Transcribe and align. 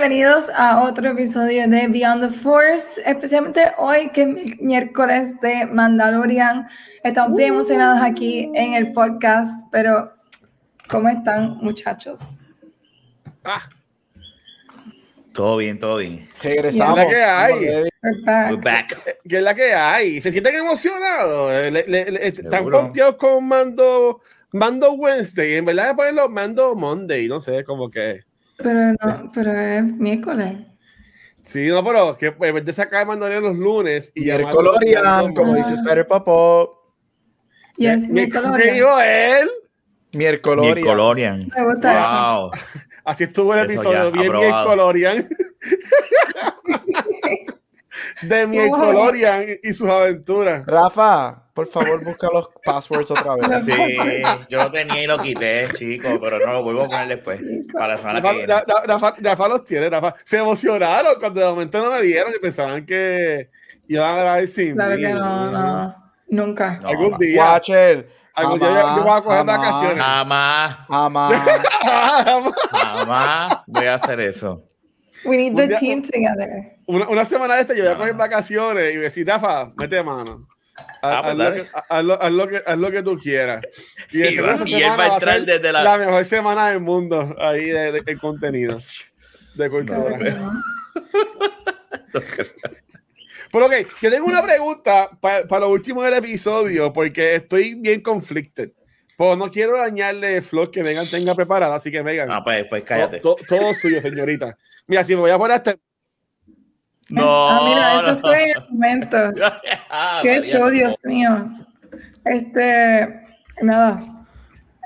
Bienvenidos 0.00 0.48
a 0.54 0.84
otro 0.84 1.08
episodio 1.08 1.68
de 1.68 1.88
Beyond 1.88 2.28
the 2.28 2.32
Force, 2.32 3.02
especialmente 3.04 3.64
hoy 3.78 4.10
que 4.10 4.22
es 4.22 4.60
miércoles 4.60 5.40
de 5.40 5.66
Mandalorian. 5.66 6.68
Estamos 7.02 7.36
bien 7.36 7.54
emocionados 7.54 8.00
aquí 8.00 8.48
en 8.54 8.74
el 8.74 8.92
podcast, 8.92 9.66
pero 9.72 10.12
¿cómo 10.88 11.08
están 11.08 11.56
muchachos? 11.58 12.60
Ah, 13.42 13.68
Todo 15.32 15.56
bien, 15.56 15.80
todo 15.80 15.96
bien. 15.96 16.28
regresamos. 16.44 16.94
¿Qué 17.00 17.02
es 17.02 17.08
la 17.08 17.14
que 17.16 17.24
hay? 17.24 17.54
We're 17.64 18.22
back. 18.24 18.50
We're 18.50 18.62
back. 18.62 19.18
¿Qué 19.28 19.36
es 19.38 19.42
la 19.42 19.54
que 19.56 19.72
hay? 19.74 20.20
¿Se 20.20 20.30
sienten 20.30 20.54
emocionados? 20.54 21.72
Le- 21.72 21.84
le- 21.88 22.10
le- 22.12 22.28
están 22.28 22.70
confiados 22.70 23.16
con 23.16 23.44
Mando, 23.48 24.20
Mando 24.52 24.92
Wednesday. 24.92 25.54
En 25.56 25.64
verdad, 25.64 25.96
ponerlo 25.96 26.28
Mando 26.28 26.76
Monday. 26.76 27.26
No 27.26 27.40
sé, 27.40 27.64
como 27.64 27.88
que. 27.88 28.27
Pero 28.58 28.92
no, 28.92 29.32
pero 29.32 29.52
es 29.58 29.84
miércoles. 29.84 30.62
Sí, 31.42 31.68
no, 31.68 31.82
pero 31.84 32.16
que 32.16 32.26
en 32.40 32.54
vez 32.54 32.64
de 32.64 32.72
sacar 32.72 33.06
Mandalorian 33.06 33.42
los 33.42 33.56
lunes 33.56 34.12
y 34.14 34.22
Miercolorian, 34.22 35.02
llamarlo- 35.02 35.34
como 35.34 35.54
dice 35.54 35.74
Spider 35.74 36.06
Papo. 36.06 36.94
Yes, 37.76 38.08
Mi- 38.08 38.26
miércoles. 38.26 38.50
¿Qué 38.62 38.72
dijo 38.72 39.00
él? 39.00 39.48
Miercolorian. 40.12 40.74
Miercolorian. 40.74 41.48
Me 41.56 41.64
gusta 41.64 42.00
eso. 42.00 42.10
Wow. 42.10 42.50
Así 43.04 43.24
estuvo 43.24 43.54
el 43.54 43.60
Eso 43.70 43.80
episodio, 43.80 44.12
bien. 44.12 44.32
Miercolorian. 44.32 45.28
de 48.22 48.46
Miercolorian 48.46 49.46
y 49.62 49.72
sus 49.72 49.88
aventuras. 49.88 50.64
Rafa, 50.66 51.47
por 51.58 51.66
favor, 51.66 52.04
busca 52.04 52.28
los 52.32 52.48
passwords 52.64 53.10
otra 53.10 53.34
vez. 53.34 53.64
Sí, 53.64 54.22
yo 54.48 54.62
lo 54.62 54.70
tenía 54.70 55.02
y 55.02 55.06
lo 55.08 55.18
quité, 55.18 55.66
chico, 55.76 56.08
pero 56.22 56.38
no 56.38 56.52
lo 56.52 56.62
vuelvo 56.62 56.82
a 56.84 56.86
poner 56.86 57.08
después. 57.08 57.40
Para 57.72 57.88
la 57.88 57.96
semana 57.96 58.20
que 58.22 58.26
Rafa, 58.28 58.36
viene. 58.36 58.52
Rafa- 58.54 58.86
Rafa- 58.86 59.14
Rafa 59.20 59.48
los 59.48 59.64
tiene, 59.64 59.90
Rafa. 59.90 60.14
Se 60.22 60.38
emocionaron 60.38 61.14
cuando 61.18 61.40
de 61.40 61.46
momento 61.46 61.82
no 61.84 61.90
me 61.90 62.00
vieron 62.02 62.32
y 62.32 62.38
pensaban 62.38 62.86
que 62.86 63.50
iban 63.88 64.08
a 64.08 64.20
grabar 64.20 64.46
sin 64.46 64.74
Claro 64.76 64.94
mí. 64.94 65.02
que 65.02 65.08
no, 65.08 65.50
no. 65.50 66.12
Nunca. 66.28 66.78
No, 66.80 66.88
Algún 66.90 67.18
día. 67.18 67.42
Watcher. 67.42 68.08
Algún 68.34 68.60
día 68.60 68.68
yo- 68.68 68.96
yo 68.98 69.02
voy 69.02 69.18
a 69.18 69.22
coger 69.22 69.44
vacaciones. 69.44 69.98
Jamás, 69.98 70.76
Jamás. 70.86 71.42
jamás 72.70 73.56
voy 73.66 73.86
a 73.86 73.94
hacer 73.94 74.20
eso. 74.20 74.62
We 75.24 75.36
need 75.36 75.56
the 75.56 75.66
día- 75.66 75.78
team 75.80 76.02
together. 76.02 76.76
una, 76.86 77.08
una 77.08 77.24
semana 77.24 77.56
de 77.56 77.62
esta 77.62 77.74
yo 77.74 77.82
voy 77.82 77.88
a 77.90 77.94
No, 77.94 77.98
coger 77.98 78.14
vacaciones 78.14 78.94
y 78.94 78.98
decir, 78.98 79.26
Rafa, 79.26 79.72
mete 79.76 80.00
mano. 80.04 80.46
Haz, 80.78 80.96
Ah, 81.02 81.22
pues 81.22 81.34
haz 81.88 82.04
lo 82.04 82.30
lo- 82.30 82.48
que, 82.48 82.62
lo 82.76 82.90
que 82.90 83.02
tú 83.02 83.16
quieras. 83.18 83.64
Y, 84.10 84.18
de 84.18 84.30
Y 84.32 84.38
va- 84.38 84.56
y 84.66 84.74
él 84.74 84.90
va 84.98 85.04
a 85.04 85.14
entrar 85.14 85.42
desde 85.44 85.72
la- 85.72 85.82
la 85.84 85.98
mejor 85.98 86.24
semana 86.24 86.70
del 86.70 86.80
mundo 86.80 87.34
ahí 87.38 87.66
de, 87.66 87.92
de- 87.92 88.02
en 88.06 88.18
contenido 88.18 88.78
de 89.54 89.70
cultura. 89.70 90.16
No. 90.18 90.62
Pero 93.50 93.66
ok, 93.66 93.72
yo 94.02 94.10
tengo 94.10 94.26
una 94.26 94.42
pregunta 94.42 95.10
para 95.20 95.60
lo 95.60 95.70
último 95.70 96.02
del 96.02 96.14
episodio, 96.14 96.92
porque 96.92 97.36
estoy 97.36 97.74
bien 97.74 98.02
conflicted. 98.02 98.72
Pues 99.16 99.36
no 99.38 99.50
quiero 99.50 99.76
dañarle 99.78 100.42
flow 100.42 100.70
que 100.70 100.82
Megan 100.82 101.06
tenga 101.08 101.34
preparada, 101.34 101.74
así 101.74 101.90
que 101.90 102.02
Megan, 102.04 102.30
Ah, 102.30 102.44
pues, 102.44 102.66
pues 102.68 102.84
cállate. 102.84 103.18
to- 103.20 103.34
to- 103.34 103.44
todo 103.56 103.74
suyo, 103.74 104.00
señorita. 104.02 104.56
Mira, 104.86 105.02
si 105.02 105.14
me 105.14 105.22
voy 105.22 105.30
a 105.30 105.38
poner 105.38 105.56
este. 105.56 105.78
No. 107.10 107.48
Ah, 107.48 107.60
mira, 107.68 107.98
eso 108.00 108.12
no. 108.12 108.18
fue 108.18 108.50
el 108.52 108.64
momento. 108.70 109.16
Ah, 109.90 110.20
Qué 110.22 110.36
María, 110.38 110.44
show, 110.44 110.64
no. 110.66 110.70
Dios 110.70 110.96
mío. 111.04 111.50
Este, 112.24 113.22
nada. 113.62 114.00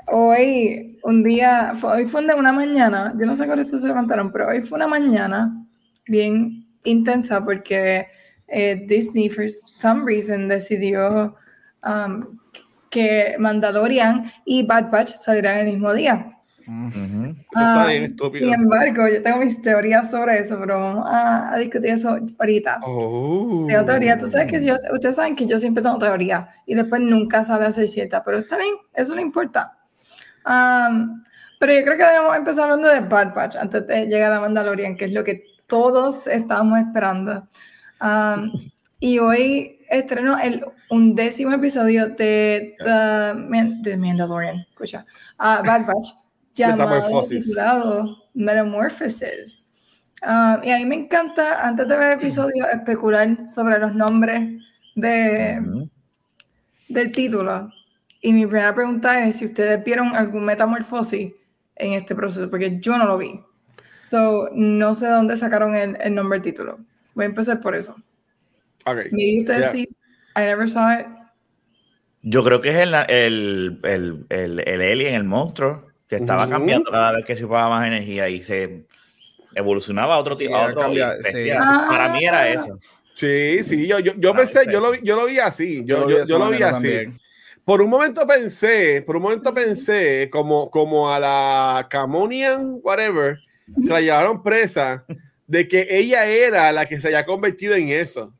Hoy, 0.07 0.99
un 1.03 1.23
día, 1.23 1.73
fue- 1.75 1.91
hoy 1.93 2.05
fue 2.05 2.25
de 2.25 2.33
una 2.35 2.51
mañana, 2.53 3.13
yo 3.17 3.25
no 3.25 3.35
sé 3.37 3.45
cuándo 3.45 3.63
ustedes 3.65 3.81
se 3.83 3.87
levantaron, 3.89 4.31
pero 4.31 4.47
hoy 4.47 4.61
fue 4.61 4.77
una 4.77 4.87
mañana 4.87 5.65
bien 6.07 6.65
intensa 6.83 7.43
porque 7.43 8.07
eh, 8.47 8.85
Disney, 8.87 9.29
for 9.29 9.45
some 9.81 10.03
reason, 10.05 10.47
decidió 10.47 11.35
um, 11.85 12.37
que 12.89 13.35
Mandalorian 13.39 14.31
y 14.45 14.65
Bad 14.65 14.91
Batch 14.91 15.09
salieran 15.15 15.59
el 15.59 15.73
mismo 15.73 15.93
día. 15.93 16.37
Ujú. 16.67 17.25
Eso 17.25 17.39
está 17.51 17.83
Ah, 17.83 17.87
bien 17.87 18.03
estúpido. 18.03 18.45
Sin 18.45 18.53
embargo, 18.53 19.07
yo 19.07 19.21
tengo 19.21 19.37
mis 19.39 19.59
teorías 19.61 20.09
sobre 20.09 20.39
eso, 20.39 20.57
pero 20.59 20.79
vamos 20.79 21.05
a, 21.09 21.53
a 21.53 21.57
discutir 21.57 21.91
eso 21.91 22.17
ahorita. 22.39 22.79
Oh. 22.83 23.65
Tengo 23.67 23.85
teoría, 23.85 24.17
tú 24.17 24.27
sabes 24.27 24.47
que 24.51 24.65
yo, 24.65 24.75
ustedes 24.93 25.15
saben 25.15 25.35
que 25.35 25.45
yo 25.45 25.59
siempre 25.59 25.83
tengo 25.83 25.97
teoría 25.97 26.49
y 26.65 26.75
después 26.75 27.01
nunca 27.01 27.43
sale 27.43 27.65
a 27.65 27.71
ser 27.71 27.87
cierta, 27.87 28.23
pero 28.23 28.39
está 28.39 28.57
bien, 28.57 28.75
eso 28.93 29.13
no 29.15 29.21
importa. 29.21 29.77
Am, 30.45 31.23
pero 31.59 31.73
yo 31.73 31.83
creo 31.83 31.97
que 31.97 32.03
debemos 32.03 32.35
empezar 32.35 32.63
hablando 32.65 32.89
de 32.89 32.99
Bad 33.01 33.33
Batch 33.33 33.55
antes 33.55 33.87
de 33.87 34.07
llegar 34.07 34.31
a 34.31 34.39
Mandalorian, 34.41 34.95
que 34.97 35.05
es 35.05 35.11
lo 35.13 35.23
que 35.23 35.43
todos 35.67 36.27
estábamos 36.27 36.79
esperando. 36.79 37.47
Am, 37.99 38.51
y 38.99 39.19
hoy 39.19 39.79
estreno 39.89 40.37
el 40.39 40.65
undécimo 40.89 41.51
episodio 41.53 42.07
de 42.07 42.75
The, 42.79 43.33
Man- 43.35 43.81
de 43.81 43.95
Mandalorian, 43.97 44.65
escucha, 44.69 45.05
ah, 45.37 45.61
Bad 45.65 45.85
Batch, 45.85 46.09
llamado 46.55 47.21
titulado 47.27 48.17
Metamorphosis. 48.33 49.67
Ah, 50.21 50.61
y 50.63 50.71
a 50.71 50.77
mí 50.77 50.85
me 50.85 50.95
encanta, 50.95 51.65
antes 51.67 51.87
de 51.87 51.97
ver 51.97 52.07
el 52.13 52.19
episodio, 52.19 52.65
especular 52.71 53.47
sobre 53.47 53.77
los 53.79 53.93
nombres 53.93 54.61
de, 54.95 55.61
del 56.87 57.11
título. 57.11 57.69
Y 58.21 58.31
mi 58.31 58.45
primera 58.45 58.73
pregunta 58.73 59.25
es 59.25 59.37
si 59.37 59.45
ustedes 59.45 59.83
vieron 59.83 60.15
algún 60.15 60.45
metamorfosis 60.45 61.33
en 61.75 61.93
este 61.93 62.15
proceso, 62.15 62.49
porque 62.49 62.79
yo 62.79 62.97
no 62.97 63.05
lo 63.05 63.17
vi. 63.17 63.39
So, 63.99 64.49
no 64.53 64.93
sé 64.93 65.07
dónde 65.07 65.35
sacaron 65.35 65.75
el, 65.75 65.97
el 65.99 66.15
nombre 66.15 66.39
del 66.39 66.43
título. 66.51 66.79
Voy 67.15 67.23
a 67.23 67.27
empezar 67.27 67.59
por 67.59 67.75
eso. 67.75 67.95
Ok. 68.85 68.97
Maybe 69.11 69.39
ustedes 69.41 69.61
Ya. 69.65 69.71
sí. 69.71 69.89
I 70.35 70.39
never 70.41 70.69
saw 70.69 70.99
it. 70.99 71.05
Yo 72.21 72.43
creo 72.43 72.61
que 72.61 72.69
es 72.69 72.75
el, 72.77 72.93
el, 72.93 73.79
el, 73.83 74.25
el, 74.29 74.59
el 74.67 74.81
alien, 74.81 75.15
el 75.15 75.23
monstruo, 75.25 75.87
que 76.07 76.15
estaba 76.17 76.47
cambiando 76.49 76.91
cada 76.91 77.11
vez 77.13 77.25
que 77.25 77.35
chupaba 77.37 77.69
más 77.69 77.87
energía 77.87 78.29
y 78.29 78.41
se 78.41 78.85
evolucionaba 79.55 80.15
a 80.15 80.17
otro 80.19 80.35
Sí, 80.35 80.45
tipo. 80.45 80.55
a 80.55 80.65
otro 80.67 80.81
cambia- 80.81 81.13
especial. 81.15 81.63
sí. 81.63 81.85
Para 81.89 82.09
mí 82.13 82.25
era 82.25 82.47
eso. 82.49 82.77
Sí, 83.15 83.63
sí, 83.63 83.87
yo, 83.87 83.99
yo, 83.99 84.13
yo 84.17 84.33
pensé, 84.33 84.61
yo 84.71 84.79
lo, 84.81 84.91
vi- 84.91 84.99
yo 85.03 85.15
lo 85.15 85.27
vi 85.27 85.37
así, 85.39 85.83
yo, 85.85 85.99
lo 85.99 86.09
yo, 86.09 86.23
yo 86.25 86.39
lo 86.39 86.49
vi 86.49 86.63
así. 86.63 86.71
también. 86.87 87.19
Por 87.63 87.81
un 87.81 87.89
momento 87.89 88.25
pensé, 88.27 89.03
por 89.05 89.15
un 89.15 89.21
momento 89.21 89.53
pensé 89.53 90.29
como, 90.31 90.69
como 90.69 91.11
a 91.13 91.19
la 91.19 91.87
Camonian, 91.89 92.79
whatever, 92.81 93.39
se 93.79 93.93
la 93.93 94.01
llevaron 94.01 94.41
presa 94.43 95.05
de 95.47 95.67
que 95.67 95.87
ella 95.89 96.25
era 96.25 96.71
la 96.71 96.85
que 96.87 96.99
se 96.99 97.07
había 97.07 97.23
convertido 97.25 97.75
en 97.75 97.89
eso. 97.89 98.33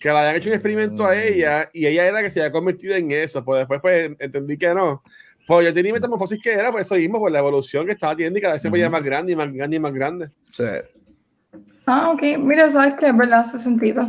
Que 0.00 0.08
le 0.10 0.18
habían 0.18 0.36
hecho 0.36 0.48
un 0.48 0.54
experimento 0.54 1.04
a 1.04 1.10
Mm. 1.10 1.18
ella 1.20 1.70
y 1.72 1.86
ella 1.86 2.04
era 2.06 2.12
la 2.14 2.22
que 2.22 2.30
se 2.30 2.40
había 2.40 2.50
convertido 2.52 2.94
en 2.96 3.10
eso. 3.12 3.44
Pues 3.44 3.58
después 3.60 3.80
pues, 3.80 4.10
entendí 4.18 4.56
que 4.56 4.72
no. 4.74 5.02
Pues 5.48 5.66
yo 5.66 5.72
tenía 5.74 5.92
metamorfosis 5.94 6.38
que 6.40 6.52
era, 6.52 6.70
por 6.70 6.80
eso 6.80 6.94
mismo, 6.94 7.18
por 7.18 7.32
la 7.32 7.38
evolución 7.40 7.86
que 7.86 7.92
estaba 7.92 8.14
teniendo 8.14 8.38
y 8.38 8.42
cada 8.42 8.52
vez 8.54 8.62
se 8.62 8.70
ponía 8.70 8.86
Ujú. 8.86 8.92
más 8.92 9.02
grande 9.02 9.32
y 9.32 9.36
más 9.36 9.52
grande 9.52 9.76
y 9.76 9.80
más 9.80 9.92
grande. 9.94 10.30
Sí. 10.52 10.64
Ah, 11.86 12.10
ok. 12.10 12.22
Mira, 12.38 12.70
sabes 12.70 12.94
que 12.94 13.06
es 13.06 13.16
verdad, 13.16 13.40
hace 13.46 13.58
sentido. 13.58 14.06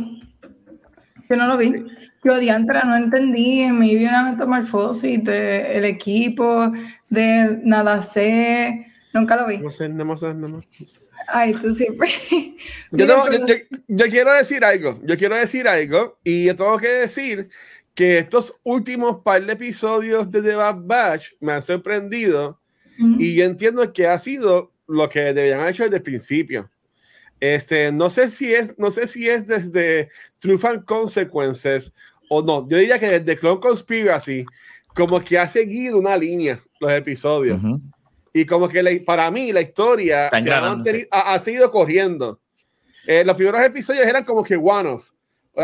Yo 1.28 1.36
no 1.36 1.46
lo 1.46 1.56
vi. 1.56 1.72
Yo 2.22 2.38
diantra 2.38 2.82
no 2.84 2.96
entendí. 2.96 3.66
Me 3.72 3.86
vi 3.94 4.04
una 4.04 4.30
metamorfosis 4.32 5.24
del 5.24 5.84
equipo, 5.86 6.72
de 7.08 7.58
nada 7.64 8.02
sé. 8.02 8.86
Nunca 9.14 9.36
lo 9.36 9.46
vi. 9.48 9.58
No 9.58 9.70
sé, 9.70 9.88
no 9.88 10.16
sé, 10.16 10.34
no 10.34 10.60
sé. 10.84 11.00
Ay, 11.28 11.52
tú 11.54 11.72
siempre. 11.72 12.08
Yo, 12.92 13.06
tengo- 13.06 13.30
yo- 13.32 13.46
yo- 13.46 13.78
yo 13.88 14.06
quiero 14.06 14.32
decir 14.34 14.64
algo, 14.64 15.00
yo 15.04 15.16
quiero 15.16 15.36
decir 15.36 15.66
algo 15.66 16.18
y 16.22 16.44
yo 16.46 16.54
tengo 16.56 16.76
que 16.78 16.88
decir 16.88 17.48
que 18.00 18.18
estos 18.18 18.54
últimos 18.62 19.18
par 19.22 19.44
de 19.44 19.52
episodios 19.52 20.30
de 20.30 20.40
The 20.40 20.54
Bad 20.54 20.76
Batch 20.84 21.32
me 21.38 21.52
han 21.52 21.60
sorprendido 21.60 22.58
y 23.18 23.34
yo 23.34 23.44
entiendo 23.44 23.92
que 23.92 24.06
ha 24.06 24.18
sido 24.18 24.72
lo 24.86 25.06
que 25.06 25.20
deberían 25.20 25.60
haber 25.60 25.74
hecho 25.74 25.82
desde 25.84 25.96
el 25.98 26.02
principio. 26.02 26.70
Este, 27.38 27.92
no 27.92 28.08
sé 28.08 28.30
si 28.30 28.54
es, 28.54 28.74
no 28.78 28.90
sé 28.90 29.06
si 29.06 29.28
es 29.28 29.46
desde 29.46 30.08
Truth 30.38 30.64
and 30.64 30.84
Consequences 30.86 31.92
o 32.30 32.40
no. 32.40 32.66
Yo 32.70 32.78
diría 32.78 32.98
que 32.98 33.18
desde 33.20 33.38
Clone 33.38 33.60
Conspiracy, 33.60 34.46
como 34.94 35.20
que 35.22 35.38
ha 35.38 35.46
seguido 35.46 35.98
una 35.98 36.16
línea 36.16 36.58
los 36.80 36.90
episodios. 36.92 37.60
Y 38.32 38.46
como 38.46 38.66
que 38.66 38.82
la- 38.82 38.92
para 39.04 39.30
mí 39.30 39.52
la 39.52 39.60
historia 39.60 40.28
se 40.40 40.50
ha, 40.50 40.60
mantenido- 40.76 41.08
ha, 41.10 41.34
ha 41.34 41.38
seguido 41.38 41.70
corriendo. 41.70 42.40
Eh, 43.06 43.24
los 43.26 43.36
primeros 43.36 43.60
episodios 43.62 44.06
eran 44.06 44.24
como 44.24 44.42
que 44.42 44.56
one-off. 44.56 45.10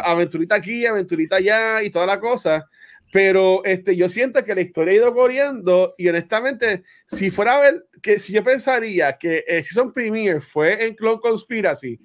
Aventurita 0.01 0.57
aquí, 0.57 0.87
aventurita 0.87 1.37
allá 1.37 1.83
y 1.83 1.91
toda 1.91 2.07
la 2.07 2.21
cosa. 2.21 2.69
Pero 3.13 3.65
este, 3.65 3.97
yo 3.97 4.09
siento 4.09 4.45
que 4.45 4.55
la 4.55 4.61
historia 4.61 4.93
ha 4.93 4.97
ido 4.97 5.15
corriendo 5.15 5.95
y 5.97 6.09
honestamente, 6.09 6.83
si 7.07 7.31
fuera 7.31 7.57
a 7.57 7.61
ver, 7.61 7.87
que 8.03 8.19
si 8.19 8.33
yo 8.33 8.43
pensaría 8.43 9.17
que 9.17 9.45
el 9.47 9.65
Season 9.65 9.93
Premiere 9.93 10.41
fue 10.41 10.87
en 10.87 10.95
Clone 10.95 11.21
Conspiracy 11.21 11.99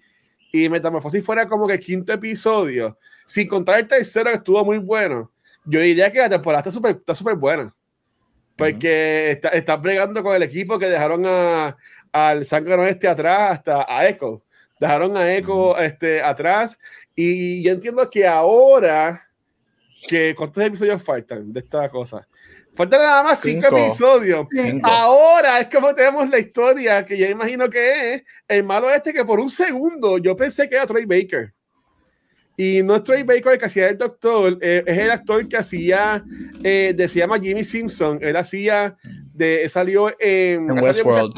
y 0.52 0.70
Metamorphosis 0.70 1.26
fuera 1.26 1.48
como 1.48 1.68
que 1.68 1.74
el 1.74 1.80
quinto 1.80 2.14
episodio, 2.14 2.98
sin 3.26 3.48
contar 3.48 3.80
el 3.80 3.88
tercero 3.88 4.30
que 4.30 4.38
estuvo 4.38 4.64
muy 4.64 4.78
bueno, 4.78 5.32
yo 5.66 5.80
diría 5.80 6.12
que 6.12 6.20
la 6.20 6.30
temporada 6.30 6.60
está 6.60 6.72
súper 6.72 6.98
está 6.98 7.16
super 7.16 7.36
buena. 7.36 7.74
Porque 8.56 9.32
está, 9.32 9.50
está 9.50 9.78
bregando 9.78 10.22
con 10.22 10.36
el 10.36 10.44
equipo 10.44 10.78
que 10.78 10.88
dejaron 10.88 11.24
a, 11.26 11.76
al 12.12 12.46
Sangre 12.46 12.90
este 12.90 13.08
atrás, 13.08 13.54
hasta 13.54 13.86
a 13.88 14.08
Echo. 14.08 14.44
Dejaron 14.80 15.16
a 15.18 15.34
Echo 15.34 15.78
este, 15.80 16.22
atrás. 16.22 16.80
Y 17.16 17.62
yo 17.64 17.74
entiendo 17.74 18.10
que 18.10 18.26
ahora, 18.26 19.28
que 20.08 20.34
¿cuántos 20.36 20.64
episodios 20.64 21.04
faltan 21.04 21.52
de 21.52 21.60
esta 21.60 21.90
cosa? 21.90 22.28
Faltan 22.74 23.02
nada 23.02 23.24
más 23.24 23.42
cinco, 23.42 23.68
Cinco. 23.68 23.78
episodios. 23.78 24.48
Cinco. 24.50 24.90
Ahora 24.90 25.60
es 25.60 25.68
como 25.68 25.94
tenemos 25.94 26.30
la 26.30 26.40
historia 26.40 27.06
que 27.06 27.18
yo 27.18 27.28
imagino 27.28 27.70
que 27.70 28.14
es 28.14 28.24
el 28.48 28.64
malo 28.64 28.90
este 28.90 29.14
que 29.14 29.26
por 29.26 29.40
un 29.40 29.50
segundo 29.50 30.18
yo 30.18 30.36
pensé 30.36 30.70
que 30.70 30.76
era 30.76 30.88
Troy 30.88 31.06
Baker. 31.06 31.54
Y 32.56 32.84
no 32.84 32.96
es 32.96 33.04
Troy 33.04 33.24
Baker 33.24 33.54
el 33.54 33.58
que 33.58 33.66
hacía 33.66 33.90
el 33.90 33.98
doctor, 33.98 34.58
eh, 34.62 34.84
es 34.86 34.98
el 34.98 35.10
actor 35.10 35.48
que 35.48 35.58
hacía, 35.58 36.24
eh, 36.64 36.94
de, 36.96 37.08
se 37.08 37.20
llama 37.20 37.40
Jimmy 37.40 37.64
Simpson. 37.64 38.20
Él 38.22 38.36
hacía, 38.36 38.96
de, 39.34 39.68
salió 39.68 40.10
en, 40.20 40.70
En 40.70 40.72
Westworld. 40.72 41.34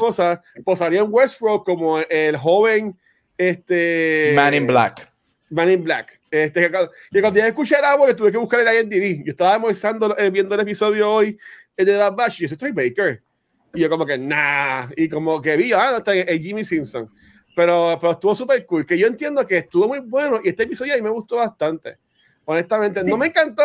pues 0.64 0.78
salió 0.78 1.04
en 1.04 1.06
Westworld 1.10 1.64
como 1.64 1.98
el 1.98 2.36
joven 2.36 2.98
este, 3.38 4.32
Man 4.36 4.54
in 4.54 4.66
Black. 4.66 5.13
Man 5.50 5.70
in 5.70 5.84
Black. 5.84 6.20
Este, 6.30 6.60
que, 6.62 6.70
cuando- 6.70 6.90
ya 7.40 7.46
escuché 7.46 7.80
la 7.80 7.96
voz, 7.96 8.08
que 8.08 8.14
tuve 8.14 8.32
que 8.32 8.38
buscar 8.38 8.60
el 8.60 8.80
IMDb. 8.80 9.24
Yo 9.24 9.30
estaba 9.32 9.54
almorzando, 9.54 10.16
eh, 10.18 10.30
viendo 10.30 10.54
el 10.54 10.60
episodio 10.62 11.10
hoy 11.12 11.38
eh, 11.76 11.84
de 11.84 11.96
That 11.96 12.14
Batch 12.14 12.40
y 12.40 12.42
yo 12.42 12.48
soy 12.48 12.58
Troy 12.58 12.72
Baker. 12.72 13.22
Y 13.74 13.80
yo 13.80 13.88
como 13.90 14.06
que, 14.06 14.16
nah. 14.18 14.88
Y 14.96 15.08
como 15.08 15.40
que 15.40 15.56
vi, 15.56 15.72
ah, 15.72 15.90
no 15.92 15.96
está 15.98 16.14
el 16.14 16.40
Jimmy 16.40 16.64
Simpson. 16.64 17.10
Pero, 17.56 17.96
pero 18.00 18.12
estuvo 18.12 18.34
súper 18.34 18.64
cool. 18.66 18.84
Que 18.86 18.98
yo 18.98 19.06
entiendo 19.06 19.46
que 19.46 19.58
estuvo 19.58 19.86
muy 19.88 20.00
bueno 20.00 20.40
y 20.42 20.48
este 20.48 20.64
episodio 20.64 20.92
a 20.94 20.96
mí 20.96 21.02
me 21.02 21.10
gustó 21.10 21.36
bastante. 21.36 21.98
Honestamente, 22.46 23.02
Sí. 23.04 23.10
no 23.10 23.16
me 23.16 23.26
encantó 23.26 23.62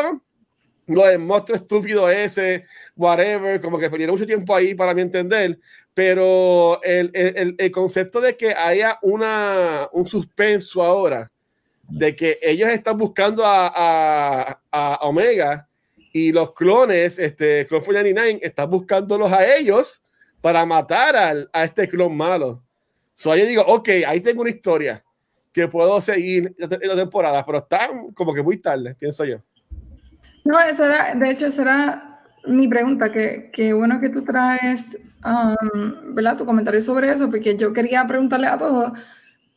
lo 0.87 1.05
del 1.05 1.19
monstruo 1.19 1.57
estúpido 1.57 2.09
ese, 2.09 2.65
whatever, 2.95 3.59
como 3.61 3.77
que 3.77 3.89
perdieron 3.89 4.15
mucho 4.15 4.25
tiempo 4.25 4.55
ahí 4.55 4.73
para 4.73 4.93
mi 4.95 5.01
entender, 5.03 5.59
pero 5.93 6.81
el, 6.81 7.11
el, 7.13 7.37
el- 7.37 7.55
el 7.57 7.71
concepto 7.71 8.19
de 8.21 8.35
que 8.35 8.53
haya 8.53 8.97
una, 9.03 9.87
un 9.91 10.07
suspenso 10.07 10.81
ahora, 10.81 11.31
de 11.89 12.15
que 12.15 12.39
ellos 12.41 12.69
están 12.69 12.97
buscando 12.97 13.43
a, 13.45 14.59
Omega 15.01 15.67
y 16.13 16.31
los 16.31 16.53
clones, 16.53 17.19
este, 17.19 17.65
Clone 17.67 17.85
49, 17.85 18.39
están 18.41 18.69
buscándolos 18.69 19.31
a 19.31 19.45
ellos 19.55 20.03
para 20.41 20.65
matar 20.65 21.15
al, 21.15 21.49
a 21.51 21.63
este 21.63 21.87
clon 21.87 22.15
malo. 22.15 22.63
So 23.13 23.35
yo 23.35 23.45
digo, 23.45 23.63
ok, 23.63 23.89
ahí 24.07 24.21
tengo 24.21 24.41
una 24.41 24.49
historia 24.49 25.03
que 25.51 25.67
puedo 25.67 25.99
seguir 25.99 26.47
en 26.47 26.55
la 26.57 26.67
te- 26.69 26.79
en 26.81 26.87
la 26.87 26.95
temporada, 26.95 27.45
pero 27.45 27.57
está 27.57 27.89
como 28.13 28.33
que 28.33 28.41
muy 28.41 28.57
tarde, 28.57 28.95
pienso 28.95 29.25
yo. 29.25 29.39
No, 30.45 30.59
esa 30.59 30.85
era, 30.85 31.15
de 31.15 31.31
hecho, 31.31 31.47
esa 31.47 31.61
era 31.63 32.21
mi 32.45 32.67
pregunta, 32.67 33.11
que, 33.11 33.51
que 33.51 33.73
bueno 33.73 33.99
que 33.99 34.09
tú 34.09 34.23
traes, 34.23 34.97
um, 35.25 36.15
¿verdad? 36.15 36.37
Tu 36.37 36.45
comentario 36.45 36.81
sobre 36.81 37.11
eso, 37.11 37.29
porque 37.29 37.57
yo 37.57 37.73
quería 37.73 38.05
preguntarle 38.07 38.47
a 38.47 38.57
todos 38.57 38.93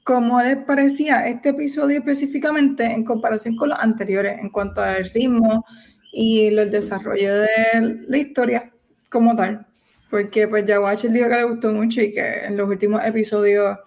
cómo 0.02 0.43
les 0.43 0.56
parecía 0.58 1.26
este 1.28 1.50
episodio 1.50 1.99
específicamente 1.99 2.84
en 2.84 3.04
comparación 3.04 3.56
con 3.56 3.69
los 3.70 3.78
anteriores, 3.78 4.38
en 4.40 4.50
cuanto 4.50 4.82
al 4.82 5.04
ritmo 5.04 5.64
y 6.12 6.46
el 6.46 6.70
desarrollo 6.70 7.34
de 7.37 8.04
la 8.06 8.19
historia 8.19 8.72
como 9.08 9.34
tal. 9.37 9.66
Porque 10.10 10.46
pues 10.46 10.66
ya 10.66 10.81
Watcher 10.81 11.10
dijo 11.10 11.28
que 11.28 11.37
le 11.37 11.44
gustó 11.44 11.72
mucho 11.72 12.02
y 12.02 12.12
que 12.12 12.44
en 12.44 12.56
los 12.56 12.69
últimos 12.69 13.02
episodios 13.02 13.78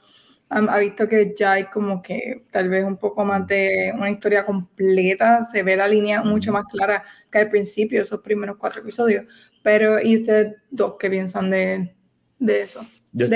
um, 0.50 0.68
ha 0.70 0.80
visto 0.80 1.08
que 1.08 1.34
ya 1.38 1.54
hay 1.54 1.66
como 1.66 2.02
que 2.02 2.46
tal 2.50 2.70
vez 2.70 2.84
un 2.84 2.98
poco 2.98 3.24
más 3.24 3.46
de 3.46 3.94
una 3.96 4.10
historia 4.10 4.44
completa, 4.44 5.44
se 5.44 5.62
ve 5.62 5.76
la 5.76 5.88
línea 5.88 6.24
mucho 6.24 6.52
más 6.52 6.64
clara 6.66 7.04
que 7.30 7.38
al 7.38 7.50
principio, 7.50 8.02
esos 8.02 8.22
primeros 8.22 8.58
cuatro 8.58 8.82
episodios. 8.82 9.26
Pero, 9.62 10.02
¿y 10.02 10.18
ustedes 10.18 10.56
dos 10.72 10.96
qué 11.00 11.10
piensan 11.12 11.52
de, 11.52 11.94
de 12.40 12.62
eso? 12.62 12.86
Yo 13.12 13.28
De 13.28 13.36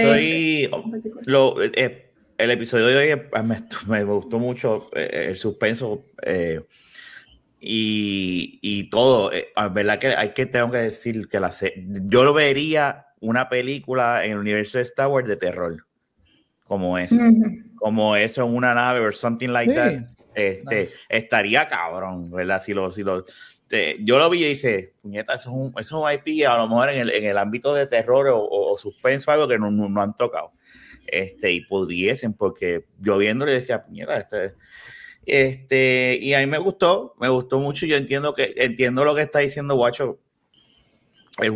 estoy. 0.67 0.91
particular. 0.91 1.23
Lo, 1.27 1.61
eh, 1.61 2.08
el 2.39 2.51
episodio 2.51 2.85
de 2.87 2.95
hoy 2.97 3.09
eh, 3.09 3.29
me, 3.43 3.57
me 3.87 4.03
gustó 4.03 4.39
mucho 4.39 4.89
eh, 4.95 5.27
el 5.29 5.35
suspenso 5.35 6.05
eh, 6.23 6.61
y, 7.59 8.59
y 8.61 8.89
todo. 8.89 9.31
Eh, 9.33 9.49
verdad 9.71 9.99
que 9.99 10.07
hay 10.07 10.29
que 10.33 10.45
tengo 10.45 10.71
que 10.71 10.77
decir 10.77 11.27
que 11.27 11.39
la 11.39 11.51
yo 12.05 12.23
lo 12.23 12.33
vería 12.33 13.07
una 13.19 13.49
película 13.49 14.23
en 14.25 14.31
el 14.31 14.37
universo 14.37 14.77
de 14.77 14.83
Star 14.83 15.07
Wars 15.07 15.27
de 15.27 15.35
terror 15.35 15.85
como 16.63 16.97
eso, 16.97 17.15
como 17.75 18.15
eso 18.15 18.45
en 18.45 18.55
una 18.55 18.73
nave 18.75 18.99
or 18.99 19.13
something 19.13 19.49
like 19.49 19.71
Sí. 19.71 19.75
that. 19.75 19.93
Este, 20.35 20.75
Nice. 20.81 20.97
estaría 21.09 21.67
cabrón, 21.67 22.29
¿verdad? 22.31 22.61
Si 22.61 22.73
lo, 22.73 22.91
si 22.91 23.03
lo, 23.03 23.25
eh, 23.71 23.97
yo 24.01 24.17
lo 24.19 24.29
vi 24.29 24.45
y 24.45 24.49
dice, 24.49 24.93
puñeta, 25.01 25.33
eso 25.33 25.49
es 25.49 25.55
un, 25.55 25.73
eso 25.79 26.07
es 26.07 26.25
un 26.25 26.31
IP 26.33 26.45
a 26.45 26.55
lo 26.57 26.67
mejor 26.67 26.89
en 26.89 26.99
el, 27.01 27.09
en 27.09 27.25
el 27.25 27.37
ámbito 27.37 27.73
de 27.73 27.87
terror 27.87 28.27
o, 28.27 28.39
o- 28.39 28.73
o 28.73 28.77
suspenso, 28.77 29.31
algo 29.31 29.47
que 29.47 29.57
no, 29.57 29.69
no- 29.71 29.89
no 29.89 30.01
han 30.01 30.15
tocado. 30.15 30.51
Este, 31.11 31.51
y 31.51 31.61
pudiesen, 31.61 32.33
porque 32.33 32.85
yo 32.99 33.17
viéndole 33.17 33.53
decía, 33.53 33.83
puñeta, 33.83 34.17
este, 34.17 34.53
este, 35.25 36.17
y 36.21 36.33
a 36.33 36.39
mí 36.39 36.45
me 36.45 36.57
gustó, 36.57 37.15
me 37.19 37.29
gustó 37.29 37.59
mucho. 37.59 37.85
Yo 37.85 37.95
entiendo 37.97 38.33
que, 38.33 38.53
entiendo 38.57 39.03
lo 39.05 39.15
que 39.15 39.21
está 39.21 39.39
diciendo 39.39 39.75
Guacho. 39.75 40.19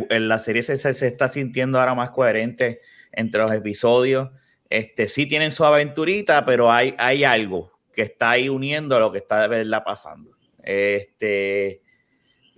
El- 0.08 0.28
la 0.28 0.38
serie 0.38 0.62
se, 0.62 0.78
se- 0.78 0.94
se 0.94 1.06
está 1.06 1.28
sintiendo 1.28 1.78
ahora 1.78 1.94
más 1.94 2.10
coherente 2.10 2.80
entre 3.12 3.42
los 3.42 3.52
episodios. 3.52 4.30
Este, 4.70 5.08
sí 5.08 5.26
tienen 5.26 5.50
su 5.50 5.64
aventurita, 5.64 6.44
pero 6.44 6.72
hay, 6.72 6.94
hay 6.98 7.24
algo 7.24 7.72
que 7.92 8.02
está 8.02 8.30
ahí 8.30 8.48
uniendo 8.48 8.96
a 8.96 9.00
lo 9.00 9.12
que 9.12 9.18
está 9.18 9.42
de 9.42 9.48
verdad 9.48 9.82
pasando. 9.84 10.30
Este, 10.62 11.82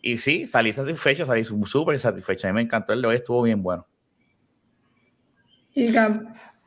y 0.01 0.19
sí, 0.19 0.47
salí 0.47 0.73
satisfecho, 0.73 1.27
salí 1.27 1.43
súper 1.45 1.99
satisfecho. 1.99 2.47
A 2.47 2.53
mí 2.53 2.57
me 2.57 2.63
encantó 2.63 2.93
el 2.93 3.05
hoy, 3.05 3.17
estuvo 3.17 3.43
bien 3.43 3.63
bueno. 3.63 3.87
Y 5.75 5.93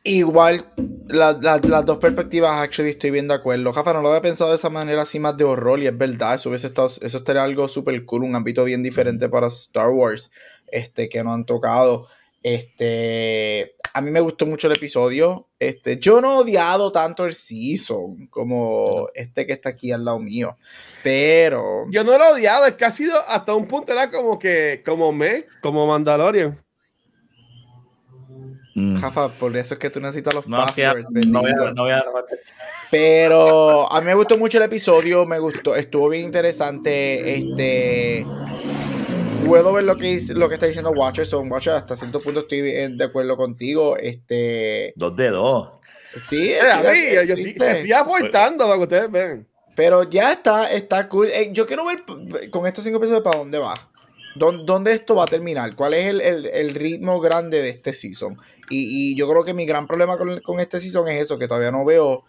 Igual, 0.03 0.65
la- 1.07 1.33
la- 1.33 1.57
las 1.61 1.85
dos 1.85 1.97
perspectivas, 1.97 2.51
actually, 2.51 2.91
estoy 2.91 3.11
bien 3.11 3.27
de 3.27 3.33
acuerdo. 3.33 3.73
Jafa, 3.73 3.93
no 3.93 4.01
lo 4.01 4.09
había 4.09 4.21
pensado 4.21 4.49
de 4.51 4.55
esa 4.55 4.69
manera 4.69 5.01
así 5.01 5.19
más 5.19 5.35
de 5.37 5.43
horror, 5.43 5.79
y 5.81 5.87
es 5.87 5.97
verdad, 5.97 6.35
eso 6.35 6.49
hubiese 6.49 6.67
estado, 6.67 6.87
eso 6.87 7.17
estaría 7.17 7.43
algo 7.43 7.67
súper 7.67 8.05
cool, 8.05 8.23
un 8.23 8.35
ámbito 8.35 8.63
bien 8.63 8.81
diferente 8.81 9.27
para 9.27 9.47
Star 9.47 9.89
Wars, 9.89 10.31
este, 10.67 11.09
que 11.09 11.23
no 11.23 11.33
han 11.33 11.45
tocado. 11.45 12.07
Este, 12.41 13.75
a 13.93 13.99
mí 13.99 14.11
me 14.11 14.21
gustó 14.21 14.45
mucho 14.45 14.67
el 14.67 14.73
episodio. 14.77 15.49
Este, 15.59 15.99
yo 15.99 16.21
no 16.21 16.35
he 16.35 16.43
odiado 16.43 16.89
tanto 16.91 17.25
el 17.25 17.33
season 17.33 18.27
como 18.27 19.09
este 19.13 19.45
que 19.45 19.51
está 19.53 19.69
aquí 19.69 19.91
al 19.91 20.05
lado 20.05 20.19
mío, 20.19 20.57
pero 21.03 21.85
Yo 21.91 22.05
no 22.05 22.17
lo 22.17 22.23
he 22.23 22.31
odiado, 22.33 22.65
es 22.65 22.75
que 22.75 22.85
ha 22.85 22.91
sido 22.91 23.13
hasta 23.27 23.53
un 23.53 23.67
punto, 23.67 23.91
era 23.91 24.09
como 24.09 24.39
que, 24.39 24.81
como 24.85 25.11
me, 25.11 25.47
como 25.61 25.85
Mandalorian. 25.85 26.63
Mm. 28.75 28.97
Jafa, 28.97 29.29
por 29.29 29.55
eso 29.57 29.73
es 29.73 29.79
que 29.79 29.89
tú 29.89 29.99
necesitas 29.99 30.33
los 30.33 30.47
No, 30.47 30.65
que 30.73 30.81
ya- 30.81 30.93
passwords, 30.93 31.27
no 31.27 31.41
voy 31.41 31.51
a- 31.51 31.71
no 31.73 31.83
voy 31.83 31.91
a- 31.91 32.03
Pero 32.91 33.91
a 33.91 33.99
mí 34.01 34.05
me 34.07 34.13
gustó 34.15 34.37
mucho 34.37 34.57
el 34.57 34.63
episodio, 34.63 35.25
me 35.25 35.39
gustó, 35.39 35.75
estuvo 35.75 36.09
bien 36.09 36.25
interesante. 36.25 37.35
Este 37.37 38.25
puedo 39.45 39.73
ver 39.73 39.83
lo 39.83 39.95
que 39.97 40.19
lo 40.29 40.47
que 40.47 40.55
está 40.55 40.65
diciendo 40.67 40.91
Watcher, 40.91 41.25
son 41.25 41.51
Watcher, 41.51 41.73
hasta 41.73 41.95
cierto 41.95 42.19
punto 42.19 42.41
estoy 42.41 42.61
bien 42.61 42.97
de 42.97 43.05
acuerdo 43.05 43.35
contigo. 43.37 43.97
Este 43.97 44.93
Dos 44.95 45.15
de 45.15 45.29
dos. 45.29 45.69
sí, 46.27 46.51
Eh, 46.51 46.59
a 46.61 46.77
mí, 46.81 46.99
yo, 47.13 47.23
yo 47.23 47.35
estoy, 47.35 47.91
aportando 47.91 48.65
para 48.65 48.77
que 48.77 48.83
ustedes 48.83 49.11
vean. 49.11 49.47
pero 49.75 50.03
ya 50.03 50.33
está, 50.33 50.71
está 50.71 51.07
cool. 51.07 51.27
Eh, 51.31 51.49
yo 51.53 51.65
quiero 51.65 51.85
ver 51.85 52.03
con 52.49 52.67
estos 52.67 52.83
cinco 52.83 52.97
episodios 52.97 53.23
para 53.23 53.37
dónde 53.39 53.57
va. 53.59 53.73
¿Dó- 54.35 54.51
¿Dónde 54.63 54.93
esto 54.93 55.15
va 55.15 55.23
a 55.23 55.27
terminar? 55.27 55.75
¿Cuál 55.75 55.93
es 55.95 56.05
el, 56.05 56.21
el- 56.21 56.45
el 56.45 56.75
ritmo 56.75 57.19
grande 57.19 57.61
de 57.61 57.69
este 57.69 57.93
season? 57.93 58.37
Y, 58.69 59.11
y 59.11 59.15
yo 59.15 59.27
creo 59.29 59.43
que 59.43 59.53
mi 59.53 59.65
gran 59.65 59.87
problema 59.87 60.17
con, 60.17 60.39
con 60.41 60.59
este 60.59 60.79
season 60.79 61.07
es 61.07 61.23
eso, 61.23 61.37
que 61.39 61.47
todavía 61.47 61.71
no 61.71 61.83
veo 61.85 62.23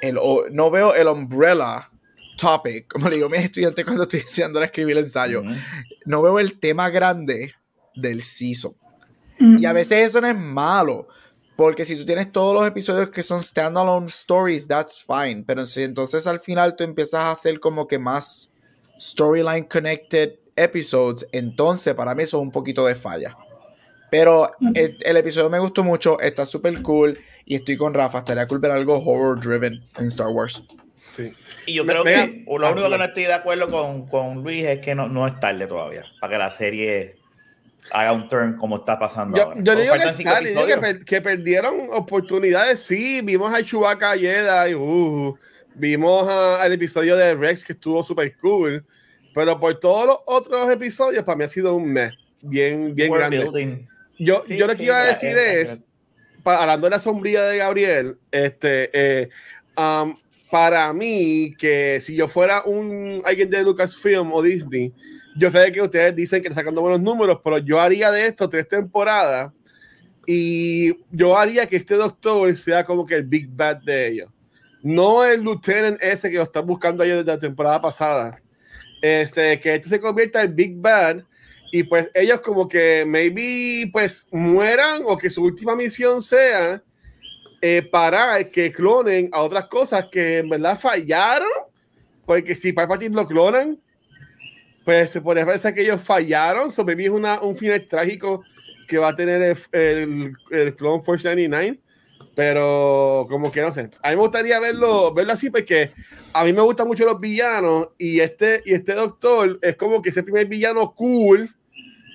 el, 0.00 0.18
o- 0.18 0.44
no 0.50 0.70
veo 0.70 0.94
el 0.94 1.06
umbrella 1.08 1.90
topic, 2.38 2.88
como 2.92 3.08
le 3.08 3.16
digo 3.16 3.26
a 3.26 3.30
mis 3.30 3.40
estudiantes 3.44 3.84
cuando 3.84 4.04
estoy 4.04 4.20
enseñando 4.20 4.60
a 4.60 4.64
escribir 4.64 4.96
el 4.96 5.04
ensayo. 5.04 5.42
No 6.06 6.22
veo 6.22 6.38
el 6.38 6.58
tema 6.58 6.88
grande 6.90 7.54
del 7.94 8.22
season. 8.22 8.72
mm, 9.38 9.58
Y 9.58 9.66
a 9.66 9.72
veces 9.72 10.08
eso 10.08 10.20
no 10.20 10.26
es 10.28 10.38
malo. 10.38 11.06
Porque 11.56 11.84
si 11.84 11.94
tú 11.94 12.06
tienes 12.06 12.32
todos 12.32 12.54
los 12.54 12.66
episodios 12.66 13.10
que 13.10 13.22
son 13.22 13.42
standalone 13.44 14.06
stories, 14.06 14.66
that's 14.66 15.04
fine. 15.06 15.44
Pero 15.46 15.66
si 15.66 15.82
entonces 15.82 16.26
al 16.26 16.40
final 16.40 16.74
tú 16.74 16.84
empiezas 16.84 17.22
a 17.22 17.30
hacer 17.32 17.60
como 17.60 17.86
que 17.86 17.98
más 17.98 18.50
storyline 18.98 19.64
connected 19.64 20.36
episodes, 20.56 21.26
entonces 21.32 21.92
para 21.94 22.14
mí 22.14 22.22
eso 22.22 22.38
es 22.38 22.42
un 22.42 22.50
poquito 22.50 22.86
de 22.86 22.94
falla. 22.94 23.36
Pero 24.10 24.52
el, 24.74 24.96
el 25.00 25.16
episodio 25.16 25.48
me 25.50 25.58
gustó 25.58 25.84
mucho, 25.84 26.18
está 26.20 26.44
súper 26.44 26.82
cool 26.82 27.18
y 27.44 27.54
estoy 27.54 27.76
con 27.76 27.94
Rafa. 27.94 28.18
Estaría 28.18 28.46
cool 28.46 28.58
ver 28.58 28.72
algo 28.72 28.98
horror 29.04 29.40
driven 29.40 29.82
en 29.98 30.06
Star 30.06 30.28
Wars. 30.28 30.62
Sí. 31.16 31.32
Y 31.66 31.74
yo 31.74 31.84
creo 31.84 32.04
que 32.04 32.44
lo 32.46 32.70
único 32.72 32.88
que 32.90 32.98
no 32.98 33.04
estoy 33.04 33.24
de 33.24 33.32
acuerdo 33.34 33.68
con, 33.68 34.06
con 34.08 34.42
Luis 34.42 34.64
es 34.64 34.78
que 34.80 34.94
no, 34.94 35.08
no 35.08 35.26
es 35.26 35.38
tarde 35.40 35.66
todavía 35.66 36.04
para 36.20 36.32
que 36.32 36.38
la 36.38 36.50
serie 36.50 37.16
haga 37.92 38.12
un 38.12 38.28
turn 38.28 38.56
como 38.56 38.76
está 38.76 38.98
pasando 38.98 39.36
Yo, 39.36 39.44
ahora. 39.44 39.56
yo 39.62 39.74
digo 39.74 39.94
que, 39.94 40.48
digo 40.48 40.80
per- 40.80 41.22
perdieron 41.22 41.88
oportunidades. 41.92 42.80
Sí, 42.80 43.20
vimos 43.22 43.52
a 43.52 43.62
Chewbacca 43.62 44.16
Jedi, 44.16 44.74
uh, 44.74 45.36
vimos 45.74 46.28
a- 46.28 46.62
al 46.62 46.72
episodio 46.72 47.16
de 47.16 47.34
Rex 47.34 47.64
que 47.64 47.72
estuvo 47.72 48.02
súper 48.04 48.36
cool, 48.38 48.84
pero 49.34 49.58
por 49.58 49.74
todos 49.80 50.06
los 50.06 50.18
otros 50.26 50.70
episodios 50.70 51.24
para 51.24 51.36
mí 51.36 51.44
ha 51.44 51.48
sido 51.48 51.74
un 51.74 51.92
mes 51.92 52.12
bien, 52.40 52.94
bien 52.94 53.10
World 53.10 53.20
grande. 53.32 53.38
building. 53.44 53.86
Yo, 54.22 54.44
Sí, 54.46 54.56
yo 54.56 54.66
lo 54.66 54.72
sí, 54.74 54.78
que 54.78 54.84
iba 54.84 55.00
a 55.00 55.06
decir 55.06 55.36
es, 55.36 55.82
pa- 56.42 56.60
hablando 56.62 56.86
de 56.86 56.90
la 56.90 57.00
sombría 57.00 57.42
de 57.44 57.56
Gabriel, 57.56 58.18
este, 58.30 58.90
eh, 58.92 59.28
um, 59.76 60.14
para 60.50 60.92
mí, 60.92 61.54
que 61.58 62.00
si 62.00 62.14
yo 62.14 62.28
fuera 62.28 62.62
un 62.64 63.22
alguien 63.24 63.48
de 63.48 63.62
Lucasfilm 63.62 64.32
o 64.32 64.42
Disney, 64.42 64.92
yo 65.36 65.50
sé 65.50 65.70
que 65.72 65.80
ustedes 65.80 66.14
dicen 66.14 66.42
que 66.42 66.48
están 66.48 66.62
sacando 66.62 66.80
buenos 66.82 67.00
números, 67.00 67.38
pero 67.42 67.58
yo 67.58 67.80
haría 67.80 68.10
de 68.10 68.26
esto 68.26 68.48
tres 68.48 68.66
temporadas 68.68 69.52
y 70.26 70.96
yo 71.10 71.36
haría 71.38 71.66
que 71.66 71.76
este 71.76 71.94
doctor 71.94 72.54
sea 72.56 72.84
como 72.84 73.06
que 73.06 73.14
el 73.14 73.22
Big 73.24 73.48
Bad 73.48 73.78
de 73.78 74.08
ellos. 74.08 74.30
No 74.82 75.24
el 75.24 75.42
Lieutenant 75.42 76.02
ese 76.02 76.30
que 76.30 76.36
lo 76.36 76.42
están 76.42 76.66
buscando 76.66 77.02
ellos 77.04 77.18
desde 77.18 77.32
la 77.32 77.38
temporada 77.38 77.80
pasada. 77.80 78.40
Este, 79.02 79.58
que 79.60 79.74
este 79.76 79.88
se 79.88 80.00
convierta 80.00 80.42
en 80.42 80.54
Big 80.54 80.74
Bad 80.76 81.22
y 81.72 81.84
pues 81.84 82.10
ellos 82.14 82.40
como 82.40 82.68
que 82.68 83.04
maybe 83.06 83.88
pues 83.92 84.26
mueran 84.30 85.02
o 85.06 85.16
que 85.16 85.30
su 85.30 85.42
última 85.42 85.76
misión 85.76 86.22
sea 86.22 86.82
eh, 87.62 87.82
parar 87.82 88.48
que 88.50 88.72
clonen 88.72 89.28
a 89.32 89.42
otras 89.42 89.66
cosas 89.66 90.06
que 90.10 90.38
en 90.38 90.48
verdad 90.48 90.78
fallaron 90.78 91.48
porque 92.26 92.54
si 92.54 92.72
Palpatine 92.72 93.14
lo 93.14 93.26
clonan 93.26 93.78
pues 94.84 95.10
se 95.10 95.20
podría 95.20 95.46
pensar 95.46 95.74
que 95.74 95.82
ellos 95.82 96.00
fallaron 96.00 96.70
so 96.70 96.84
maybe 96.84 97.04
es 97.04 97.10
una, 97.10 97.40
un 97.40 97.54
final 97.54 97.86
trágico 97.86 98.42
que 98.88 98.98
va 98.98 99.08
a 99.08 99.14
tener 99.14 99.40
el, 99.40 99.56
el, 99.72 100.32
el 100.50 100.76
Clone 100.76 101.02
Force 101.02 101.28
99 101.28 101.78
pero 102.34 103.26
como 103.28 103.50
que 103.50 103.60
no 103.60 103.72
sé. 103.72 103.90
A 104.02 104.10
mí 104.10 104.16
me 104.16 104.22
gustaría 104.22 104.58
verlo 104.60 105.12
verlo 105.12 105.32
así 105.32 105.50
porque 105.50 105.92
a 106.32 106.44
mí 106.44 106.52
me 106.52 106.62
gustan 106.62 106.86
mucho 106.86 107.04
los 107.04 107.20
villanos 107.20 107.88
y 107.98 108.20
este 108.20 108.62
y 108.64 108.72
este 108.72 108.94
doctor 108.94 109.58
es 109.60 109.76
como 109.76 110.00
que 110.00 110.10
ese 110.10 110.22
primer 110.22 110.46
villano 110.46 110.94
cool 110.94 111.50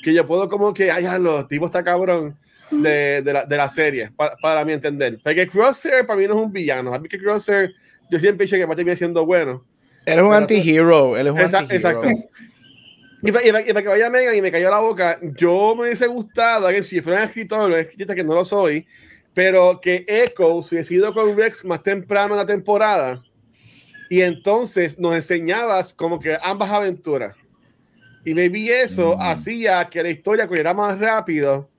que 0.05 0.13
yo 0.13 0.25
puedo 0.27 0.47
como 0.47 0.71
que, 0.73 0.91
ay, 0.91 1.03
los 1.19 1.47
tipos 1.47 1.67
está 1.69 1.83
cabrón 1.83 2.37
de, 2.69 3.21
de, 3.23 3.33
la, 3.33 3.43
de 3.45 3.57
la 3.57 3.67
serie, 3.67 4.11
para, 4.15 4.35
para 4.37 4.63
mi 4.63 4.73
entender. 4.73 5.19
Porque 5.23 5.47
Crosshair 5.47 6.05
para 6.05 6.19
mí 6.19 6.27
no 6.27 6.35
es 6.35 6.41
un 6.41 6.51
villano. 6.51 6.93
A 6.93 6.99
mí 6.99 7.09
que 7.09 7.17
Crosshair, 7.17 7.73
yo 8.11 8.19
siempre 8.19 8.43
he 8.43 8.45
dicho 8.45 8.55
que 8.55 8.65
va 8.65 8.73
a 8.73 8.75
terminar 8.75 8.97
siendo 8.97 9.25
bueno. 9.25 9.65
Él 10.05 10.19
es 10.19 10.23
un 10.23 10.33
anti-hero. 10.33 11.17
Él 11.17 11.27
es 11.27 11.33
un 11.33 11.39
anti-hero. 11.39 11.73
exacto. 11.73 12.07
Y 13.23 13.31
para, 13.31 13.47
y 13.47 13.51
para- 13.51 13.61
y 13.61 13.73
para 13.73 13.81
que 13.81 13.87
vaya 13.89 14.09
Megan 14.11 14.35
y 14.35 14.41
me 14.41 14.51
cayó 14.51 14.69
la 14.69 14.79
boca, 14.79 15.17
yo 15.21 15.73
me 15.75 15.83
hubiese 15.83 16.05
gustado 16.05 16.67
que 16.69 16.83
si 16.83 17.01
fuera 17.01 17.21
un 17.23 17.25
escritor, 17.27 17.71
un 17.71 17.77
escritor 17.79 18.15
que 18.15 18.23
no 18.23 18.35
lo 18.35 18.45
soy, 18.45 18.85
pero 19.33 19.79
que 19.81 20.05
Echo 20.07 20.61
se 20.61 20.85
ido 20.93 21.11
con 21.13 21.35
Rex 21.35 21.65
más 21.65 21.81
temprano 21.81 22.35
en 22.35 22.37
la 22.37 22.45
temporada 22.45 23.23
y 24.09 24.21
entonces 24.21 24.99
nos 24.99 25.15
enseñabas 25.15 25.93
como 25.93 26.19
que 26.19 26.37
ambas 26.41 26.69
aventuras. 26.69 27.33
Y 28.25 28.33
maybe 28.33 28.81
eso 28.81 29.15
Mm. 29.15 29.21
hacía 29.21 29.85
que 29.89 30.01
la 30.03 30.09
historia 30.09 30.47
corriera 30.47 30.73
más 30.73 30.99
rápido 30.99 31.69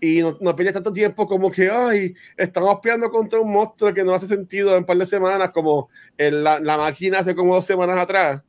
y 0.00 0.20
no, 0.20 0.36
no 0.40 0.54
tanto 0.56 0.92
tiempo 0.92 1.26
como 1.28 1.50
que, 1.50 1.70
ay, 1.70 2.14
estamos 2.36 2.80
peleando 2.82 3.08
contra 3.10 3.38
un 3.38 3.52
monstruo 3.52 3.92
que 3.94 4.02
no 4.02 4.12
hace 4.14 4.26
sentido 4.26 4.72
en 4.72 4.78
un 4.78 4.84
par 4.84 4.96
de 4.96 5.06
semanas, 5.06 5.50
como 5.52 5.88
en 6.18 6.42
la, 6.42 6.58
la 6.58 6.76
máquina 6.76 7.20
hace 7.20 7.34
como 7.36 7.54
dos 7.54 7.64
semanas 7.66 7.96
atrás. 7.98 8.42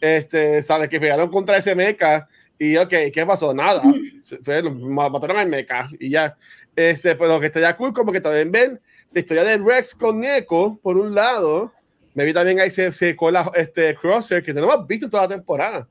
Este, 0.00 0.62
sabes 0.62 0.88
que 0.88 0.98
pegaron 1.00 1.28
contra 1.30 1.56
ese 1.58 1.74
mecha 1.74 2.26
y, 2.58 2.76
ok, 2.76 2.92
¿qué 3.12 3.24
pasó? 3.26 3.52
Nada. 3.52 3.82
Se- 4.22 4.38
Fue, 4.38 4.62
lo- 4.62 4.72
ma- 4.72 5.08
mataron 5.08 5.38
al 5.38 5.48
mecha 5.48 5.88
y 5.98 6.10
ya. 6.10 6.36
Este, 6.74 7.16
pero 7.16 7.38
que 7.38 7.46
estaría 7.46 7.76
cool, 7.76 7.92
como 7.92 8.12
que 8.12 8.20
también 8.20 8.50
ven 8.50 8.80
la 9.12 9.20
historia 9.20 9.44
de 9.44 9.58
Rex 9.58 9.94
con 9.94 10.20
Neko, 10.20 10.78
por 10.82 10.96
un 10.96 11.14
lado. 11.14 11.72
Me 12.14 12.24
vi 12.24 12.32
también 12.32 12.60
ahí 12.60 12.70
se, 12.70 12.92
se 12.92 13.14
cola 13.14 13.50
este 13.54 13.94
Crosser, 13.94 14.42
que 14.42 14.54
no 14.54 14.62
hemos 14.64 14.86
visto 14.86 15.08
toda 15.10 15.24
la 15.24 15.28
temporada. 15.28 15.86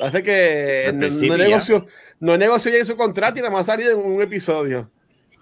Parece 0.00 0.22
que 0.22 0.92
no, 0.94 1.08
no 1.08 1.36
ya. 1.36 1.44
negoció, 1.44 1.86
no 2.20 2.38
negoció 2.38 2.72
ya 2.72 2.78
en 2.78 2.86
su 2.86 2.96
contrato 2.96 3.38
y 3.38 3.42
nada 3.42 3.52
más 3.52 3.66
salido 3.66 3.92
en 3.92 3.98
un 3.98 4.22
episodio. 4.22 4.90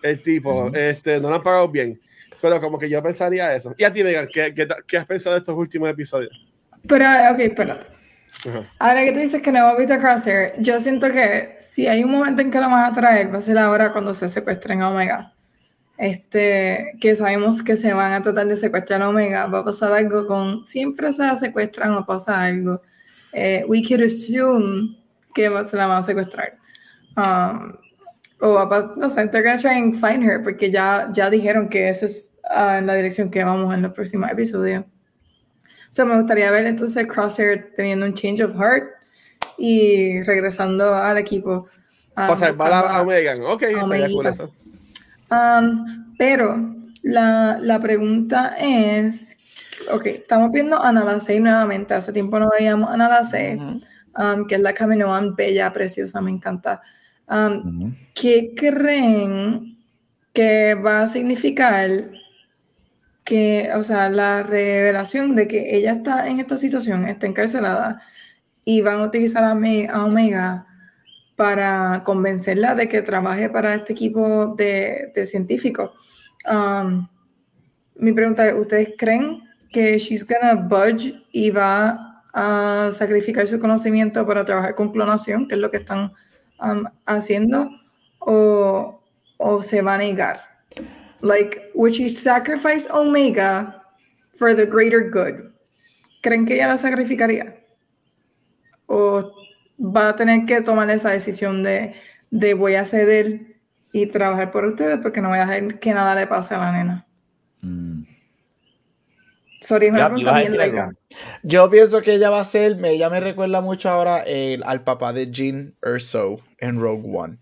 El 0.03 0.21
tipo, 0.21 0.69
este, 0.75 1.21
no 1.21 1.29
lo 1.29 1.37
han 1.37 1.43
pagado 1.45 1.69
bien. 1.69 2.01
Pero 2.43 2.61
como 2.61 2.77
que 2.77 2.91
yo 2.91 3.01
pensaría 3.01 3.55
eso. 3.55 3.73
Y 3.79 3.85
a 3.85 3.93
ti, 3.93 4.03
Megan, 4.03 4.27
¿qué, 4.33 4.53
qué, 4.53 4.67
qué 4.85 4.97
has 4.97 5.07
pensado 5.07 5.35
de 5.35 5.41
estos 5.41 5.55
últimos 5.55 5.89
episodios? 5.89 6.45
Pero, 6.89 7.05
ok, 7.33 7.39
espérate. 7.39 7.87
Ajá. 8.49 8.69
Ahora 8.81 9.05
que 9.05 9.13
tú 9.13 9.19
dices 9.21 9.43
que 9.43 9.53
no 9.53 9.59
hemos 9.59 9.79
visto 9.79 9.97
Crosshair, 9.97 10.55
yo 10.59 10.81
siento 10.81 11.13
que 11.13 11.55
si 11.61 11.87
hay 11.87 12.03
un 12.03 12.11
momento 12.11 12.43
en 12.43 12.51
que 12.51 12.59
lo 12.59 12.69
van 12.69 12.93
a 12.93 12.95
traer, 12.95 13.33
va 13.33 13.39
a 13.39 13.43
ser 13.43 13.59
ahora 13.59 13.93
cuando 13.93 14.13
se 14.17 14.29
secuestren 14.29 14.83
a 14.83 14.91
Omega. 14.91 15.35
Este, 15.97 16.93
que 17.01 17.15
sabemos 17.15 17.63
que 17.63 17.77
se 17.77 17.93
van 17.93 18.13
a 18.13 18.23
tratar 18.23 18.47
de 18.49 18.57
secuestrar 18.57 19.03
a 19.03 19.09
Omega, 19.09 19.47
va 19.47 19.61
a 19.61 19.65
pasar 19.65 19.93
algo 19.93 20.27
con, 20.27 20.67
siempre 20.67 21.13
se 21.13 21.25
la 21.25 21.37
secuestran 21.37 21.93
o 21.95 22.05
pasa 22.05 22.43
algo. 22.43 22.83
Eh, 23.33 23.65
we 23.69 23.83
could 23.83 24.01
assume 24.03 24.97
que 25.35 25.49
va- 25.49 25.67
se 25.67 25.77
la 25.77 25.87
van 25.87 25.99
a 25.99 26.03
secuestrar. 26.03 26.57
Um, 27.17 27.77
o 28.41 28.55
va 28.55 28.69
pas- 28.69 28.97
no 28.97 29.09
sé, 29.09 29.27
they're 29.29 29.43
gonna 29.43 29.59
try 29.59 29.77
and 29.79 29.95
find 29.97 30.23
her, 30.23 30.43
porque 30.43 30.71
ya, 30.71 31.09
ya 31.13 31.29
dijeron 31.31 31.69
que 31.69 31.89
esa 31.89 32.07
es 32.07 32.35
ah, 32.51 32.81
la 32.81 32.95
dirección 32.95 33.31
que 33.31 33.45
vamos 33.45 33.75
en 33.75 33.83
los 33.83 33.93
próximos 33.93 34.31
episodios. 34.31 34.85
So, 35.91 36.07
me 36.07 36.17
gustaría 36.17 36.51
ver 36.51 36.67
entonces 36.67 37.07
Crosshair 37.07 37.73
teniendo 37.77 38.07
un 38.07 38.15
change 38.15 38.43
of 38.43 38.55
heart 38.57 38.85
y 39.59 40.23
regresando 40.23 40.95
al 40.95 41.19
equipo. 41.19 41.67
ah, 42.15 42.27
Para 42.29 42.37
salvar 42.37 42.73
a, 42.73 42.77
buscando 42.83 42.99
a 42.99 43.01
a- 43.01 43.05
Megan. 43.05 43.43
Ok, 43.43 43.63
Omeguita. 43.83 44.29
eso. 44.31 44.53
Um, 45.31 46.15
pero 46.19 46.75
la, 47.03 47.59
la 47.61 47.79
pregunta 47.81 48.57
es, 48.59 49.38
ok, 49.93 50.07
estamos 50.07 50.51
viendo 50.53 50.81
a 50.83 50.93
Nalase 50.93 51.39
nuevamente, 51.41 51.95
hace 51.95 52.13
tiempo 52.13 52.39
no 52.39 52.51
veíamos 52.57 52.91
a 52.91 52.97
Nalase, 52.97 53.57
Ujú. 53.57 53.81
um, 54.17 54.47
que 54.47 54.55
es 54.57 54.61
la 54.61 54.73
Kaminoan 54.73 55.35
bella, 55.35 55.73
preciosa, 55.73 56.21
me 56.21 56.31
encanta. 56.31 56.81
Um. 57.29 57.95
¿Qué 58.15 58.55
creen 58.57 59.77
que 60.33 60.75
va 60.75 61.03
a 61.03 61.07
significar 61.07 62.11
que, 63.25 63.71
o 63.75 63.83
sea, 63.85 64.09
la 64.09 64.43
revelación 64.43 65.37
de 65.37 65.47
que 65.47 65.77
ella 65.77 65.93
está 65.93 66.29
en 66.29 66.41
esta 66.41 66.57
situación, 66.57 67.07
está 67.07 67.27
encarcelada, 67.27 68.01
y 68.65 68.81
van 68.81 69.01
a 69.01 69.05
utilizar 69.05 69.45
a, 69.45 69.55
Me- 69.55 69.89
a 69.89 70.05
Omega 70.05 70.67
para 71.37 72.03
convencerla 72.05 72.75
de 72.75 72.89
que 72.89 73.03
trabaje 73.03 73.49
para 73.51 73.75
este 73.75 73.93
equipo 73.93 74.55
de, 74.57 75.13
de 75.15 75.27
científicos? 75.27 75.91
Um, 76.51 77.07
mi 77.97 78.13
pregunta 78.13 78.47
es, 78.47 78.55
¿ustedes 78.55 78.95
creen 78.97 79.43
que 79.71 79.99
she's 79.99 80.27
gonna 80.27 80.55
budge 80.55 81.15
y 81.33 81.51
va 81.51 82.23
a 82.33 82.91
sacrificar 82.93 83.49
su 83.49 83.59
conocimiento 83.59 84.27
para 84.27 84.45
trabajar 84.45 84.75
con 84.75 84.93
clonación, 84.93 85.49
que 85.49 85.55
es 85.55 85.61
lo 85.61 85.71
que 85.71 85.79
están 85.79 86.13
um, 86.61 86.85
haciendo, 87.07 87.71
o, 88.19 89.03
o 89.39 89.63
se 89.63 89.83
va 89.83 89.95
a 89.95 89.99
negar? 89.99 90.41
Like, 91.21 91.71
would 91.75 91.95
she 91.95 92.09
sacrifice 92.09 92.89
Omega 92.91 93.83
for 94.37 94.55
the 94.55 94.67
greater 94.67 95.11
good? 95.11 95.51
¿Creen 96.23 96.47
que 96.47 96.55
ella 96.55 96.69
la 96.69 96.79
sacrificaría? 96.79 97.55
¿O 98.87 99.33
va 99.79 100.11
a 100.11 100.17
tener 100.17 100.47
que 100.47 100.61
tomar 100.61 100.91
esa 100.91 101.11
decisión 101.11 101.63
de, 101.63 101.95
de 102.31 102.55
voy 102.55 102.75
a 102.75 102.85
ceder 102.85 103.59
y 103.93 104.07
trabajar 104.07 104.51
por 104.51 104.65
ustedes 104.65 104.99
porque 105.01 105.21
no 105.21 105.29
voy 105.29 105.39
a 105.39 105.47
dejar 105.47 105.79
que 105.79 105.95
nada 105.95 106.15
le 106.15 106.27
pase 106.27 106.55
a 106.55 106.59
la 106.59 106.73
nena? 106.73 107.07
Mm. 107.63 108.18
Sorry, 110.53 110.67
Ya. 110.75 110.91
Yo 111.43 111.71
pienso 111.71 112.01
que 112.03 112.15
ella 112.15 112.31
va 112.31 112.41
a 112.41 112.45
ser, 112.45 112.77
me, 112.77 112.91
ella 112.93 113.11
me 113.11 113.21
recuerda 113.21 113.61
mucho 113.61 113.91
ahora 113.91 114.21
el- 114.23 114.63
al 114.65 114.83
papá 114.85 115.13
de 115.13 115.31
Jean 115.31 115.75
Erso 115.83 116.39
en 116.59 116.81
Rogue 116.81 117.09
One. 117.13 117.39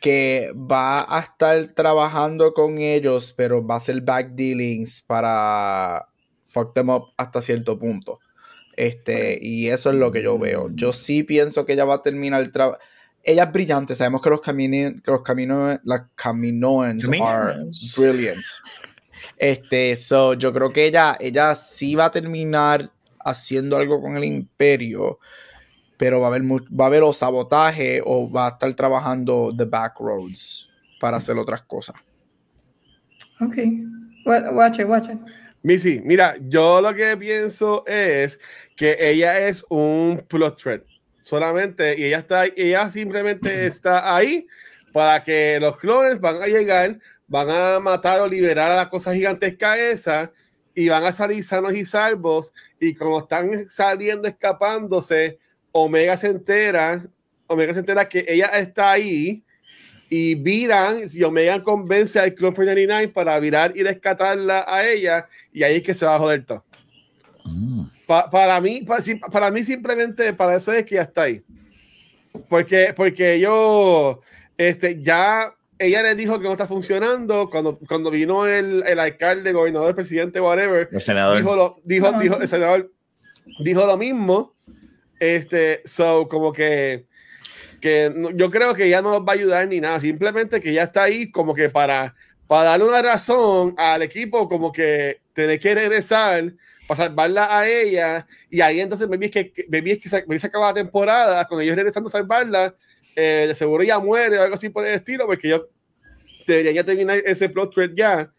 Que 0.00 0.52
va 0.54 1.04
a 1.08 1.20
estar 1.20 1.64
trabajando 1.68 2.52
con 2.54 2.78
ellos, 2.78 3.32
pero 3.36 3.64
va 3.64 3.74
a 3.74 3.76
hacer 3.76 4.00
back 4.00 4.30
dealings 4.32 5.00
para 5.00 6.08
fuck 6.44 6.74
them 6.74 6.90
up 6.90 7.04
hasta 7.16 7.40
cierto 7.40 7.78
punto. 7.78 8.18
Este, 8.76 9.38
y 9.40 9.68
eso 9.68 9.90
es 9.90 9.96
lo 9.96 10.10
que 10.10 10.22
yo 10.22 10.38
veo. 10.38 10.70
Yo 10.74 10.92
sí 10.92 11.22
pienso 11.22 11.64
que 11.64 11.74
ella 11.74 11.84
va 11.84 11.96
a 11.96 12.02
terminar 12.02 12.40
el 12.40 12.50
trabajo. 12.50 12.78
Ella 13.22 13.44
es 13.44 13.52
brillante, 13.52 13.94
sabemos 13.94 14.20
que 14.22 14.30
los 14.30 14.40
caminos, 14.40 14.94
que 15.04 15.10
los 15.10 15.22
caminos, 15.22 15.78
las 15.84 16.02
caminoans 16.16 17.04
are 17.24 17.54
brilliant. 17.96 18.42
Este, 19.36 19.96
so, 19.96 20.34
yo 20.34 20.52
creo 20.52 20.72
que 20.72 20.86
ella, 20.86 21.16
ella 21.20 21.54
sí 21.54 21.94
va 21.94 22.06
a 22.06 22.10
terminar 22.10 22.90
haciendo 23.24 23.76
algo 23.76 24.00
con 24.00 24.16
el 24.16 24.24
imperio, 24.24 25.18
pero 25.96 26.20
va 26.20 26.26
a 26.26 26.30
haber, 26.30 26.42
va 26.42 26.84
a 26.84 26.86
haber 26.88 27.02
o 27.02 27.12
sabotaje 27.12 28.00
o 28.04 28.30
va 28.30 28.46
a 28.46 28.50
estar 28.50 28.72
trabajando 28.74 29.54
the 29.56 29.64
back 29.64 29.98
roads 30.00 30.68
para 31.00 31.18
hacer 31.18 31.36
otras 31.38 31.62
cosas. 31.62 31.96
Ok. 33.40 33.56
Wa- 34.24 34.50
Watch 34.52 34.78
it, 34.80 34.86
watch 34.86 35.08
it. 35.08 35.18
Missy, 35.64 36.00
mira, 36.04 36.36
yo 36.40 36.80
lo 36.80 36.92
que 36.92 37.16
pienso 37.16 37.84
es 37.86 38.38
que 38.76 38.96
ella 38.98 39.46
es 39.46 39.64
un 39.68 40.24
plot 40.28 40.60
thread 40.60 40.80
solamente 41.22 41.96
y 41.96 42.04
ella 42.06 42.18
está 42.18 42.46
ella 42.46 42.88
simplemente 42.90 43.66
está 43.66 44.16
ahí 44.16 44.44
para 44.92 45.22
que 45.22 45.58
los 45.60 45.78
clones 45.78 46.20
van 46.20 46.42
a 46.42 46.46
llegar, 46.48 46.98
van 47.32 47.48
a 47.48 47.80
matar 47.80 48.20
o 48.20 48.28
liberar 48.28 48.70
a 48.70 48.76
la 48.76 48.90
cosa 48.90 49.14
gigantesca 49.14 49.78
esa 49.78 50.30
y 50.74 50.90
van 50.90 51.02
a 51.02 51.12
salir 51.12 51.42
sanos 51.42 51.72
y 51.72 51.86
salvos 51.86 52.52
y 52.78 52.94
como 52.94 53.20
están 53.20 53.70
saliendo 53.70 54.28
escapándose, 54.28 55.38
Omega 55.72 56.14
se 56.18 56.26
entera, 56.26 57.06
Omega 57.46 57.72
se 57.72 57.80
entera 57.80 58.06
que 58.06 58.26
ella 58.28 58.48
está 58.48 58.92
ahí 58.92 59.42
y 60.10 60.34
viran, 60.34 61.08
si 61.08 61.22
Omega 61.22 61.62
convence 61.62 62.20
al 62.20 62.34
Clone 62.34 62.54
49 62.54 63.08
para 63.08 63.40
virar 63.40 63.72
y 63.74 63.82
rescatarla 63.82 64.66
a 64.68 64.86
ella, 64.86 65.26
y 65.54 65.62
ahí 65.62 65.76
es 65.76 65.82
que 65.82 65.94
se 65.94 66.04
va 66.04 66.16
a 66.16 66.18
joder 66.18 66.44
todo. 66.44 66.62
Mm. 67.46 67.84
para, 68.06 68.60
mí, 68.60 68.82
para, 68.82 69.02
para, 69.30 69.50
mí 69.50 69.64
simplemente 69.64 70.34
para 70.34 70.56
eso 70.56 70.70
es 70.74 70.84
que 70.84 70.96
ya 70.96 71.02
está 71.02 71.22
ahí. 71.22 71.42
Porque, 72.50 72.92
porque 72.94 73.40
yo, 73.40 74.20
este, 74.58 75.00
ya 75.00 75.56
ella 75.84 76.02
le 76.02 76.14
dijo 76.14 76.38
que 76.38 76.44
no 76.44 76.52
está 76.52 76.66
funcionando 76.66 77.50
cuando, 77.50 77.78
cuando 77.78 78.10
vino 78.10 78.46
el, 78.46 78.82
el 78.86 78.98
alcalde, 78.98 79.52
gobernador, 79.52 79.94
presidente, 79.94 80.40
whatever. 80.40 80.88
El 80.90 81.00
senador. 81.00 81.36
Dijo, 81.36 81.56
lo, 81.56 81.76
dijo, 81.84 82.12
dijo, 82.20 82.40
el 82.40 82.48
senador 82.48 82.92
dijo 83.60 83.86
lo 83.86 83.96
mismo. 83.96 84.54
Este, 85.18 85.82
so, 85.84 86.28
como 86.28 86.52
que 86.52 87.06
que 87.82 88.14
yo 88.34 88.50
creo 88.50 88.74
que 88.74 88.88
ya 88.88 89.02
no 89.02 89.10
nos 89.10 89.22
va 89.22 89.32
a 89.32 89.34
ayudar 89.34 89.66
ni 89.68 89.80
nada, 89.80 90.00
simplemente 90.00 90.60
que 90.60 90.72
ya 90.72 90.84
está 90.84 91.02
ahí 91.02 91.30
como 91.30 91.52
que 91.52 91.68
para, 91.68 92.14
para 92.46 92.70
darle 92.70 92.86
una 92.86 93.02
razón 93.02 93.74
al 93.76 94.02
equipo, 94.02 94.48
como 94.48 94.70
que 94.70 95.20
tener 95.34 95.58
que 95.58 95.74
regresar 95.74 96.54
para 96.86 96.98
salvarla 97.04 97.58
a 97.58 97.68
ella, 97.68 98.26
y 98.48 98.60
ahí 98.60 98.80
entonces 98.80 99.08
me 99.08 99.16
vi 99.16 99.28
que, 99.28 99.52
me 99.68 99.82
que 99.82 100.08
se, 100.08 100.24
se 100.38 100.46
acaba 100.46 100.68
la 100.68 100.74
temporada, 100.74 101.44
con 101.46 101.60
ellos 101.60 101.74
regresando 101.74 102.08
a 102.08 102.12
salvarla, 102.12 102.74
eh, 103.16 103.46
de 103.48 103.54
seguro 103.54 103.82
ya 103.82 103.98
muere 103.98 104.38
o 104.38 104.42
algo 104.42 104.54
así 104.54 104.68
por 104.68 104.86
el 104.86 104.94
estilo, 104.94 105.26
porque 105.26 105.48
yo 105.48 105.68
debería 106.46 106.72
ya 106.72 106.84
terminar 106.84 107.22
ese 107.24 107.48
plot 107.48 107.72
thread 107.72 107.90
ya, 107.94 108.30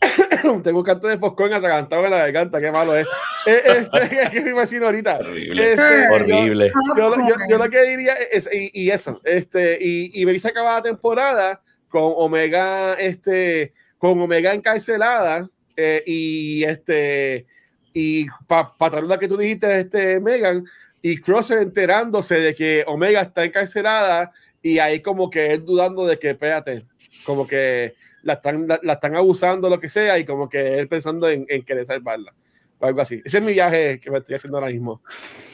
Tengo 0.62 0.80
un 0.80 0.84
canto 0.84 1.08
de 1.08 1.18
popcorn 1.18 1.54
atragantado 1.54 2.04
en 2.04 2.10
la 2.10 2.18
garganta, 2.18 2.60
qué 2.60 2.70
malo 2.70 2.96
es. 2.96 3.06
Eh, 3.46 3.62
este 3.78 3.98
es 4.22 4.30
que 4.30 4.40
me 4.42 4.50
imagino 4.50 4.86
ahorita. 4.86 5.18
Horrible. 5.18 5.72
Este, 5.72 6.08
Horrible. 6.12 6.72
Yo, 6.96 7.14
yo, 7.16 7.34
yo, 7.48 7.58
lo 7.58 7.70
que 7.70 7.82
diría 7.82 8.14
es, 8.14 8.48
y, 8.52 8.70
y 8.72 8.90
eso, 8.90 9.20
este, 9.24 9.78
y, 9.80 10.20
y 10.20 10.26
me 10.26 10.32
dice 10.32 10.48
acabada 10.48 10.78
la 10.78 10.82
temporada 10.82 11.62
con 11.88 12.12
Omega, 12.16 12.94
este, 12.94 13.72
con 13.98 14.20
Omega 14.20 14.52
encarcelada, 14.52 15.48
eh, 15.76 16.02
y 16.06 16.64
este, 16.64 17.46
y 17.92 18.26
para 18.46 18.74
pa, 18.76 19.00
lo 19.00 19.18
que 19.18 19.28
tú 19.28 19.36
dijiste, 19.36 19.80
este, 19.80 20.20
Megan, 20.20 20.64
y 21.02 21.18
Crosser 21.18 21.58
enterándose 21.58 22.40
de 22.40 22.54
que 22.54 22.84
Omega 22.86 23.22
está 23.22 23.44
encarcelada, 23.44 24.32
y 24.62 24.78
ahí 24.78 25.00
como 25.00 25.30
que 25.30 25.52
él 25.52 25.64
dudando 25.64 26.06
de 26.06 26.18
que, 26.18 26.30
espérate, 26.30 26.86
como 27.24 27.46
que 27.46 27.94
la 28.22 28.34
están, 28.34 28.66
la, 28.66 28.92
están 28.92 29.14
abusando, 29.14 29.70
lo 29.70 29.78
que 29.78 29.88
sea, 29.88 30.18
y 30.18 30.24
como 30.24 30.48
que 30.48 30.78
él 30.78 30.88
pensando 30.88 31.28
en, 31.28 31.46
en 31.48 31.62
querer 31.62 31.86
salvarla. 31.86 32.34
O 32.78 32.86
algo 32.86 33.00
así. 33.00 33.22
Ese 33.24 33.38
es 33.38 33.44
mi 33.44 33.52
viaje 33.52 34.00
que 34.00 34.10
me 34.10 34.18
estoy 34.18 34.34
haciendo 34.34 34.58
ahora 34.58 34.70
mismo 34.70 35.02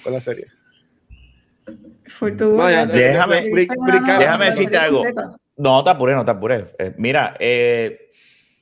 con 0.03 0.13
la 0.13 0.21
serie. 0.21 0.47
Vaya, 2.21 2.87
déjame, 2.87 3.43
déjame 3.43 4.47
decirte 4.47 4.77
algo. 4.77 5.05
No 5.57 5.85
te 5.85 5.91
apures, 5.91 6.17
no 6.17 6.25
te 6.25 6.31
apures. 6.31 6.65
Eh, 6.79 6.95
mira, 6.97 7.37
eh, 7.39 8.11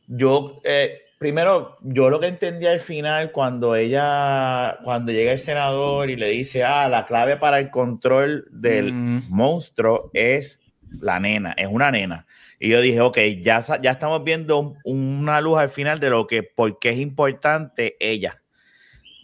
yo 0.07 0.61
eh, 0.65 1.03
primero, 1.21 1.77
yo 1.83 2.09
lo 2.09 2.19
que 2.19 2.29
entendí 2.29 2.67
al 2.67 2.81
final 2.81 3.31
cuando 3.31 3.77
ella, 3.77 4.79
cuando 4.83 5.13
llega 5.13 5.33
el 5.33 5.39
senador 5.39 6.09
y 6.09 6.17
le 6.17 6.29
dice, 6.31 6.65
ah, 6.65 6.89
la 6.89 7.05
clave 7.05 7.37
para 7.37 7.59
el 7.59 7.69
control 7.69 8.49
del 8.51 8.95
mm. 8.95 9.25
monstruo 9.29 10.11
es 10.15 10.61
la 10.99 11.21
nena, 11.21 11.53
es 11.59 11.69
una 11.71 11.91
nena. 11.91 12.27
Y 12.59 12.71
yo 12.71 12.81
dije, 12.81 13.03
ok, 13.03 13.19
ya, 13.43 13.63
ya 13.83 13.91
estamos 13.91 14.25
viendo 14.25 14.77
una 14.83 15.43
luz 15.43 15.59
al 15.59 15.69
final 15.69 16.01
de 16.01 16.09
lo 16.09 16.27
que, 16.27 16.43
por 16.43 16.79
qué 16.79 16.89
es 16.89 16.99
importante 16.99 17.99
ella. 18.01 18.43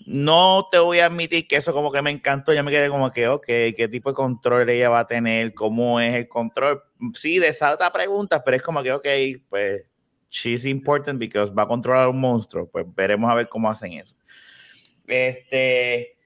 No 0.05 0.69
te 0.71 0.79
voy 0.79 0.99
a 1.01 1.07
admitir 1.07 1.49
que 1.49 1.57
eso 1.57 1.73
como 1.73 1.91
que 1.91 2.03
me 2.03 2.11
encantó, 2.11 2.53
ya 2.53 2.63
me 2.63 2.71
quedé 2.71 2.91
como 2.91 3.11
que, 3.11 3.27
ok, 3.27 3.47
¿qué 3.47 3.89
tipo 3.91 4.11
de 4.11 4.17
control 4.17 4.69
ella 4.69 4.91
va 4.91 5.01
a 5.01 5.07
tener? 5.07 5.55
¿Cómo 5.55 5.99
es 5.99 6.15
el 6.15 6.29
control? 6.29 6.83
Sí, 7.15 7.39
de 7.39 7.49
esa 7.49 7.73
otra 7.73 7.91
pregunta, 7.91 8.45
pero 8.45 8.59
es 8.59 8.63
como 8.63 8.83
que, 8.83 8.93
ok, 8.93 9.07
pues, 9.49 9.87
she's 10.37 10.65
important 10.67 11.19
because 11.19 11.53
va 11.53 11.63
a 11.63 11.67
controlar 11.67 12.09
un 12.09 12.21
monstruo, 12.21 12.69
pues 12.69 12.85
veremos 12.95 13.31
a 13.31 13.35
ver 13.35 13.49
cómo 13.49 13.71
hacen 13.71 13.95
eso. 13.95 14.15
Este, 15.07 16.17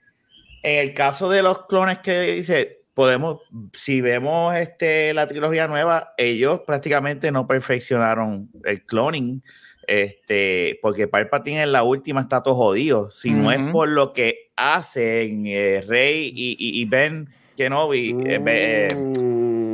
en 0.62 0.78
el 0.78 0.94
caso 0.94 1.28
de 1.30 1.42
los 1.42 1.66
clones 1.66 1.98
que 1.98 2.20
dice, 2.22 2.82
podemos, 2.94 3.40
si 3.72 4.00
vemos 4.00 4.54
este, 4.56 5.14
la 5.14 5.26
trilogía 5.26 5.68
nueva, 5.68 6.14
ellos 6.18 6.60
prácticamente 6.66 7.30
no 7.30 7.46
perfeccionaron 7.46 8.50
el 8.64 8.84
cloning, 8.84 9.42
este, 9.86 10.78
porque 10.82 11.08
Palpatine 11.08 11.62
en 11.62 11.72
la 11.72 11.82
última 11.82 12.20
está 12.20 12.42
todo 12.42 12.54
jodido. 12.54 13.10
Si 13.10 13.30
no 13.30 13.50
es 13.50 13.60
por 13.72 13.88
lo 13.88 14.12
que 14.12 14.50
hacen 14.56 15.46
eh, 15.46 15.84
Rey 15.86 16.32
y, 16.34 16.56
y, 16.58 16.84
Ben 16.84 17.28
Kenobi, 17.56 18.16
eh, 18.24 18.38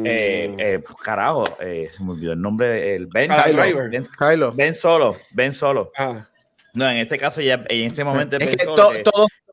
eh, 0.06 0.54
eh, 0.58 0.78
pues, 0.78 0.96
carajo, 0.98 1.44
se 1.58 2.02
me 2.02 2.12
olvidó 2.12 2.32
el 2.32 2.40
nombre 2.40 2.68
del 2.68 3.06
Ben, 3.06 3.30
ah, 3.32 3.44
ben, 3.46 3.90
ben, 3.90 4.74
Solo, 4.74 5.16
Ben 5.30 5.52
Solo. 5.52 5.92
Ah. 5.96 6.28
No, 6.74 6.90
en 6.90 6.98
ese 6.98 7.16
caso 7.18 7.40
ya 7.40 7.64
en 7.68 7.86
ese 7.86 8.04
momento 8.04 8.36
es 8.36 8.48
que 8.48 8.56
todos 8.64 8.98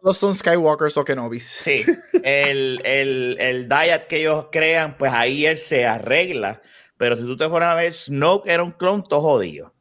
todos 0.04 0.18
son 0.18 0.36
Skywalkers 0.36 0.98
o 0.98 1.06
Kenobis. 1.06 1.46
Sí, 1.46 1.86
el, 2.24 2.82
el, 2.84 3.38
el 3.40 3.70
diet 3.70 4.08
que 4.08 4.18
ellos 4.18 4.48
crean, 4.52 4.98
pues 4.98 5.14
ahí 5.14 5.46
él 5.46 5.56
se 5.56 5.86
arregla. 5.86 6.62
Pero 6.98 7.16
si 7.16 7.24
tú 7.24 7.38
te 7.38 7.48
pones 7.48 7.70
a 7.70 7.76
ver, 7.76 7.94
Snoke 7.94 8.50
era 8.50 8.64
un 8.64 8.72
clon 8.72 9.04
todo 9.04 9.22
jodido. 9.22 9.74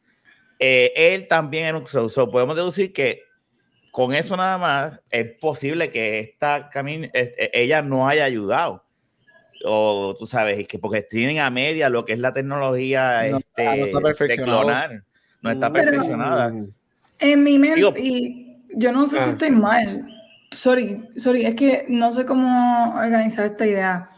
Eh, 0.61 0.93
él 0.95 1.27
también 1.27 1.67
era 1.67 1.79
un 1.79 1.85
clon. 1.85 2.09
podemos 2.31 2.55
deducir 2.55 2.93
que 2.93 3.25
con 3.91 4.15
eso 4.15 4.37
nada 4.37 4.59
más 4.59 5.01
es 5.11 5.33
posible 5.41 5.91
que 5.91 6.21
esta 6.21 6.71
e, 6.73 7.51
ella 7.53 7.83
no 7.83 8.09
haya 8.09 8.25
ayudado. 8.25 8.87
O 9.64 10.16
tú 10.18 10.27
sabes, 10.27 10.66
que 10.66 10.79
porque 10.79 11.03
tienen 11.03 11.38
a 11.38 11.51
media 11.51 11.88
lo 11.88 12.05
que 12.05 12.14
es 12.14 12.18
la 12.18 12.33
tecnología 12.33 13.29
no, 13.31 13.38
este, 13.38 13.64
no 13.64 14.09
está 14.09 14.25
de 14.25 14.37
clonar. 14.37 15.05
No 15.40 15.51
está 15.51 15.72
perfeccionada. 15.72 16.53
En 17.18 17.44
mi 17.44 17.59
mente, 17.59 18.01
y 18.01 18.59
yo 18.75 18.92
no 18.92 19.07
sé 19.07 19.18
si 19.20 19.29
ah. 19.29 19.33
estoy 19.33 19.51
mal, 19.51 20.07
Sorry, 20.53 21.09
sorry, 21.16 21.46
es 21.46 21.55
que 21.55 21.87
no 21.88 22.12
sé 22.12 22.27
cómo 22.27 22.94
organizar 22.94 23.46
esta 23.46 23.66
idea. 23.66 24.11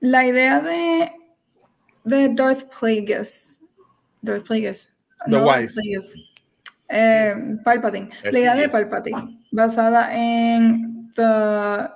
La 0.00 0.26
idea 0.26 0.60
de, 0.60 1.12
de 2.02 2.28
Darth 2.34 2.64
Plagueis, 2.78 3.64
Darth 4.20 4.44
Plagueis, 4.46 4.94
The 5.26 5.30
no 5.30 5.46
Wise. 5.46 5.74
Plagueis, 5.74 6.16
eh, 6.88 7.56
Palpatine. 7.64 8.10
La 8.24 8.38
idea 8.38 8.54
de 8.56 8.68
Palpatine, 8.68 9.44
basada 9.52 10.12
en 10.12 11.10
the, 11.14 11.88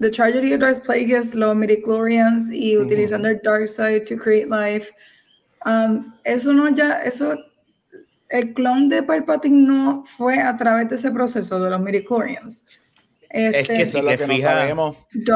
the 0.00 0.10
tragedy 0.10 0.52
of 0.52 0.60
Darth 0.60 0.84
Plagueis, 0.84 1.34
los 1.34 1.56
midichlorians 1.56 2.50
y 2.52 2.76
utilizando 2.76 3.28
el 3.28 3.40
dark 3.42 3.68
side 3.68 4.06
to 4.06 4.16
create 4.16 4.48
life. 4.48 4.92
Um, 5.64 6.14
eso 6.24 6.52
no 6.52 6.68
ya, 6.68 7.02
eso, 7.02 7.36
el 8.28 8.54
clon 8.54 8.88
de 8.88 9.02
Palpatine 9.02 9.66
no 9.66 10.04
fue 10.04 10.38
a 10.38 10.56
través 10.56 10.88
de 10.88 10.96
ese 10.96 11.10
proceso 11.10 11.60
de 11.60 11.70
los 11.70 11.80
midichlorians 11.80 12.64
es 13.30 13.68
que 13.68 13.82
este, 13.82 13.86
si 13.86 14.06
te 14.06 14.18
fijas, 14.18 14.72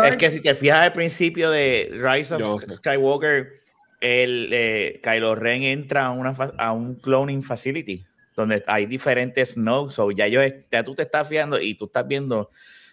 es 0.04 0.16
que 0.16 0.30
si 0.30 0.40
te 0.40 0.54
fijas 0.54 0.78
al 0.78 0.92
principio 0.92 1.50
de 1.50 1.90
Rise 1.92 2.34
of 2.34 2.62
Skywalker, 2.62 3.60
el 4.00 4.48
eh, 4.52 5.00
Kylo 5.02 5.34
Ren 5.34 5.62
entra 5.62 6.06
a, 6.06 6.10
una, 6.10 6.30
a 6.30 6.72
un 6.72 6.94
cloning 6.94 7.42
facility 7.42 8.06
donde 8.36 8.64
hay 8.66 8.86
diferentes 8.86 9.56
nodes, 9.56 9.98
o 9.98 10.10
ya, 10.10 10.26
yo, 10.28 10.40
ya 10.70 10.82
tú 10.82 10.94
te 10.94 11.02
estás 11.02 11.28
fijando 11.28 11.60
y 11.60 11.74
tú 11.74 11.86
estás 11.86 12.06
viendo 12.06 12.50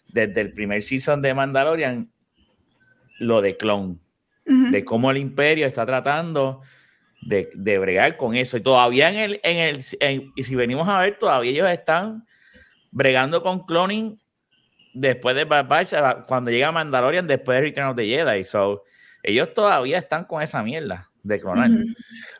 desde 0.09 0.41
el 0.41 0.53
primer 0.53 0.81
season 0.81 1.21
de 1.21 1.33
Mandalorian 1.33 2.09
lo 3.19 3.41
de 3.41 3.57
clone, 3.57 3.97
de 4.45 4.85
cómo 4.85 5.11
el 5.11 5.17
imperio 5.17 5.65
está 5.65 5.85
tratando 5.85 6.61
de, 7.21 7.49
de, 7.53 7.79
bregar 7.79 8.15
con 8.15 8.35
eso. 8.35 8.57
Y 8.57 8.61
todavía 8.61 9.09
en 9.09 9.17
el, 9.17 9.39
en 9.43 9.57
el 9.57 10.31
y 10.35 10.43
si 10.43 10.55
venimos 10.55 10.87
a 10.87 10.99
ver, 10.99 11.17
todavía 11.19 11.51
ellos 11.51 11.69
están 11.69 12.25
bregando 12.91 13.43
con 13.43 13.65
cloning 13.65 14.17
después 14.93 15.35
de 15.35 15.45
Bad 15.45 15.67
Batch, 15.67 15.93
cuando 16.27 16.51
llega 16.51 16.71
Mandalorian, 16.71 17.27
después 17.27 17.57
de 17.57 17.61
Return 17.61 17.87
of 17.89 17.95
the 17.95 18.05
Jedi. 18.05 18.43
So, 18.43 18.83
ellos 19.23 19.53
todavía 19.53 19.97
están 19.99 20.25
con 20.25 20.41
esa 20.41 20.63
mierda 20.63 21.09
de 21.23 21.39
clonar. 21.39 21.69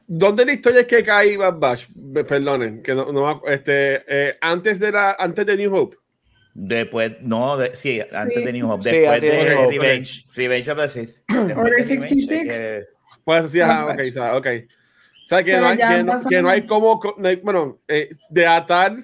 ¿Dónde 0.08 0.46
la 0.46 0.54
historia 0.54 0.82
es 0.82 0.88
que 0.88 1.04
cae 1.04 1.38
Bad 1.38 1.60
Batch? 1.60 1.88
Perdonen, 2.28 2.82
que 2.82 2.96
no, 2.96 3.12
no 3.12 3.42
este, 3.46 4.04
eh, 4.08 4.38
antes 4.42 4.80
de 4.80 4.92
la, 4.92 5.16
antes 5.20 5.46
de 5.46 5.58
New 5.58 5.76
Hope. 5.76 5.98
Después, 6.60 7.12
no, 7.22 7.56
sí, 7.76 8.02
antes 8.12 8.44
de 8.44 8.52
New 8.52 8.68
Hope. 8.68 8.90
Después 8.90 9.22
de, 9.22 9.30
de 9.30 9.68
Revenge, 9.68 10.26
Revenge 10.34 10.70
of 10.70 10.78
the 10.80 10.88
Sith. 10.88 11.16
Order 11.56 11.84
66. 11.84 12.84
pues 13.24 13.52
sí, 13.52 13.62
ajá, 13.62 13.86
ok, 13.86 14.00
ok. 14.38 14.48
O 14.48 15.26
sea, 15.28 15.44
que 15.44 15.56
no, 15.56 15.68
hay, 15.68 15.78
que, 15.78 16.04
no, 16.04 16.14
que 16.28 16.42
no 16.42 16.50
hay 16.50 16.66
como, 16.66 17.00
bueno, 17.44 17.78
eh, 17.88 18.10
de 18.32 18.48
atar 18.48 18.96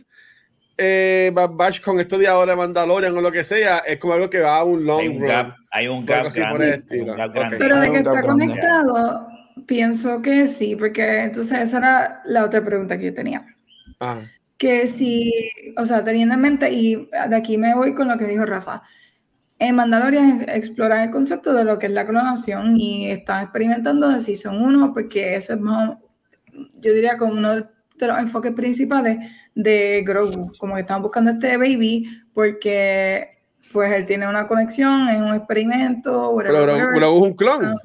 eh, 0.79 1.29
Bad 1.31 1.51
Batch 1.51 1.81
con 1.81 1.99
esto 1.99 2.17
de 2.17 2.27
ahora 2.27 2.55
Mandalorian 2.55 3.15
o 3.15 3.21
lo 3.21 3.31
que 3.31 3.43
sea, 3.43 3.79
es 3.79 3.99
como 3.99 4.13
algo 4.13 4.31
que 4.31 4.39
va 4.39 4.57
a 4.57 4.63
un 4.63 4.83
long 4.83 5.01
Hay 5.01 5.07
un 5.09 5.19
run. 5.19 5.27
gap, 5.27 5.55
hay 5.69 5.87
un 5.87 6.05
gap 6.07 6.33
grande, 6.33 6.83
un 7.01 7.05
gap 7.05 7.29
Ok. 7.29 7.35
grande. 7.35 7.57
Pero 7.59 7.79
de 7.79 7.91
que 7.91 7.97
está 7.97 8.21
conectado, 8.23 9.27
pienso 9.67 10.23
que 10.23 10.47
sí, 10.47 10.75
porque 10.75 11.19
entonces 11.19 11.59
esa 11.59 11.77
era 11.77 12.21
la 12.25 12.45
otra 12.45 12.63
pregunta 12.63 12.97
que 12.97 13.05
yo 13.05 13.13
tenía. 13.13 13.45
Ajá. 13.99 14.27
Que 14.63 14.87
si, 14.87 15.29
o 15.75 15.85
sea, 15.85 16.05
teniendo 16.05 16.35
en 16.35 16.39
mente, 16.41 16.71
y 16.71 16.95
de 16.95 17.35
aquí 17.35 17.57
me 17.57 17.75
voy 17.75 17.93
con 17.93 18.07
lo 18.07 18.17
que 18.17 18.23
dijo 18.25 18.45
Rafa, 18.45 18.81
en 19.59 19.75
Mandalorian 19.75 20.45
exploran 20.47 21.01
el 21.01 21.11
concepto 21.11 21.53
de 21.53 21.65
lo 21.65 21.77
que 21.77 21.87
es 21.87 21.91
la 21.91 22.07
clonación 22.07 22.77
y 22.79 23.11
están 23.11 23.43
experimentando 23.43 24.07
de 24.07 24.21
Season 24.21 24.63
1, 24.63 24.93
porque 24.93 25.35
eso 25.35 25.53
es 25.55 25.59
más, 25.59 25.97
yo 26.79 26.93
diría, 26.93 27.17
como 27.17 27.33
uno 27.33 27.55
de 27.55 28.07
los 28.07 28.17
enfoques 28.19 28.53
principales 28.53 29.17
de 29.53 30.01
Grogu, 30.07 30.49
como 30.57 30.75
que 30.75 30.81
están 30.81 31.01
buscando 31.01 31.31
este 31.31 31.57
baby, 31.57 32.07
porque 32.33 33.31
pues 33.73 33.91
él 33.91 34.05
tiene 34.05 34.29
una 34.29 34.47
conexión, 34.47 35.09
es 35.09 35.19
un 35.19 35.33
experimento, 35.35 36.29
whatever, 36.31 36.61
Pero 36.67 36.99
luego 36.99 37.17
es 37.17 37.23
un 37.23 37.33
clon. 37.33 37.75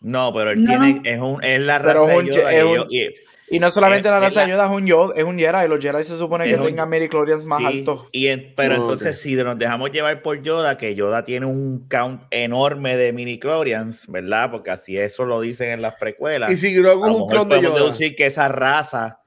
No, 0.00 0.32
pero 0.32 0.52
él 0.52 0.64
No. 0.64 0.68
tiene, 0.70 1.00
es, 1.04 1.20
un, 1.20 1.44
es 1.44 1.60
la 1.60 1.78
raza 1.78 2.06
de 2.06 2.26
Yoda 2.32 2.50
es 2.50 2.64
un- 2.64 2.86
y- 2.88 3.08
Y 3.52 3.60
no 3.60 3.70
solamente 3.70 4.08
Es- 4.08 4.12
la 4.12 4.20
raza 4.20 4.40
de 4.40 4.46
la- 4.48 4.52
Yoda 4.54 4.64
es 4.66 4.70
un 4.72 4.86
Yoda, 4.86 5.12
es 5.16 5.24
un 5.24 5.38
Jedi. 5.38 5.68
Los 5.68 5.78
Jedi 5.80 6.04
se 6.04 6.16
supone 6.16 6.44
Sí, 6.46 6.50
que 6.50 6.56
tengan 6.58 6.88
midichlorians 6.90 7.44
más 7.44 7.58
sí, 7.58 7.66
altos. 7.66 8.06
y 8.10 8.26
en- 8.28 8.52
pero 8.56 8.74
Oh, 8.74 8.82
entonces, 8.82 9.20
si 9.20 9.34
nos 9.34 9.58
dejamos 9.58 9.90
llevar 9.92 10.22
por 10.22 10.42
Yoda, 10.42 10.76
que 10.78 10.94
Yoda 10.94 11.24
tiene 11.24 11.46
un 11.46 11.86
count 11.88 12.22
enorme 12.30 12.96
de 12.96 13.12
mini 13.12 13.38
chlorians, 13.38 14.06
¿verdad? 14.08 14.50
Porque 14.50 14.70
así 14.70 14.96
eso 14.96 15.24
lo 15.24 15.40
dicen 15.40 15.70
en 15.70 15.82
las 15.82 15.94
precuelas. 15.96 16.50
Y 16.50 16.56
si 16.56 16.74
Grogu 16.74 17.04
es 17.06 17.12
un 17.14 17.28
clon 17.28 17.48
de 17.48 17.56
podemos 17.56 17.72
Yoda. 17.78 17.84
deducir 17.84 18.16
que 18.16 18.26
esa 18.26 18.48
raza 18.48 19.18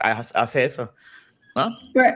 ha- 0.00 0.22
hace 0.34 0.64
eso. 0.64 0.92
¿no? 1.54 1.70
Pues, 1.94 2.12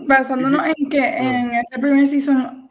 basándonos 0.00 0.62
en 0.76 0.88
que 0.88 1.00
Ah. 1.00 1.40
en 1.40 1.54
este 1.54 1.78
primer 1.78 2.06
season 2.06 2.70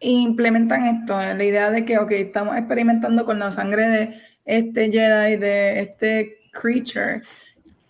implementan 0.00 0.84
esto, 0.86 1.18
la 1.18 1.42
idea 1.44 1.70
de 1.70 1.84
que, 1.84 1.98
ok, 1.98 2.10
estamos 2.12 2.56
experimentando 2.56 3.24
con 3.24 3.38
la 3.38 3.50
sangre 3.50 3.88
de 3.88 4.14
este 4.44 4.90
Jedi, 4.90 5.36
de 5.36 5.80
este 5.80 6.37
creature. 6.60 7.22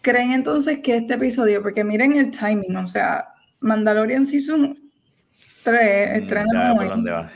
¿Creen 0.02 0.32
entonces 0.32 0.78
que 0.80 0.96
este 0.96 1.14
episodio, 1.14 1.62
porque 1.62 1.84
miren 1.84 2.12
el 2.16 2.30
timing, 2.30 2.76
o 2.76 2.86
sea, 2.86 3.28
Mandalorian 3.60 4.26
Season 4.26 4.76
3 5.64 6.10
Mm, 6.10 6.14
estrena 6.22 6.74
por 6.74 6.86
hoy. 6.86 7.04
va. 7.04 7.30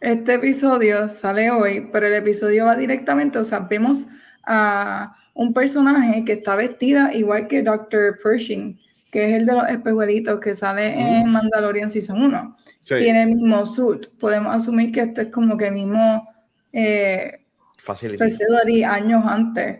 Este 0.00 0.34
episodio 0.34 1.08
sale 1.08 1.50
hoy, 1.50 1.88
pero 1.92 2.06
el 2.06 2.14
episodio 2.14 2.66
va 2.66 2.76
directamente, 2.76 3.38
o 3.38 3.44
sea, 3.44 3.60
vemos 3.60 4.06
a 4.44 5.14
un 5.34 5.52
personaje 5.52 6.24
que 6.24 6.32
está 6.34 6.56
vestida 6.56 7.12
igual 7.14 7.46
que 7.48 7.62
Dr. 7.62 8.18
Pershing, 8.22 8.78
que 9.10 9.26
es 9.30 9.36
el 9.40 9.46
de 9.46 9.52
los 9.54 9.68
espejuelitos 9.68 10.40
que 10.40 10.54
sale 10.54 10.98
en 10.98 11.30
Mandalorian 11.30 11.90
Season 11.90 12.20
1. 12.20 12.56
Sí. 12.80 12.94
Tiene 12.96 13.22
el 13.22 13.28
mismo 13.30 13.66
suit. 13.66 14.06
Podemos 14.18 14.54
asumir 14.54 14.92
que 14.92 15.00
este 15.00 15.22
es 15.22 15.28
como 15.28 15.56
que 15.56 15.66
el 15.68 15.74
mismo 15.74 16.28
eh, 16.72 17.44
Facility. 17.78 18.18
facility 18.18 18.84
años 18.84 19.24
antes 19.26 19.78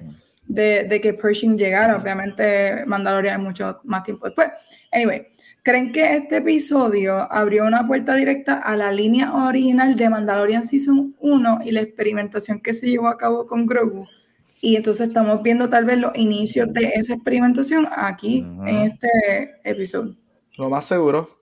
de, 0.48 0.84
de 0.84 1.00
que 1.00 1.12
Pershing 1.14 1.56
llegara. 1.56 1.96
Obviamente, 1.96 2.84
Mandalorian 2.86 3.40
es 3.40 3.46
mucho 3.46 3.80
más 3.84 4.02
tiempo 4.02 4.26
después. 4.26 4.48
Anyway, 4.90 5.28
¿creen 5.62 5.92
que 5.92 6.16
este 6.16 6.38
episodio 6.38 7.14
abrió 7.30 7.64
una 7.66 7.86
puerta 7.86 8.14
directa 8.14 8.54
a 8.58 8.76
la 8.76 8.90
línea 8.90 9.32
original 9.46 9.94
de 9.96 10.08
Mandalorian 10.08 10.64
Season 10.64 11.14
1 11.20 11.60
y 11.64 11.70
la 11.72 11.82
experimentación 11.82 12.60
que 12.60 12.74
se 12.74 12.88
llevó 12.88 13.08
a 13.08 13.16
cabo 13.18 13.46
con 13.46 13.66
Grogu? 13.66 14.06
Y 14.60 14.74
entonces 14.74 15.08
estamos 15.08 15.40
viendo 15.42 15.68
tal 15.68 15.84
vez 15.84 15.98
los 15.98 16.16
inicios 16.16 16.72
de 16.72 16.90
esa 16.96 17.14
experimentación 17.14 17.86
aquí 17.94 18.38
en 18.66 18.78
este 18.78 19.08
episodio. 19.62 20.16
Lo 20.56 20.68
más 20.68 20.84
seguro. 20.84 21.38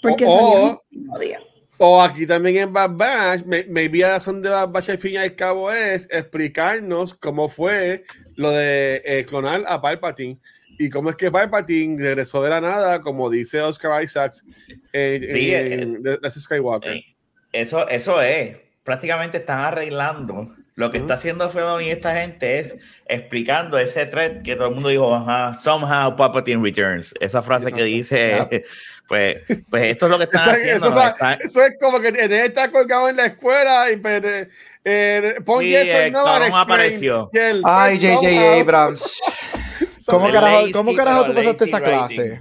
Porque 0.00 0.24
O- 0.26 0.28
salió 0.30 0.64
o- 0.76 0.82
el 0.90 0.98
mismo 0.98 1.18
día. 1.18 1.40
O 1.78 2.00
aquí 2.00 2.26
también 2.26 2.56
en 2.56 2.72
Bad 2.72 2.90
Batch, 2.90 3.44
maybe 3.68 3.98
la 3.98 4.12
razón 4.12 4.40
de 4.40 4.48
Bad 4.48 4.68
Batch 4.70 4.90
al 4.90 4.98
fin 4.98 5.12
y 5.12 5.16
al 5.16 5.34
cabo 5.34 5.72
es 5.72 6.08
explicarnos 6.10 7.14
cómo 7.14 7.48
fue 7.48 8.04
lo 8.36 8.52
de 8.52 9.02
eh, 9.04 9.24
clonar 9.26 9.62
a 9.66 9.80
Palpatine 9.80 10.38
y 10.78 10.88
cómo 10.88 11.10
es 11.10 11.16
que 11.16 11.30
Palpatine 11.30 12.00
regresó 12.00 12.42
de 12.42 12.50
la 12.50 12.60
nada, 12.60 13.00
como 13.00 13.28
dice 13.28 13.60
Oscar 13.60 14.02
Isaacs 14.02 14.44
en, 14.92 15.34
Sí, 15.34 15.54
en 15.54 16.02
The 16.02 16.18
Last 16.22 16.38
Skywalker. 16.38 16.92
Eh, 16.92 17.16
Eso, 17.52 17.88
eso 17.88 18.22
es. 18.22 18.56
Prácticamente 18.84 19.38
están 19.38 19.60
arreglando. 19.60 20.54
Lo 20.76 20.90
que 20.90 20.98
Ujú. 20.98 21.04
está 21.06 21.14
haciendo 21.14 21.48
Filoni 21.50 21.84
y 21.86 21.90
esta 21.90 22.16
gente 22.16 22.58
es 22.58 22.76
explicando 23.06 23.78
ese 23.78 24.06
thread 24.06 24.42
que 24.42 24.56
todo 24.56 24.68
el 24.68 24.74
mundo 24.74 24.88
dijo, 24.88 25.14
ajá, 25.14 25.54
somehow 25.54 26.16
Palpatine 26.16 26.60
returns. 26.60 27.14
Esa 27.20 27.42
frase 27.42 27.70
que 27.72 27.84
dice, 27.84 28.64
pues, 29.08 29.36
pues 29.70 29.82
esto 29.84 30.06
es 30.06 30.10
lo 30.10 30.18
que 30.18 30.24
están 30.24 30.40
Eso, 30.42 30.50
haciendo. 30.50 30.76
eso, 30.76 30.84
nos 30.86 30.94
o 30.94 30.98
sea, 30.98 31.08
están- 31.10 31.38
eso 31.42 31.62
es 31.64 31.74
como 31.80 32.00
que 32.00 32.08
está 32.44 32.70
colgado 32.72 33.08
en 33.08 33.16
la 33.16 33.26
escuela 33.26 33.88
y 33.92 33.96
pues, 33.98 34.24
eh, 34.24 34.48
eh, 34.84 35.34
pon 35.44 35.60
Sí, 35.62 35.68
yes 35.70 35.94
or 35.94 36.00
el 36.00 36.12
no 36.12 36.26
apareció. 36.56 37.30
Y 37.32 37.38
él, 37.38 37.62
Ay, 37.64 37.96
pues, 37.98 38.12
J.J. 38.16 38.60
Abrams. 38.60 39.20
¿Cómo 40.06 40.26
El 40.26 40.34
carajo, 40.34 40.60
lazy, 40.60 40.72
cómo 40.72 40.94
carajo 40.94 41.24
tú 41.26 41.34
pasaste 41.34 41.64
esa 41.66 41.80
clase? 41.80 42.40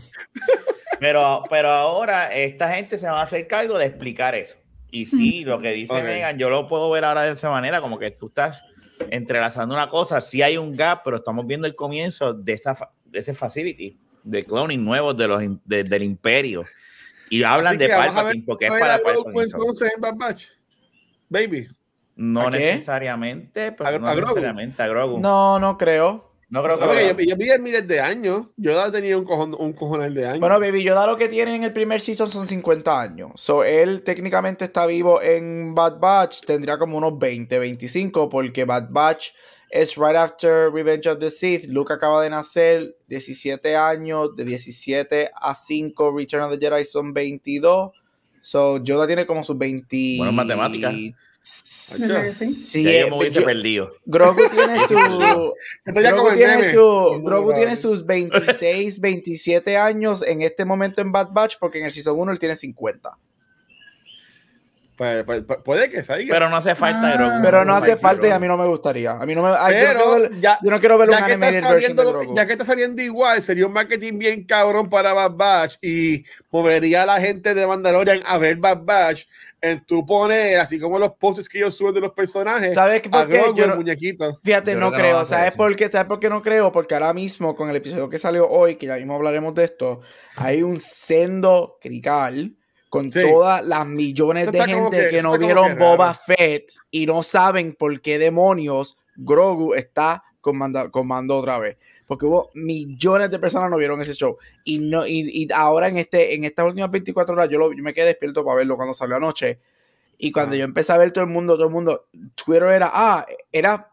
Pero, 0.99 1.43
pero 1.49 1.69
ahora 1.69 2.33
esta 2.33 2.67
gente 2.69 2.97
se 2.97 3.05
va 3.07 3.19
a 3.19 3.23
hacer 3.23 3.45
cargo 3.47 3.77
de 3.77 3.85
explicar 3.85 4.35
eso. 4.35 4.57
Y 4.95 5.07
sí, 5.07 5.43
lo 5.43 5.59
que 5.59 5.71
dice 5.71 5.91
Ok. 5.95 6.03
Megan, 6.03 6.37
yo 6.37 6.51
lo 6.51 6.67
puedo 6.67 6.91
ver 6.91 7.03
ahora 7.03 7.23
de 7.23 7.31
esa 7.31 7.49
manera, 7.49 7.81
como 7.81 7.97
que 7.97 8.11
tú 8.11 8.27
estás 8.27 8.61
entrelazando 9.09 9.73
una 9.73 9.89
cosa, 9.89 10.21
sí 10.21 10.43
hay 10.43 10.55
un 10.55 10.75
gap, 10.75 11.01
pero 11.03 11.17
estamos 11.17 11.47
viendo 11.47 11.65
el 11.65 11.75
comienzo 11.75 12.31
de, 12.31 12.53
esa, 12.53 12.77
de 13.05 13.17
ese 13.19 13.33
facility 13.33 13.97
de 14.23 14.43
cloning 14.43 14.85
nuevos 14.85 15.17
de 15.17 15.27
los, 15.27 15.41
de- 15.65 15.83
del 15.83 16.03
imperio. 16.03 16.63
Y 17.31 17.41
hablan 17.41 17.79
de 17.79 17.89
Palpatine 17.89 18.43
porque 18.45 18.65
es 18.67 18.71
para 18.71 18.99
Palpatine. 19.01 19.43
entonces 19.43 19.91
en 19.95 19.99
Bad 20.01 20.15
Batch. 20.15 20.45
Baby. 21.27 21.67
No 22.15 22.51
necesariamente, 22.51 23.71
pero 23.71 23.89
¿A- 23.89 23.97
no 23.97 24.07
a 24.07 24.13
Grogu? 24.13 24.27
necesariamente 24.35 24.83
a 24.83 24.87
Grogu. 24.87 25.19
No, 25.19 25.57
no 25.59 25.75
creo. 25.75 26.32
No 26.53 26.61
creo 26.61 26.77
que 26.77 26.85
No, 26.85 26.93
yo, 26.93 27.17
yo 27.17 27.35
vi 27.35 27.49
el 27.49 27.63
miles 27.63 27.87
de 27.87 27.99
años. 27.99 28.45
Yo 28.57 28.73
ya 28.73 28.91
tenía 28.91 29.17
un, 29.17 29.25
cojón, 29.25 29.55
un 29.57 29.73
cojonal 29.73 30.13
de 30.13 30.27
años. 30.27 30.39
Bueno, 30.39 30.59
Baby 30.59 30.83
Yoda 30.83 31.07
lo 31.07 31.17
que 31.17 31.27
tiene 31.27 31.55
en 31.55 31.63
el 31.63 31.73
primer 31.73 31.99
season 31.99 32.29
son 32.29 32.45
50 32.45 33.01
años. 33.01 33.31
So, 33.37 33.63
él 33.63 34.03
técnicamente 34.03 34.65
está 34.65 34.85
vivo 34.85 35.19
en 35.19 35.73
Bad 35.73 35.99
Batch. 35.99 36.41
Tendría 36.41 36.77
como 36.77 36.99
unos 36.99 37.17
20, 37.17 37.57
25, 37.57 38.29
porque 38.29 38.65
Bad 38.65 38.89
Batch 38.91 39.29
es 39.71 39.97
right 39.97 40.15
after 40.15 40.71
Revenge 40.71 41.07
of 41.07 41.17
the 41.17 41.31
Sith. 41.31 41.65
Luke 41.65 41.91
acaba 41.91 42.21
de 42.21 42.29
nacer, 42.29 42.97
17 43.07 43.75
años. 43.75 44.35
De 44.35 44.45
17 44.45 45.31
a 45.35 45.55
5, 45.55 46.15
Return 46.15 46.43
of 46.43 46.51
the 46.51 46.63
Jedi 46.63 46.85
son 46.85 47.15
22. 47.15 47.93
So, 48.41 48.77
Yoda 48.77 49.07
tiene 49.07 49.25
como 49.25 49.43
sus 49.43 49.57
20. 49.57 50.17
Bueno, 50.17 50.31
matemáticas. 50.31 50.93
¿Verdad 51.99 52.23
que 52.23 52.31
sí? 52.33 52.53
Sí, 52.53 52.83
Ya 52.83 52.91
yo 52.91 52.97
eh, 53.07 53.09
me 53.11 53.17
hubiese 53.17 53.39
yo- 53.39 53.45
perdido. 53.45 53.91
Grogu 54.05 54.41
tiene 54.49 54.79
su. 54.87 55.53
Esto 55.85 56.01
ya 56.01 56.11
como 56.11 56.23
Grogu 56.23 56.27
el 56.29 56.35
tiene, 56.35 56.71
su, 56.71 57.21
Grogu 57.23 57.53
tiene 57.53 57.75
sus 57.75 58.05
26, 58.05 58.99
27 58.99 59.77
años 59.77 60.23
en 60.25 60.41
este 60.41 60.65
momento 60.65 61.01
en 61.01 61.11
Bad 61.11 61.31
Batch, 61.31 61.55
porque 61.59 61.79
en 61.79 61.85
el 61.85 61.91
Season 61.91 62.17
1 62.17 62.31
él 62.31 62.39
tiene 62.39 62.55
50. 62.55 63.17
Pues, 64.95 65.23
pues, 65.23 65.41
pues, 65.47 65.59
puede 65.63 65.89
que 65.89 66.03
salga. 66.03 66.27
Pero 66.29 66.49
no 66.49 66.57
hace 66.57 66.75
falta 66.75 67.07
Ah. 67.07 67.13
Grogu. 67.17 67.33
Pero 67.41 67.65
no 67.65 67.75
hace 67.75 67.97
falta 67.97 68.27
y 68.27 68.31
a 68.31 68.37
mí 68.39 68.47
no 68.47 68.57
me 68.57 68.65
gustaría. 68.67 69.11
A 69.11 69.25
mí 69.25 69.33
no 69.33 69.41
me. 69.41 69.49
ay, 69.57 69.73
yo, 69.73 69.79
no 69.79 69.87
Pero 69.87 69.99
quiero 70.03 70.19
ver, 70.29 70.39
ya, 70.39 70.59
yo 70.61 70.71
no 70.71 70.79
quiero 70.79 70.97
ver 70.99 71.09
un 71.09 71.15
ya 71.15 71.25
que, 71.25 71.33
está 71.33 71.45
animated 71.47 71.53
version 71.69 71.71
de 71.95 72.03
saliendo, 72.03 72.19
Grogu. 72.19 72.35
ya 72.35 72.45
que 72.45 72.51
está 72.51 72.65
saliendo 72.65 73.01
igual, 73.01 73.41
sería 73.41 73.65
un 73.65 73.73
marketing 73.73 74.17
bien 74.19 74.43
cabrón 74.45 74.89
para 74.89 75.13
Bad 75.13 75.31
Batch 75.31 75.77
y 75.81 76.23
movería 76.51 77.03
a 77.03 77.05
la 77.07 77.19
gente 77.19 77.55
de 77.55 77.65
Mandalorian 77.65 78.21
a 78.25 78.37
ver 78.37 78.57
Bad 78.57 78.83
Batch. 78.83 79.25
En 79.61 79.83
tú 79.85 80.05
pones, 80.05 80.59
así 80.59 80.77
como 80.77 80.99
los 80.99 81.11
posts 81.13 81.47
que 81.47 81.57
ellos 81.57 81.75
suben 81.77 81.93
de 81.93 82.01
los 82.01 82.11
personajes, 82.11 82.73
¿Sabes 82.73 83.01
por 83.01 83.29
qué? 83.29 83.37
Grogu, 83.37 83.55
Yo 83.57 83.63
el 83.63 83.69
no- 83.69 83.75
muñequito. 83.77 84.39
Fíjate, 84.43 84.73
Yo 84.73 84.77
no 84.79 84.91
creo 84.91 85.19
no 85.19 85.25
¿Sabes 85.25 85.53
por 85.53 85.73
qué? 85.77 85.87
¿Sabes 85.87 86.05
por 86.07 86.19
qué 86.19 86.29
no 86.29 86.41
creo? 86.41 86.69
Porque 86.71 86.93
ahora 86.95 87.13
mismo, 87.13 87.55
con 87.55 87.69
el 87.69 87.75
episodio 87.77 88.09
que 88.09 88.19
salió 88.19 88.47
hoy, 88.49 88.75
que 88.75 88.87
ya 88.87 88.97
mismo 88.97 89.15
hablaremos 89.15 89.55
de 89.55 89.63
esto, 89.63 90.01
hay 90.35 90.61
un 90.63 90.79
sendo 90.81 91.77
crical 91.81 92.51
con 92.93 93.11
Sí. 93.11 93.23
todas 93.23 93.65
las 93.65 93.87
millones 93.87 94.51
de 94.51 94.63
gente 94.65 95.09
que- 95.09 95.23
no 95.23 95.35
vieron 95.35 95.79
Boba. 95.79 96.13
Fett 96.13 96.73
y 96.91 97.07
no 97.07 97.23
saben 97.23 97.73
por 97.73 97.99
qué 98.01 98.19
demonios 98.19 98.95
Grogu 99.15 99.73
está 99.73 100.23
comanda- 100.41 100.91
comando 100.91 101.37
otra 101.37 101.57
vez. 101.57 101.77
Porque 102.05 102.27
hubo 102.27 102.51
millones 102.53 103.31
de 103.31 103.39
personas 103.39 103.71
no 103.71 103.77
vieron 103.77 103.99
ese 103.99 104.13
show. 104.13 104.37
Y 104.63 104.77
no 104.77 105.07
y, 105.07 105.21
y 105.43 105.47
ahora 105.51 105.87
en 105.87 105.97
este 105.97 106.35
en 106.35 106.43
estas 106.43 106.67
últimas 106.67 106.91
24 106.91 107.33
horas 107.33 107.49
yo, 107.49 107.57
lo- 107.57 107.73
yo 107.73 107.81
me 107.81 107.95
quedé 107.95 108.05
despierto 108.05 108.45
para 108.45 108.57
verlo 108.57 108.75
cuando 108.75 108.93
salió 108.93 109.15
anoche. 109.15 109.59
Y 110.19 110.31
cuando 110.31 110.53
Ah. 110.53 110.57
yo 110.59 110.63
empecé 110.63 110.93
a 110.93 110.97
ver 110.97 111.11
todo 111.11 111.23
el 111.23 111.31
mundo, 111.31 111.55
todo 111.55 111.65
el 111.65 111.73
mundo, 111.73 112.05
Twitter 112.35 112.63
era, 112.73 112.91
ah, 112.93 113.25
era 113.51 113.91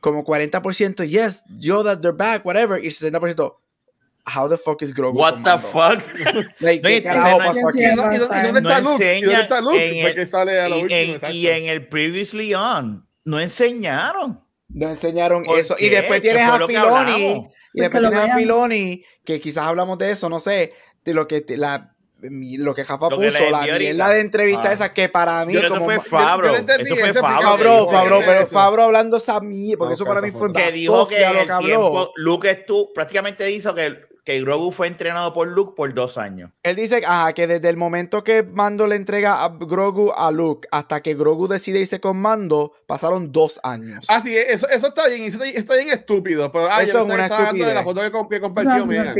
como 0.00 0.22
40% 0.22 1.02
yes, 1.02 1.44
Yoda, 1.58 1.98
they're 1.98 2.14
back, 2.14 2.44
whatever, 2.44 2.84
y 2.84 2.90
60% 2.90 3.56
how 4.26 4.48
the 4.48 4.56
fuck 4.58 4.82
is 4.82 4.94
Grogu? 4.94 5.18
What 5.18 5.42
the 5.44 5.58
fuck? 5.58 6.02
Like, 6.60 6.82
No, 6.82 6.88
¿Qué 6.88 6.96
y- 6.98 7.02
carajo 7.02 7.38
no- 7.38 7.44
pasó 7.46 7.68
aquí? 7.68 7.82
¿Y, 7.82 7.94
dónde- 7.94 8.16
y 8.16 8.18
y 8.18 8.22
está 8.22 8.80
Luke? 8.80 9.18
¿Y 9.18 9.22
dónde 9.22 9.40
está 9.40 9.60
Luke? 9.60 9.84
en 9.96 10.00
Fue 10.02 10.10
el- 10.10 10.16
que 10.16 10.26
sale 10.26 10.60
a 10.60 10.68
Y, 10.68 10.80
en, 10.80 10.90
exacto. 11.10 11.34
y 11.36 11.46
en 11.48 11.64
el 11.68 11.88
Previously 11.88 12.54
On, 12.54 13.06
no 13.24 13.40
enseñaron. 13.40 14.40
No 14.70 14.90
enseñaron 14.90 15.44
¿Por 15.44 15.58
eso. 15.58 15.74
Y 15.78 15.88
qué? 15.88 15.96
después 15.96 16.20
¿Qué 16.20 16.28
tienes 16.30 16.46
a 16.48 16.58
lo 16.58 16.66
que 16.66 16.74
Filoni? 16.74 17.32
Y 17.32 17.34
Pues 17.34 17.52
después 17.72 18.02
que 18.02 18.08
tienes 18.10 18.30
a. 18.34 18.36
Filoni, 18.36 19.04
que 19.24 19.40
quizás 19.40 19.66
hablamos 19.66 19.96
de 19.98 20.10
eso, 20.10 20.28
no 20.28 20.40
sé, 20.40 20.74
de 21.04 21.14
lo 21.14 21.26
que 21.26 21.40
te- 21.40 21.56
la 21.56 21.94
lo 22.20 22.74
que 22.74 22.82
Jafa 22.84 23.10
Lo 23.10 23.18
que 23.20 23.28
puso, 23.28 23.38
les 23.44 23.52
la 23.52 23.62
mierda 23.62 24.08
de 24.08 24.18
entrevista 24.20 24.70
Ah. 24.70 24.72
esa 24.72 24.92
que 24.92 25.08
para 25.08 25.46
mí 25.46 25.52
que 25.54 25.68
como 25.68 25.84
fue 25.84 26.00
Fabro. 26.00 26.48
yo 26.48 26.64
Eso 26.76 26.96
fue 26.96 27.12
Fabro. 27.12 27.42
Fabro, 27.46 27.86
Fabro, 27.88 28.20
pero. 28.26 28.46
Fabro 28.48 28.82
hablando 28.82 29.18
esa 29.18 29.38
mierda, 29.40 29.78
porque 29.78 29.90
No, 29.90 29.94
eso 29.94 30.04
para 30.04 30.20
mí 30.20 30.32
fue 30.32 30.52
que 30.52 30.72
dijo 30.72 31.06
que 31.06 31.20
lo 31.20 31.46
que 31.46 31.52
habló. 31.52 31.66
tiempo, 31.66 32.12
Luke 32.16 32.50
estuvo, 32.50 32.92
prácticamente 32.92 33.48
hizo 33.52 33.72
que, 33.72 33.96
que 34.28 34.42
Grogu 34.42 34.72
fue 34.72 34.88
entrenado 34.88 35.32
por 35.32 35.48
Luke 35.48 35.72
por 35.74 35.94
dos 35.94 36.18
años. 36.18 36.50
Él 36.62 36.76
dice 36.76 37.00
ajá, 37.06 37.32
que 37.32 37.46
desde 37.46 37.66
el 37.70 37.78
momento 37.78 38.22
que 38.22 38.42
Mando 38.42 38.86
le 38.86 38.94
entrega 38.96 39.42
a 39.42 39.48
Grogu 39.48 40.12
a 40.14 40.30
Luke 40.30 40.68
hasta 40.70 41.00
que 41.00 41.14
Grogu 41.14 41.48
decide 41.48 41.80
irse 41.80 41.98
con 41.98 42.18
Mando, 42.20 42.74
pasaron 42.86 43.32
dos 43.32 43.58
años. 43.62 44.04
Ah, 44.06 44.20
sí, 44.20 44.36
eso, 44.36 44.68
eso 44.68 44.88
está 44.88 45.08
bien, 45.08 45.22
eso 45.22 45.42
está, 45.42 45.76
bien 45.76 45.88
estúpido. 45.88 46.52
Pero, 46.52 46.66
ah, 46.70 46.82
Eso 46.82 46.92
yo 46.92 46.98
es 46.98 47.04
una 47.06 47.24
hablando 47.24 47.64
de 47.64 47.72
la 47.72 47.80
estupidez. 47.80 47.84
foto 48.12 48.28
que, 48.28 48.40
compartió 48.42 48.82
olvida. 48.82 49.14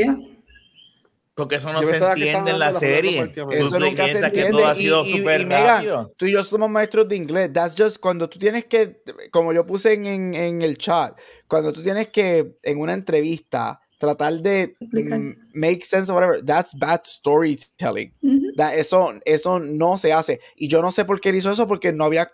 Porque 1.35 1.55
eso 1.55 1.73
no 1.73 1.83
se 1.83 1.97
entiende 1.97 2.51
en 2.51 2.59
la 2.59 2.73
serie. 2.75 3.33
Eso 3.53 3.71
Tú 3.71 3.81
nunca 3.81 4.07
se 4.09 4.19
entiende. 4.19 4.51
todo 4.51 4.67
ha 4.67 4.73
Y, 4.73 4.77
sido 4.83 5.07
y- 5.07 5.09
y 5.21 5.25
rápido. 5.25 6.13
tú 6.19 6.27
y 6.27 6.33
yo 6.33 6.45
somos 6.45 6.69
maestros 6.69 7.09
de 7.09 7.17
inglés. 7.17 7.51
That's 7.51 7.75
just 7.79 7.99
cuando 7.99 8.29
tú 8.29 8.39
tienes 8.39 8.67
que, 8.67 9.01
como 9.31 9.55
yo 9.55 9.65
puse 9.65 9.95
en, 9.95 10.05
en- 10.05 10.35
en 10.35 10.61
el 10.61 10.77
chat, 10.77 11.19
cuando 11.47 11.73
tú 11.73 11.83
tienes 11.83 12.09
que 12.09 12.59
en 12.63 12.79
una 12.79 12.93
entrevista 12.93 13.81
tratar 13.99 14.35
de 14.35 14.75
mm, 14.81 15.33
make 15.55 15.85
sense 15.85 16.11
of 16.11 16.17
whatever, 16.17 16.43
that's 16.45 16.73
bad 16.79 17.01
storytelling. 17.05 18.13
That- 18.57 18.75
eso, 18.75 19.13
eso 19.25 19.59
no 19.59 19.99
se 19.99 20.13
hace. 20.13 20.41
Y 20.57 20.69
yo 20.69 20.81
no 20.83 20.91
sé 20.93 21.05
por 21.05 21.21
qué 21.21 21.29
él 21.31 21.37
hizo 21.37 21.51
eso, 21.53 21.67
porque 21.69 21.93
no 21.93 22.05
había 22.05 22.31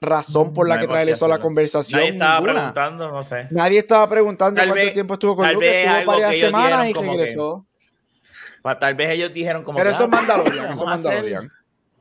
razón 0.00 0.52
por 0.52 0.68
la 0.68 0.74
No 0.74 0.80
que 0.82 0.86
traer 0.88 1.08
eso 1.08 1.24
a 1.24 1.28
la 1.28 1.38
conversación. 1.38 1.98
Nadie 2.00 2.12
estaba 2.12 2.34
ninguna. 2.40 2.52
preguntando, 2.54 3.10
no 3.10 3.22
sé. 3.22 3.46
Nadie 3.50 3.78
estaba 3.78 4.08
preguntando 4.08 4.58
Tal 4.58 4.68
cuánto 4.68 4.84
vez- 4.84 4.92
tiempo 4.92 5.14
estuvo 5.14 5.36
con 5.36 5.52
Luke. 5.52 5.84
Estuvo 5.84 6.06
varias 6.12 6.30
que 6.32 6.40
semanas 6.40 6.88
y 6.88 6.92
que- 6.92 7.00
regresó. 7.00 7.66
Pa- 8.62 8.78
Tal 8.78 8.94
vez 8.94 9.10
ellos 9.10 9.32
dijeron 9.32 9.62
como 9.62 9.76
Pero 9.78 9.90
que, 9.90 9.94
eso 9.94 10.04
es 10.04 10.08
ah, 10.12 10.16
Mandalorian. 10.16 10.64
Eso 10.66 10.72
es 10.72 10.84
Mandalorian. 10.84 11.52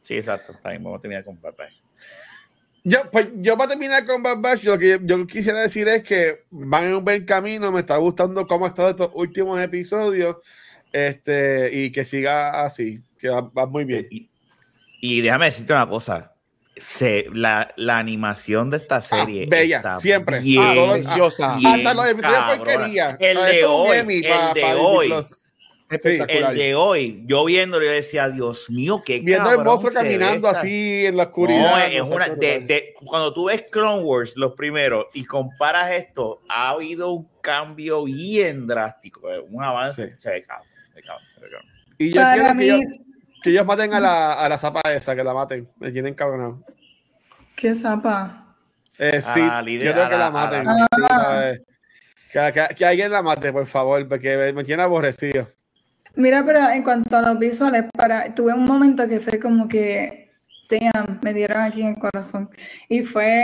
Sí, 0.01 0.15
exacto. 0.15 0.51
Está 0.53 0.69
bien, 0.71 0.83
vamos 0.83 0.97
a 0.99 1.01
terminar 1.01 1.23
con 1.23 1.39
Batch. 1.39 1.82
Yo, 2.85 2.99
pues, 3.11 3.29
yo 3.35 3.57
para 3.57 3.69
terminar 3.69 4.05
con 4.05 4.21
Bad 4.21 4.39
Batch, 4.39 4.63
lo 4.65 4.77
que 4.77 4.99
yo 5.03 5.25
quisiera 5.25 5.61
decir 5.61 5.87
es 5.87 6.03
que 6.03 6.43
van 6.51 6.85
en 6.85 6.95
un 6.95 7.03
buen 7.05 7.25
camino. 7.25 7.71
Me 7.71 7.79
está 7.79 7.95
gustando 7.97 8.45
cómo 8.45 8.65
ha 8.65 8.69
estado 8.69 8.89
estos 8.89 9.09
últimos 9.13 9.59
episodios. 9.61 10.37
Este, 10.91 11.69
y 11.73 11.91
que 11.91 12.05
siga 12.05 12.63
así, 12.63 13.01
que 13.17 13.29
va, 13.29 13.41
va 13.41 13.65
muy 13.65 13.83
bien. 13.85 14.07
Y, 14.11 14.29
y 15.01 15.21
déjame 15.21 15.45
decirte 15.45 15.73
una 15.73 15.87
cosa. 15.89 16.33
Se, 16.75 17.27
la, 17.33 17.71
la 17.77 17.99
animación 17.99 18.69
de 18.69 18.77
esta 18.77 19.01
serie 19.01 19.43
Ah, 19.43 19.47
bella, 19.49 19.77
está 19.77 19.95
siempre. 19.97 20.39
bien 20.39 20.61
Ah, 20.61 20.73
bien 21.57 21.67
Hasta 21.71 21.93
los 21.93 22.07
episodios 22.07 22.47
de 22.49 22.57
porquería. 22.57 23.17
El 23.19 23.37
O 23.37 23.39
sea, 23.39 23.49
de 23.49 23.59
esto 23.59 23.93
es 23.93 24.03
un 24.03 24.09
hoy, 24.09 24.15
el 24.25 24.53
de 24.53 24.73
hoy. 24.75 25.13
Espectacular. 25.95 26.51
El 26.51 26.57
de 26.57 26.75
hoy, 26.75 27.23
yo 27.25 27.45
viéndolo, 27.45 27.85
yo 27.85 27.91
decía, 27.91 28.29
Dios 28.29 28.69
mío, 28.69 29.01
qué 29.05 29.19
Viendo 29.19 29.51
el 29.51 29.63
monstruo 29.63 29.93
caminando 29.93 30.47
así 30.47 31.05
en 31.05 31.17
la 31.17 31.23
No, 31.25 31.29
oscuridad. 31.29 31.87
es 31.91 31.99
no 31.99 32.07
sé, 32.07 32.13
una, 32.15 32.25
qué 32.25 32.31
de, 32.31 32.35
brutal. 32.59 32.67
de- 32.67 32.93
cuando 33.05 33.33
tú 33.33 33.45
ves 33.45 33.65
Clone 33.71 34.03
Wars, 34.03 34.33
los 34.35 34.53
primeros, 34.53 35.05
y 35.13 35.25
comparas 35.25 35.91
esto, 35.91 36.41
ha 36.49 36.69
habido 36.69 37.11
un 37.11 37.27
cambio 37.41 38.03
bien 38.03 38.67
drástico, 38.67 39.29
eh, 39.31 39.39
un 39.49 39.63
avance. 39.63 40.09
Sí. 40.11 40.15
se 40.19 40.31
ve 40.31 40.41
cabrón, 40.43 40.67
se 40.89 40.93
ve 40.95 41.01
cabrón, 41.03 41.23
se. 41.39 41.43
Y 41.97 42.09
yo 42.11 42.21
Para 42.21 42.33
quiero 42.33 42.57
que 42.57 42.63
ellos, 42.65 42.79
que 43.43 43.49
ellos 43.51 43.65
maten 43.65 43.93
a 43.93 43.99
la, 43.99 44.33
a 44.33 44.49
la 44.49 44.57
zapa 44.57 44.81
esa, 44.93 45.15
que 45.15 45.23
la 45.23 45.33
maten. 45.33 45.69
Me 45.79 45.91
tienen 45.91 46.13
cabronado. 46.13 46.63
qué 47.55 47.75
zapa. 47.75 48.55
Eh, 48.97 49.21
sí, 49.21 49.41
quiero 49.79 50.09
que 50.09 50.17
la- 50.17 50.29
maten. 50.31 50.65
la- 50.65 50.75
sí, 50.77 51.01
¿sabes? 51.01 51.61
que, 52.31 52.51
que- 52.69 52.75
que 52.75 52.85
alguien 52.85 53.11
la 53.11 53.21
mate, 53.21 53.51
por 53.53 53.65
favor, 53.67 54.07
porque 54.07 54.35
me, 54.37 54.53
me 54.53 54.63
tiene 54.63 54.81
aborrecido. 54.83 55.47
Mira, 56.15 56.45
pero 56.45 56.69
en 56.69 56.83
cuanto 56.83 57.17
a 57.17 57.21
los 57.21 57.39
visuales, 57.39 57.85
para, 57.95 58.33
tuve 58.35 58.53
un 58.53 58.65
momento 58.65 59.07
que 59.07 59.19
fue 59.19 59.39
como 59.39 59.67
que, 59.67 60.29
damn, 60.69 61.19
me 61.23 61.33
dieron 61.33 61.61
aquí 61.61 61.81
en 61.81 61.87
el 61.89 61.97
corazón. 61.97 62.49
Y 62.89 63.01
fue 63.03 63.43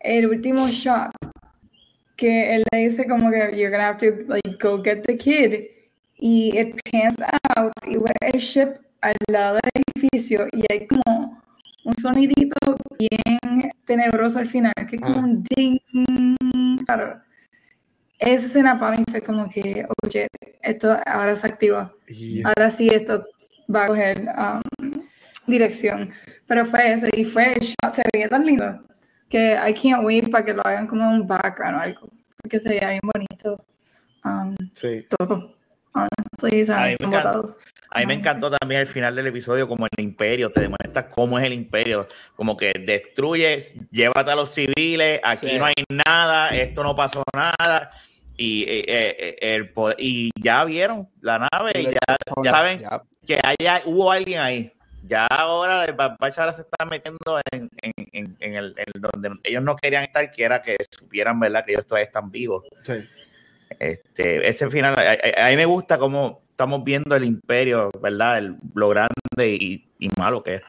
el 0.00 0.26
último 0.26 0.68
shot 0.68 1.10
que 2.16 2.54
él 2.54 2.64
le 2.72 2.78
dice 2.78 3.08
como 3.08 3.28
que 3.30 3.38
you're 3.56 3.70
gonna 3.70 3.88
have 3.88 3.98
to 3.98 4.22
like 4.28 4.56
go 4.60 4.80
get 4.82 5.02
the 5.02 5.16
kid. 5.16 5.64
Y 6.16 6.56
it 6.56 6.76
pans 6.92 7.16
out 7.56 7.72
y 7.86 7.96
ve 7.96 8.12
el 8.20 8.38
ship 8.40 8.68
al 9.00 9.14
lado 9.28 9.54
del 9.56 9.82
edificio 9.96 10.46
y 10.52 10.62
hay 10.72 10.86
como 10.86 11.42
un 11.84 11.92
sonidito 12.00 12.56
bien 12.98 13.70
tenebroso 13.84 14.38
al 14.38 14.46
final, 14.46 14.72
que 14.88 14.96
es 14.96 15.02
como 15.02 15.16
Ah. 15.16 15.24
un 15.24 15.42
ding. 15.56 15.78
Claro. 16.86 17.20
Esa 18.18 18.46
escena 18.46 18.78
para 18.78 18.96
mí 18.96 19.04
fue 19.10 19.20
como 19.20 19.48
que, 19.48 19.86
oye, 20.04 20.28
esto 20.62 20.96
ahora 21.06 21.34
se 21.36 21.46
activa. 21.46 21.92
Y- 22.08 22.42
Ahora 22.44 22.70
sí 22.70 22.88
esto 22.88 23.26
va 23.74 23.84
a 23.84 23.86
coger 23.88 24.28
um, 24.36 24.92
dirección. 25.46 26.10
Pero 26.46 26.64
fue 26.66 26.92
eso, 26.92 27.06
y 27.16 27.24
fue 27.24 27.52
el 27.52 27.60
shot, 27.60 27.94
se 27.94 28.02
veía 28.12 28.28
tan 28.28 28.44
lindo 28.46 28.80
que 29.28 29.54
I 29.54 29.74
can't 29.74 30.04
wait 30.04 30.30
para 30.30 30.44
que 30.44 30.52
lo 30.54 30.62
hagan 30.64 30.86
como 30.86 31.08
un 31.10 31.26
background 31.26 31.76
o 31.76 31.80
algo. 31.80 32.08
Porque 32.40 32.60
se 32.60 32.68
veía 32.68 32.90
bien 32.90 33.00
bonito. 33.02 33.64
Um, 34.24 34.54
sí. 34.74 35.04
todo. 35.18 35.54
Honestly, 35.94 36.72
A 36.72 36.86
mí 36.86 36.96
me 37.00 37.06
encanta. 37.06 37.32
todo. 37.32 37.56
A 37.94 38.00
mí 38.00 38.06
me 38.06 38.14
encantó 38.14 38.50
también 38.50 38.80
el 38.82 38.86
final 38.86 39.14
del 39.14 39.28
episodio, 39.28 39.68
como 39.68 39.86
el 39.86 40.04
imperio, 40.04 40.50
te 40.50 40.62
demuestra 40.62 41.08
cómo 41.08 41.38
es 41.38 41.44
el 41.46 41.52
imperio, 41.52 42.08
como 42.36 42.56
que 42.56 42.72
destruyes, 42.78 43.74
llévate 43.90 44.30
a 44.30 44.34
los 44.34 44.52
civiles, 44.52 45.20
aquí 45.22 45.48
Sí. 45.50 45.58
no 45.58 45.66
hay 45.66 45.74
nada, 45.88 46.48
esto 46.50 46.82
no 46.82 46.96
pasó 46.96 47.22
nada, 47.32 47.90
y, 48.36 48.64
eh, 48.64 48.84
eh, 48.88 49.36
el 49.54 49.70
poder- 49.70 49.96
y 49.98 50.30
ya 50.42 50.64
vieron 50.64 51.08
la 51.20 51.48
nave, 51.52 51.70
y 51.76 51.84
ya, 51.84 52.16
ya 52.42 52.50
saben 52.50 52.80
Ya. 52.80 53.02
que 53.26 53.40
haya, 53.42 53.82
hubo 53.86 54.10
alguien 54.10 54.40
ahí. 54.40 54.72
Ya 55.06 55.26
ahora 55.26 55.84
el 55.84 55.94
ahora 55.98 56.52
se 56.52 56.62
está 56.62 56.84
metiendo 56.86 57.18
en, 57.52 57.68
en, 57.82 57.92
en- 58.12 58.36
en 58.40 58.54
el 58.56 58.74
donde 58.94 59.38
ellos 59.44 59.62
no 59.62 59.76
querían 59.76 60.02
estar, 60.02 60.30
que 60.30 60.42
era 60.42 60.62
que 60.62 60.76
supieran, 60.90 61.38
¿verdad? 61.38 61.62
Que 61.64 61.72
ellos 61.72 61.86
todavía 61.86 62.06
están 62.06 62.30
vivos. 62.30 62.64
sí. 62.82 62.94
Este, 63.78 64.46
ese 64.48 64.70
final, 64.70 64.94
a, 64.98 65.12
a- 65.42 65.46
a 65.46 65.50
mí 65.50 65.56
me 65.56 65.64
gusta 65.64 65.98
cómo 65.98 66.43
estamos 66.54 66.84
viendo 66.84 67.16
el 67.16 67.24
imperio, 67.24 67.90
¿verdad? 68.00 68.38
El- 68.38 68.56
lo 68.74 68.88
grande 68.88 69.08
y, 69.38 69.88
y 69.98 70.08
malo 70.16 70.40
que 70.42 70.54
es 70.56 70.62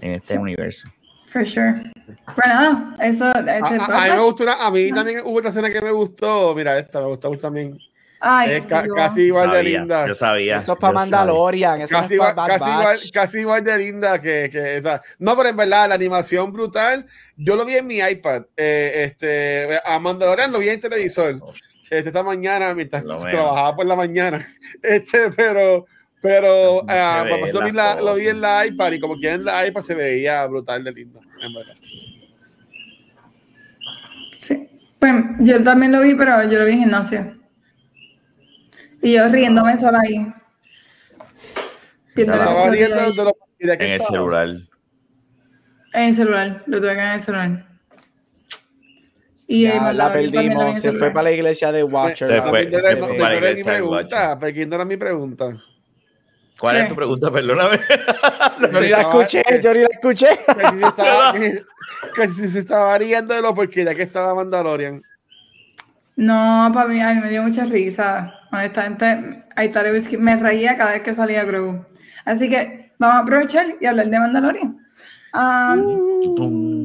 en 0.00 0.12
este 0.12 0.34
Sí. 0.34 0.38
universo. 0.38 0.88
For 1.30 1.46
sure. 1.46 1.92
Pero 2.34 2.48
nada, 2.54 2.96
eso 3.00 3.28
es 3.30 3.36
A, 3.36 3.66
a- 3.66 4.04
a 4.04 4.08
mí 4.08 4.10
me 4.16 4.20
gustó 4.20 4.44
una- 4.44 4.66
a 4.66 4.70
mí 4.70 4.90
también 4.90 5.20
hubo 5.22 5.36
otra 5.38 5.50
escena 5.50 5.70
que 5.70 5.82
me 5.82 5.90
gustó. 5.90 6.54
Mira, 6.54 6.78
esta 6.78 7.00
me 7.00 7.06
gustó 7.08 7.30
también. 7.36 7.78
Ay, 8.18 8.52
Es 8.52 8.60
ca- 8.66 8.86
casi 8.96 9.24
igual 9.24 9.50
de 9.50 9.62
linda. 9.62 10.06
yo 10.08 10.14
sabía. 10.14 10.56
Eso 10.56 10.72
es 10.72 10.78
para. 10.78 10.94
Mandalorian. 10.94 11.82
Eso 11.82 11.90
Casi 11.92 12.00
no 12.00 12.06
es 12.06 12.12
igual, 12.12 12.34
para 12.34 12.54
Bad 12.54 12.58
casi, 12.58 12.70
igual, 12.80 12.98
casi 13.12 13.38
igual 13.40 13.64
de 13.64 13.78
linda 13.78 14.18
que, 14.18 14.48
que 14.50 14.76
esa. 14.78 15.02
No, 15.18 15.36
pero 15.36 15.50
en 15.50 15.56
verdad, 15.58 15.90
la 15.90 15.96
animación 15.96 16.50
brutal. 16.50 17.04
Yo 17.36 17.54
lo 17.56 17.66
vi 17.66 17.74
en 17.76 17.86
mi 17.86 17.98
iPad. 17.98 18.44
Eh, 18.56 19.02
este, 19.04 19.78
a 19.84 19.98
Mandalorian 19.98 20.50
lo 20.50 20.58
vi 20.58 20.70
en 20.70 20.80
televisor. 20.80 21.38
Este, 21.90 22.08
esta 22.08 22.22
mañana, 22.22 22.74
mientras 22.74 23.04
trabajaba 23.04 23.76
por 23.76 23.86
la 23.86 23.96
mañana. 23.96 24.44
Este, 24.82 25.30
pero, 25.30 25.86
pero 26.20 26.82
ah, 26.88 27.24
pues, 27.28 27.54
lo, 27.54 27.62
vi 27.64 27.72
la- 27.72 28.00
lo 28.00 28.14
vi 28.14 28.28
en 28.28 28.40
la 28.40 28.66
iPad 28.66 28.92
y 28.92 29.00
como 29.00 29.18
que 29.18 29.30
en 29.32 29.44
la 29.44 29.66
iPad 29.66 29.80
se 29.82 29.94
veía 29.94 30.44
brutal 30.46 30.82
de 30.84 30.92
lindo. 30.92 31.20
En 31.40 31.54
verdad. 31.54 31.74
Sí. 34.40 34.68
Pues 34.98 35.14
yo 35.40 35.62
también 35.62 35.92
lo 35.92 36.00
vi, 36.00 36.14
pero 36.14 36.42
yo 36.50 36.58
lo 36.58 36.64
vi 36.64 36.72
en 36.72 36.78
gimnasio. 36.80 37.36
Y 39.02 39.12
yo 39.12 39.28
riéndome 39.28 39.76
sola 39.76 40.00
ahí. 40.04 40.26
Estaba 42.16 42.70
riendo 42.70 43.10
de 43.12 43.14
lo 43.24 43.36
de 43.58 43.78
que 43.78 43.84
En 43.86 43.92
el 43.92 44.00
estaba. 44.00 44.16
celular. 44.18 44.48
En 45.92 46.02
el 46.02 46.14
celular, 46.14 46.62
lo 46.66 46.80
tuve 46.80 46.94
que 46.94 47.00
en 47.00 47.08
el 47.08 47.20
celular. 47.20 47.66
Y 49.48 49.62
Ya, 49.62 49.88
ahí 49.88 49.96
la 49.96 50.12
perdimos. 50.12 50.80
Se 50.80 50.92
fue 50.92 51.10
para 51.10 51.24
la 51.24 51.32
iglesia 51.32 51.70
de 51.72 51.84
Watcher. 51.84 52.28
Se 52.28 52.42
fue, 52.42 52.64
verdad. 52.64 52.80
se 52.80 52.88
de- 52.88 52.96
fue 52.96 53.12
de- 53.12 53.18
para 53.18 53.34
la 53.34 53.40
de- 53.40 53.46
de 53.46 53.54
mi 53.54 53.60
iglesia 53.60 53.72
del 53.72 53.80
pregunta, 53.82 54.38
pero 54.40 54.52
¿quién 54.54 54.72
era 54.72 54.84
mi 54.84 54.96
pregunta? 54.96 55.62
¿Cuál 56.58 56.76
es 56.78 56.88
tu 56.88 56.96
pregunta? 56.96 57.30
Perdóname. 57.30 57.78
Yo 58.72 58.80
ni 58.80 58.88
la 58.88 59.00
escuché, 59.02 59.42
yo 59.62 59.74
ni 59.74 59.80
la 59.80 59.88
escuché. 59.90 60.28
Que 60.28 60.68
si 60.68 60.78
se 60.78 60.86
estaba, 60.88 61.34
se 62.52 62.58
estaba 62.58 62.98
riendo 62.98 63.34
de 63.34 63.42
lo 63.42 63.54
porquería 63.54 63.94
que 63.94 64.02
estaba 64.02 64.34
Mandalorian. 64.34 65.02
No, 66.16 66.70
para 66.72 66.88
mí, 66.88 66.98
a 67.00 67.12
mí 67.14 67.20
me 67.20 67.28
dio 67.28 67.42
mucha 67.42 67.66
risa. 67.66 68.32
Honestamente, 68.50 69.44
ahí 69.54 69.70
tal 69.70 69.92
vez 69.92 70.08
que 70.08 70.16
me 70.16 70.34
reía 70.36 70.76
cada 70.78 70.92
vez 70.92 71.02
que 71.02 71.12
salía 71.12 71.44
Grogu. 71.44 71.84
Así 72.24 72.48
que 72.48 72.90
vamos 72.98 73.16
a 73.16 73.20
aprovechar 73.20 73.76
y 73.78 73.84
hablar 73.84 74.08
de 74.08 74.18
Mandalorian. 74.18 74.78
Um. 75.34 76.75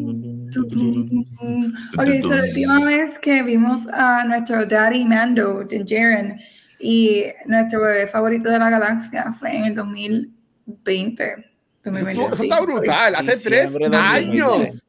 Ok, 1.98 2.22
so 2.22 2.36
la 2.36 2.44
última 2.44 2.86
vez 2.86 3.20
que 3.20 3.44
vimos 3.44 3.88
a 3.92 4.24
nuestro 4.26 4.66
daddy 4.66 5.06
Mando, 5.06 5.64
de 5.64 5.84
Jaren, 5.88 6.40
y 6.80 7.26
nuestro 7.46 7.82
bebé 7.82 8.08
favorito 8.08 8.50
de 8.50 8.60
la 8.60 8.70
galaxia 8.70 9.32
fue 9.34 9.56
en 9.56 9.66
el 9.66 9.76
2020. 9.76 11.24
Eso, 11.24 11.46
2020, 11.84 12.34
eso 12.34 12.44
está 12.44 12.62
brutal, 12.62 13.16
hace 13.16 13.38
tres 13.38 13.76
años. 13.94 14.86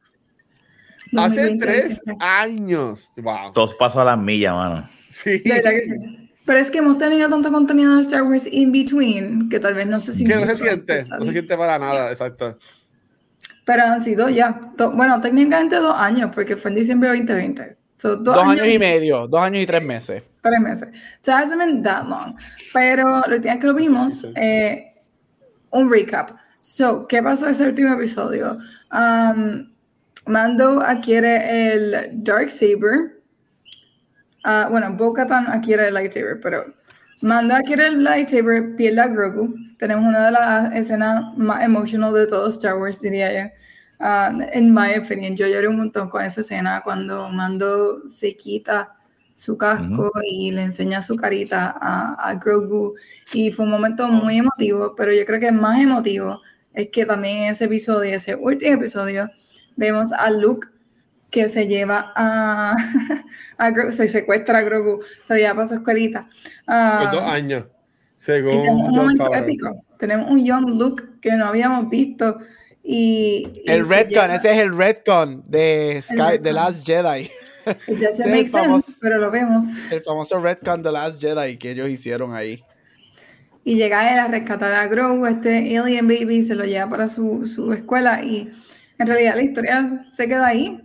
Hace 1.15 1.41
2020, 1.51 1.65
tres 1.65 2.01
años. 2.19 3.13
Wow. 3.17 3.53
Dos 3.53 3.73
pasos 3.75 3.97
a 3.97 4.05
las 4.05 4.17
millas, 4.17 4.53
mano. 4.53 4.89
Sí. 5.09 5.39
De 5.39 5.53
verdad 5.53 5.71
que 5.71 5.85
sí. 5.85 6.23
Pero 6.45 6.59
es 6.59 6.69
que 6.69 6.79
hemos 6.79 6.97
tenido 6.97 7.29
tanto 7.29 7.51
contenido 7.51 7.95
de 7.95 8.01
Star 8.01 8.23
Wars 8.23 8.47
in 8.51 8.71
between 8.71 9.49
que 9.49 9.59
tal 9.59 9.75
vez 9.75 9.87
no 9.87 9.99
se 9.99 10.11
Que 10.11 10.17
sintió. 10.17 10.39
no 10.39 10.45
se 10.45 10.55
siente, 10.57 11.03
no 11.17 11.25
se 11.25 11.31
siente 11.31 11.57
para 11.57 11.79
nada, 11.79 12.09
exacto. 12.09 12.57
Pero 13.65 13.83
han 13.83 14.03
sido 14.03 14.29
ya, 14.29 14.71
do- 14.75 14.91
bueno, 14.91 15.21
técnicamente 15.21 15.75
dos 15.77 15.95
años, 15.97 16.31
porque 16.33 16.57
fue 16.57 16.69
en 16.71 16.75
diciembre 16.75 17.09
de 17.09 17.17
2020. 17.19 17.77
So, 17.95 18.15
dos, 18.17 18.35
Dos 18.35 18.45
años 18.47 18.67
y 18.67 18.77
medio, 18.77 19.27
dos 19.27 19.41
años 19.41 19.63
y 19.63 19.65
tres 19.65 19.83
meses. 19.83 20.23
Tres 20.41 20.59
meses. 20.59 20.89
So 21.21 21.31
it 21.31 21.37
hasn't 21.37 21.59
been 21.59 21.81
that 21.83 22.05
long. 22.05 22.35
Pero 22.73 23.21
lo 23.27 23.41
que 23.41 23.59
lo 23.61 23.73
vimos, 23.73 24.13
sí, 24.21 24.27
sí. 24.27 24.33
eh, 24.35 24.93
un 25.71 25.89
recap. 25.89 26.31
So, 26.59 27.07
¿qué 27.07 27.23
pasó 27.23 27.47
ese 27.47 27.65
último 27.67 27.93
episodio? 27.93 28.57
Um, 28.91 29.69
Mando 30.25 30.81
adquiere 30.81 31.73
el 31.73 32.09
Dark 32.23 32.49
Saber. 32.51 33.21
Ah, 34.43 34.67
bueno, 34.69 34.91
Bo-Katan 34.93 35.47
adquiere 35.47 35.87
el 35.87 35.93
lightsaber, 35.93 36.39
pero 36.41 36.73
Mando 37.23 37.55
adquiere 37.55 37.87
el 37.87 38.03
lightsaber, 38.03 38.75
pierde 38.75 38.99
a 38.99 39.07
Grogu. 39.07 39.55
Tenemos 39.79 40.03
una 40.03 40.25
de 40.25 40.31
las 40.33 40.75
escenas 40.75 41.23
más 41.37 41.63
emotional 41.63 42.13
de 42.13 42.27
todo 42.27 42.49
Star 42.49 42.77
Wars, 42.77 42.99
diría 42.99 43.45
yo. 43.45 43.49
Ah, 43.97 44.29
en 44.51 44.73
mi 44.73 44.97
opinión, 44.97 45.33
yo 45.33 45.47
lloré 45.47 45.69
un 45.69 45.77
montón 45.77 46.09
con 46.09 46.25
esa 46.25 46.41
escena 46.41 46.81
cuando 46.83 47.29
Mando 47.29 48.05
se 48.09 48.35
quita 48.35 48.97
su 49.37 49.57
casco 49.57 50.11
y 50.29 50.51
le 50.51 50.63
enseña 50.63 51.01
su 51.01 51.15
carita 51.15 51.73
a, 51.79 52.15
a 52.15 52.35
Grogu. 52.35 52.95
Y 53.33 53.53
fue 53.53 53.63
un 53.63 53.71
momento 53.71 54.09
muy 54.09 54.39
emotivo, 54.39 54.93
pero 54.93 55.13
yo 55.13 55.25
creo 55.25 55.39
que 55.39 55.53
más 55.53 55.79
emotivo 55.79 56.41
es 56.73 56.89
que 56.89 57.05
también 57.05 57.37
en 57.37 57.51
ese 57.51 57.65
episodio, 57.65 58.13
ese 58.13 58.35
último 58.35 58.73
episodio, 58.73 59.29
vemos 59.77 60.11
a 60.11 60.29
Luke 60.29 60.67
que 61.33 61.49
se 61.49 61.65
lleva 61.65 62.13
a, 62.15 62.75
a 63.57 63.71
Grogu, 63.71 63.91
se 63.91 64.07
secuestra 64.07 64.59
a 64.59 64.61
Grogu, 64.61 65.01
se 65.27 65.33
lo 65.33 65.39
lleva 65.39 65.55
para 65.55 65.65
su 65.65 65.73
escuelita. 65.73 66.29
Por 66.67 67.11
dos 67.11 67.23
años. 67.23 67.65
y 67.65 68.25
tenemos 68.25 68.53
Según 68.55 68.69
un 68.69 68.91
momento 68.95 69.23
Favreau. 69.25 69.43
épico. 69.43 69.85
Tenemos 69.97 70.29
un 70.29 70.45
young 70.45 70.69
Luke 70.69 71.03
que 71.19 71.31
no 71.31 71.47
habíamos 71.47 71.89
visto. 71.89 72.37
Y, 72.83 73.47
y 73.65 73.71
El 73.71 73.89
Redcon, 73.89 74.29
ese 74.29 74.51
es 74.51 74.59
el 74.59 74.77
Redcon 74.77 75.43
de 75.47 75.99
Sky. 76.03 76.37
The 76.41 76.53
Last 76.53 76.85
Jedi. 76.85 77.31
It 77.87 77.97
doesn't 77.99 78.27
make 78.29 78.47
famoso- 78.49 78.81
sense, 78.85 78.99
pero 79.01 79.17
lo 79.17 79.31
vemos. 79.31 79.65
El 79.89 80.03
famoso 80.03 80.39
Redcon 80.39 80.83
The 80.83 80.91
Last 80.91 81.19
Jedi 81.19 81.57
que 81.57 81.71
ellos 81.71 81.89
hicieron 81.89 82.35
ahí. 82.35 82.63
Y 83.65 83.75
llega 83.75 84.13
él 84.13 84.19
a 84.19 84.27
rescatar 84.27 84.71
a 84.73 84.85
Grogu, 84.87 85.25
este 85.25 85.77
alien 85.79 86.07
baby, 86.07 86.43
se 86.43 86.53
lo 86.53 86.65
lleva 86.65 86.89
para 86.89 87.07
su, 87.07 87.47
su 87.47 87.73
escuela 87.73 88.21
y 88.21 88.51
en 88.99 89.07
realidad 89.07 89.35
la 89.35 89.41
historia 89.41 90.05
se 90.11 90.27
queda 90.27 90.45
ahí. 90.47 90.79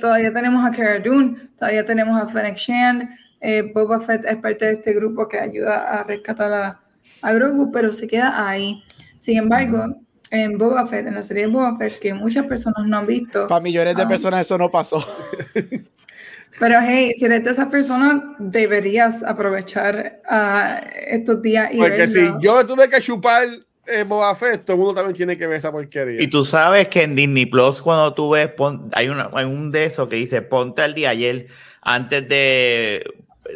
Todavía 0.00 0.32
tenemos 0.32 0.64
a 0.66 0.70
Cara 0.70 0.98
Dune, 0.98 1.36
todavía 1.58 1.84
tenemos 1.84 2.20
a 2.20 2.28
Fennec 2.28 2.56
Shand, 2.56 3.08
eh, 3.40 3.62
Boba 3.74 4.00
Fett 4.00 4.24
es 4.26 4.36
parte 4.36 4.66
de 4.66 4.72
este 4.74 4.92
grupo 4.92 5.26
que 5.28 5.38
ayuda 5.38 6.00
a 6.00 6.02
rescatar 6.04 6.52
a, 6.52 6.80
a 7.22 7.32
Grogu, 7.32 7.70
pero 7.72 7.90
se 7.92 8.06
queda 8.06 8.46
ahí. 8.48 8.82
Sin 9.18 9.38
embargo, 9.38 9.96
en 10.30 10.58
Boba 10.58 10.86
Fett, 10.86 11.06
en 11.06 11.14
la 11.14 11.22
serie 11.22 11.44
de 11.46 11.48
Boba 11.52 11.76
Fett, 11.76 11.98
que 11.98 12.12
muchas 12.14 12.46
personas 12.46 12.86
no 12.86 12.98
han 12.98 13.06
visto, 13.06 13.46
Para 13.46 13.60
millones 13.62 13.96
de 13.96 14.02
Ah. 14.02 14.08
personas 14.08 14.42
eso 14.42 14.58
no 14.58 14.70
pasó. 14.70 15.02
pero 16.58 16.78
hey, 16.82 17.12
si 17.18 17.24
eres 17.24 17.42
de 17.44 17.50
esas 17.50 17.68
personas, 17.68 18.22
deberías 18.38 19.22
aprovechar 19.22 20.20
ah, 20.28 20.80
estos 21.08 21.40
días 21.42 21.70
y 21.72 21.78
Porque 21.78 22.06
si 22.06 22.20
verlo. 22.20 22.38
yo 22.40 22.66
tuve 22.66 22.88
que 22.88 23.00
chupar 23.00 23.46
eh, 23.92 24.04
Boba 24.04 24.34
Fett, 24.34 24.64
todo 24.64 24.74
el 24.74 24.78
mundo 24.80 24.94
también 24.94 25.16
tiene 25.16 25.36
que 25.38 25.46
ver 25.46 25.58
esa 25.58 25.70
porquería. 25.72 26.22
Y 26.22 26.28
tú 26.28 26.44
sabes 26.44 26.88
que 26.88 27.02
en 27.02 27.14
Disney 27.16 27.46
Plus, 27.46 27.80
cuando 27.80 28.12
tú 28.14 28.30
ves, 28.30 28.48
pon- 28.48 28.90
hay, 28.94 29.08
una, 29.08 29.30
hay 29.34 29.44
un 29.44 29.70
de 29.70 29.84
esos 29.84 30.08
que 30.08 30.16
dice 30.16 30.42
ponte 30.42 30.82
al 30.82 30.94
día 30.94 31.10
ayer 31.10 31.48
antes 31.82 32.28
de, 32.28 33.04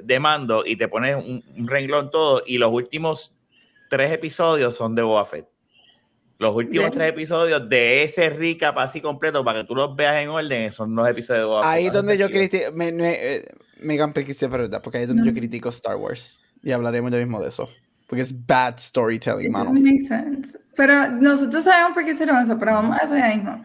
de 0.02 0.20
mando 0.20 0.64
y 0.66 0.76
te 0.76 0.88
pones 0.88 1.16
un, 1.16 1.42
un 1.56 1.68
renglón 1.68 2.10
todo. 2.10 2.42
Y 2.46 2.58
los 2.58 2.72
últimos 2.72 3.32
tres 3.90 4.12
episodios 4.12 4.76
son 4.76 4.94
de 4.94 5.02
Boba 5.02 5.24
Fett. 5.26 5.46
Los 6.38 6.50
últimos 6.54 6.86
Bien. 6.86 6.92
tres 6.92 7.08
episodios 7.10 7.68
de 7.68 8.02
ese 8.02 8.28
recap 8.28 8.76
así 8.78 9.00
completo 9.00 9.44
para 9.44 9.60
que 9.60 9.68
tú 9.68 9.74
los 9.76 9.94
veas 9.94 10.16
en 10.20 10.28
orden 10.30 10.72
son 10.72 10.94
los 10.96 11.08
episodios 11.08 11.42
de 11.42 11.46
Boba 11.46 11.62
Fett. 11.62 11.70
Ahí 11.70 11.86
es 11.86 11.92
donde 11.92 12.18
yo 12.18 12.28
critico. 12.28 12.72
Me, 12.74 12.90
me, 12.90 13.12
eh, 13.12 13.44
es 13.80 14.50
verdad, 14.50 14.82
porque 14.82 14.98
ahí 14.98 15.02
es 15.04 15.08
donde 15.08 15.22
No. 15.22 15.28
yo 15.30 15.34
critico 15.34 15.68
Star 15.68 15.96
Wars. 15.96 16.38
Y 16.62 16.72
hablaremos 16.72 17.10
ya 17.12 17.18
mismo 17.18 17.40
de 17.40 17.48
eso. 17.48 17.68
Porque 18.06 18.22
es 18.22 18.46
bad 18.46 18.78
storytelling, 18.78 19.46
It 19.46 19.52
mano. 19.52 19.64
doesn't 19.66 19.82
make 19.82 20.00
sense. 20.00 20.58
Pero 20.76 21.10
nosotros 21.10 21.64
sabemos 21.64 21.94
por 21.94 22.04
qué 22.04 22.10
hicieron 22.10 22.42
eso, 22.42 22.58
pero 22.58 22.72
vamos 22.72 22.98
a 23.00 23.04
eso 23.04 23.16
ya 23.16 23.28
mismo. 23.28 23.62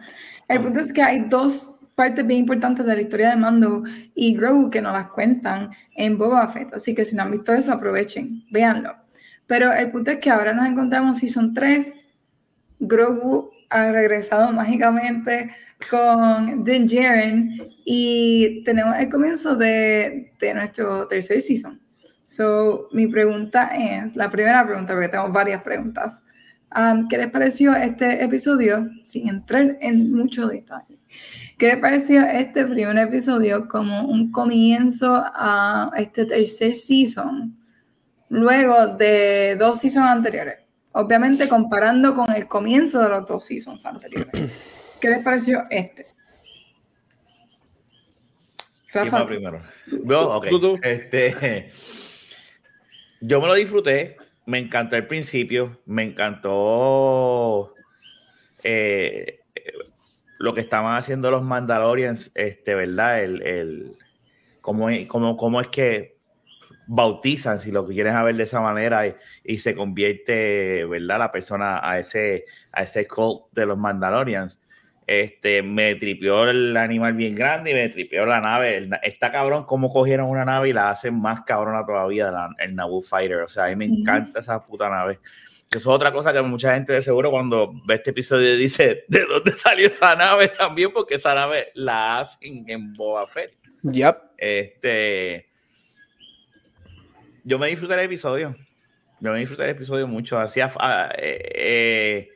El 0.48 0.60
punto 0.60 0.80
es 0.80 0.92
que 0.92 1.02
hay 1.02 1.26
dos 1.28 1.74
partes 1.94 2.26
bien 2.26 2.40
importantes 2.40 2.86
de 2.86 2.94
la 2.96 3.02
historia 3.02 3.30
de 3.30 3.36
Mando 3.36 3.82
y 4.14 4.34
Grogu 4.34 4.70
que 4.70 4.80
nos 4.80 4.92
las 4.94 5.08
cuentan 5.10 5.70
en 5.94 6.16
Boba 6.16 6.48
Fett. 6.48 6.72
Así 6.72 6.94
que 6.94 7.04
si 7.04 7.14
no 7.14 7.22
han 7.24 7.30
visto 7.30 7.52
eso, 7.52 7.72
aprovechen, 7.72 8.44
véanlo. 8.50 8.96
Pero 9.46 9.72
el 9.72 9.90
punto 9.90 10.10
es 10.12 10.18
que 10.18 10.30
ahora 10.30 10.52
nos 10.54 10.66
encontramos 10.66 11.18
Season 11.18 11.52
3. 11.52 12.06
Grogu 12.80 13.50
ha 13.68 13.92
regresado 13.92 14.50
mágicamente 14.52 15.50
con 15.90 16.64
Din 16.64 16.86
Djarin 16.86 17.62
y 17.84 18.62
tenemos 18.64 18.96
el 18.96 19.08
comienzo 19.08 19.56
de, 19.56 20.32
de 20.38 20.54
nuestro 20.54 21.06
tercer 21.06 21.42
season. 21.42 21.80
So, 22.30 22.88
mi 22.92 23.08
pregunta 23.08 23.72
es, 23.74 24.14
la 24.14 24.30
primera 24.30 24.64
pregunta, 24.64 24.92
porque 24.92 25.08
tengo 25.08 25.30
varias 25.30 25.64
preguntas. 25.64 26.24
Um, 26.76 27.08
¿Qué 27.08 27.18
les 27.18 27.28
pareció 27.28 27.74
este 27.74 28.22
episodio? 28.22 28.88
Sin 29.02 29.28
entrar 29.28 29.76
en 29.80 30.12
mucho 30.12 30.46
detalle. 30.46 31.00
¿Qué 31.58 31.66
les 31.66 31.78
pareció 31.78 32.24
este 32.24 32.64
primer 32.66 32.96
episodio 32.98 33.66
como 33.66 34.02
un 34.02 34.30
comienzo 34.30 35.12
a 35.12 35.90
este 35.96 36.24
tercer 36.24 36.76
season? 36.76 37.58
Luego 38.28 38.86
de 38.96 39.56
dos 39.58 39.80
seasons 39.80 40.06
anteriores. 40.06 40.60
Obviamente 40.92 41.48
comparando 41.48 42.14
con 42.14 42.30
el 42.32 42.46
comienzo 42.46 43.02
de 43.02 43.08
los 43.08 43.26
dos 43.26 43.44
seasons 43.44 43.84
anteriores. 43.84 44.30
¿Qué 45.00 45.10
les 45.10 45.24
pareció 45.24 45.64
este? 45.68 46.06
¿Quién 48.92 49.06
Rafa, 49.06 49.18
va 49.18 49.26
primero? 49.26 49.62
Yo, 50.04 50.36
ok. 50.36 50.46
Tú, 50.48 50.60
tú. 50.60 50.78
Este, 50.80 51.70
yo 53.20 53.40
me 53.40 53.46
lo 53.46 53.54
disfruté, 53.54 54.16
me 54.46 54.58
encantó 54.58 54.96
el 54.96 55.06
principio, 55.06 55.80
me 55.86 56.02
encantó 56.04 57.74
eh, 58.62 59.40
lo 60.38 60.54
que 60.54 60.60
estaban 60.60 60.96
haciendo 60.96 61.30
los 61.30 61.42
Mandalorians, 61.42 62.30
este, 62.34 62.74
¿verdad? 62.74 63.22
El, 63.22 63.42
el, 63.42 63.92
cómo, 64.60 64.88
cómo- 65.08 65.36
cómo 65.36 65.60
es 65.60 65.68
que 65.68 66.16
bautizan, 66.86 67.60
si 67.60 67.70
lo 67.70 67.86
quieres 67.86 68.14
ver 68.24 68.36
de 68.36 68.42
esa 68.44 68.60
manera, 68.60 69.06
y, 69.06 69.14
y 69.44 69.58
se 69.58 69.74
convierte, 69.74 70.84
¿verdad? 70.86 71.18
La 71.18 71.32
persona 71.32 71.80
a 71.88 71.98
ese, 71.98 72.46
a 72.72 72.82
ese 72.82 73.06
cult 73.06 73.44
de 73.52 73.66
los 73.66 73.78
Mandalorians. 73.78 74.60
Este, 75.12 75.60
me 75.62 75.96
tripió 75.96 76.48
el 76.48 76.76
animal 76.76 77.14
bien 77.14 77.34
grande 77.34 77.72
y 77.72 77.74
me 77.74 77.88
tripió 77.88 78.24
la 78.26 78.40
nave. 78.40 78.88
Está 79.02 79.32
cabrón 79.32 79.64
cómo 79.64 79.88
cogieron 79.90 80.28
una 80.30 80.44
nave 80.44 80.68
y 80.68 80.72
la 80.72 80.88
hacen 80.90 81.20
más 81.20 81.40
cabrona 81.40 81.84
todavía, 81.84 82.30
la- 82.30 82.54
el 82.58 82.76
Naboo 82.76 83.02
Fighter. 83.02 83.38
O 83.38 83.48
sea, 83.48 83.64
a 83.64 83.68
mí 83.70 83.74
me 83.74 83.86
encanta 83.86 84.38
esa 84.38 84.64
puta 84.64 84.88
nave. 84.88 85.18
Eso 85.68 85.78
es 85.78 85.86
otra 85.88 86.12
cosa 86.12 86.32
que 86.32 86.40
mucha 86.42 86.74
gente 86.74 86.92
de 86.92 87.02
seguro 87.02 87.28
cuando 87.32 87.72
ve 87.86 87.94
este 87.96 88.10
episodio 88.10 88.56
dice, 88.56 89.04
¿de 89.08 89.26
dónde 89.26 89.50
salió 89.52 89.88
esa 89.88 90.14
nave 90.14 90.46
también? 90.46 90.92
Porque 90.92 91.16
esa 91.16 91.34
nave 91.34 91.72
la 91.74 92.20
hacen 92.20 92.64
en 92.68 92.94
Boba 92.94 93.26
Fett. 93.26 93.56
Yep. 93.82 94.16
Este, 94.38 95.48
yo 97.42 97.58
me 97.58 97.66
disfruté 97.66 97.94
el 97.94 98.00
episodio. 98.00 98.54
Yo 99.18 99.32
me 99.32 99.40
disfruté 99.40 99.64
el 99.64 99.70
episodio 99.70 100.06
mucho. 100.06 100.38
Hacía, 100.38 100.70
eh, 101.18 101.50
eh, 101.54 102.28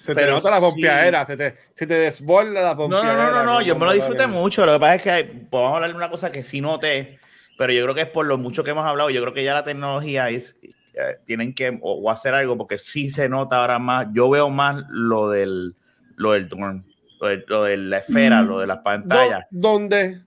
Se 0.00 0.14
te 0.14 0.26
nota 0.26 0.50
la 0.50 0.56
sí. 0.56 0.62
pompeadera, 0.62 1.26
se 1.26 1.36
te, 1.36 1.54
se 1.74 1.86
te 1.86 1.94
desborda 1.94 2.62
la 2.62 2.74
pompeadera. 2.76 3.12
no, 3.16 3.22
no, 3.32 3.32
no, 3.32 3.44
no, 3.44 3.60
yo 3.60 3.76
me 3.76 3.84
lo 3.84 3.92
disfruté 3.92 4.26
mucho. 4.26 4.64
Lo 4.64 4.72
que 4.74 4.80
pasa 4.80 4.94
es 4.94 5.02
que 5.02 5.32
vamos 5.50 5.72
a 5.72 5.74
hablar 5.76 5.90
de 5.90 5.96
una 5.96 6.08
cosa 6.08 6.32
que 6.32 6.42
sí 6.42 6.60
noté, 6.62 7.18
pero 7.58 7.72
yo 7.72 7.82
creo 7.82 7.94
que 7.94 8.00
es 8.02 8.06
por 8.08 8.24
lo 8.24 8.38
mucho 8.38 8.64
que 8.64 8.70
hemos 8.70 8.86
hablado. 8.86 9.10
Yo 9.10 9.20
creo 9.20 9.34
que 9.34 9.44
ya 9.44 9.52
la 9.52 9.64
tecnología 9.64 10.30
es, 10.30 10.58
eh, 10.62 11.18
tienen 11.26 11.54
que 11.54 11.78
o, 11.82 11.92
o 12.00 12.10
hacer 12.10 12.32
algo 12.34 12.56
porque 12.56 12.78
sí 12.78 13.10
se 13.10 13.28
nota 13.28 13.60
ahora 13.60 13.78
más. 13.78 14.06
Yo 14.12 14.30
veo 14.30 14.48
más 14.48 14.82
lo 14.88 15.28
del, 15.28 15.74
lo 16.16 16.32
del 16.32 16.48
dorm, 16.48 16.82
lo 17.20 17.28
de, 17.28 17.44
lo 17.46 17.64
de 17.64 17.76
la 17.76 17.98
esfera, 17.98 18.40
Mm. 18.42 18.46
lo 18.48 18.58
de 18.60 18.66
las 18.66 18.78
pantallas. 18.78 19.44
¿Dónde? 19.50 20.20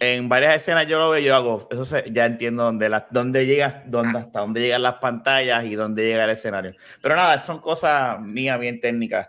En 0.00 0.28
varias 0.28 0.56
escenas 0.56 0.86
yo 0.86 0.98
lo 0.98 1.10
veo, 1.10 1.20
yo 1.20 1.34
hago, 1.34 1.68
eso 1.70 1.84
se- 1.84 2.04
ya 2.12 2.26
entiendo 2.26 2.64
dónde, 2.64 2.88
la, 2.88 3.06
dónde 3.10 3.46
llegas, 3.46 3.76
dónde, 3.86 4.18
hasta 4.18 4.40
dónde 4.40 4.60
llegan 4.60 4.82
las 4.82 4.94
pantallas 4.94 5.64
y 5.64 5.74
dónde 5.74 6.04
llega 6.04 6.24
el 6.24 6.30
escenario. 6.30 6.74
Pero 7.02 7.16
nada, 7.16 7.38
son 7.38 7.60
cosas 7.60 8.20
mías 8.20 8.58
bien 8.58 8.80
técnicas. 8.80 9.28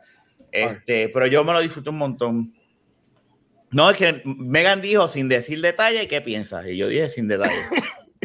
Este, 0.51 1.09
pero 1.09 1.27
yo 1.27 1.43
me 1.43 1.53
lo 1.53 1.59
disfruto 1.59 1.89
un 1.89 1.97
montón. 1.97 2.53
No, 3.71 3.89
es 3.89 3.97
que 3.97 4.21
Megan 4.25 4.81
dijo 4.81 5.07
sin 5.07 5.27
decir 5.27 5.59
detalle, 5.61 6.07
¿qué 6.07 6.21
piensas? 6.21 6.65
Y 6.67 6.77
yo 6.77 6.87
dije 6.87 7.09
sin 7.09 7.27
detalle. 7.27 7.53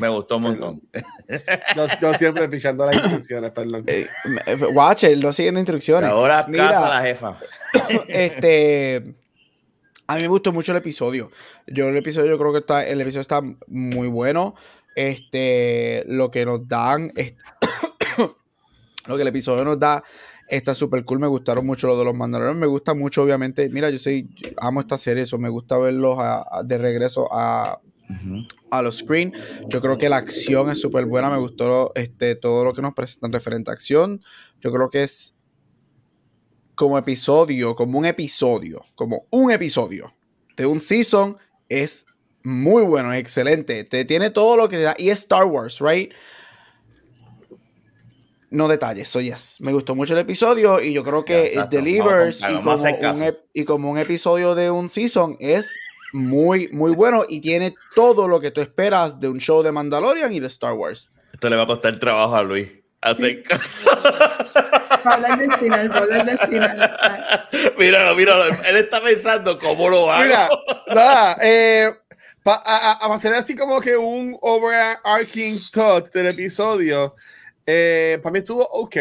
Me 0.01 0.09
gustó 0.09 0.37
un 0.37 0.43
montón. 0.43 0.81
Yo, 1.77 1.87
yo 2.01 2.15
siempre 2.15 2.49
pichando 2.49 2.87
las 2.87 2.97
instrucciones, 2.97 3.51
perdón. 3.51 3.85
Eh, 3.87 4.07
eh, 4.47 4.55
Watch, 4.73 5.05
él 5.05 5.21
no 5.21 5.33
siguiendo 5.33 5.61
instrucciones. 5.61 6.09
Ahora 6.09 6.47
Mira. 6.49 6.69
casa 6.69 6.89
la 6.89 7.03
jefa. 7.03 7.39
este. 8.09 9.15
A 10.11 10.17
mí 10.17 10.23
me 10.23 10.29
gustó 10.29 10.53
mucho 10.53 10.73
el 10.73 10.79
episodio. 10.79 11.31
Yo 11.67 11.89
el 11.89 11.97
episodio, 11.97 12.31
yo 12.31 12.39
creo 12.39 12.53
que 12.53 12.59
está, 12.59 12.85
el 12.87 13.01
episodio 13.01 13.21
está 13.21 13.41
muy 13.69 14.09
bueno. 14.09 14.55
Este, 14.97 16.03
lo 16.09 16.31
que 16.31 16.45
nos 16.45 16.67
dan, 16.67 17.13
lo 19.07 19.17
que 19.17 19.23
el 19.23 19.29
episodio 19.29 19.65
nos 19.65 19.79
da 19.79 20.03
está 20.49 20.75
súper 20.75 21.05
cool. 21.05 21.21
Me 21.21 21.27
gustaron 21.29 21.65
mucho 21.65 21.87
los 21.87 21.99
de 21.99 22.05
los 22.05 22.15
Mandalorianos. 22.15 22.59
Me 22.61 22.67
gusta 22.67 22.95
mucho, 22.95 23.23
obviamente. 23.23 23.69
Mira, 23.71 23.89
yo 23.91 23.99
soy, 23.99 24.29
amo 24.61 24.81
esta 24.81 24.99
serie, 24.99 25.23
eso. 25.23 25.39
Me 25.39 25.49
gusta 25.49 25.79
verlos 25.79 26.19
a- 26.19 26.45
a- 26.51 26.63
de 26.65 26.77
regreso 26.79 27.29
a, 27.33 27.81
a 28.73 28.83
los 28.83 28.99
screen. 28.99 29.33
Yo 29.69 29.81
creo 29.81 29.97
que 29.97 30.09
la 30.09 30.17
acción 30.17 30.71
es 30.71 30.81
súper 30.81 31.07
buena. 31.07 31.31
Me 31.31 31.39
gustó 31.39 31.93
este, 31.95 32.35
todo 32.35 32.65
lo 32.65 32.75
que 32.75 32.83
nos 32.83 32.95
presentan 32.95 33.33
referente 33.33 33.71
a 33.71 33.75
acción. 33.75 34.23
Yo 34.61 34.73
creo 34.73 34.91
que 34.91 35.05
es 35.05 35.35
como 36.81 36.97
episodio, 36.97 37.77
como 37.77 37.99
un 37.99 38.07
episodio, 38.07 38.87
como 38.95 39.27
un 39.29 39.51
episodio 39.51 40.15
de 40.57 40.65
un 40.65 40.81
season, 40.81 41.37
es 41.69 42.07
muy 42.43 42.83
bueno, 42.85 43.13
es 43.13 43.21
excelente. 43.21 43.85
Te 43.85 44.07
tiene 44.07 44.31
todo 44.31 44.57
lo 44.57 44.67
que 44.67 44.79
te 44.79 44.83
da. 44.85 44.95
Y 44.97 45.11
es 45.11 45.19
Star 45.19 45.45
Wars, 45.45 45.79
right? 45.81 46.11
No 48.49 48.67
detalles, 48.67 49.09
so 49.09 49.21
yes. 49.21 49.59
Me 49.61 49.75
gustó 49.75 49.95
mucho 49.95 50.15
el 50.15 50.21
episodio 50.21 50.81
y 50.81 50.95
yo 50.95 51.05
creo 51.05 51.23
que 51.23 51.53
it 51.53 51.69
delivers 51.69 52.41
y, 52.41 52.55
como 52.55 52.73
un, 52.73 53.37
y 53.53 53.65
como 53.65 53.91
un 53.91 53.99
episodio 53.99 54.55
de 54.55 54.71
un 54.71 54.89
season 54.89 55.37
es 55.39 55.79
muy, 56.15 56.69
muy 56.73 56.93
bueno 56.93 57.27
y 57.29 57.43
tiene 57.43 57.75
todo 57.95 58.27
lo 58.27 58.41
que 58.41 58.53
tú 58.53 58.63
esperas 58.63 59.21
de 59.21 59.29
un 59.29 59.37
show 59.39 59.63
de 59.63 59.71
Mandalorian 59.71 60.33
y 60.33 60.41
de 60.41 60.47
Star 60.47 60.73
Wars. 60.73 61.13
Esto 61.35 61.51
le 61.51 61.57
va 61.57 61.65
a 61.65 61.67
costar 61.67 62.01
trabajo 62.01 62.37
a 62.37 62.43
Luis. 62.43 62.80
Hacer 63.03 63.43
caso. 63.45 63.89
Hablar 65.05 65.39
del 65.39 65.53
final, 65.55 65.91
hablar 65.93 66.27
del 66.27 66.39
final. 66.39 66.99
Míralo, 67.79 68.15
míralo. 68.15 68.45
Él 68.67 68.77
está 68.77 69.03
pensando 69.03 69.59
cómo 69.59 69.89
lo 69.89 70.11
hago. 70.13 70.25
Mira, 70.25 70.49
nada, 70.89 71.37
eh, 71.43 71.91
pa- 72.43 72.63
a, 72.65 72.93
a- 72.93 73.07
a 73.11 73.15
hacer 73.15 73.33
así 73.35 73.55
como 73.55 73.81
que 73.81 73.97
un 73.97 74.37
overarching 74.43 75.59
thought 75.73 76.13
del 76.13 76.27
episodio, 76.27 77.15
eh, 77.67 78.19
para 78.23 78.33
mí 78.33 78.39
estuvo 78.41 78.65
ok. 78.69 78.97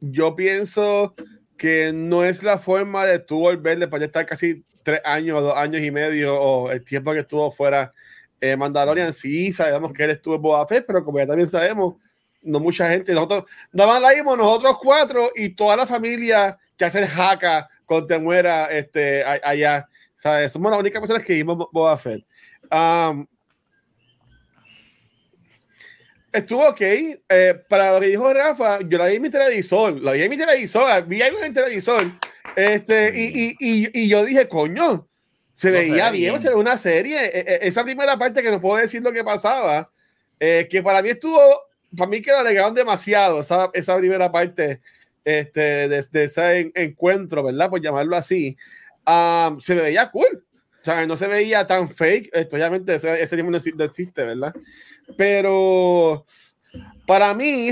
Yo 0.00 0.36
pienso 0.36 1.14
que 1.56 1.90
no 1.92 2.22
es 2.24 2.44
la 2.44 2.56
forma 2.58 3.04
de 3.04 3.18
tú 3.18 3.40
volver 3.40 3.80
después 3.80 3.98
de 3.98 4.06
estar 4.06 4.24
casi 4.26 4.62
tres 4.84 5.00
años 5.04 5.38
o 5.38 5.42
dos 5.42 5.56
años 5.56 5.82
y 5.82 5.90
medio 5.90 6.40
o 6.40 6.70
el 6.70 6.84
tiempo 6.84 7.12
que 7.12 7.18
estuvo 7.20 7.50
fuera 7.50 7.92
eh, 8.40 8.56
Mandalorian. 8.56 9.12
Sí, 9.12 9.52
sabemos 9.52 9.92
que 9.92 10.04
él 10.04 10.10
estuvo 10.10 10.36
en 10.36 10.42
Boba 10.42 10.64
Fett, 10.68 10.84
pero 10.86 11.04
como 11.04 11.18
ya 11.18 11.26
también 11.26 11.48
sabemos, 11.48 11.96
no 12.42 12.60
mucha 12.60 12.88
gente, 12.88 13.12
nosotros 13.12 13.44
nada 13.72 13.92
más 13.92 14.02
la 14.02 14.14
vimos 14.14 14.36
nosotros 14.38 14.78
cuatro 14.80 15.30
y 15.34 15.50
toda 15.50 15.76
la 15.76 15.86
familia 15.86 16.56
que 16.76 16.84
hace 16.84 17.00
el 17.00 17.06
jaca 17.08 17.68
cuando 17.84 18.06
te 18.06 18.18
muera 18.18 18.66
este, 18.66 19.24
allá. 19.24 19.88
¿sabes? 20.14 20.52
Somos 20.52 20.70
las 20.70 20.80
únicas 20.80 21.00
personas 21.00 21.24
que 21.24 21.34
vimos 21.34 21.56
Bo- 21.56 21.70
Boba 21.72 21.96
Fett. 21.96 22.24
Um, 22.72 23.26
estuvo 26.32 26.68
ok. 26.68 26.80
eh, 26.80 27.54
para 27.68 27.94
lo 27.94 28.00
que 28.00 28.08
dijo 28.08 28.32
Rafa, 28.32 28.80
yo 28.80 28.98
la 28.98 29.06
vi 29.06 29.16
en 29.16 29.22
mi 29.22 29.30
televisor. 29.30 30.00
La 30.00 30.12
vi 30.12 30.22
en 30.22 30.30
mi 30.30 30.36
televisor. 30.36 31.06
Vi 31.06 31.22
algo 31.22 31.38
en 31.38 31.44
el 31.46 31.54
televisor. 31.54 32.04
Este, 32.56 33.12
y, 33.14 33.48
y, 33.48 33.56
y, 33.60 34.00
y 34.02 34.08
yo 34.08 34.24
dije, 34.24 34.48
coño, 34.48 35.08
se 35.52 35.68
No 35.70 35.78
veía 35.78 36.10
ve 36.10 36.18
bien, 36.18 36.32
bien. 36.32 36.40
se 36.40 36.48
ve 36.48 36.54
una 36.56 36.76
serie. 36.78 37.24
E- 37.26 37.40
e- 37.46 37.58
esa 37.68 37.84
primera 37.84 38.16
parte 38.16 38.42
que 38.42 38.50
no 38.50 38.60
puedo 38.60 38.76
decir 38.80 39.02
lo 39.02 39.12
que 39.12 39.22
pasaba, 39.24 39.90
eh, 40.40 40.66
que 40.70 40.82
para 40.82 41.00
mí 41.02 41.10
estuvo, 41.10 41.40
para 41.96 42.10
mí 42.10 42.20
que 42.22 42.30
lo 42.30 42.38
alegaron 42.38 42.74
demasiado, 42.74 43.40
esa, 43.40 43.70
esa 43.72 43.96
primera 43.96 44.30
parte 44.30 44.80
este, 45.24 45.88
de, 45.88 46.02
de 46.10 46.24
ese 46.24 46.58
en- 46.58 46.72
encuentro, 46.74 47.42
¿verdad? 47.42 47.68
Por 47.70 47.80
llamarlo 47.80 48.16
así. 48.16 48.56
Ah, 49.06 49.56
se 49.60 49.74
veía 49.74 50.10
cool. 50.10 50.44
O 50.80 50.84
sea, 50.84 51.06
no 51.06 51.16
se 51.16 51.26
veía 51.26 51.66
tan 51.66 51.88
fake. 51.88 52.30
Esto, 52.32 52.56
obviamente, 52.56 52.94
ese, 52.94 53.20
ese 53.22 53.36
mismo 53.36 53.50
no 53.50 53.58
exi- 53.58 53.74
no 53.74 53.84
existe, 53.84 54.24
¿verdad? 54.24 54.54
Pero 55.16 56.24
para 57.06 57.34
mí, 57.34 57.70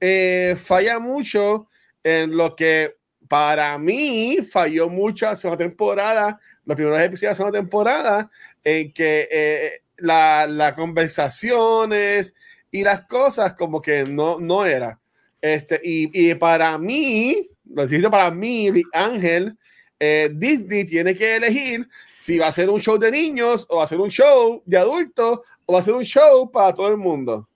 eh, 0.00 0.54
falla 0.58 0.98
mucho 0.98 1.68
en 2.02 2.36
lo 2.36 2.54
que 2.54 2.96
para 3.28 3.78
mí 3.78 4.38
falló 4.48 4.88
mucho 4.88 5.26
hace 5.28 5.48
una 5.48 5.56
temporada, 5.56 6.38
los 6.66 6.76
primeros 6.76 7.00
episodios 7.00 7.32
la 7.32 7.36
segunda 7.36 7.58
temporada, 7.58 8.30
en 8.62 8.92
que 8.92 9.28
eh, 9.30 9.82
la- 9.96 10.46
las 10.46 10.74
conversaciones 10.74 12.34
y 12.74 12.82
las 12.82 13.02
cosas 13.06 13.52
como 13.54 13.80
que 13.80 14.02
no, 14.02 14.40
no 14.40 14.66
era. 14.66 14.98
Este, 15.40 15.80
y, 15.84 16.10
y 16.30 16.34
para 16.34 16.76
mí, 16.76 17.48
lo 17.72 17.86
decido 17.86 18.10
para 18.10 18.32
mí, 18.32 18.68
Ángel, 18.92 19.56
eh, 20.00 20.28
Disney 20.34 20.84
tiene 20.84 21.14
que 21.14 21.36
elegir 21.36 21.88
si 22.16 22.36
va 22.36 22.48
a 22.48 22.52
ser 22.52 22.68
un 22.68 22.80
show 22.80 22.98
de 22.98 23.12
niños 23.12 23.64
o 23.70 23.76
va 23.76 23.84
a 23.84 23.86
ser 23.86 24.00
un 24.00 24.10
show 24.10 24.60
de 24.66 24.76
adultos 24.76 25.38
o 25.66 25.72
va 25.74 25.78
a 25.78 25.82
ser 25.84 25.94
un 25.94 26.02
show 26.04 26.50
para 26.50 26.74
todo 26.74 26.88
el 26.88 26.96
mundo. 26.96 27.48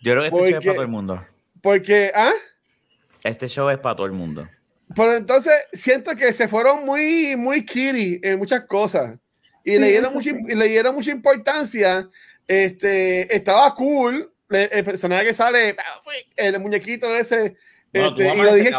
Yo 0.00 0.12
creo 0.14 0.22
que 0.22 0.28
este 0.28 0.38
show 0.38 0.46
es 0.46 0.52
Porque- 0.54 0.64
para 0.66 0.74
todo 0.74 0.82
el 0.82 0.88
mundo. 0.88 1.26
Porque, 1.60 2.12
¿ah? 2.14 2.32
Este 3.24 3.46
show 3.46 3.68
es 3.68 3.76
para 3.78 3.94
todo 3.94 4.06
el 4.06 4.12
mundo. 4.12 4.48
Pero 4.96 5.16
entonces 5.16 5.52
siento 5.74 6.16
que 6.16 6.32
se 6.32 6.48
fueron 6.48 6.86
muy, 6.86 7.36
muy 7.36 7.66
kitty 7.66 8.20
en 8.22 8.38
muchas 8.38 8.62
cosas. 8.64 9.18
Y, 9.64 9.72
Sí, 9.72 9.78
le, 9.78 9.88
dieron 9.90 10.14
mucha, 10.14 10.30
sí. 10.30 10.36
y 10.48 10.54
le 10.54 10.66
dieron 10.68 10.94
mucha 10.94 11.10
importancia. 11.10 12.08
Este, 12.48 13.34
estaba 13.34 13.74
cool. 13.74 14.32
le- 14.48 14.64
El 14.78 14.84
personaje 14.84 15.26
que 15.26 15.34
sale, 15.34 15.76
el 16.36 16.58
muñequito 16.58 17.14
ese. 17.14 17.56
Bueno, 17.92 18.08
este, 18.10 18.22
y 18.34 18.42
lo 18.42 18.54
dije, 18.54 18.70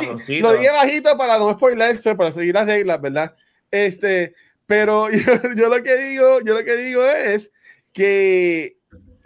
lo 0.42 0.54
dije 0.54 0.72
bajito 0.72 1.18
para 1.18 1.38
no 1.38 1.52
spoilerse, 1.54 2.16
para 2.16 2.32
seguir 2.32 2.54
las 2.56 2.66
reglas, 2.68 3.00
¿verdad? 3.02 3.36
Este, 3.72 4.34
pero 4.66 5.10
yo, 5.12 5.34
yo 5.56 5.70
lo 5.70 5.82
que 5.84 5.96
digo, 5.98 6.42
yo 6.42 6.54
lo 6.56 6.64
que 6.66 6.76
digo 6.76 7.04
es 7.06 7.52
que 7.94 8.78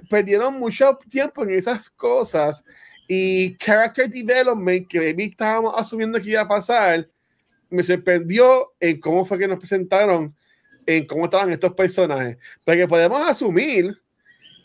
perdieron 0.10 0.60
mucho 0.60 0.98
tiempo 1.10 1.44
en 1.44 1.54
esas 1.54 1.90
cosas 1.90 2.64
y 3.08 3.58
character 3.58 4.10
development 4.10 4.88
que 4.88 5.00
maybe 5.00 5.26
estábamos 5.26 5.74
asumiendo 5.78 6.20
que 6.22 6.30
iba 6.30 6.42
a 6.42 6.48
pasar 6.48 7.08
me 7.70 7.84
sorprendió 7.84 8.74
en 8.80 9.00
cómo 9.00 9.26
fue 9.26 9.38
que 9.40 9.48
nos 9.48 9.60
presentaron 9.60 10.34
en 10.86 11.06
cómo 11.08 11.26
estaban 11.26 11.52
estos 11.52 11.74
personajes 11.74 12.38
porque 12.64 12.88
podemos 12.88 13.22
asumir 13.30 13.98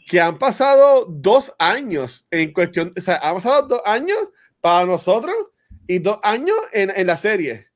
que 0.09 0.21
han 0.21 0.39
pasado 0.39 1.07
dos 1.09 1.55
años 1.59 2.27
en 2.31 2.53
cuestión, 2.53 2.93
o 2.97 3.01
sea, 3.01 3.17
han 3.17 3.35
pasado 3.35 3.69
dos 3.69 3.83
años 3.85 4.19
para 4.61 4.87
nosotros 4.87 5.35
y 5.87 5.99
dos 5.99 6.19
años 6.23 6.57
en, 6.73 6.91
en 6.95 7.07
la 7.07 7.17
serie. 7.17 7.69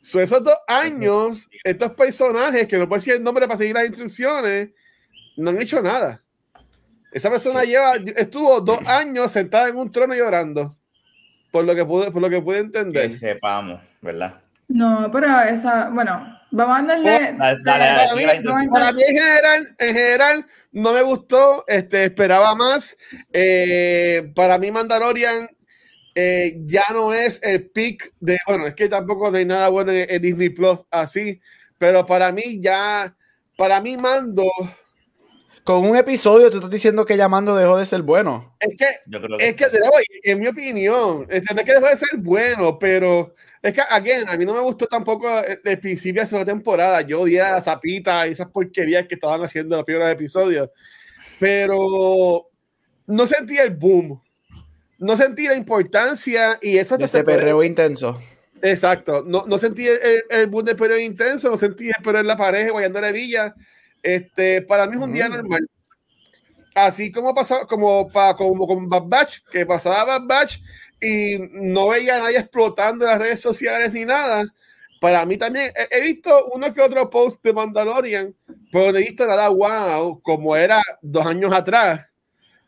So, 0.00 0.20
esos 0.20 0.42
dos 0.42 0.56
años, 0.68 1.48
estos 1.64 1.90
personajes 1.92 2.66
que 2.66 2.78
no 2.78 2.88
puedo 2.88 3.00
decir 3.00 3.14
el 3.14 3.22
nombre 3.22 3.46
para 3.46 3.58
seguir 3.58 3.74
las 3.74 3.86
instrucciones, 3.86 4.70
no 5.36 5.50
han 5.50 5.60
hecho 5.60 5.82
nada. 5.82 6.22
Esa 7.12 7.30
persona 7.30 7.64
lleva, 7.64 7.94
estuvo 8.16 8.60
dos 8.60 8.86
años 8.86 9.32
sentada 9.32 9.68
en 9.68 9.76
un 9.76 9.90
trono 9.90 10.14
llorando. 10.14 10.76
Por 11.50 11.64
lo 11.64 11.74
que 11.74 11.84
pude, 11.84 12.10
por 12.10 12.22
lo 12.22 12.30
que 12.30 12.40
pude 12.40 12.58
entender. 12.58 13.10
Que 13.10 13.16
sepamos, 13.16 13.80
¿verdad? 14.00 14.40
No, 14.68 15.10
pero 15.12 15.40
esa, 15.40 15.88
bueno, 15.88 16.35
vamos 16.50 16.78
a 16.78 16.82
darle. 16.82 17.36
Dale, 17.38 17.62
dale, 17.62 18.42
para, 18.42 18.62
mí, 18.62 18.68
para 18.68 18.88
en 18.90 18.96
general, 18.96 19.76
en 19.78 19.94
general 19.94 20.46
no 20.72 20.92
me 20.92 21.02
gustó, 21.02 21.64
este, 21.66 22.04
esperaba 22.04 22.54
más. 22.54 22.96
Eh, 23.32 24.32
para 24.34 24.58
mí 24.58 24.70
Mandalorian 24.70 25.48
eh, 26.14 26.58
ya 26.64 26.84
no 26.92 27.12
es 27.12 27.40
el 27.42 27.68
pick 27.70 28.12
de, 28.20 28.38
bueno, 28.46 28.66
es 28.66 28.74
que 28.74 28.88
tampoco 28.88 29.34
hay 29.34 29.44
nada 29.44 29.68
bueno 29.68 29.92
en, 29.92 30.06
en 30.08 30.22
Disney 30.22 30.48
Plus 30.48 30.80
así, 30.90 31.40
pero 31.78 32.06
para 32.06 32.32
mí 32.32 32.60
ya, 32.60 33.14
para 33.56 33.80
mí 33.80 33.96
Mando, 33.96 34.44
Con 35.66 35.84
un 35.84 35.96
episodio 35.96 36.48
tú 36.48 36.58
estás 36.58 36.70
diciendo 36.70 37.04
que 37.04 37.16
llamando 37.16 37.56
dejó 37.56 37.76
de 37.76 37.86
ser 37.86 38.02
bueno. 38.02 38.54
es 38.60 38.76
que 38.78 38.86
Yo 39.06 39.20
creo 39.20 39.36
que 39.36 39.48
Es 39.48 39.56
que, 39.56 39.68
de 39.68 39.80
nuevo, 39.80 39.96
en 40.22 40.38
mi 40.38 40.46
opinión, 40.46 41.26
no 41.28 41.34
es 41.34 41.42
que 41.42 41.72
dejó 41.72 41.86
de 41.88 41.96
ser 41.96 42.18
bueno, 42.18 42.78
pero 42.78 43.34
es 43.60 43.74
que, 43.74 43.80
again, 43.80 44.28
a 44.28 44.36
mí 44.36 44.44
no 44.44 44.54
me 44.54 44.60
gustó 44.60 44.86
tampoco 44.86 45.28
el, 45.40 45.58
el 45.64 45.80
principio 45.80 46.20
de 46.20 46.24
la 46.24 46.26
segunda 46.26 46.52
temporada. 46.52 47.00
Yo 47.00 47.22
odié 47.22 47.40
a 47.40 47.50
la 47.50 47.60
zapita 47.60 48.28
y 48.28 48.30
esas 48.30 48.48
porquerías 48.48 49.08
que 49.08 49.16
estaban 49.16 49.42
haciendo 49.42 49.74
en 49.74 49.78
los 49.78 49.84
primeros 49.84 50.08
episodios, 50.08 50.70
pero 51.40 52.48
no 53.08 53.26
sentí 53.26 53.58
el 53.58 53.70
boom, 53.70 54.22
no 54.98 55.16
sentí 55.16 55.48
la 55.48 55.56
importancia 55.56 56.60
y 56.62 56.78
eso 56.78 56.96
este 56.96 57.24
perreo 57.24 57.64
intenso. 57.64 58.22
Exacto, 58.62 59.24
no, 59.26 59.44
no 59.48 59.58
sentí 59.58 59.88
el, 59.88 59.98
el, 60.00 60.22
el 60.30 60.46
boom 60.46 60.64
de 60.64 60.76
periodo 60.76 61.00
intenso, 61.00 61.50
no 61.50 61.56
sentí 61.56 61.88
el 61.88 62.04
periodo 62.04 62.20
en 62.20 62.28
la 62.28 62.36
pareja, 62.36 62.70
guayando 62.70 63.00
la 63.00 63.10
villa. 63.10 63.52
Este, 64.06 64.62
para 64.62 64.86
mí 64.86 64.96
es 64.96 65.02
un 65.02 65.12
día 65.12 65.28
Mm. 65.28 65.32
normal. 65.32 65.68
Así 66.76 67.10
como 67.10 67.34
pasaba, 67.34 67.66
como, 67.66 68.08
pa, 68.08 68.36
como 68.36 68.66
con 68.66 68.88
Bad 68.88 69.04
Batch, 69.06 69.38
que 69.50 69.66
pasaba 69.66 70.04
Bad 70.04 70.26
Batch 70.26 70.60
y 71.00 71.38
no 71.52 71.88
veía 71.88 72.16
a 72.16 72.20
nadie 72.20 72.38
explotando 72.38 73.04
en 73.04 73.10
las 73.10 73.18
redes 73.18 73.40
sociales 73.40 73.92
ni 73.92 74.04
nada. 74.04 74.44
Para 75.00 75.24
mí 75.26 75.36
también, 75.36 75.72
he, 75.74 75.96
he 75.98 76.00
visto 76.02 76.46
uno 76.52 76.72
que 76.72 76.80
otro 76.82 77.10
post 77.10 77.42
de 77.42 77.52
Mandalorian, 77.52 78.32
pero 78.70 78.92
no 78.92 78.98
he 78.98 79.02
visto 79.02 79.26
nada 79.26 79.48
wow, 79.48 80.20
como 80.22 80.54
era 80.56 80.80
dos 81.02 81.26
años 81.26 81.52
atrás, 81.52 82.06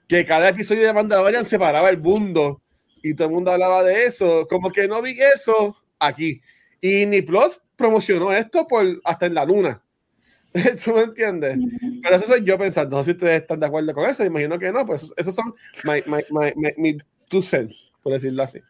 que 0.08 0.24
cada 0.24 0.48
episodio 0.48 0.86
de 0.86 0.92
Mandalorian 0.92 1.44
separaba 1.44 1.88
el 1.90 1.98
mundo 1.98 2.62
y 3.02 3.14
todo 3.14 3.28
el 3.28 3.34
mundo 3.34 3.52
hablaba 3.52 3.84
de 3.84 4.06
eso. 4.06 4.46
Como 4.48 4.70
que 4.72 4.88
no 4.88 5.00
vi 5.02 5.16
eso 5.20 5.76
aquí. 6.00 6.40
Y 6.80 7.00
Disney 7.00 7.22
Plus 7.22 7.60
promocionó 7.76 8.32
esto 8.32 8.66
por 8.66 8.84
hasta 9.04 9.26
en 9.26 9.34
la 9.34 9.44
luna. 9.44 9.82
¿Tú 10.84 10.94
me 10.94 11.02
entiendes? 11.02 11.58
Pero 12.02 12.16
eso 12.16 12.26
soy 12.26 12.44
yo 12.44 12.58
pensando. 12.58 12.96
No 12.96 13.04
sé 13.04 13.12
si 13.12 13.16
ustedes 13.16 13.42
están 13.42 13.60
de 13.60 13.66
acuerdo 13.66 13.94
con 13.94 14.08
eso. 14.08 14.24
Imagino 14.24 14.58
que 14.58 14.72
no. 14.72 14.84
Pues 14.86 15.12
esos 15.16 15.34
son 15.34 15.54
my, 15.84 16.02
my, 16.06 16.24
my, 16.30 16.52
my, 16.76 16.98
two 17.28 17.42
cents, 17.42 17.90
por 18.02 18.12
decirlo 18.12 18.42
así. 18.42 18.60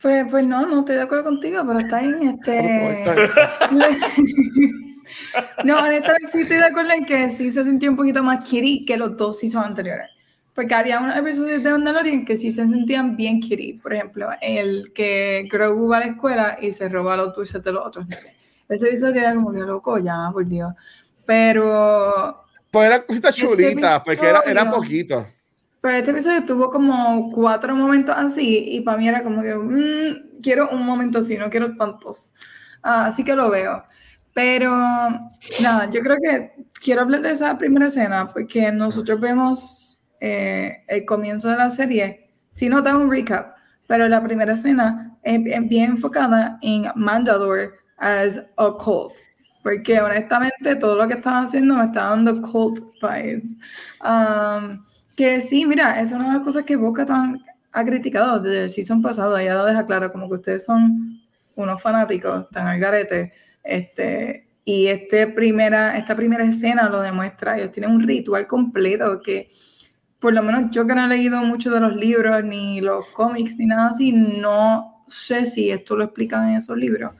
Pues, 0.00 0.26
pues 0.30 0.46
no, 0.46 0.66
no 0.66 0.80
estoy 0.80 0.96
de 0.96 1.02
acuerdo 1.02 1.24
contigo, 1.24 1.62
pero 1.66 1.78
está 1.78 2.02
en 2.02 2.28
este. 2.40 3.04
no, 5.64 5.78
honestamente 5.78 6.30
sí 6.30 6.40
estoy 6.40 6.56
de 6.56 6.64
acuerdo 6.64 6.92
en 6.92 7.04
que 7.04 7.30
sí 7.30 7.50
se 7.50 7.64
sintió 7.64 7.90
un 7.90 7.96
poquito 7.96 8.22
más 8.22 8.44
kitty 8.44 8.84
que 8.84 8.96
los 8.96 9.16
dos 9.16 9.38
seasons 9.38 9.66
anteriores. 9.66 10.08
Porque 10.54 10.74
había 10.74 11.00
unos 11.00 11.16
episodios 11.16 11.62
de 11.62 11.70
Mandalorian 11.70 12.26
que 12.26 12.36
sí 12.36 12.50
se 12.50 12.66
sentían 12.66 13.16
bien 13.16 13.40
kitty. 13.40 13.74
Por 13.74 13.94
ejemplo, 13.94 14.28
el 14.40 14.92
que 14.92 15.48
Grogu 15.50 15.88
va 15.88 15.98
a 15.98 16.00
la 16.00 16.06
escuela 16.06 16.58
y 16.60 16.72
se 16.72 16.88
roba 16.90 17.16
los 17.16 17.34
dulces 17.34 17.62
de 17.62 17.72
los 17.72 17.86
otros. 17.86 18.06
Ese 18.68 18.88
episodio 18.88 19.20
era 19.20 19.34
como 19.34 19.52
que 19.52 19.60
loco, 19.60 19.98
ya, 19.98 20.30
por 20.32 20.46
Dios. 20.46 20.72
Pero. 21.32 22.44
Pues 22.70 22.86
eran 22.86 23.02
cositas 23.06 23.34
este 23.34 23.46
chulitas, 23.46 24.02
porque 24.02 24.28
era, 24.28 24.40
era 24.40 24.70
poquito. 24.70 25.26
Pero 25.80 25.96
este 25.96 26.10
episodio 26.10 26.44
tuvo 26.44 26.70
como 26.70 27.32
cuatro 27.32 27.74
momentos 27.74 28.14
así 28.16 28.64
y 28.68 28.82
para 28.82 28.98
mí 28.98 29.08
era 29.08 29.22
como 29.22 29.40
que 29.40 29.54
mmm, 29.54 30.40
quiero 30.42 30.68
un 30.70 30.84
momento 30.84 31.20
así, 31.20 31.38
no 31.38 31.48
quiero 31.48 31.74
tantos. 31.74 32.34
Ah, 32.82 33.06
así 33.06 33.24
que 33.24 33.34
lo 33.34 33.48
veo. 33.50 33.82
Pero 34.34 34.70
nada, 35.62 35.90
yo 35.90 36.02
creo 36.02 36.18
que 36.22 36.52
quiero 36.84 37.00
hablar 37.00 37.22
de 37.22 37.30
esa 37.30 37.56
primera 37.56 37.86
escena 37.86 38.30
porque 38.30 38.70
nosotros 38.70 39.18
vemos 39.18 40.00
eh, 40.20 40.84
el 40.86 41.06
comienzo 41.06 41.48
de 41.48 41.56
la 41.56 41.70
serie, 41.70 42.30
si 42.50 42.68
no 42.68 42.82
da 42.82 42.94
un 42.94 43.10
recap, 43.10 43.56
pero 43.86 44.06
la 44.06 44.22
primera 44.22 44.52
escena 44.52 45.16
es, 45.22 45.42
bien 45.42 45.92
enfocada 45.92 46.58
en 46.60 46.88
Mandalore 46.94 47.70
as 47.96 48.38
a 48.56 48.76
cult. 48.78 49.31
Porque 49.62 50.00
honestamente 50.00 50.76
todo 50.76 50.96
lo 50.96 51.06
que 51.06 51.14
estaban 51.14 51.44
haciendo 51.44 51.76
me 51.76 51.84
está 51.84 52.04
dando 52.04 52.42
cult 52.42 52.80
vibes. 53.00 53.56
Um, 54.04 54.84
que 55.16 55.40
sí, 55.40 55.66
mira, 55.66 56.00
es 56.00 56.12
una 56.12 56.28
de 56.28 56.34
las 56.34 56.42
cosas 56.42 56.64
que 56.64 56.76
Boca 56.76 57.06
tan 57.06 57.40
ha 57.72 57.84
criticado 57.84 58.38
desde 58.38 58.64
el 58.64 58.70
season 58.70 59.02
pasado, 59.02 59.36
ella 59.38 59.54
lo 59.54 59.64
deja 59.64 59.86
claro, 59.86 60.12
como 60.12 60.28
que 60.28 60.34
ustedes 60.34 60.64
son 60.64 61.20
unos 61.54 61.82
fanáticos, 61.82 62.48
tan 62.50 62.66
al 62.66 62.78
garete, 62.78 63.32
este, 63.62 64.48
y 64.64 64.86
este 64.86 65.26
primera, 65.26 65.96
esta 65.98 66.14
primera 66.14 66.44
escena 66.44 66.88
lo 66.88 67.00
demuestra, 67.00 67.58
ellos 67.58 67.72
tienen 67.72 67.92
un 67.92 68.02
ritual 68.06 68.46
completo 68.46 69.20
que, 69.22 69.50
por 70.18 70.32
lo 70.34 70.42
menos 70.42 70.70
yo 70.70 70.86
que 70.86 70.94
no 70.94 71.04
he 71.04 71.08
leído 71.08 71.42
mucho 71.42 71.70
de 71.70 71.80
los 71.80 71.96
libros, 71.96 72.44
ni 72.44 72.80
los 72.80 73.06
cómics, 73.06 73.56
ni 73.58 73.66
nada 73.66 73.88
así, 73.88 74.12
no 74.12 75.04
sé 75.08 75.46
si 75.46 75.70
esto 75.70 75.96
lo 75.96 76.04
explican 76.04 76.50
en 76.50 76.56
esos 76.58 76.76
libros. 76.76 77.12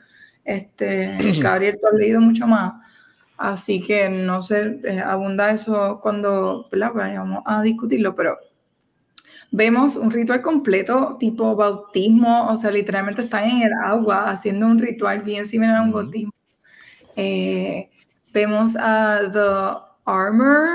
Este, 0.44 1.16
Gabriel, 1.40 1.78
tú 1.80 1.88
has 1.88 1.94
leído 1.94 2.20
mucho 2.20 2.46
más. 2.46 2.74
Así 3.36 3.82
que 3.82 4.08
no 4.08 4.40
sé, 4.40 4.80
eh, 4.84 5.00
abunda 5.00 5.50
eso 5.50 5.98
cuando 6.00 6.68
vayamos 6.70 7.42
a 7.44 7.62
discutirlo, 7.62 8.14
pero 8.14 8.38
vemos 9.50 9.96
un 9.96 10.10
ritual 10.10 10.40
completo 10.42 11.16
tipo 11.18 11.56
bautismo, 11.56 12.48
o 12.48 12.56
sea, 12.56 12.70
literalmente 12.70 13.22
están 13.22 13.44
en 13.44 13.62
el 13.62 13.72
agua 13.72 14.30
haciendo 14.30 14.66
un 14.66 14.78
ritual 14.78 15.22
bien 15.22 15.44
similar 15.44 15.76
a 15.76 15.82
un 15.82 15.92
bautismo. 15.92 16.32
Eh, 17.16 17.90
vemos 18.32 18.76
a 18.76 19.20
The 19.30 19.82
Armor, 20.04 20.68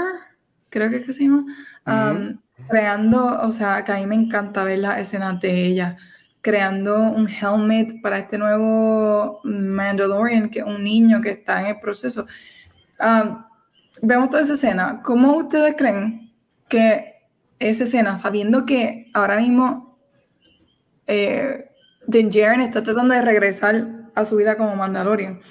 creo 0.69 0.89
que 0.89 0.97
es 0.97 1.05
que 1.05 1.13
se 1.13 1.23
llama, 1.23 1.45
um, 1.85 2.37
creando, 2.67 3.41
o 3.41 3.51
sea, 3.51 3.83
que 3.83 3.93
a 3.93 3.95
mí 3.97 4.05
me 4.05 4.15
encanta 4.15 4.63
ver 4.63 4.79
las 4.79 4.99
escenas 4.99 5.39
de 5.41 5.65
ella, 5.65 5.97
creando 6.47 6.97
un 7.11 7.27
helmet 7.27 8.01
para 8.01 8.19
este 8.19 8.37
nuevo 8.37 9.41
Mandalorian, 9.43 10.49
que 10.49 10.59
es 10.59 10.65
un 10.65 10.81
niño 10.81 11.19
que 11.19 11.31
está 11.31 11.59
en 11.59 11.65
el 11.65 11.77
proceso. 11.77 12.25
Ah, 12.97 13.49
vemos 14.01 14.29
toda 14.29 14.43
esa 14.43 14.53
escena. 14.53 15.01
¿Cómo 15.03 15.35
ustedes 15.35 15.75
creen 15.77 16.31
que 16.69 17.15
esa 17.59 17.83
escena, 17.83 18.15
sabiendo 18.15 18.65
que 18.65 19.11
ahora 19.13 19.35
mismo 19.35 19.99
eh, 21.05 21.69
Jaren 22.09 22.61
está 22.61 22.81
tratando 22.81 23.13
de 23.13 23.23
regresar 23.23 24.09
a 24.15 24.23
su 24.23 24.37
vida 24.37 24.55
como 24.55 24.73
Mandalorian, 24.77 25.41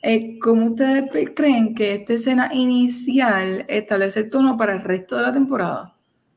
eh, 0.00 0.38
¿cómo 0.38 0.66
ustedes 0.66 1.10
creen 1.34 1.74
que 1.74 1.94
esta 1.96 2.12
escena 2.12 2.50
inicial 2.52 3.64
establece 3.66 4.20
el 4.20 4.30
tono 4.30 4.56
para 4.56 4.74
el 4.74 4.84
resto 4.84 5.16
de 5.16 5.22
la 5.22 5.32
temporada? 5.32 5.95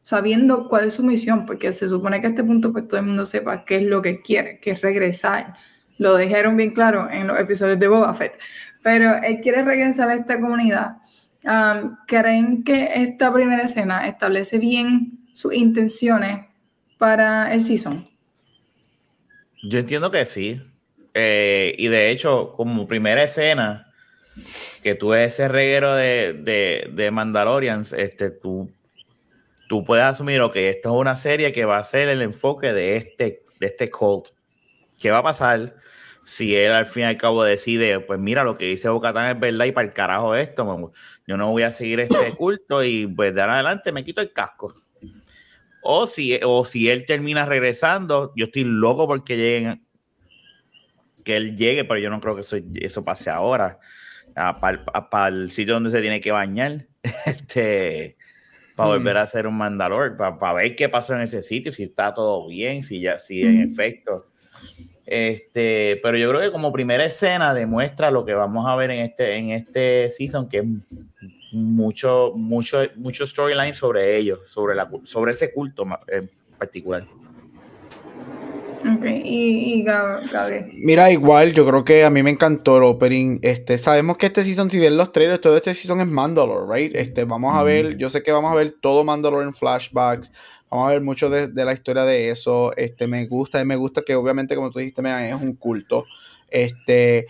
Sabiendo 0.09 0.67
cuál 0.67 0.87
es 0.87 0.95
su 0.95 1.03
misión, 1.03 1.45
porque 1.45 1.71
se 1.71 1.87
supone 1.87 2.19
que 2.19 2.27
a 2.27 2.29
este 2.31 2.43
punto 2.43 2.71
pues 2.71 2.87
todo 2.87 2.99
el 2.99 3.05
mundo 3.05 3.27
sepa 3.27 3.63
qué 3.63 3.75
es 3.75 3.83
lo 3.83 4.01
que 4.01 4.21
quiere, 4.21 4.59
que 4.59 4.71
es 4.71 4.81
regresar. 4.81 5.53
Lo 5.99 6.17
dijeron 6.17 6.57
bien 6.57 6.71
claro 6.71 7.09
en 7.11 7.27
los 7.27 7.37
episodios 7.37 7.77
de 7.77 7.87
Boba 7.87 8.13
Fett 8.15 8.39
pero 8.81 9.15
él 9.23 9.39
quiere 9.41 9.63
regresar 9.63 10.09
a 10.09 10.15
esta 10.15 10.39
comunidad. 10.39 10.97
¿Creen 12.07 12.63
que 12.63 12.89
esta 12.95 13.33
primera 13.33 13.63
escena 13.63 14.07
establece 14.07 14.57
bien 14.57 15.19
sus 15.31 15.53
intenciones 15.53 16.45
para 16.97 17.53
el 17.53 17.61
season? 17.61 18.05
Yo 19.63 19.79
entiendo 19.79 20.11
que 20.11 20.25
sí. 20.25 20.61
Eh, 21.13 21.75
y 21.77 21.87
de 21.87 22.11
hecho, 22.11 22.53
como 22.55 22.87
primera 22.87 23.23
escena, 23.23 23.91
que 24.83 24.95
tú 24.95 25.13
eres 25.13 25.33
ese 25.33 25.47
reguero 25.47 25.95
de, 25.95 26.87
de, 26.93 27.11
Mandalorians, 27.11 27.93
este, 27.93 28.29
tú, 28.29 28.71
tú 29.69 29.85
puedes 29.85 30.03
asumir 30.03 30.41
que 30.51 30.69
esto 30.69 30.89
es 30.89 30.95
una 30.99 31.15
serie 31.15 31.53
que 31.53 31.63
va 31.63 31.77
a 31.77 31.83
ser 31.85 32.09
el 32.09 32.21
enfoque 32.21 32.73
de 32.73 32.97
este, 32.97 33.43
de 33.59 33.67
este 33.67 33.89
cult. 33.89 34.29
¿Qué 34.99 35.11
va 35.11 35.19
a 35.19 35.23
pasar? 35.23 35.75
si 36.29 36.55
él 36.55 36.71
al 36.71 36.85
fin 36.85 37.03
y 37.03 37.05
al 37.07 37.17
cabo 37.17 37.43
decide, 37.43 37.99
pues 38.01 38.19
mira, 38.19 38.43
lo 38.43 38.55
que 38.55 38.65
dice 38.65 38.87
Bocatán 38.87 39.35
es 39.35 39.39
verdad 39.39 39.65
y 39.65 39.71
para 39.71 39.87
el 39.87 39.93
carajo 39.93 40.35
esto, 40.35 40.91
yo 41.25 41.37
no 41.37 41.49
voy 41.49 41.63
a 41.63 41.71
seguir 41.71 42.01
este 42.01 42.33
culto 42.37 42.83
y 42.83 43.07
pues 43.07 43.33
de 43.33 43.41
ahora 43.41 43.55
adelante 43.55 43.91
me 43.91 44.03
quito 44.05 44.21
el 44.21 44.31
casco. 44.31 44.71
O 45.81 46.05
si, 46.05 46.39
o 46.43 46.65
si 46.65 46.87
él 46.87 47.05
termina 47.07 47.47
regresando, 47.47 48.31
yo 48.35 48.45
estoy 48.45 48.63
loco 48.63 49.07
porque 49.07 49.37
lleguen, 49.37 49.83
que 51.23 51.35
él 51.35 51.57
llegue, 51.57 51.83
pero 51.83 51.99
yo 51.99 52.11
no 52.11 52.21
creo 52.21 52.35
que 52.35 52.41
eso, 52.41 52.57
eso 52.75 53.03
pase 53.03 53.31
ahora, 53.31 53.79
para 54.35 55.27
el 55.29 55.51
sitio 55.51 55.73
donde 55.73 55.89
se 55.89 56.01
tiene 56.01 56.21
que 56.21 56.31
bañar, 56.31 56.85
este, 57.25 58.17
para 58.79 58.95
volver 58.95 59.17
a 59.17 59.27
ser 59.27 59.45
un 59.45 59.57
mandalor, 59.57 60.15
para 60.15 60.53
ver 60.53 60.73
qué 60.73 60.87
pasa 60.87 61.13
en 61.13 61.23
ese 61.23 61.43
sitio, 61.43 61.69
si 61.69 61.83
está 61.83 62.13
todo 62.13 62.47
bien, 62.47 62.81
si 62.81 63.01
ya, 63.01 63.19
si 63.19 63.41
en 63.41 63.59
efecto. 63.59 64.27
Este, 65.05 65.99
pero 66.01 66.17
yo 66.17 66.29
creo 66.29 66.39
que 66.39 66.51
como 66.53 66.71
primera 66.71 67.03
escena 67.03 67.53
demuestra 67.53 68.09
lo 68.09 68.23
que 68.23 68.33
vamos 68.33 68.65
a 68.69 68.77
ver 68.77 68.91
en 68.91 68.99
este, 69.01 69.35
en 69.35 69.49
este 69.49 70.09
season, 70.09 70.47
que 70.47 70.59
es 70.59 70.65
mucho, 71.51 72.31
mucho, 72.37 72.77
mucho 72.95 73.27
storyline 73.27 73.73
sobre 73.73 74.15
ellos, 74.15 74.39
sobre, 74.47 74.75
la, 74.75 74.89
sobre 75.03 75.31
ese 75.31 75.51
culto 75.51 75.83
en 76.07 76.31
particular. 76.57 77.05
Ok, 78.99 79.05
y, 79.23 79.81
Gabriel. 79.83 80.67
Mira, 80.73 81.09
igual, 81.09 81.53
yo 81.53 81.65
creo 81.65 81.85
que 81.85 82.03
a 82.03 82.09
mí 82.09 82.21
me 82.21 82.31
encantó 82.31 82.77
el 82.77 82.83
opening. 82.83 83.39
Este, 83.41 83.77
sabemos 83.77 84.17
que 84.17 84.25
este 84.25 84.43
season, 84.43 84.69
si 84.69 84.77
bien 84.77 84.97
los 84.97 85.13
trailers, 85.13 85.39
todo 85.39 85.55
este 85.55 85.73
season 85.73 86.01
es 86.01 86.07
Mandalore, 86.07 86.67
right? 86.69 86.93
Este, 86.95 87.23
vamos 87.23 87.55
a 87.55 87.63
ver, 87.63 87.97
yo 87.97 88.09
sé 88.09 88.21
que 88.21 88.33
vamos 88.33 88.51
a 88.51 88.55
ver 88.55 88.75
todo 88.81 89.05
Mandalore 89.05 89.45
en 89.45 89.53
flashbacks. 89.53 90.33
Vamos 90.69 90.87
a 90.87 90.91
ver 90.91 91.01
mucho 91.01 91.29
de, 91.29 91.49
la 91.63 91.71
historia 91.71 92.03
de 92.03 92.29
eso. 92.29 92.75
Este, 92.75 93.07
me 93.07 93.25
gusta, 93.25 93.61
y 93.61 93.65
me 93.65 93.77
gusta 93.77 94.01
que 94.01 94.15
obviamente, 94.15 94.53
como 94.55 94.69
tú 94.69 94.79
dijiste, 94.79 95.01
es 95.29 95.33
un 95.33 95.53
culto. 95.53 96.03
Este, 96.49 97.27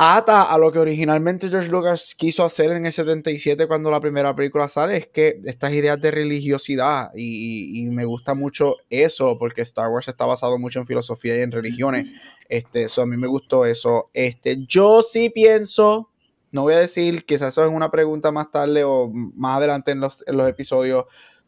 ata 0.00 0.44
a 0.44 0.58
lo 0.58 0.70
que 0.70 0.78
originalmente 0.78 1.48
George 1.48 1.70
Lucas 1.70 2.14
quiso 2.16 2.44
hacer 2.44 2.70
en 2.70 2.86
el 2.86 2.92
77 2.92 3.66
cuando 3.66 3.90
la 3.90 4.00
primera 4.00 4.34
película 4.34 4.68
sale, 4.68 4.96
es 4.96 5.06
que 5.08 5.40
estas 5.44 5.72
ideas 5.72 6.00
de 6.00 6.12
religiosidad, 6.12 7.10
y, 7.16 7.84
me 7.90 8.04
gusta 8.04 8.34
mucho 8.34 8.76
eso, 8.90 9.36
porque 9.38 9.62
Star 9.62 9.88
Wars 9.88 10.06
está 10.06 10.24
basado 10.24 10.56
mucho 10.56 10.78
en 10.78 10.86
filosofía 10.86 11.36
y 11.36 11.40
en 11.40 11.50
religiones. 11.50 12.06
Este, 12.48 12.84
eso 12.84 13.02
a 13.02 13.06
mí 13.06 13.16
me 13.16 13.26
gustó 13.26 13.66
eso. 13.66 14.10
Este, 14.14 14.64
yo 14.66 15.02
sí 15.02 15.30
pienso, 15.30 16.10
no 16.52 16.62
voy 16.62 16.74
a 16.74 16.78
decir, 16.78 17.24
quizás 17.24 17.48
eso 17.48 17.64
es 17.64 17.70
una 17.70 17.90
pregunta 17.90 18.30
más 18.30 18.52
tarde 18.52 18.84
o 18.84 19.10
más 19.12 19.56
adelante 19.56 19.90
en 19.90 20.00
los, 20.00 20.22
en 20.28 20.36
los 20.36 20.48
episodios, 20.48 21.06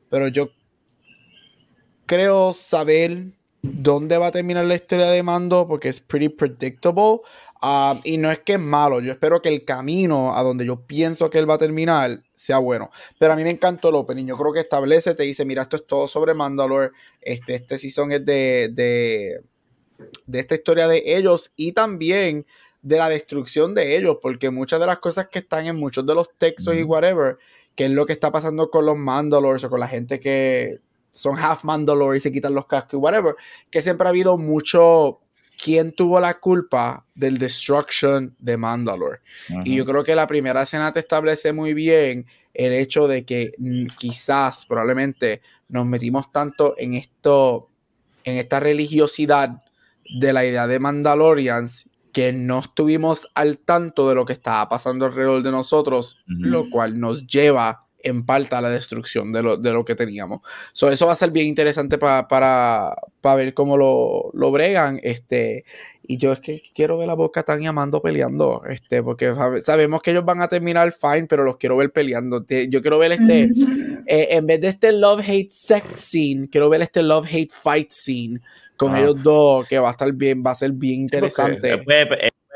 pero 0.08 0.26
yo 0.26 0.50
creo 2.06 2.52
saber 2.52 3.32
dónde 3.62 4.18
va 4.18 4.28
a 4.28 4.32
terminar 4.32 4.64
la 4.64 4.74
historia 4.74 5.08
de 5.10 5.22
Mando 5.22 5.68
porque 5.68 5.88
es 5.88 6.00
pretty 6.00 6.28
predictable. 6.28 7.20
Um, 7.62 8.00
y 8.04 8.16
no 8.16 8.30
es 8.30 8.38
que 8.38 8.54
es 8.54 8.60
malo, 8.60 9.00
yo 9.00 9.12
espero 9.12 9.42
que 9.42 9.50
el 9.50 9.66
camino 9.66 10.34
a 10.34 10.42
donde 10.42 10.64
yo 10.64 10.86
pienso 10.86 11.28
que 11.28 11.38
él 11.38 11.48
va 11.48 11.54
a 11.54 11.58
terminar 11.58 12.22
sea 12.32 12.58
bueno. 12.58 12.90
Pero 13.18 13.34
a 13.34 13.36
mí 13.36 13.42
me 13.44 13.50
encantó 13.50 13.90
el 13.90 13.96
opening. 13.96 14.26
Yo 14.26 14.38
creo 14.38 14.52
que 14.52 14.60
establece, 14.60 15.14
te 15.14 15.24
dice: 15.24 15.44
Mira, 15.44 15.62
esto 15.62 15.76
es 15.76 15.86
todo 15.86 16.08
sobre 16.08 16.32
Mandalore. 16.32 16.90
Este, 17.20 17.56
este 17.56 17.76
season 17.76 18.12
es 18.12 18.24
de, 18.24 18.70
de, 18.72 19.42
de 20.26 20.38
esta 20.40 20.54
historia 20.54 20.88
de 20.88 21.02
ellos 21.04 21.52
y 21.56 21.72
también 21.72 22.46
de 22.82 22.96
la 22.96 23.08
destrucción 23.10 23.74
de 23.74 23.96
ellos, 23.96 24.18
porque 24.22 24.50
muchas 24.50 24.80
de 24.80 24.86
las 24.86 24.98
cosas 24.98 25.28
que 25.28 25.40
están 25.40 25.66
en 25.66 25.76
muchos 25.76 26.06
de 26.06 26.14
los 26.14 26.30
textos 26.38 26.74
y 26.74 26.82
whatever, 26.82 27.36
que 27.74 27.84
es 27.86 27.90
lo 27.90 28.06
que 28.06 28.14
está 28.14 28.32
pasando 28.32 28.70
con 28.70 28.86
los 28.86 28.96
Mandalores 28.96 29.64
o 29.64 29.70
con 29.70 29.80
la 29.80 29.88
gente 29.88 30.18
que 30.18 30.78
son 31.10 31.38
half 31.38 31.64
Mandalore 31.64 32.16
y 32.16 32.20
se 32.20 32.32
quitan 32.32 32.54
los 32.54 32.66
cascos 32.66 32.94
y 32.94 32.96
whatever, 32.96 33.34
que 33.70 33.82
siempre 33.82 34.06
ha 34.06 34.10
habido 34.10 34.38
mucho 34.38 35.20
quién 35.62 35.92
tuvo 35.92 36.20
la 36.20 36.38
culpa 36.38 37.04
del 37.14 37.38
destruction 37.38 38.34
de 38.38 38.56
Mandalore. 38.56 39.20
Y 39.64 39.76
yo 39.76 39.84
creo 39.84 40.02
que 40.02 40.14
la 40.14 40.26
primera 40.26 40.62
escena 40.62 40.92
te 40.92 41.00
establece 41.00 41.52
muy 41.52 41.74
bien 41.74 42.26
el 42.54 42.72
hecho 42.72 43.06
de 43.06 43.24
que 43.24 43.52
mm, 43.58 43.86
quizás, 43.98 44.64
probablemente, 44.64 45.42
nos 45.68 45.86
metimos 45.86 46.32
tanto 46.32 46.74
en 46.78 46.94
esto, 46.94 47.68
en 48.24 48.36
esta 48.36 48.60
religiosidad 48.60 49.62
de 50.18 50.32
la 50.32 50.44
idea 50.44 50.66
de 50.66 50.80
Mandalorians 50.80 51.88
que 52.12 52.32
no 52.32 52.60
estuvimos 52.60 53.28
al 53.34 53.58
tanto 53.58 54.08
de 54.08 54.16
lo 54.16 54.24
que 54.24 54.32
estaba 54.32 54.68
pasando 54.68 55.06
alrededor 55.06 55.42
de 55.42 55.52
nosotros, 55.52 56.18
lo 56.26 56.68
cual 56.68 56.98
nos 56.98 57.26
lleva 57.26 57.86
en 58.02 58.24
parte 58.24 58.54
a 58.54 58.60
la 58.60 58.70
destrucción 58.70 59.32
de 59.32 59.42
lo, 59.42 59.56
de 59.56 59.72
lo 59.72 59.84
que 59.84 59.94
teníamos. 59.94 60.40
eso 60.72 61.06
va 61.06 61.12
a 61.12 61.16
ser 61.16 61.30
bien 61.30 61.46
interesante 61.46 61.98
para, 61.98 62.26
para 62.28 62.96
ver 63.36 63.54
cómo 63.54 63.76
lo, 63.76 64.30
lo, 64.32 64.50
bregan. 64.50 65.00
Este, 65.02 65.64
y 66.02 66.16
yo 66.16 66.32
es 66.32 66.40
que 66.40 66.62
quiero 66.74 66.98
ver 66.98 67.10
a 67.10 67.14
Boca 67.14 67.42
tan 67.42 67.60
llamando 67.60 68.02
peleando, 68.02 68.62
este, 68.68 69.02
porque 69.02 69.32
sabemos 69.62 70.02
que 70.02 70.10
ellos 70.10 70.24
van 70.24 70.42
a 70.42 70.48
terminar 70.48 70.92
fine, 70.92 71.26
pero 71.28 71.44
los 71.44 71.56
quiero 71.56 71.76
ver 71.76 71.92
peleando. 71.92 72.44
Yo 72.68 72.80
quiero 72.82 72.98
ver 72.98 73.12
este, 73.12 73.50
eh, 74.06 74.28
en 74.30 74.46
vez 74.46 74.60
de 74.60 74.68
este 74.68 74.92
love-hate 74.92 75.50
sex 75.50 75.84
scene, 75.94 76.48
quiero 76.50 76.68
ver 76.68 76.82
este 76.82 77.02
love-hate 77.02 77.52
fight 77.52 77.90
scene 77.90 78.40
con 78.76 78.94
ah. 78.94 79.00
ellos 79.00 79.22
dos, 79.22 79.68
que 79.68 79.78
va 79.78 79.88
a 79.88 79.92
estar 79.92 80.10
bien, 80.12 80.42
va 80.44 80.52
a 80.52 80.54
ser 80.54 80.72
bien 80.72 81.00
interesante 81.00 81.84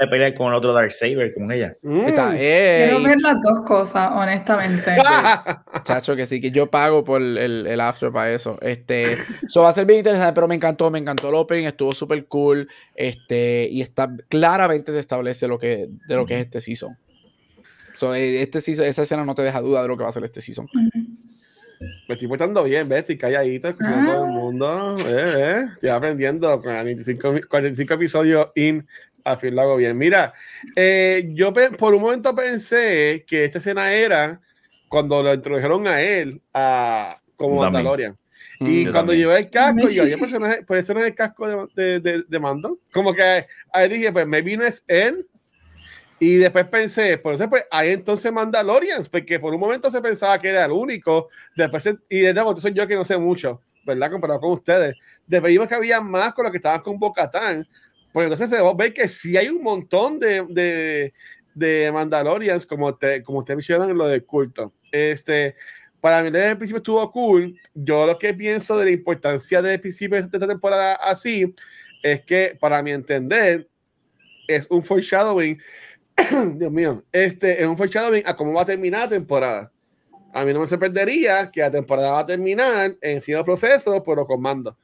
de 0.01 0.09
pelear 0.09 0.34
con 0.34 0.49
el 0.49 0.55
otro 0.55 0.72
Darksaber, 0.72 1.32
con 1.34 1.51
ella. 1.53 1.76
Mm. 1.82 2.05
Quiero 2.05 3.03
ver 3.03 3.20
las 3.20 3.40
dos 3.40 3.61
cosas, 3.64 4.11
honestamente. 4.12 4.90
Chacho, 5.84 6.16
que 6.16 6.26
sí, 6.26 6.40
que 6.40 6.51
yo 6.51 6.68
pago 6.68 7.05
por 7.05 7.22
el, 7.22 7.66
el 7.66 7.80
after 7.80 8.11
para 8.11 8.32
eso. 8.32 8.59
Este, 8.61 9.12
eso 9.42 9.62
va 9.62 9.68
a 9.68 9.72
ser 9.72 9.86
bien 9.86 10.01
interesante, 10.01 10.32
pero 10.32 10.49
me 10.49 10.57
encantó, 10.57 10.90
me 10.90 10.99
encantó 10.99 11.28
el 11.28 11.36
opening, 11.36 11.66
estuvo 11.66 11.92
súper 11.92 12.26
cool. 12.26 12.68
Este, 12.95 13.68
y 13.70 13.82
está 13.82 14.11
claramente 14.28 14.92
te 14.92 14.99
establece 14.99 15.47
lo 15.47 15.59
que, 15.59 15.88
de 16.09 16.16
lo 16.16 16.26
que 16.26 16.34
es 16.34 16.40
este 16.47 16.61
season. 16.61 16.97
So, 17.95 18.12
eh, 18.14 18.42
este 18.42 18.61
season, 18.61 18.86
esa 18.86 19.03
escena 19.03 19.24
no 19.24 19.36
te 19.36 19.42
deja 19.42 19.61
duda 19.61 19.82
de 19.82 19.88
lo 19.88 19.97
que 19.97 20.03
va 20.03 20.09
a 20.09 20.12
ser 20.12 20.24
este 20.24 20.40
season. 20.40 20.68
Me 22.09 22.14
estoy 22.14 22.28
portando 22.28 22.64
bien, 22.64 22.88
¿ves? 22.88 23.01
Estoy 23.01 23.18
calladito, 23.18 23.68
escuchando 23.68 24.12
todo 24.12 24.24
el 24.24 24.30
ah. 24.30 24.32
mundo. 24.32 24.95
Eh, 25.07 25.32
eh. 25.38 25.64
Estoy 25.74 25.90
aprendiendo. 25.90 26.61
45, 26.61 27.40
45 27.49 27.95
episodios 27.95 28.49
in 28.57 28.86
al 29.25 29.39
fin 29.39 29.55
lo 29.55 29.62
hago 29.62 29.77
bien. 29.77 29.97
Mira, 29.97 30.33
eh, 30.77 31.31
yo 31.33 31.53
por 31.53 31.95
un 31.95 32.03
momento 32.03 32.35
pensé 32.35 33.25
que 33.27 33.45
esta 33.45 33.59
escena 33.59 33.93
era 33.93 34.41
cuando 34.89 35.22
lo 35.22 35.35
introdujeron 35.35 35.87
a 35.89 36.01
él 36.01 36.41
a, 36.53 37.18
como 37.37 37.61
Mandalorian. 37.61 38.16
Mm, 38.61 38.66
y 38.68 38.87
cuando 38.87 39.12
llevé 39.12 39.39
el 39.39 39.51
casco, 39.51 39.89
yo, 39.89 40.05
pues, 40.18 40.31
eso 40.31 40.39
no 40.39 40.47
es, 40.47 40.64
pues 40.66 40.85
eso 40.85 40.95
no 40.95 41.01
es 41.01 41.07
el 41.07 41.14
casco 41.14 41.66
de, 41.75 42.01
de, 42.01 42.25
de, 42.29 42.41
mando. 42.41 42.79
Como 42.93 43.12
que 43.12 43.47
ahí 43.72 43.89
dije, 43.89 44.12
pues 44.12 44.27
maybe 44.27 44.57
no 44.57 44.64
es 44.64 44.85
él. 44.87 45.27
Y 46.20 46.37
después 46.37 46.66
pensé, 46.68 47.18
por 47.18 47.35
eso 47.35 47.51
pues 47.51 47.64
ahí 47.70 47.91
entonces 47.91 48.33
Mandalorians, 48.33 49.09
porque 49.09 49.41
por 49.41 49.53
un 49.53 49.61
momento 49.61 49.91
se 49.91 50.01
pensaba 50.01 50.39
que 50.39 50.49
era 50.49 50.64
el 50.64 50.72
único. 50.72 51.29
Después, 51.57 51.87
y 52.09 52.20
desde 52.20 52.41
entonces 52.41 52.72
yo 52.72 52.87
que 52.87 52.95
no 52.95 53.05
sé 53.05 53.18
mucho, 53.18 53.61
¿verdad? 53.85 54.11
Comparado 54.11 54.41
con 54.41 54.53
ustedes. 54.53 54.95
Después 55.27 55.53
vimos 55.53 55.66
que 55.66 55.75
había 55.75 56.01
más 56.01 56.33
con 56.35 56.45
los 56.45 56.53
que 56.53 56.59
estaban 56.59 56.81
con 56.81 56.99
Bocatán. 56.99 57.66
Pues 58.15 58.27
entonces 58.27 58.49
debemos 58.49 58.77
ver 58.77 58.95
que 58.95 59.09
sí 59.09 59.37
hay 59.37 59.49
un 59.49 59.61
montón 59.61 60.21
de, 60.21 60.47
de, 60.49 61.12
de 61.53 61.91
Mandalorians, 61.93 62.65
como 62.65 62.95
te, 62.95 63.25
como 63.25 63.43
te 63.43 63.57
mencionan 63.57 63.91
en 63.91 63.99
lo 63.99 64.07
de 64.07 64.21
culto. 64.21 64.73
Este, 64.93 65.57
para 66.01 66.23
mí 66.23 66.31
desde 66.31 66.51
el 66.51 66.57
principio 66.57 66.77
estuvo 66.77 67.11
cool. 67.11 67.59
Yo 67.75 68.07
lo 68.07 68.17
que 68.17 68.33
pienso 68.33 68.79
de 68.79 68.85
la 68.85 68.91
importancia 68.93 69.61
del 69.61 69.81
principio 69.81 70.17
de 70.17 70.27
esta 70.27 70.47
temporada 70.47 70.95
así 70.95 71.53
es 72.05 72.23
que, 72.23 72.57
para 72.61 72.81
mi 72.85 72.93
entender, 72.93 73.69
es 74.47 74.69
un 74.71 74.85
foreshadowing. 74.85 75.61
Dios 76.55 76.71
mío, 76.71 77.03
este 77.11 77.61
es 77.61 77.67
un 77.67 77.77
foreshadowing 77.77 78.23
a 78.27 78.37
cómo 78.37 78.53
va 78.53 78.62
a 78.62 78.67
terminar 78.67 79.01
la 79.01 79.09
temporada. 79.09 79.73
A 80.33 80.45
mí 80.45 80.53
no 80.53 80.61
me 80.61 80.69
sorprendería 80.69 81.51
que 81.51 81.62
la 81.62 81.71
temporada 81.73 82.12
va 82.12 82.21
a 82.21 82.27
terminar 82.27 82.95
en 83.01 83.21
cierto 83.21 83.45
proceso, 83.45 84.01
pero 84.05 84.25
con 84.25 84.41
mando. 84.41 84.77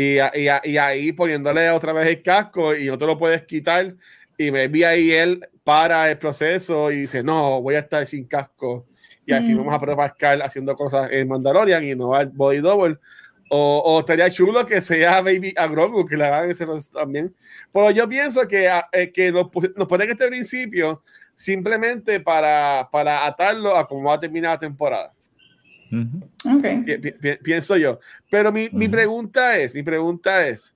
Y, 0.00 0.18
y, 0.38 0.76
ahí 0.76 1.10
poniéndole 1.10 1.70
otra 1.70 1.92
vez 1.92 2.06
el 2.06 2.22
casco 2.22 2.72
y 2.72 2.86
no 2.86 2.96
te 2.96 3.04
lo 3.04 3.18
puedes 3.18 3.42
quitar. 3.42 3.96
Y 4.36 4.52
me 4.52 4.68
vi 4.68 4.84
ahí 4.84 5.10
él 5.10 5.44
para 5.64 6.08
el 6.08 6.18
proceso 6.18 6.92
y 6.92 7.00
dice, 7.00 7.24
no, 7.24 7.60
voy 7.60 7.74
a 7.74 7.80
estar 7.80 8.06
sin 8.06 8.24
casco. 8.28 8.86
Y 9.26 9.32
así 9.32 9.52
mm. 9.52 9.58
vamos 9.58 9.74
a 9.74 9.80
probar 9.80 10.14
haciendo 10.44 10.76
cosas 10.76 11.10
en 11.10 11.26
Mandalorian 11.26 11.82
y 11.82 11.96
no 11.96 12.14
al 12.14 12.28
body 12.28 12.58
double. 12.58 12.96
O, 13.50 13.82
o, 13.84 13.98
estaría 13.98 14.30
chulo 14.30 14.64
que 14.64 14.80
sea 14.80 15.20
Baby 15.20 15.52
a 15.56 15.66
Grogu, 15.66 16.06
que 16.06 16.16
le 16.16 16.26
hagan 16.26 16.48
ese 16.48 16.64
también. 16.92 17.34
Pero 17.72 17.90
yo 17.90 18.08
pienso 18.08 18.46
que, 18.46 18.70
eh, 18.92 19.10
que 19.10 19.32
nos, 19.32 19.48
nos 19.74 19.88
ponen 19.88 20.10
este 20.10 20.28
principio 20.28 21.02
simplemente 21.34 22.20
para, 22.20 22.88
para 22.92 23.26
atarlo 23.26 23.74
a 23.74 23.88
cómo 23.88 24.10
va 24.10 24.14
a 24.14 24.20
terminar 24.20 24.52
la 24.52 24.58
temporada 24.58 25.12
pienso 27.42 27.76
yo. 27.76 28.00
Pero 28.30 28.52
mi, 28.52 28.68
mi, 28.70 28.88
pregunta 28.88 29.56
es, 29.58 29.74
mi 29.74 29.82
pregunta 29.82 30.46
es, 30.46 30.74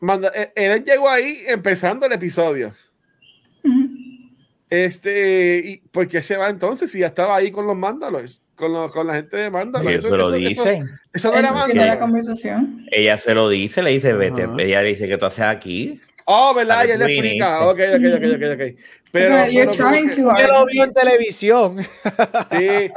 manda, 0.00 0.30
eh, 0.34 0.52
él 0.54 0.84
llegó 0.84 1.08
ahí 1.08 1.38
empezando 1.46 2.06
el 2.06 2.12
episodio. 2.12 2.74
Este, 4.68 5.60
¿y 5.64 5.76
¿por 5.90 6.08
qué 6.08 6.22
se 6.22 6.36
va 6.36 6.48
entonces 6.48 6.90
si 6.90 7.00
ya 7.00 7.08
estaba 7.08 7.36
ahí 7.36 7.50
con 7.50 7.66
los 7.66 7.76
mándalos? 7.76 8.40
Con, 8.54 8.90
con 8.90 9.06
la 9.06 9.14
gente 9.14 9.36
de 9.36 9.50
Mandalor. 9.50 9.92
Eso, 9.92 10.16
lo 10.16 10.30
dice. 10.30 10.84
Eso, 11.12 11.30
no 11.30 11.38
era 11.38 11.86
la 11.86 11.98
conversación. 11.98 12.86
Ella 12.90 13.18
se 13.18 13.34
lo 13.34 13.48
dice, 13.48 13.82
le 13.82 13.90
dice, 13.90 14.12
vete. 14.12 14.46
Ella 14.58 14.82
le 14.82 14.90
dice 14.90 15.08
que 15.08 15.18
tú 15.18 15.26
haces 15.26 15.44
aquí. 15.44 16.00
Oh, 16.24 16.54
¿verdad? 16.54 16.84
Ella 16.84 16.96
le 16.96 17.04
explica. 17.06 17.66
Ok, 17.66 17.80
ok, 17.94 18.04
ok, 18.16 18.24
ok, 18.36 18.42
ok. 18.54 18.78
Pero, 19.12 19.46
yo 19.50 19.64
lo 20.46 20.66
vi 20.66 20.80
en 20.80 20.94
televisión. 20.94 21.78
Sí, 22.50 22.90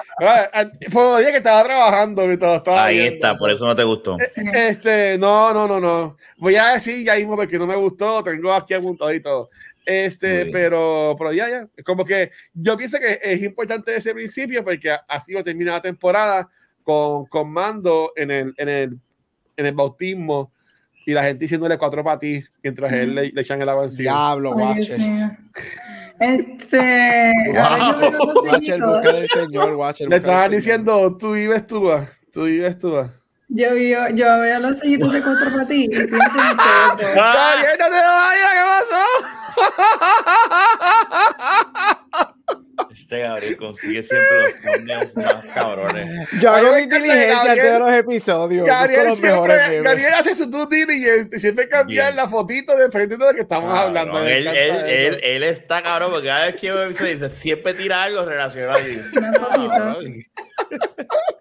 fue 0.90 1.14
un 1.14 1.20
día 1.20 1.32
que 1.32 1.38
estaba 1.38 1.64
trabajando 1.64 2.32
y 2.32 2.38
todo. 2.38 2.56
Estaba 2.56 2.86
Ahí 2.86 3.00
está, 3.00 3.34
por 3.36 3.52
eso 3.52 3.66
no 3.66 3.76
te 3.76 3.84
gustó. 3.84 4.18
Eh, 4.20 4.70
este, 4.70 5.18
no, 5.18 5.54
no, 5.54 5.68
no, 5.68 5.80
no. 5.82 6.18
Voy 6.38 6.56
a 6.56 6.70
decir 6.70 7.06
ya 7.06 7.16
mismo 7.16 7.36
porque 7.36 7.60
no 7.60 7.68
me 7.68 7.76
gustó, 7.76 8.24
tengo 8.24 8.54
aquí 8.54 8.74
apuntado 8.74 9.14
y 9.14 9.20
todo. 9.20 9.50
Este, 9.86 10.46
pero, 10.48 11.16
pero 11.18 11.34
ya, 11.34 11.50
ya. 11.50 11.68
Como 11.84 12.06
que 12.06 12.32
yo 12.54 12.78
pienso 12.78 12.98
que 12.98 13.20
es 13.22 13.44
importante 13.44 13.94
ese 13.94 14.14
principio 14.14 14.64
porque 14.64 14.96
así 15.08 15.34
va 15.34 15.42
a 15.42 15.44
terminar 15.44 15.76
la 15.76 15.82
temporada 15.82 16.50
con, 16.82 17.26
con 17.26 17.52
Mando 17.52 18.14
en 18.16 18.32
el, 18.32 18.54
en 18.58 18.70
el, 18.70 18.98
en 19.58 19.66
el 19.66 19.74
bautismo 19.74 20.54
y 21.06 21.14
la 21.14 21.24
gente 21.24 21.46
diciéndole 21.46 21.78
cuatro 21.78 22.04
para 22.04 22.18
ti 22.18 22.44
mientras 22.64 22.92
él 22.92 23.14
le, 23.16 23.32
le, 23.32 23.42
echan 23.42 23.62
el 23.62 23.70
agua 23.70 23.84
encima. 23.84 24.12
Diablo, 24.12 24.52
Watcher. 24.52 25.00
Este. 26.20 27.34
Wow. 27.54 28.44
Watcher, 28.46 28.82
busca 28.82 29.12
del 29.14 29.28
Señor, 29.28 29.76
Watcher. 29.76 30.10
Le 30.10 30.16
estaban 30.16 30.52
diciendo, 30.52 31.16
tú 31.18 31.34
vives 31.34 31.68
tú, 31.68 31.92
tú 32.32 32.44
vives 32.44 32.80
tú. 32.80 32.94
Yo 33.50 33.74
veo, 33.74 34.10
yo 34.10 34.40
veo 34.40 34.60
los 34.60 34.80
sellitos 34.80 35.14
de 35.14 35.22
cuatro 35.22 35.52
para 35.52 35.68
ti 35.68 35.86
y 35.86 35.90
pienso 35.90 36.16
en 36.16 36.58
todo. 36.58 37.08
¡Ay, 37.22 37.66
no 37.80 37.86
te 37.86 38.02
vayas! 38.02 38.52
¿Qué 38.54 38.64
pasó? 38.80 39.04
Este 42.92 43.20
Gabriel 43.20 43.58
consigue 43.58 44.04
siempre 44.04 44.42
los 44.44 44.54
cambios 44.62 45.16
más 45.18 45.46
cabrones. 45.54 46.30
Yo 46.42 46.50
hago 46.50 46.76
mi 46.76 46.84
inteligencia 46.84 47.56
de 47.56 47.80
los 47.80 47.94
episodios. 47.94 48.66
Gabriel, 48.66 49.08
los 49.10 49.20
siempre, 49.20 49.82
Gabriel 49.82 50.14
hace 50.14 50.36
su 50.36 50.46
due 50.48 50.66
diligence 50.70 51.36
y 51.36 51.40
siempre 51.40 51.68
cambia 51.70 52.12
la 52.12 52.28
fotito 52.28 52.76
de 52.76 52.90
frente 52.90 53.18
de 53.18 53.26
lo 53.26 53.34
que 53.34 53.42
estamos 53.42 53.78
hablando. 53.78 54.22
Él, 54.24 54.48
él, 54.48 54.76
él, 54.88 55.20
él, 55.24 55.44
está 55.44 55.82
cabrón 55.84 56.12
porque 56.12 56.28
cada 56.28 56.46
vez 56.46 56.56
que 56.56 56.72
veo 56.72 56.84
episodio 56.84 57.14
dice 57.14 57.30
siempre 57.30 57.74
tira 57.74 58.04
algo 58.04 58.26
relacionado 58.26 58.80
a. 58.80 59.98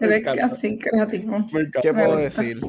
Eres 0.01 0.27
así 0.43 0.79
creativo. 0.79 1.47
¿Qué 1.83 1.95
puedo 1.95 2.17
decir? 2.17 2.61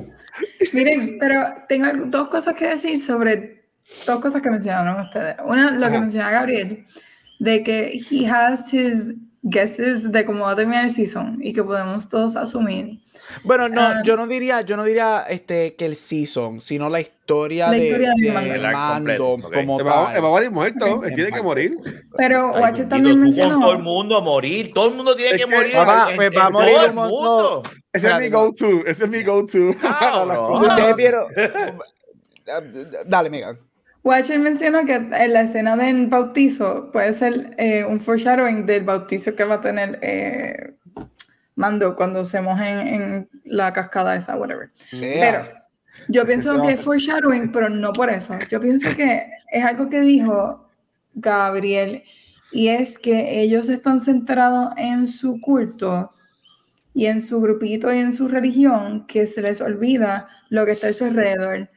Miren, 0.74 1.18
pero 1.20 1.44
tengo 1.68 1.88
dos 2.06 2.28
cosas 2.30 2.56
que 2.56 2.68
decir 2.68 2.98
sobre 3.00 3.66
dos 4.06 4.20
cosas 4.20 4.42
que 4.42 4.50
mencionaron 4.50 5.06
ustedes. 5.06 5.36
Una, 5.44 5.72
lo 5.72 5.90
que 5.90 6.00
menciona 6.00 6.32
Gabriel 6.32 6.86
de 7.40 7.64
que 7.64 8.00
he 8.10 8.28
has 8.28 8.74
his 8.74 9.16
guesses 9.42 10.12
de 10.12 10.26
cómo 10.26 10.46
va 10.46 10.52
a 10.52 10.56
terminar 10.56 10.86
el 10.86 10.92
season 10.92 11.40
y 11.42 11.54
que 11.54 11.64
podemos 11.64 12.10
todos 12.10 12.36
asumir. 12.36 13.00
Bueno, 13.44 13.70
no, 13.70 13.82
ah, 13.82 14.02
yo 14.04 14.16
no 14.16 14.28
diría, 14.28 14.62
yo 14.62 14.78
no 14.78 14.84
diría 14.84 15.26
este 15.30 15.76
que 15.76 15.86
el 15.86 15.96
season, 15.96 16.62
sino 16.62 16.90
la 16.90 17.02
historia, 17.02 17.70
de, 17.70 17.98
de, 17.98 18.60
Mando 18.72 19.38
como 19.54 19.80
va, 19.84 20.14
va, 20.14 20.18
a 20.18 20.22
morir 20.22 20.52
muerto, 20.52 21.04
él 21.04 21.14
tiene 21.16 21.32
que 21.32 21.42
morir. 21.42 21.76
Pero 22.18 22.52
Watcher 22.52 22.88
también 22.88 23.20
mencionó 23.20 23.60
todo 23.60 23.74
el 23.74 23.80
mundo 23.80 24.18
a 24.18 24.22
morir, 24.22 24.72
todo 24.74 24.90
el 24.90 24.96
mundo 24.96 25.16
tiene 25.16 25.38
que, 25.38 25.46
morir. 25.46 25.74
Papá, 25.74 26.10
pues 26.16 26.32
va 26.36 26.46
a 26.46 26.50
morir 26.50 26.78
el 26.86 26.94
mundo. 26.94 27.64
Ese 27.92 28.12
es 28.12 28.20
mi 28.20 28.30
go-to, 28.30 28.86
ese 28.86 29.04
es 29.06 29.10
mi 29.10 29.24
go-to. 29.24 29.70
Ustedes 30.62 30.96
vieron. 30.96 31.28
Dale, 33.08 33.30
Megan. 33.30 33.58
Watcher 34.06 34.38
menciona 34.38 34.86
que 34.86 34.94
en 34.94 35.34
la 35.34 35.42
escena 35.42 35.76
del 35.76 36.06
bautizo 36.06 36.92
puede 36.92 37.12
ser 37.12 37.56
eh, 37.58 37.84
un 37.84 38.00
foreshadowing 38.00 38.68
del 38.68 38.84
bautizo 38.84 39.36
que 39.36 39.44
va 39.44 39.56
a 39.56 39.62
tener 39.62 39.98
eh, 40.04 40.76
Mando 41.56 41.96
cuando 41.96 42.24
se 42.24 42.40
moje 42.40 42.70
en, 42.70 43.28
la 43.46 43.74
cascada 43.74 44.16
esa, 44.16 44.36
whatever. 44.36 44.70
Pero 44.92 45.48
Yo 46.08 46.24
pienso 46.26 46.62
que 46.62 46.74
es 46.74 46.82
foreshadowing, 46.82 47.52
pero 47.52 47.68
no 47.68 47.94
por 47.94 48.12
eso. 48.12 48.38
Yo 48.52 48.60
pienso 48.60 48.96
que 48.96 49.26
es 49.52 49.66
algo 49.66 49.90
que 49.90 50.02
dijo 50.02 50.70
Gabriel, 51.16 52.04
y 52.52 52.68
es 52.68 53.00
que 53.00 53.42
ellos 53.42 53.70
están 53.70 54.00
centrados 54.00 54.74
en 54.78 55.08
su 55.08 55.42
culto 55.42 56.14
y 56.94 57.08
en 57.08 57.22
su 57.22 57.42
grupito 57.42 57.92
y 57.92 58.00
en 58.00 58.14
su 58.14 58.28
religión, 58.28 59.08
que 59.08 59.26
se 59.26 59.42
les 59.42 59.62
olvida 59.62 60.28
lo 60.50 60.64
que 60.66 60.74
está 60.74 60.90
a 60.90 60.94
su 60.94 61.06
alrededor. 61.06 61.70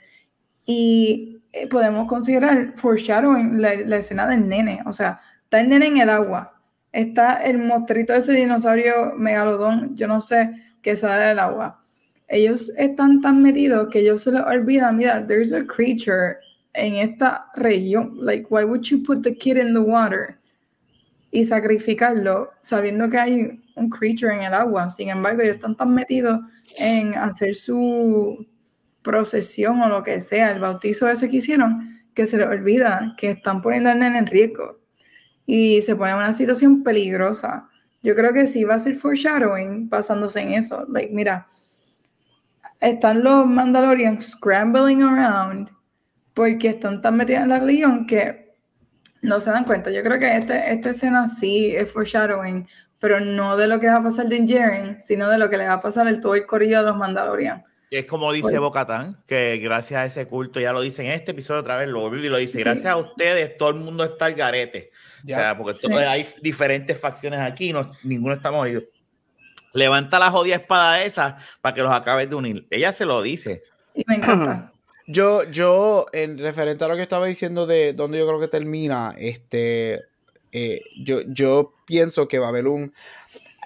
Y 0.67 1.38
eh, 1.53 1.67
podemos 1.67 2.09
considerar 2.09 2.73
foreshadowing 2.77 3.61
la, 3.61 3.75
la 3.75 3.97
escena 3.97 4.27
del 4.27 4.49
nene, 4.49 4.81
o 4.87 4.93
sea, 4.93 5.21
está 5.45 5.61
el 5.61 5.69
nene 5.69 5.87
en 5.87 5.97
el 5.99 6.11
agua, 6.11 6.55
está 6.93 7.35
el 7.45 7.59
monstruito 7.59 8.13
de 8.13 8.19
ese 8.19 8.33
dinosaurio 8.33 9.15
megalodón, 9.17 9.97
yo 9.97 10.07
no 10.07 10.21
sé, 10.21 10.51
que 10.83 10.97
sale 10.97 11.25
del 11.25 11.39
agua. 11.39 11.83
Ellos 12.29 12.71
están 12.77 13.21
tan 13.21 13.43
metidos 13.43 13.89
que 13.91 14.01
ellos 14.01 14.23
se 14.23 14.33
les 14.33 14.43
olvida, 14.43 14.93
mira, 14.93 15.27
there's 15.27 15.53
a 15.53 15.65
creature 15.65 16.37
en 16.75 16.97
esta 16.97 17.47
región. 17.57 18.13
Like, 18.21 18.49
why 18.51 18.65
would 18.65 18.83
you 18.91 19.03
put 19.03 19.23
the 19.23 19.35
kid 19.35 19.57
in 19.57 19.73
the 19.73 19.81
water 19.81 20.39
y 21.31 21.45
sacrificarlo 21.45 22.51
sabiendo 22.63 23.09
que 23.09 23.19
hay 23.19 23.61
un 23.77 23.89
creature 23.89 24.33
en 24.33 24.43
el 24.43 24.55
agua? 24.55 24.91
Sin 24.91 25.09
embargo, 25.09 25.43
ellos 25.43 25.57
están 25.57 25.75
tan 25.75 25.95
metidos 25.95 26.41
en 26.77 27.15
hacer 27.15 27.55
su 27.55 28.47
procesión 29.09 29.81
o 29.81 29.89
lo 29.89 30.03
que 30.03 30.21
sea, 30.21 30.53
el 30.53 30.61
bautizo 30.61 31.09
ese 31.09 31.31
que 31.31 31.39
hicieron, 31.39 31.99
que 32.15 32.27
se 32.27 32.37
les 32.37 32.47
olvida 32.47 33.15
que 33.17 33.31
están 33.31 33.63
poniendo 33.63 33.89
al 33.89 33.99
nene 33.99 34.19
en 34.19 34.27
riesgo 34.27 34.81
y 35.47 35.81
se 35.81 35.97
pone 35.97 36.11
en 36.11 36.19
una 36.19 36.35
situación 36.35 36.83
peligrosa. 36.83 37.71
Yo 38.03 38.15
creo 38.15 38.35
que 38.35 38.47
sí 38.47 38.65
va 38.65 38.75
a 38.75 38.79
ser 38.79 38.97
foreshadowing 38.97 39.89
basándose 39.89 40.41
en 40.41 40.53
eso. 40.53 40.85
Like, 40.91 41.15
mira, 41.15 41.47
están 42.81 43.25
los 43.25 43.47
Mandalorians 43.47 44.33
scrambling 44.33 45.03
around 45.03 45.71
porque 46.35 46.69
están 46.69 47.01
tan 47.01 47.17
metidos 47.17 47.45
en 47.45 47.49
la 47.49 47.61
religión 47.61 48.07
que 48.07 48.53
no 49.23 49.41
se 49.41 49.51
dan 49.51 49.65
cuenta. 49.65 49.91
Yo 49.91 50.03
creo 50.03 50.19
que 50.19 50.37
este, 50.37 50.71
esta 50.71 50.91
escena 50.91 51.29
sí 51.29 51.75
es 51.75 51.91
foreshadowing, 51.91 52.69
pero 52.99 53.21
no 53.21 53.57
de 53.57 53.69
lo 53.69 53.81
que 53.81 53.87
va 53.87 53.97
a 53.97 54.03
pasar 54.03 54.29
de 54.29 54.47
Jaren, 54.47 55.01
sino 55.01 55.31
de 55.31 55.39
lo 55.39 55.49
que 55.49 55.57
le 55.57 55.67
va 55.67 55.75
a 55.75 55.81
pasar 55.81 56.07
el 56.09 56.21
todo 56.21 56.35
el 56.35 56.45
corillo 56.45 56.81
de 56.81 56.85
los 56.85 56.97
Mandalorians. 56.99 57.63
Es 57.91 58.07
como 58.07 58.33
dice 58.33 58.51
pues, 58.51 58.61
Bocatán, 58.61 59.23
que 59.27 59.59
gracias 59.59 60.01
a 60.01 60.05
ese 60.05 60.27
culto, 60.27 60.61
ya 60.61 60.73
lo 60.73 60.83
dice 60.83 61.03
en 61.05 61.13
este 61.13 61.31
episodio 61.31 61.61
otra 61.61 61.77
vez, 61.77 61.89
lo 61.89 62.15
y 62.15 62.29
lo 62.29 62.37
dice, 62.37 62.59
gracias 62.59 62.87
a 62.87 62.97
ustedes 62.97 63.57
todo 63.57 63.71
el 63.71 63.77
mundo 63.77 64.05
está 64.05 64.27
al 64.27 64.35
garete. 64.35 64.91
O 65.25 65.29
sea, 65.29 65.57
porque 65.57 65.95
hay 65.95 66.27
diferentes 66.43 66.99
facciones 67.01 67.41
aquí, 67.41 67.73
no, 67.73 67.91
ninguno 68.03 68.35
está 68.35 68.51
movido. 68.51 68.83
Levanta 69.73 70.19
la 70.19 70.31
jodida 70.31 70.57
espada 70.57 71.03
esa 71.03 71.39
para 71.61 71.75
que 71.75 71.83
los 71.83 71.93
acabes 71.93 72.29
de 72.29 72.35
unir. 72.35 72.67
Ella 72.71 72.93
se 72.93 73.05
lo 73.05 73.23
dice. 73.23 73.63
Y 73.95 74.05
me 74.07 74.17
encanta. 74.17 74.73
Yo, 75.11 75.45
yo, 75.45 76.05
en 76.13 76.37
referente 76.37 76.85
a 76.85 76.89
lo 76.89 76.95
que 76.95 77.01
estaba 77.01 77.25
diciendo 77.25 77.67
de 77.67 77.95
dónde 77.95 78.19
yo 78.19 78.27
creo 78.27 78.41
que 78.41 78.47
termina, 78.47 79.15
este, 79.17 80.03
eh, 80.53 80.83
yo, 81.03 81.23
yo 81.29 81.73
pienso 81.87 82.29
que 82.29 82.39
va 82.39 82.45
a 82.45 82.49
haber 82.51 82.67
un, 82.67 82.93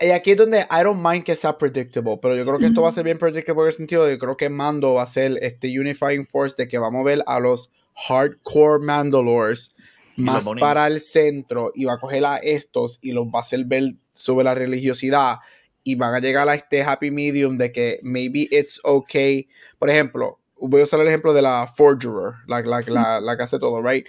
y 0.03 0.11
aquí 0.11 0.33
es 0.33 0.37
donde 0.37 0.61
I 0.71 0.83
don't 0.83 1.01
mind 1.03 1.23
que 1.23 1.37
sea 1.37 1.57
predictable, 1.57 2.19
pero 2.21 2.37
yo 2.37 2.45
creo 2.45 2.59
que 2.59 2.67
esto 2.67 2.83
va 2.83 2.89
a 2.89 2.93
ser 2.93 3.05
bien 3.05 3.19
predictable 3.19 3.63
en 3.63 3.67
el 3.69 3.73
sentido 3.73 4.05
de 4.05 4.13
yo 4.13 4.19
creo 4.19 4.37
que 4.37 4.49
Mando 4.49 4.95
va 4.95 5.03
a 5.03 5.07
ser 5.07 5.39
este 5.43 5.69
unifying 5.79 6.27
force 6.27 6.57
de 6.57 6.67
que 6.67 6.79
vamos 6.79 7.03
a 7.03 7.05
ver 7.05 7.25
a 7.27 7.39
los 7.39 7.71
hardcore 8.09 8.85
Mandalores 8.85 9.75
más 10.17 10.47
para 10.59 10.87
el 10.87 11.01
centro 11.01 11.73
y 11.75 11.85
va 11.85 11.95
a 11.95 11.99
coger 11.99 12.25
a 12.25 12.37
estos 12.37 12.99
y 13.01 13.13
los 13.13 13.27
va 13.27 13.39
a 13.39 13.41
hacer 13.41 13.65
ver 13.65 13.95
sobre 14.13 14.45
la 14.45 14.55
religiosidad 14.55 15.37
y 15.85 15.95
van 15.95 16.15
a 16.15 16.21
llegar 16.21 16.49
a 16.49 16.55
este 16.55 16.83
happy 16.83 17.11
medium 17.11 17.57
de 17.59 17.73
que 17.73 18.01
maybe 18.03 18.49
it's 18.51 18.81
okay. 18.85 19.49
Por 19.79 19.91
ejemplo, 19.91 20.39
voy 20.57 20.81
a 20.81 20.85
usar 20.85 21.01
el 21.01 21.09
ejemplo 21.09 21.33
de 21.33 21.43
la 21.43 21.67
Forgerer, 21.67 22.35
la, 22.47 22.61
la, 22.61 22.81
la, 22.87 23.21
la 23.21 23.37
que 23.37 23.43
hace 23.43 23.59
todo, 23.59 23.83
right? 23.83 24.07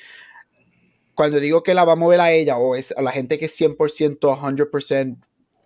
Cuando 1.15 1.39
digo 1.39 1.63
que 1.63 1.73
la 1.73 1.83
va 1.83 1.93
a 1.93 1.95
mover 1.95 2.19
a 2.19 2.31
ella 2.31 2.57
o 2.57 2.75
es 2.75 2.91
a 2.91 3.01
la 3.01 3.11
gente 3.11 3.37
que 3.37 3.45
es 3.45 3.59
100%, 3.59 4.17
100% 4.19 5.17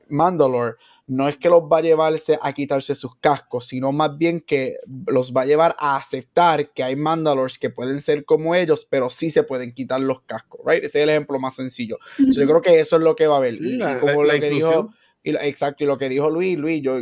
Mandalore 0.09 0.75
no 1.07 1.29
es 1.29 1.37
que 1.37 1.49
los 1.49 1.63
va 1.63 1.77
a 1.77 1.81
llevarse 1.81 2.37
a 2.41 2.51
quitarse 2.51 2.93
sus 2.93 3.15
cascos, 3.15 3.67
sino 3.67 3.93
más 3.93 4.17
bien 4.17 4.41
que 4.41 4.77
los 5.07 5.31
va 5.31 5.43
a 5.43 5.45
llevar 5.45 5.75
a 5.79 5.95
aceptar 5.95 6.73
que 6.73 6.83
hay 6.83 6.97
Mandalores 6.97 7.57
que 7.57 7.69
pueden 7.69 8.01
ser 8.01 8.25
como 8.25 8.55
ellos, 8.55 8.85
pero 8.89 9.09
sí 9.09 9.29
se 9.29 9.43
pueden 9.43 9.71
quitar 9.71 10.01
los 10.01 10.21
cascos, 10.23 10.59
right? 10.65 10.83
Ese 10.83 10.99
es 10.99 11.03
el 11.03 11.09
ejemplo 11.09 11.39
más 11.39 11.55
sencillo. 11.55 11.97
yo 12.17 12.45
creo 12.45 12.61
que 12.61 12.79
eso 12.79 12.97
es 12.97 13.01
lo 13.01 13.15
que 13.15 13.27
va 13.27 13.35
a 13.35 13.37
haber. 13.37 13.55
Y, 13.55 13.79
como 14.01 14.23
lo 14.23 14.39
que 14.39 14.49
dijo, 14.49 14.89
y, 15.23 15.31
exacto, 15.35 15.85
y 15.85 15.87
lo 15.87 15.97
que 15.97 16.09
dijo 16.09 16.29
Luis, 16.29 16.57
Luis, 16.57 16.81
yo, 16.81 16.99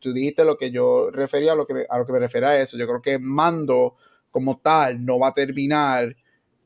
tú 0.00 0.12
dijiste 0.12 0.44
lo 0.44 0.58
que 0.58 0.70
yo 0.70 1.10
refería 1.10 1.52
a 1.52 1.54
lo 1.54 1.66
que, 1.66 1.86
a 1.88 1.98
lo 1.98 2.06
que 2.06 2.12
me 2.12 2.18
refiero 2.18 2.48
a 2.48 2.58
eso. 2.58 2.76
Yo 2.76 2.86
creo 2.86 3.00
que 3.00 3.18
Mando 3.18 3.96
como 4.30 4.58
tal 4.58 5.02
no 5.02 5.18
va 5.18 5.28
a 5.28 5.34
terminar 5.34 6.14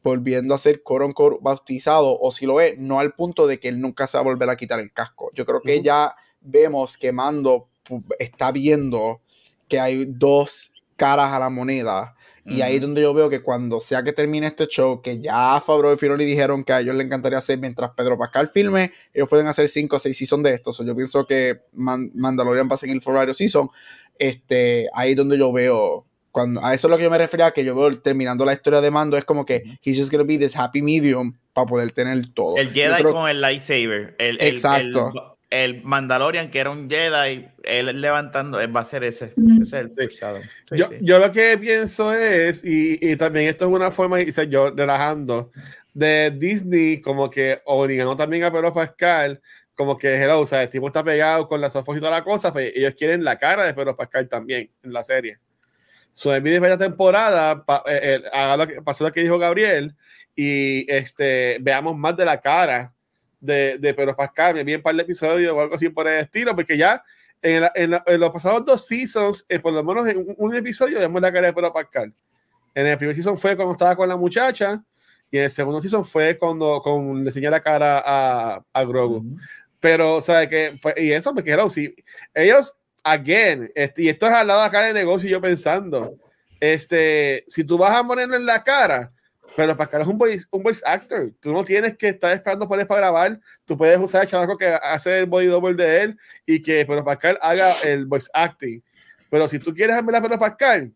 volviendo 0.03 0.55
a 0.55 0.59
ser 0.59 0.83
coron 0.83 1.13
bautizado, 1.41 2.19
o 2.19 2.31
si 2.31 2.47
lo 2.47 2.61
es, 2.61 2.79
no 2.79 3.01
al 3.01 3.15
punto 3.15 3.47
de 3.47 3.61
que 3.61 3.69
él 3.69 3.81
nunca 3.81 4.07
se 4.07 4.17
va 4.17 4.23
a 4.23 4.25
volver 4.25 4.49
a 4.49 4.57
quitar 4.57 4.81
el 4.81 4.93
casco. 4.93 5.31
Yo 5.35 5.45
creo 5.45 5.61
que 5.61 5.83
ya 5.83 6.15
vemos 6.41 6.97
que 6.97 7.13
Mando 7.13 7.69
está 8.19 8.53
viendo 8.53 9.21
que 9.69 9.81
hay 9.81 10.05
dos 10.07 10.73
caras 10.97 11.33
a 11.33 11.39
la 11.39 11.51
moneda. 11.51 12.15
Y 12.47 12.63
ahí 12.63 12.77
es 12.77 12.81
donde 12.81 13.03
yo 13.03 13.15
veo 13.15 13.29
que 13.29 13.43
cuando 13.43 13.79
sea 13.79 14.03
que 14.03 14.13
termine 14.13 14.47
este 14.47 14.67
show, 14.67 15.01
que 15.01 15.21
ya 15.21 15.61
Fabro 15.65 15.93
y 15.93 15.97
Filoni 15.97 16.25
dijeron 16.25 16.65
que 16.65 16.73
a 16.73 16.81
ellos 16.81 16.97
les 16.97 17.07
encantaría 17.07 17.39
hacer 17.39 17.59
mientras 17.61 17.93
Pedro 17.93 18.19
Pascal 18.19 18.49
filme, 18.49 18.93
ellos 19.15 19.29
pueden 19.29 19.47
hacer 19.47 19.69
cinco 19.69 19.97
o 19.97 19.99
seis 20.01 20.19
seasons 20.19 20.43
de 20.43 20.55
estos. 20.55 20.79
yo 20.79 20.97
pienso 20.97 21.25
que 21.27 21.61
Mandalorian 21.73 22.69
va 22.69 22.75
a 22.75 22.79
seguir 22.79 23.01
por 23.03 23.15
varios 23.15 23.37
seasons. 23.37 23.71
Este, 24.19 24.89
ahí 24.95 25.11
es 25.11 25.17
donde 25.17 25.39
yo 25.39 25.53
veo 25.53 26.07
cuando, 26.31 26.65
a 26.65 26.75
eso 26.75 26.87
es 26.87 26.91
lo 26.91 26.97
que 26.97 27.05
yo 27.05 27.11
me 27.11 27.19
refería, 27.19 27.51
que 27.51 27.65
yo 27.65 27.75
veo 27.75 27.99
terminando 28.01 28.45
la 28.45 28.53
historia 28.53 28.81
de 28.81 28.91
Mando, 28.91 29.17
es 29.17 29.25
como 29.25 29.45
que 29.45 29.63
he's 29.83 29.99
just 29.99 30.11
gonna 30.13 30.25
be 30.25 30.39
this 30.39 30.57
happy 30.57 30.83
medium 30.83 31.35
para 31.53 31.67
poder 31.67 31.91
tener 31.91 32.29
todo. 32.33 32.57
El 32.57 32.73
Jedi 32.73 33.03
con 33.03 33.29
el 33.29 33.41
lightsaber. 33.41 34.15
El, 34.19 34.39
Exacto. 34.41 35.37
El, 35.51 35.83
Mandalorian, 35.83 36.51
que 36.51 36.61
era 36.61 36.71
un 36.71 36.89
Jedi, 36.89 37.49
él 37.65 38.01
levantando, 38.01 38.59
va 38.73 38.81
a 38.81 38.85
ser 38.85 39.03
ese. 39.03 39.35
ese 39.63 39.81
es 39.81 39.99
el 39.99 40.79
yo, 40.79 40.91
yo, 41.01 41.19
lo 41.19 41.33
que 41.33 41.59
pienso 41.59 42.13
es, 42.13 42.65
y, 42.65 42.99
y, 43.01 43.17
también 43.17 43.49
esto 43.49 43.65
es 43.65 43.73
una 43.73 43.91
forma, 43.91 44.21
y 44.21 44.31
yo 44.49 44.71
relajando, 44.71 45.51
de 45.93 46.31
Disney, 46.31 47.01
como 47.01 47.29
que 47.29 47.61
obligando 47.65 48.17
también 48.17 48.45
a 48.45 48.53
Pedro 48.53 48.73
Pascal 48.73 49.41
como 49.81 49.97
que 49.97 50.15
hello, 50.15 50.41
o 50.41 50.45
sea, 50.45 50.63
el 50.63 50.69
tipo 50.69 50.89
está 50.89 51.03
pegado 51.03 51.49
con 51.49 51.59
las 51.59 51.75
ojos 51.75 51.97
y 51.97 52.01
toda 52.01 52.13
la 52.13 52.23
cosa, 52.23 52.53
pues 52.53 52.71
ellos 52.77 52.93
quieren 52.95 53.25
la 53.25 53.39
cara 53.39 53.65
de 53.65 53.73
Pedro 53.73 53.97
Pascal 53.97 54.29
también 54.29 54.71
en 54.83 54.93
la 54.93 55.03
serie. 55.03 55.39
So, 56.13 56.35
en 56.35 56.45
de 56.45 56.77
temporada, 56.77 57.65
eh, 57.87 58.01
eh, 58.03 58.23
haga 58.33 58.57
lo 58.57 58.67
que 58.67 58.83
pasó 58.83 59.05
lo 59.05 59.13
que 59.13 59.23
dijo 59.23 59.39
Gabriel 59.39 59.95
y 60.35 60.91
este, 60.91 61.59
veamos 61.61 61.97
más 61.97 62.17
de 62.17 62.25
la 62.25 62.41
cara 62.41 62.93
de, 63.41 63.79
de 63.79 63.95
Pedro 63.95 64.17
Pascal. 64.17 64.55
Me 64.55 64.65
vi 64.65 64.75
un 64.75 64.83
par 64.83 64.95
de 64.95 65.03
episodios 65.03 65.53
o 65.53 65.61
algo 65.61 65.75
así 65.75 65.89
por 65.89 66.09
el 66.09 66.21
estilo, 66.21 66.55
porque 66.55 66.77
ya 66.77 67.03
en, 67.43 67.65
en, 67.75 68.21
los 68.21 68.31
pasados 68.31 68.65
dos 68.65 68.87
seasons, 68.87 69.45
eh, 69.49 69.59
por 69.59 69.73
lo 69.73 69.83
menos 69.83 70.07
en 70.09 70.35
un, 70.37 70.55
episodio, 70.55 70.99
vemos 70.99 71.23
la 71.23 71.33
cara 71.33 71.47
de 71.47 71.53
Pedro 71.53 71.73
Pascal. 71.73 72.13
En 72.75 72.87
el 72.87 72.99
primer 72.99 73.15
season 73.17 73.39
fue 73.39 73.57
cuando 73.57 73.73
estaba 73.73 73.97
con 73.97 74.09
la 74.09 74.17
muchacha 74.17 74.83
y 75.31 75.39
en 75.39 75.45
el 75.45 75.51
segundo 75.51 75.81
season 75.81 76.05
fue 76.05 76.39
cuando 76.39 76.81
con, 76.83 77.23
le 77.23 77.31
enseñó 77.31 77.51
la 77.51 77.61
cara 77.61 78.03
a, 78.05 78.65
a 78.73 78.85
Grogu. 78.85 79.25
Pero, 79.81 80.17
o 80.17 80.21
sea, 80.21 80.47
que, 80.49 80.73
pues, 80.83 80.95
y 80.99 81.11
eso 81.13 81.33
me 81.33 81.43
quedó, 81.43 81.71
si 81.71 81.95
ellos 82.35 82.75
again, 83.05 83.71
este, 83.75 84.03
y 84.03 84.09
esto 84.09 84.27
es 84.27 84.33
al 84.33 84.47
lado 84.47 84.63
acá 84.63 84.83
de 84.83 84.93
negocio, 84.93 85.29
yo 85.29 85.41
pensando, 85.41 86.17
este, 86.61 87.45
si 87.49 87.65
tú 87.65 87.79
vas 87.79 87.93
a 87.93 88.07
ponerlo 88.07 88.37
en 88.37 88.47
la 88.47 88.63
cara, 88.63 89.13
pero 89.57 89.77
Pascal 89.77 90.03
es 90.03 90.07
un 90.07 90.19
voice, 90.19 90.47
un 90.51 90.63
voice 90.63 90.83
actor, 90.87 91.33
tú 91.41 91.53
no 91.53 91.65
tienes 91.65 91.97
que 91.97 92.09
estar 92.11 92.33
esperando 92.33 92.69
por 92.69 92.79
él 92.79 92.87
para 92.87 93.01
grabar, 93.01 93.41
tú 93.65 93.77
puedes 93.77 93.99
usar 93.99 94.23
el 94.23 94.29
chamaco 94.29 94.57
que 94.57 94.67
hace 94.67 95.21
el 95.21 95.27
body 95.27 95.47
double 95.47 95.75
de 95.75 96.03
él 96.03 96.19
y 96.47 96.63
que 96.63 96.85
Pedro 96.85 97.05
Pascal 97.05 97.39
haga 97.41 97.73
el 97.83 98.07
voice 98.07 98.31
acting. 98.33 98.83
Pero 99.29 99.49
si 99.49 99.59
tú 99.59 99.75
quieres 99.75 100.05
ver 100.05 100.17
a 100.17 100.23
Pedro 100.23 100.39
Pascal, 100.39 100.93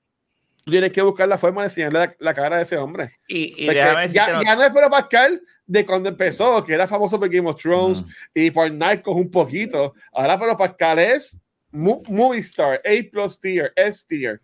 tú 0.64 0.70
tienes 0.70 0.92
que 0.92 1.02
buscar 1.02 1.28
la 1.28 1.38
forma 1.38 1.62
de 1.62 1.66
enseñarle 1.66 2.16
la, 2.18 2.34
cara 2.34 2.56
de 2.56 2.62
ese 2.62 2.76
hombre. 2.76 3.12
Y, 3.28 3.66
ya, 3.66 4.06
ya, 4.06 4.56
no 4.56 4.62
es 4.62 4.70
Pedro 4.70 4.90
Pascal 4.90 5.40
de 5.66 5.86
cuando 5.86 6.08
empezó, 6.08 6.62
que 6.62 6.74
era 6.74 6.86
famoso 6.86 7.18
por 7.18 7.28
Game 7.28 7.48
of 7.48 7.60
Thrones 7.60 8.02
y 8.34 8.50
por 8.50 8.70
Narcos 8.70 9.16
un 9.16 9.30
poquito. 9.30 9.94
Ahora 10.12 10.38
Pedro 10.38 10.56
Pascal 10.56 10.98
es 10.98 11.38
movie 11.74 12.40
star, 12.40 12.80
A 12.84 13.10
plus 13.10 13.38
tier, 13.40 13.72
S 13.76 14.04
tier. 14.08 14.40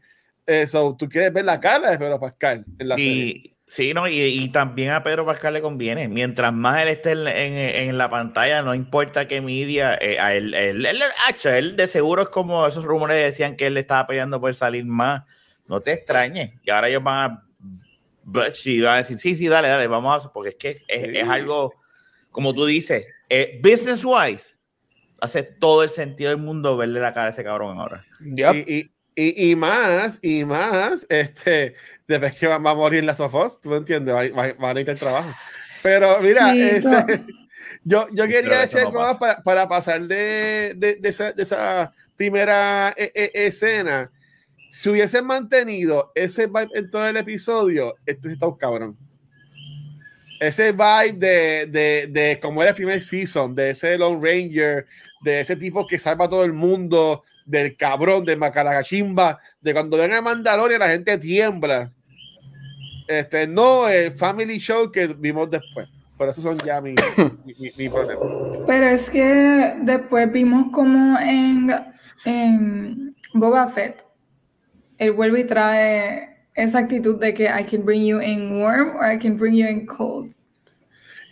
Eso, 0.46 0.96
tú 0.98 1.08
quieres 1.08 1.32
ver 1.32 1.44
la 1.44 1.60
cara 1.60 1.90
de 1.90 1.98
Pedro 1.98 2.18
Pascal 2.18 2.64
en 2.78 2.88
la 2.88 2.96
serie. 2.96 3.56
Sí, 3.70 3.94
no, 3.94 4.08
y, 4.08 4.48
también 4.48 4.90
a 4.90 5.04
Pedro 5.04 5.24
Pascal 5.24 5.54
le 5.54 5.62
conviene. 5.62 6.08
Mientras 6.08 6.52
más 6.52 6.82
él 6.82 6.88
esté 6.88 7.12
en, 7.12 7.28
en, 7.28 7.98
la 7.98 8.10
pantalla, 8.10 8.62
no 8.62 8.74
importa 8.74 9.28
qué 9.28 9.40
media, 9.40 9.96
eh, 10.00 10.18
a 10.18 10.34
él, 10.34 10.54
él, 10.54 10.84
él, 10.84 11.02
él, 11.44 11.76
de 11.76 11.86
seguro 11.86 12.22
es 12.22 12.30
como 12.30 12.66
esos 12.66 12.84
rumores 12.84 13.16
decían 13.22 13.54
que 13.54 13.68
él 13.68 13.74
le 13.74 13.80
estaba 13.80 14.08
peleando 14.08 14.40
por 14.40 14.52
salir 14.56 14.84
más. 14.84 15.22
No 15.68 15.80
te 15.80 15.92
extrañes. 15.92 16.54
Y 16.64 16.70
ahora 16.70 16.88
ellos 16.88 17.04
van 17.04 17.30
a, 17.30 17.44
van 18.24 18.44
a 18.44 18.96
decir, 18.96 19.18
sí, 19.18 19.36
sí, 19.36 19.46
dale, 19.46 19.68
dale, 19.68 19.86
vamos 19.86 20.24
a, 20.24 20.32
porque 20.32 20.48
es 20.48 20.56
que 20.56 20.68
es, 20.88 21.18
es 21.18 21.28
algo, 21.28 21.72
como 22.32 22.52
tú 22.52 22.66
dices, 22.66 23.06
eh, 23.28 23.60
business 23.62 24.04
wise, 24.04 24.56
hace 25.20 25.42
todo 25.42 25.82
el 25.82 25.90
sentido 25.90 26.30
del 26.30 26.38
mundo 26.38 26.76
verle 26.76 27.00
la 27.00 27.12
cara 27.12 27.28
a 27.28 27.30
ese 27.30 27.44
cabrón 27.44 27.78
ahora. 27.78 28.04
Y, 28.20 28.90
Y, 29.16 29.50
y, 29.50 29.56
más, 29.56 30.18
y 30.22 30.44
más, 30.44 31.04
este, 31.10 31.74
después 32.06 32.32
que 32.38 32.46
va, 32.46 32.58
va 32.58 32.70
a 32.70 32.74
morir 32.74 33.04
la 33.04 33.14
Sofos, 33.14 33.60
tú 33.60 33.74
entiendes, 33.74 34.14
van 34.14 34.32
va, 34.32 34.52
va 34.54 34.70
a 34.70 34.74
necesitar 34.74 34.96
trabajo. 34.98 35.30
Pero 35.82 36.20
mira, 36.20 36.52
Sí, 36.52 36.60
ese- 36.62 36.88
no. 36.88 37.06
yo, 37.84 38.06
yo 38.12 38.26
quería 38.26 38.60
decir 38.60 38.84
no 38.84 38.92
pasa. 38.92 39.18
para, 39.18 39.42
para 39.42 39.68
pasar 39.68 40.00
de, 40.02 40.72
de, 40.76 40.94
de 40.96 41.08
esa, 41.08 41.32
de 41.32 41.42
esa 41.42 41.92
primera 42.16 42.94
eh, 42.96 43.10
eh, 43.14 43.30
escena. 43.34 44.10
Si 44.70 44.88
hubiesen 44.88 45.26
mantenido 45.26 46.12
ese 46.14 46.46
vibe 46.46 46.68
en 46.74 46.88
todo 46.90 47.06
el 47.08 47.16
episodio, 47.16 47.96
esto 48.06 48.28
está 48.30 48.46
un 48.46 48.56
cabrón. 48.56 48.96
Ese 50.38 50.72
vibe 50.72 51.12
de, 51.14 51.66
de, 51.66 52.06
de 52.08 52.38
como 52.40 52.62
era 52.62 52.70
el 52.70 52.76
primer 52.76 53.02
season, 53.02 53.54
de 53.54 53.70
ese 53.70 53.98
Lone 53.98 54.18
Ranger, 54.22 54.86
de 55.20 55.40
ese 55.40 55.56
tipo 55.56 55.86
que 55.86 55.98
salva 55.98 56.24
a 56.26 56.28
todo 56.28 56.44
el 56.44 56.52
mundo, 56.52 57.24
del 57.44 57.76
cabrón, 57.76 58.24
de 58.24 58.36
Macaragachimba, 58.36 59.38
de 59.60 59.72
cuando 59.72 59.96
ven 59.96 60.12
a 60.12 60.20
Mandalorian 60.22 60.80
la 60.80 60.88
gente 60.88 61.18
tiembla. 61.18 61.92
Este, 63.06 63.46
no 63.46 63.88
el 63.88 64.12
family 64.12 64.58
show 64.58 64.90
que 64.90 65.08
vimos 65.08 65.50
después. 65.50 65.88
Pero 66.16 66.30
esos 66.30 66.44
son 66.44 66.56
ya 66.58 66.80
mi, 66.80 66.94
mi, 67.44 67.54
mi- 67.58 67.72
mi 67.76 67.88
problema. 67.88 68.20
Pero 68.66 68.86
es 68.86 69.08
que 69.10 69.74
después 69.82 70.30
vimos 70.30 70.66
como 70.72 71.18
en, 71.18 71.70
en 72.26 73.16
Boba 73.32 73.68
Fett, 73.68 74.04
él 74.98 75.12
vuelve 75.12 75.40
y 75.40 75.44
trae 75.44 76.36
esa 76.54 76.78
actitud 76.80 77.18
de 77.18 77.32
que 77.32 77.44
I 77.44 77.64
can 77.64 77.84
bring 77.84 78.04
you 78.04 78.20
in 78.20 78.60
warm 78.60 78.96
or 78.96 79.10
I 79.10 79.18
can 79.18 79.36
bring 79.38 79.54
you 79.54 79.66
in 79.66 79.86
cold. 79.86 80.30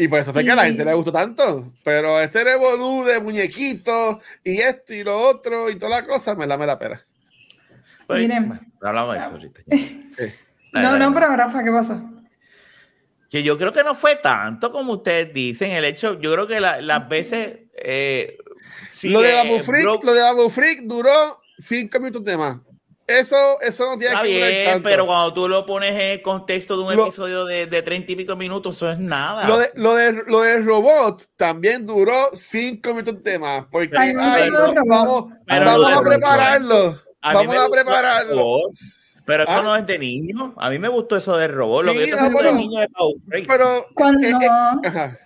Y 0.00 0.06
por 0.08 0.20
eso 0.20 0.32
fue 0.32 0.44
que 0.44 0.52
a 0.52 0.54
la 0.54 0.64
gente 0.64 0.84
le 0.84 0.94
gustó 0.94 1.10
tanto. 1.12 1.72
Pero 1.82 2.20
este 2.20 2.44
revolú 2.44 3.04
de 3.04 3.18
muñequitos 3.20 4.18
y 4.44 4.58
esto 4.60 4.94
y 4.94 5.02
lo 5.02 5.18
otro 5.18 5.68
y 5.68 5.74
toda 5.76 6.00
la 6.00 6.06
cosa 6.06 6.34
me 6.36 6.46
la 6.46 6.56
me 6.56 6.66
la 6.66 6.78
pera. 6.78 7.04
Pues, 8.06 8.20
Miren. 8.20 8.48
bueno, 8.48 8.62
hablamos 8.80 9.14
de 9.14 9.20
eso 9.20 9.30
ahorita. 9.30 9.60
Sí. 10.16 10.24
Dale, 10.72 10.98
No, 10.98 11.10
no, 11.10 11.14
pero 11.14 11.34
Rafa, 11.36 11.62
¿qué 11.64 11.70
pasa? 11.70 12.02
Que 13.30 13.42
yo 13.42 13.58
creo 13.58 13.72
que 13.72 13.84
no 13.84 13.94
fue 13.94 14.16
tanto 14.16 14.70
como 14.72 14.94
ustedes 14.94 15.34
dicen. 15.34 15.70
El 15.72 15.84
hecho, 15.84 16.18
yo 16.20 16.32
creo 16.32 16.46
que 16.46 16.60
la- 16.60 16.80
las 16.80 17.08
veces. 17.08 17.58
eh, 17.74 18.38
sí, 18.90 19.08
lo 19.10 19.20
de 19.20 19.30
eh, 19.32 19.34
Babu 19.34 19.58
Freak, 19.60 19.84
Broke- 19.84 20.04
lo 20.04 20.14
de 20.14 20.20
Babu 20.22 20.48
Freak 20.50 20.80
duró 20.82 21.40
cinco 21.58 21.98
minutos 22.00 22.24
de 22.24 22.36
más. 22.36 22.56
Eso, 23.08 23.58
eso 23.62 23.86
no 23.86 23.96
tiene 23.96 24.12
Está 24.14 24.22
que 24.22 24.28
bien, 24.28 24.64
tanto. 24.66 24.88
pero 24.88 25.06
cuando 25.06 25.32
tú 25.32 25.48
lo 25.48 25.64
pones 25.64 25.94
en 25.94 26.00
el 26.10 26.22
contexto 26.22 26.76
de 26.76 26.82
un 26.84 26.94
Lo- 26.94 27.02
episodio 27.04 27.46
de, 27.46 27.66
de 27.66 27.80
30 27.82 28.12
y 28.12 28.16
pico 28.16 28.36
minutos, 28.36 28.76
eso 28.76 28.90
es 28.92 28.98
nada. 28.98 29.48
Lo 29.48 29.56
de, 29.58 29.70
lo, 29.76 29.94
de, 29.94 30.12
lo 30.26 30.42
de 30.42 30.60
robot 30.60 31.22
también 31.36 31.86
duró 31.86 32.14
cinco 32.34 32.90
minutos 32.92 33.22
de 33.24 33.38
más. 33.38 33.64
Porque 33.70 33.96
Ay, 33.98 34.12
no, 34.12 34.22
ay, 34.22 34.50
lo 34.50 34.74
vamos, 34.84 35.32
Pero 35.46 35.64
vamos 35.64 35.90
lo 35.90 35.98
a 35.98 36.02
prepararlo. 36.02 37.02
a 37.22 37.32
Vamos 37.34 37.56
a 37.56 37.68
prepararlo. 37.70 38.58
Pero 39.24 39.44
eso 39.44 39.52
¿Ah? 39.52 39.62
no 39.62 39.74
es 39.76 39.86
de 39.86 39.98
niño. 39.98 40.54
A 40.58 40.68
mí 40.70 40.78
me 40.78 40.88
gustó 40.88 41.16
eso 41.16 41.36
de 41.36 41.48
robot. 41.48 41.86
Lo 41.86 41.92
Sí, 41.92 41.98
que 41.98 42.06
yo 42.08 42.16
no, 42.16 42.22
estoy 42.26 42.28
haciendo 42.28 42.38
pero- 42.38 42.52
de 42.52 42.58
niño 42.58 42.82
es. 42.82 43.46
Pero. 43.46 43.86
Cuando, 43.94 44.26
eh, 44.26 44.30
eh, 44.32 44.86
ajá. 44.88 45.18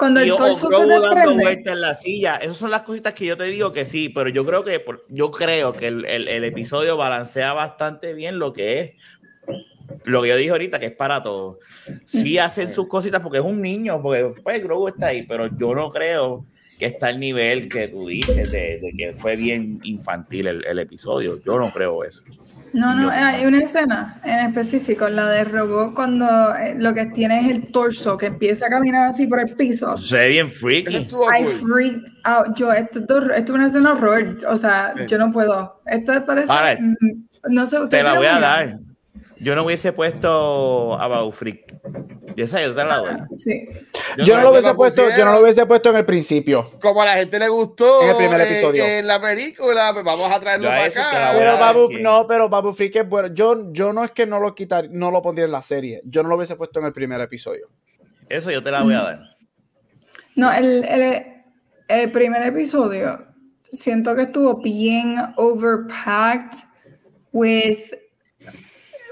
Cuando 0.00 0.20
el 0.20 0.28
torso 0.38 0.68
se 0.70 0.86
dando 1.00 1.34
vueltas 1.42 1.74
en 1.74 1.80
la 1.80 1.94
silla. 1.94 2.36
Esas 2.36 2.56
son 2.56 2.70
las 2.70 2.82
cositas 2.82 3.14
que 3.14 3.26
yo 3.26 3.36
te 3.36 3.44
digo 3.44 3.72
que 3.72 3.84
sí, 3.84 4.08
pero 4.08 4.28
yo 4.30 4.44
creo 4.44 4.64
que 4.64 4.84
yo 5.08 5.30
creo 5.30 5.72
que 5.72 5.86
el, 5.88 6.04
el- 6.06 6.26
el 6.28 6.44
episodio 6.44 6.96
balancea 6.96 7.52
bastante 7.52 8.14
bien 8.14 8.38
lo 8.38 8.52
que 8.52 8.80
es 8.80 8.90
lo 10.04 10.22
que 10.22 10.28
yo 10.28 10.36
dije 10.36 10.50
ahorita, 10.50 10.78
que 10.78 10.86
es 10.86 10.92
para 10.96 11.22
todos. 11.22 11.58
Sí 12.06 12.38
hacen 12.38 12.70
sus 12.70 12.86
cositas 12.86 13.20
porque 13.20 13.38
es 13.38 13.44
un 13.44 13.60
niño, 13.60 14.00
porque 14.00 14.30
pues 14.42 14.62
Grogu 14.62 14.88
está 14.88 15.08
ahí, 15.08 15.22
pero 15.26 15.48
yo 15.58 15.74
no 15.74 15.90
creo 15.90 16.46
que 16.78 16.86
está 16.86 17.08
al 17.08 17.18
nivel 17.20 17.68
que 17.68 17.88
tú 17.88 18.06
dices 18.06 18.50
de, 18.50 18.78
de 18.80 18.92
que 18.96 19.12
fue 19.16 19.36
bien 19.36 19.80
infantil 19.82 20.46
el, 20.46 20.64
el 20.64 20.78
episodio. 20.78 21.40
Yo 21.44 21.58
no 21.58 21.70
creo 21.72 22.04
eso. 22.04 22.22
No, 22.72 22.94
no, 22.94 23.10
hay 23.10 23.44
una 23.46 23.58
escena 23.58 24.20
en 24.24 24.38
específico, 24.40 25.08
la 25.08 25.28
de 25.28 25.44
robot, 25.44 25.94
cuando 25.94 26.26
eh, 26.56 26.74
lo 26.78 26.94
que 26.94 27.06
tiene 27.06 27.40
es 27.40 27.48
el 27.56 27.72
torso, 27.72 28.16
que 28.16 28.26
empieza 28.26 28.66
a 28.66 28.68
caminar 28.68 29.08
así 29.08 29.26
por 29.26 29.40
el 29.40 29.54
piso. 29.56 29.96
Se 29.96 30.16
ve 30.16 30.28
bien 30.28 30.50
freaky. 30.50 30.96
estuvo 30.96 31.26
I 31.32 31.46
freaked 31.46 32.12
out. 32.24 32.56
Yo, 32.56 32.72
esto, 32.72 33.00
esto 33.00 33.32
es 33.34 33.50
una 33.50 33.66
escena 33.66 33.92
horror. 33.92 34.38
O 34.46 34.56
sea, 34.56 34.94
Sí. 34.96 35.02
yo 35.06 35.18
no 35.18 35.32
puedo. 35.32 35.80
Esto 35.86 36.24
parece. 36.24 36.52
Ahora, 36.52 36.78
mm, 36.80 37.52
no 37.52 37.66
sé, 37.66 37.78
Te 37.88 38.02
la 38.02 38.14
voy 38.14 38.26
a 38.26 38.38
dar. 38.38 38.78
Yo 39.40 39.54
no 39.54 39.64
hubiese 39.64 39.92
puesto 39.92 41.00
a 41.00 41.08
Babu 41.08 41.32
Freak. 41.32 41.74
Y 42.36 42.42
esa 42.42 42.60
yo 42.60 42.74
te 42.74 42.84
la 42.84 42.98
doy. 42.98 43.16
Sí. 43.34 43.68
Yo 44.18 44.36
no 44.36 44.42
no 44.42 44.42
lo 44.42 44.48
se 44.48 44.52
hubiese 44.52 44.74
puesto, 44.74 45.08
yo 45.16 45.24
no 45.24 45.32
lo 45.32 45.40
hubiese 45.40 45.66
puesto 45.66 45.90
en 45.90 45.96
el 45.96 46.04
principio. 46.04 46.70
Como 46.80 47.02
a 47.02 47.06
la 47.06 47.14
gente 47.14 47.38
le 47.38 47.48
gustó 47.48 48.02
En 48.02 48.10
el 48.10 48.16
primer 48.16 48.40
eh, 48.40 48.44
episodio. 48.44 48.84
en 48.84 49.06
la 49.06 49.20
película, 49.20 49.90
pues 49.92 50.04
vamos 50.04 50.30
a 50.30 50.38
traerlo 50.38 50.64
Yo 50.64 50.70
para 50.70 50.84
acá. 50.84 51.32
Pero 51.36 51.58
Babu, 51.58 51.88
no, 52.00 52.26
pero 52.26 52.48
Babu 52.48 52.72
Freak 52.72 52.96
es 52.96 53.08
bueno. 53.08 53.34
Yo, 53.34 53.72
yo 53.72 53.92
no 53.92 54.04
es 54.04 54.10
que 54.10 54.26
no 54.26 54.40
lo 54.40 54.54
quitar, 54.54 54.88
no 54.90 55.10
lo 55.10 55.22
pondría 55.22 55.46
en 55.46 55.52
la 55.52 55.62
serie. 55.62 56.02
Yo 56.04 56.22
no 56.22 56.28
lo 56.28 56.36
hubiese 56.36 56.56
puesto 56.56 56.80
en 56.80 56.86
el 56.86 56.92
primer 56.92 57.20
episodio. 57.20 57.68
Eso 58.28 58.50
yo 58.50 58.62
te 58.62 58.70
la 58.70 58.82
voy 58.82 58.94
a 58.94 59.02
dar. 59.02 59.20
No, 60.36 60.52
el, 60.52 60.84
el, 60.84 61.24
el 61.88 62.12
primer 62.12 62.42
episodio 62.42 63.26
siento 63.72 64.14
que 64.14 64.22
estuvo 64.22 64.60
bien 64.60 65.16
overpacked 65.36 66.58
with, 67.32 67.78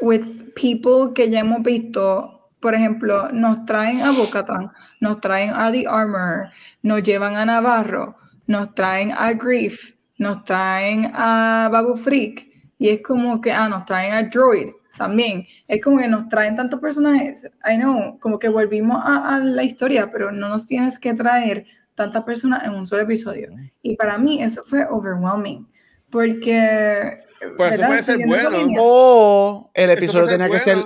with 0.00 0.54
people 0.54 1.12
que 1.14 1.30
ya 1.30 1.40
hemos 1.40 1.62
visto. 1.62 2.50
Por 2.60 2.74
ejemplo, 2.74 3.30
nos 3.32 3.64
traen 3.66 4.00
a 4.02 4.10
Bocatan, 4.10 4.70
nos 5.00 5.20
traen 5.20 5.52
a 5.54 5.70
The 5.70 5.86
Armor, 5.86 6.50
nos 6.82 7.02
llevan 7.02 7.36
a 7.36 7.44
Navarro, 7.44 8.16
nos 8.48 8.74
traen 8.74 9.12
a 9.12 9.32
Grief, 9.32 9.94
nos 10.18 10.44
traen 10.44 11.12
a 11.14 11.68
Babu 11.70 11.94
Freak, 11.96 12.48
y 12.78 12.88
es 12.88 13.02
como 13.02 13.40
que, 13.40 13.52
ah, 13.52 13.68
nos 13.68 13.84
traen 13.84 14.12
a 14.12 14.24
Droid 14.24 14.70
también. 14.96 15.46
Es 15.68 15.80
como 15.82 15.98
que 15.98 16.08
nos 16.08 16.28
traen 16.28 16.56
tantos 16.56 16.80
personajes. 16.80 17.48
I 17.64 17.76
know, 17.76 18.18
como 18.18 18.40
que 18.40 18.48
volvimos 18.48 19.00
a, 19.04 19.36
a 19.36 19.38
la 19.38 19.62
historia, 19.62 20.10
pero 20.10 20.32
no 20.32 20.48
nos 20.48 20.66
tienes 20.66 20.98
que 20.98 21.14
traer 21.14 21.64
tantas 21.94 22.24
personas 22.24 22.64
en 22.64 22.70
un 22.70 22.86
solo 22.86 23.02
episodio. 23.02 23.50
Y 23.82 23.96
para 23.96 24.18
mí 24.18 24.42
eso 24.42 24.62
fue 24.66 24.84
overwhelming, 24.88 25.68
porque... 26.10 27.27
Pues 27.56 27.74
eso 27.74 27.86
puede 27.86 28.02
ser 28.02 28.18
bueno. 28.26 28.58
O 28.78 29.70
el 29.74 29.90
episodio 29.90 30.26
tenía 30.26 30.48
que 30.48 30.58
ser 30.58 30.78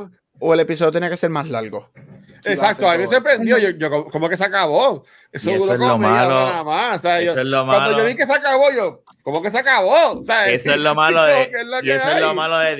o 0.44 0.54
el 0.54 0.60
episodio 0.60 0.90
tenía 0.90 1.08
que 1.08 1.16
ser 1.16 1.30
más 1.30 1.48
largo. 1.48 1.90
Si 2.40 2.50
Exacto, 2.50 2.88
a 2.90 2.94
mí 2.94 2.98
me 2.98 3.06
sorprendió. 3.06 3.56
Yo, 3.58 3.70
yo, 3.70 3.88
como- 3.88 4.06
como 4.10 4.28
que 4.28 4.36
se 4.36 4.42
acabó. 4.44 5.04
Eso 5.30 5.50
Y 5.50 5.52
eso 5.54 5.74
es 5.74 5.78
lo 5.78 5.96
malo. 5.96 6.28
nada 6.34 6.64
más. 6.64 6.96
O 6.96 6.98
sea, 7.02 7.20
Eso 7.20 7.34
yo- 7.36 7.40
es 7.42 7.46
lo 7.46 7.64
cuando 7.64 7.80
malo. 7.92 7.98
yo 7.98 8.04
vi 8.04 8.16
que 8.16 8.26
se 8.26 8.32
acabó, 8.32 8.72
yo, 8.72 9.02
¿cómo 9.22 9.40
que 9.40 9.50
se 9.50 9.58
acabó? 9.60 10.14
O 10.16 10.20
sea, 10.20 10.48
Eso 10.50 10.64
sí, 10.64 10.70
es 10.70 10.78
lo 10.78 10.92
malo 10.96 11.22
de, 11.22 11.42
es 11.42 11.48
y 11.84 11.90
eso 11.92 12.10
es 12.10 12.20
lo 12.20 12.30
hay. 12.30 12.34
malo 12.34 12.58
de 12.58 12.74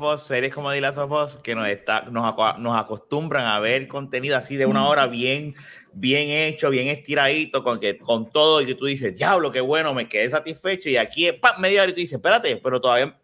Us, 0.00 0.22
series 0.22 0.54
como 0.54 0.70
Us, 0.70 1.38
que 1.42 1.54
nos, 1.54 1.68
está, 1.68 2.06
nos, 2.10 2.34
nos 2.58 2.80
acostumbran 2.80 3.44
a 3.44 3.60
ver 3.60 3.86
contenido 3.86 4.38
así 4.38 4.56
de 4.56 4.64
una 4.64 4.88
hora 4.88 5.06
bien, 5.08 5.54
bien 5.94 6.30
hecho, 6.30 6.70
bien 6.70 6.88
estiradito, 6.88 7.62
con, 7.62 7.78
que, 7.80 7.98
con 7.98 8.30
todo, 8.30 8.60
y 8.60 8.66
que 8.66 8.74
tú 8.74 8.86
dices, 8.86 9.16
diablo, 9.16 9.50
qué 9.52 9.60
bueno, 9.60 9.92
me 9.94 10.08
quedé 10.08 10.28
satisfecho, 10.28 10.88
y 10.88 10.96
aquí 10.96 11.26
es 11.28 11.34
pa, 11.34 11.56
media 11.58 11.82
hora 11.82 11.90
y 11.90 11.94
tú 11.94 12.00
dices, 12.00 12.16
espérate, 12.16 12.56
pero 12.56 12.80
todavía, 12.80 13.16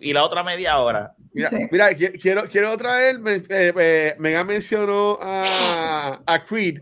y 0.00 0.12
la 0.12 0.24
otra 0.24 0.42
media 0.42 0.78
hora. 0.78 1.14
Mira, 1.32 1.48
Sí. 1.50 1.56
mira, 1.70 1.90
qui- 1.92 2.20
quiero, 2.20 2.44
quiero 2.48 2.76
traer, 2.76 3.18
me, 3.18 3.36
eh, 3.36 3.44
eh, 3.48 4.14
Mega 4.18 4.42
mencionó 4.44 5.18
a, 5.20 6.20
a 6.26 6.44
Creed, 6.44 6.80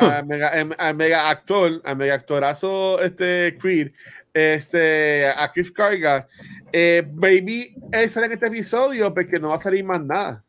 a 0.00 0.22
mega, 0.22 0.58
em, 0.60 0.70
a 0.78 0.92
mega 0.92 1.28
actor, 1.30 1.80
a 1.84 1.94
mega 1.94 2.14
actorazo 2.14 3.00
este 3.02 3.56
Creed, 3.60 3.90
este, 4.34 5.26
a 5.28 5.50
Chris 5.52 5.72
Carga. 5.72 6.28
Eh, 6.72 7.02
baby, 7.12 7.74
él 7.92 8.10
sale 8.10 8.26
en 8.26 8.32
este 8.32 8.46
episodio 8.46 9.12
porque 9.14 9.38
no 9.40 9.48
va 9.48 9.54
a 9.56 9.58
salir 9.58 9.82
más 9.84 10.00
nada. 10.02 10.44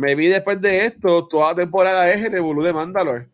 Maybe 0.00 0.28
después 0.28 0.60
de 0.60 0.86
esto, 0.86 1.28
toda 1.28 1.50
la 1.50 1.54
temporada 1.56 2.10
es 2.10 2.24
el 2.24 2.34
Evolú 2.34 2.62
de 2.62 2.72
Mandalore. 2.72 3.26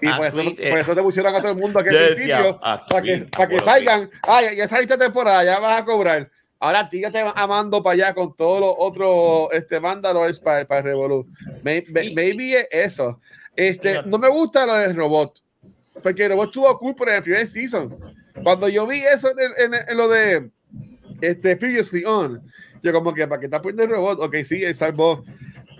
Y 0.00 0.08
por, 0.12 0.26
eso, 0.26 0.42
por 0.44 0.78
eso 0.78 0.94
te 0.94 1.02
pusieron 1.02 1.34
a 1.34 1.40
todo 1.40 1.52
el 1.52 1.56
mundo 1.56 1.78
aquí 1.80 1.88
al 1.96 2.06
principio, 2.08 2.58
para 2.60 3.02
que, 3.02 3.26
para 3.34 3.48
que 3.48 3.60
salgan. 3.60 4.10
Ah, 4.28 4.42
ya, 4.42 4.52
ya 4.52 4.68
saliste 4.68 4.96
temporada, 4.98 5.42
ya 5.42 5.58
vas 5.58 5.80
a 5.80 5.84
cobrar. 5.84 6.30
Ahora 6.58 6.88
ti 6.88 7.00
ya 7.00 7.10
te 7.10 7.22
amando 7.34 7.82
para 7.82 7.94
allá 7.94 8.14
con 8.14 8.34
todos 8.34 8.60
los 8.60 8.74
otros 8.78 9.48
este, 9.52 9.80
Mandalores 9.80 10.40
para, 10.40 10.66
para 10.66 10.90
el 10.90 10.96
Y- 10.96 12.14
Maybe 12.14 12.60
es 12.60 12.68
eso. 12.70 13.20
Este, 13.54 14.02
no 14.04 14.18
me 14.18 14.28
gusta 14.28 14.66
lo 14.66 14.74
del 14.74 14.94
robot. 14.94 15.40
Porque 16.02 16.24
el 16.24 16.32
robot 16.32 16.48
estuvo 16.48 16.78
cool 16.78 16.94
por 16.94 17.08
el 17.08 17.22
primer 17.22 17.46
season. 17.46 17.94
Cuando 18.42 18.68
yo 18.68 18.86
vi 18.86 18.98
eso 18.98 19.30
en, 19.30 19.74
en 19.74 19.80
en 19.88 19.96
lo 19.96 20.08
de 20.08 20.50
este, 21.22 21.56
Previously 21.56 22.04
On, 22.04 22.42
yo 22.82 22.92
como 22.92 23.14
que, 23.14 23.26
¿para 23.26 23.40
qué 23.40 23.46
está 23.46 23.60
poniendo 23.60 23.84
el 23.84 23.90
robot? 23.90 24.20
Ok, 24.20 24.36
sí, 24.44 24.62
él 24.62 24.74
salvó 24.74 25.24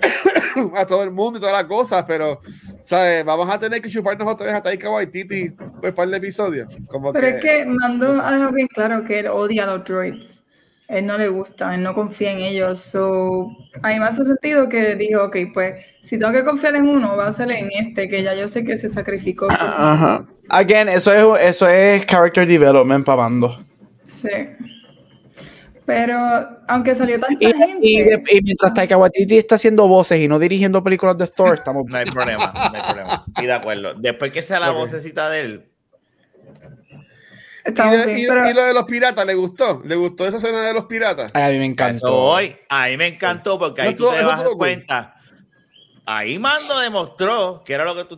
a 0.74 0.86
todo 0.86 1.02
el 1.02 1.10
mundo 1.10 1.38
y 1.38 1.40
todas 1.40 1.54
las 1.54 1.64
cosas, 1.64 2.04
pero, 2.06 2.40
¿sabes? 2.82 3.24
Vamos 3.24 3.48
a 3.50 3.58
tener 3.58 3.80
que 3.82 3.88
chuparnos 3.90 4.26
otra 4.28 4.46
vez 4.46 4.54
a 4.54 4.62
Taika 4.62 4.90
Waititi 4.90 5.50
pues, 5.80 5.92
para 5.92 6.08
el 6.08 6.14
episodio. 6.14 6.66
Como 6.88 7.12
Pero 7.12 7.26
que, 7.26 7.36
es 7.36 7.42
que 7.42 7.66
Mando 7.66 8.10
ha 8.22 8.32
dejado 8.32 8.52
bien 8.52 8.68
claro 8.68 9.04
que 9.04 9.20
él 9.20 9.26
odia 9.28 9.64
a 9.64 9.66
los 9.76 9.84
droids. 9.84 10.42
Él 10.88 11.04
no 11.04 11.18
le 11.18 11.28
gusta, 11.28 11.74
él 11.74 11.82
no 11.82 11.94
confía 11.94 12.30
en 12.32 12.38
ellos. 12.38 12.78
So, 12.78 13.48
a 13.82 13.88
mí 13.88 13.98
me 13.98 14.04
hace 14.04 14.24
sentido 14.24 14.68
que 14.68 14.94
dijo, 14.94 15.24
ok, 15.24 15.36
pues 15.52 15.74
si 16.02 16.16
tengo 16.16 16.32
que 16.32 16.44
confiar 16.44 16.76
en 16.76 16.88
uno, 16.88 17.16
va 17.16 17.26
a 17.26 17.32
ser 17.32 17.50
en 17.50 17.70
este, 17.72 18.08
que 18.08 18.22
ya 18.22 18.34
yo 18.34 18.46
sé 18.46 18.64
que 18.64 18.76
se 18.76 18.88
sacrificó. 18.88 19.48
por- 19.48 19.56
Ajá. 19.58 20.24
Again, 20.48 20.88
eso 20.88 21.36
es, 21.36 21.44
eso 21.44 21.68
es 21.68 22.06
character 22.06 22.46
development 22.46 23.04
para 23.04 23.22
Mando. 23.22 23.58
Sí. 24.04 24.28
Pero 25.86 26.18
aunque 26.66 26.94
salió 26.96 27.20
tanta 27.20 27.36
Y, 27.40 27.46
gente. 27.46 27.78
y 27.80 28.02
de- 28.02 28.22
y 28.32 28.42
mientras 28.42 28.74
Taika 28.74 28.96
Waititi 28.96 29.38
está 29.38 29.54
haciendo 29.54 29.86
voces 29.86 30.18
y 30.20 30.26
no 30.26 30.38
dirigiendo 30.38 30.82
películas 30.82 31.16
de 31.16 31.28
Thor, 31.28 31.54
estamos 31.64 31.84
No 31.86 31.96
hay 31.96 32.06
problema, 32.06 32.52
no 32.52 32.76
hay 32.76 32.82
problema. 32.82 33.24
Y 33.38 33.46
de 33.46 33.52
acuerdo. 33.52 33.94
Después 33.94 34.32
que 34.32 34.42
sea 34.42 34.58
la 34.58 34.72
Ok. 34.72 34.78
vocecita 34.78 35.28
de 35.30 35.40
él, 35.40 35.64
Y, 37.68 37.72
de- 37.72 38.06
bien, 38.06 38.18
y- 38.18 38.26
pero- 38.26 38.50
y 38.50 38.54
lo 38.54 38.64
de 38.64 38.74
los 38.74 38.84
piratas, 38.84 39.26
¿le 39.26 39.34
gustó? 39.34 39.82
¿Le 39.84 39.96
gustó 39.96 40.26
esa 40.26 40.36
escena 40.36 40.62
de 40.62 40.72
los 40.74 40.84
piratas? 40.86 41.30
Ay, 41.34 41.42
a 41.42 41.48
mí 41.50 41.58
me 41.58 41.64
encantó. 41.66 42.12
voy. 42.12 42.56
A 42.68 42.86
mí 42.86 42.96
me 42.96 43.06
encantó 43.08 43.58
porque 43.58 43.82
ahí 43.82 43.90
No, 43.90 43.96
tú 43.96 44.02
todo- 44.04 44.14
te 44.14 44.22
das 44.24 44.42
cool. 44.44 44.56
cuenta. 44.56 45.14
Ahí 46.04 46.38
Mando 46.38 46.78
demostró 46.78 47.62
que 47.64 47.72
era 47.74 47.84
lo 47.84 47.96
que 47.96 48.04
tú 48.04 48.14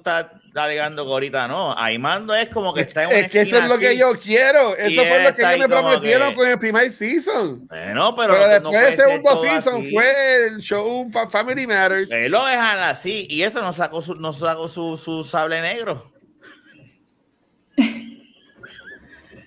estás 0.59 0.65
alegando 0.65 1.05
que 1.05 1.11
ahorita 1.13 1.47
no. 1.49 1.79
Ahí 1.79 1.99
Mando 1.99 2.35
es 2.35 2.49
como 2.49 2.73
que 2.75 2.81
está 2.83 3.05
en 3.05 3.09
una 3.11 3.19
Es 3.19 3.31
que 3.31 3.41
eso 3.43 3.59
es 3.59 3.69
lo 3.69 3.79
que 3.79 3.89
así. 3.89 3.99
yo 3.99 4.19
quiero. 4.19 4.75
Y 4.79 4.93
Eso 4.93 5.03
fue 5.05 5.19
lo 5.23 5.35
que 5.35 5.43
está 5.43 5.55
ellos 5.55 5.69
me 5.69 5.75
prometieron 5.75 6.31
que- 6.31 6.37
con 6.37 6.49
el 6.49 6.59
primer 6.59 6.91
season. 6.91 7.67
Bueno, 7.69 8.15
pero, 8.17 8.33
Pero 8.35 8.49
después 8.49 8.83
del 8.83 8.93
segundo 9.07 9.37
season 9.37 9.83
así. 9.83 9.93
fue 9.95 10.47
el 10.47 10.59
show 10.59 11.09
Fa- 11.13 11.29
Family 11.29 11.67
Matters. 11.67 12.11
Él 12.11 12.33
lo 12.33 12.45
dejan 12.45 12.79
así 12.81 13.27
y 13.31 13.43
eso 13.43 13.63
no 13.63 13.73
sacó 13.73 14.03
su, 14.03 14.15
no 14.17 14.33
sacó 14.33 14.69
su, 14.69 14.97
su 14.97 15.23
sable 15.25 15.61
negro. 15.63 16.11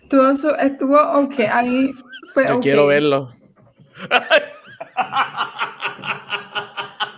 estuvo, 0.04 0.34
su- 0.34 0.56
estuvo 0.56 0.98
ok. 1.20 1.40
Ahí 1.52 1.92
fue 2.34 2.48
Yo 2.48 2.56
ok. 2.58 2.62
quiero 2.64 2.88
verlo. 2.88 3.32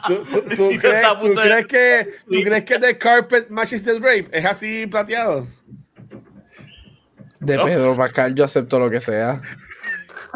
¿Tú, 0.07 0.15
tú- 0.25 0.41
tú 0.55 0.69
Está 0.71 1.17
crees, 1.19 1.61
tú 1.63 1.67
que, 1.67 2.07
¿Tú 2.25 2.43
crees 2.43 2.63
que 2.65 2.79
The 2.79 2.97
Carpet 2.97 3.49
matches 3.49 3.83
the 3.83 3.99
Drape? 3.99 4.27
¿Es 4.31 4.45
así 4.45 4.87
plateado? 4.87 5.45
De 7.39 7.57
No. 7.57 7.65
Pedro 7.65 7.95
Pascal, 7.97 8.33
yo 8.35 8.45
acepto 8.45 8.79
lo 8.79 8.89
que 8.89 9.01
sea. 9.01 9.41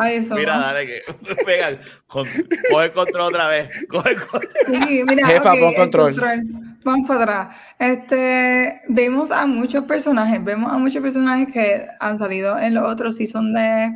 Eso. 0.10 0.36
Mira, 0.36 0.58
dale 0.60 0.86
que 0.86 1.02
venga, 1.48 1.80
con- 2.06 2.28
coge 2.72 2.86
el 2.86 2.92
control 2.92 3.22
otra 3.34 3.48
vez. 3.48 3.70
Coge 3.90 4.12
el 4.12 4.18
control. 4.18 4.50
Sí, 4.88 5.04
mira, 5.08 5.28
Jefa, 5.28 5.54
ok, 5.54 5.60
pon 5.60 5.70
el 5.70 5.76
control. 5.76 6.44
Vamos 6.84 7.08
para 7.08 7.24
atrás. 7.24 7.58
Este, 7.80 8.82
vemos 8.90 9.32
a 9.32 9.46
muchos 9.48 9.86
personajes, 9.86 10.44
vemos 10.44 10.72
a 10.72 10.78
muchos 10.78 11.02
personajes 11.02 11.48
que 11.52 11.88
han 12.00 12.18
salido 12.20 12.60
en 12.60 12.76
los 12.76 12.84
otros 12.84 13.16
season 13.18 13.54
de 13.54 13.92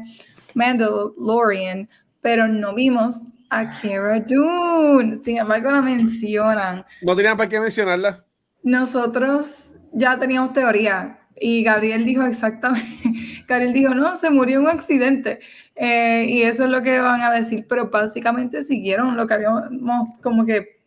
Mandalorian, 0.56 1.88
pero 2.22 2.48
no 2.48 2.74
vimos 2.74 3.28
a 3.52 3.70
Cara 3.70 4.20
Dune. 4.22 5.18
Sin 5.22 5.38
embargo, 5.38 5.70
la 5.70 5.82
mencionan. 5.82 6.86
No 7.02 7.16
tenían 7.16 7.38
para 7.38 7.50
qué 7.50 7.60
mencionarla. 7.60 8.26
Nosotros 8.64 9.76
ya 9.92 10.18
teníamos 10.18 10.54
teoría 10.54 11.20
y 11.40 11.64
Gabriel 11.64 12.06
dijo 12.06 12.24
exactamente, 12.24 12.88
Gabriel 13.48 13.74
dijo, 13.74 13.94
no, 13.94 14.16
se 14.16 14.30
murió 14.30 14.60
en 14.60 14.66
un 14.66 14.70
accidente 14.70 15.40
Eh, 15.76 16.26
y 16.30 16.44
eso 16.44 16.66
es 16.66 16.70
lo 16.70 16.84
que 16.84 17.00
van 17.00 17.22
a 17.22 17.32
decir, 17.32 17.66
pero 17.68 17.90
básicamente 17.90 18.62
siguieron 18.62 19.18
lo 19.18 19.26
que 19.26 19.34
habíamos 19.34 20.18
como 20.22 20.46
que 20.46 20.80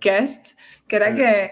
guessed, 0.00 0.56
que 0.86 0.96
era 0.96 1.14
que 1.14 1.50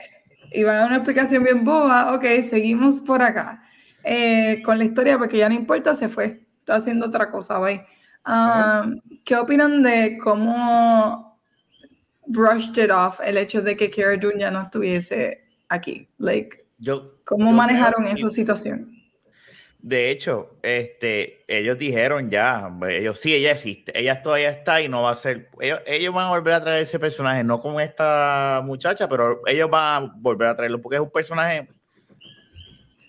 iba 0.52 0.72
a 0.72 0.76
dar 0.76 0.86
una 0.88 0.96
explicación 0.96 1.42
bien 1.42 1.64
boba, 1.64 2.14
ok, 2.14 2.24
seguimos 2.48 3.00
por 3.00 3.22
acá 3.22 3.62
eh, 4.04 4.61
con 4.64 4.78
la 4.78 4.84
historia 4.84 5.16
porque 5.18 5.38
ya 5.38 5.48
no 5.48 5.54
importa, 5.54 5.94
se 5.94 6.11
fue, 6.11 6.42
está 6.59 6.76
haciendo 6.76 7.07
otra 7.07 7.30
cosa, 7.30 7.59
bye. 7.59 7.82
Um, 8.27 9.01
¿Qué 9.24 9.37
opinan 9.37 9.83
de 9.83 10.18
cómo 10.22 11.39
brushed 12.27 12.77
it 12.77 12.91
off 12.91 13.20
el 13.20 13.37
hecho 13.37 13.62
de 13.62 13.77
que 13.77 13.89
Cara 13.89 14.16
Dune 14.16 14.41
ya 14.41 14.51
no 14.51 14.62
estuviese 14.62 15.45
aquí? 15.68 16.09
Like, 16.18 16.66
Yo, 16.79 17.14
¿Cómo 17.24 17.51
yo 17.51 17.57
manejaron 17.57 18.07
esa 18.07 18.29
situación? 18.29 18.93
De 19.79 20.11
hecho, 20.11 20.57
este, 20.62 21.45
ellos 21.47 21.79
dijeron 21.79 22.29
ya, 22.29 22.68
ellos 22.89 23.20
sí, 23.20 23.33
ella 23.33 23.53
existe, 23.53 23.97
ella 23.97 24.20
todavía 24.20 24.51
está 24.51 24.81
y 24.81 24.89
no 24.89 25.03
va 25.03 25.12
a 25.12 25.14
ser, 25.14 25.49
ellos, 25.61 25.81
ellos 25.87 26.12
van 26.12 26.27
a 26.27 26.31
volver 26.31 26.55
a 26.55 26.61
traer 26.61 26.83
ese 26.83 26.99
personaje, 26.99 27.45
no 27.45 27.61
con 27.61 27.81
esta 27.81 28.62
muchacha, 28.64 29.09
pero 29.09 29.43
ellos 29.47 29.70
van 29.70 30.03
a 30.03 30.12
volver 30.16 30.49
a 30.49 30.57
traerlo 30.57 30.83
porque 30.83 30.97
es 30.97 31.03
un 31.03 31.11
personaje, 31.11 31.68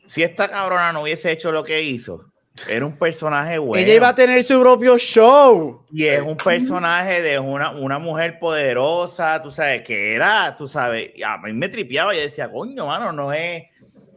si 0.06 0.22
esta 0.22 0.48
cabrona 0.48 0.94
no 0.94 1.02
hubiese 1.02 1.32
hecho 1.32 1.52
lo 1.52 1.64
que 1.64 1.82
hizo, 1.82 2.32
era 2.70 2.86
un 2.86 2.98
personaje 2.98 3.58
bueno. 3.58 3.84
Ella 3.84 3.96
iba 3.96 4.10
a 4.10 4.16
tener 4.16 4.44
su 4.44 4.60
propio 4.60 4.98
show. 4.98 5.86
Y 5.92 6.06
es 6.06 6.22
un 6.22 6.38
personaje 6.38 7.22
de 7.22 7.40
una, 7.40 7.72
una 7.72 8.00
mujer 8.00 8.40
poderosa, 8.40 9.42
tú 9.42 9.52
sabes, 9.52 9.82
que 9.84 10.14
era, 10.16 10.56
tú 10.58 10.68
sabes, 10.68 11.12
a 11.26 11.38
mí 11.38 11.54
me 11.54 11.70
tripeaba 11.70 12.16
y 12.16 12.20
decía, 12.20 12.52
coño, 12.52 12.88
mano, 12.88 13.12
no 13.12 13.32
es 13.34 13.64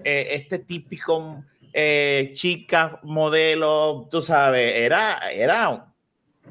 eh, 0.04 0.28
este 0.30 0.60
típico 0.60 1.44
eh, 1.72 2.30
chica, 2.32 2.98
modelo, 3.02 4.08
tú 4.10 4.22
sabes, 4.22 4.74
era, 4.74 5.30
era, 5.30 5.86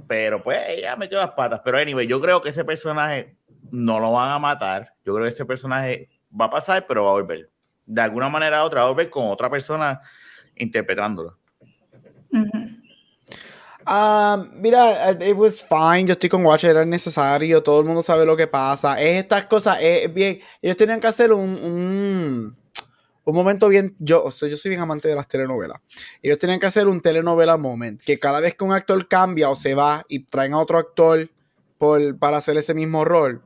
pero 0.07 0.41
pues 0.41 0.59
ella 0.69 0.95
metió 0.95 1.17
las 1.17 1.31
patas, 1.31 1.61
pero 1.63 1.77
anyway, 1.77 2.07
yo 2.07 2.21
creo 2.21 2.41
que 2.41 2.49
ese 2.49 2.63
personaje 2.63 3.35
no 3.71 3.99
lo 3.99 4.11
van 4.11 4.31
a 4.31 4.39
matar, 4.39 4.93
yo 5.03 5.13
creo 5.13 5.25
que 5.25 5.33
ese 5.33 5.45
personaje 5.45 6.09
va 6.39 6.45
a 6.45 6.49
pasar, 6.49 6.85
pero 6.87 7.03
va 7.05 7.09
a 7.09 7.13
volver, 7.13 7.49
de 7.85 8.01
alguna 8.01 8.29
manera 8.29 8.63
u 8.63 8.65
otra, 8.67 8.81
va 8.81 8.87
a 8.87 8.89
volver 8.91 9.09
con 9.09 9.27
otra 9.27 9.49
persona 9.49 9.99
interpretándolo. 10.55 11.38
Ujú. 12.32 12.80
Ah, 13.86 14.45
mira, 14.53 15.11
it 15.19 15.36
was 15.36 15.63
fine. 15.63 16.05
Yo 16.05 16.13
estoy 16.13 16.30
con 16.30 16.45
Watcher, 16.45 16.71
era 16.71 16.86
necesario. 16.86 17.63
Todo 17.63 17.80
el 17.80 17.86
mundo 17.86 18.01
sabe 18.03 18.25
lo 18.25 18.38
que 18.38 18.45
pasa. 18.45 19.01
Es 19.01 19.23
estas 19.23 19.45
cosas, 19.45 19.77
es 19.82 20.13
bien. 20.13 20.39
Ellos 20.61 20.77
tenían 20.77 20.99
que 20.99 21.07
hacer 21.07 21.34
un, 21.34 21.49
un, 21.49 22.57
un 23.25 23.36
momento 23.36 23.67
bien. 23.67 23.95
Yo, 23.97 24.23
o 24.23 24.32
sea, 24.32 24.47
yo 24.47 24.57
soy 24.57 24.69
bien 24.69 24.82
amante 24.82 25.07
de 25.07 25.15
las 25.15 25.27
telenovelas. 25.27 25.82
Ellos 26.21 26.38
tenían 26.38 26.59
que 26.59 26.67
hacer 26.67 26.88
un 26.88 27.01
telenovela 27.01 27.57
moment. 27.57 27.99
Que 28.01 28.19
cada 28.19 28.39
vez 28.39 28.53
que 28.53 28.63
un 28.63 28.73
actor 28.73 29.07
cambia 29.07 29.49
o 29.49 29.55
se 29.55 29.73
va 29.73 30.05
y 30.07 30.19
traen 30.19 30.53
a 30.53 30.59
otro 30.59 30.77
actor 30.77 31.27
por, 31.80 32.19
para 32.19 32.38
hacer 32.38 32.57
ese 32.57 32.75
mismo 32.75 33.05
rol, 33.05 33.41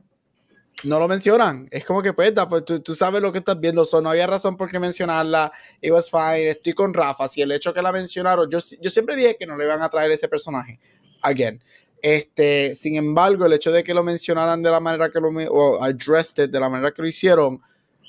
no 0.82 0.98
lo 0.98 1.08
mencionan. 1.08 1.68
Es 1.70 1.84
como 1.84 2.02
que, 2.02 2.12
pues, 2.12 2.32
pues 2.48 2.64
tú, 2.64 2.80
tú 2.80 2.94
sabes 2.94 3.22
lo 3.22 3.32
que 3.32 3.38
estás 3.38 3.58
viendo. 3.58 3.84
So, 3.84 4.02
no 4.02 4.10
había 4.10 4.26
razón 4.26 4.56
por 4.56 4.70
qué 4.70 4.78
mencionarla. 4.78 5.52
It 5.80 5.92
was 5.92 6.10
fine. 6.10 6.48
Estoy 6.48 6.72
con 6.74 6.92
Rafa. 6.92 7.28
Si 7.28 7.40
el 7.40 7.52
hecho 7.52 7.72
que 7.72 7.80
la 7.80 7.92
mencionaron, 7.92 8.50
yo, 8.50 8.58
yo 8.80 8.90
siempre 8.90 9.16
dije 9.16 9.36
que 9.38 9.46
no 9.46 9.56
le 9.56 9.64
iban 9.64 9.80
a 9.82 9.88
traer 9.88 10.10
ese 10.10 10.28
personaje. 10.28 10.78
Again. 11.22 11.62
Este, 12.02 12.74
sin 12.74 12.96
embargo, 12.96 13.46
el 13.46 13.54
hecho 13.54 13.72
de 13.72 13.82
que 13.82 13.94
lo 13.94 14.02
mencionaran 14.02 14.62
de 14.62 14.70
la 14.70 14.80
manera 14.80 15.08
que 15.08 15.20
lo 15.20 15.28
o 15.28 15.82
addressed 15.82 16.44
it 16.44 16.50
de 16.50 16.60
la 16.60 16.68
manera 16.68 16.92
que 16.92 17.00
lo 17.00 17.08
hicieron, 17.08 17.62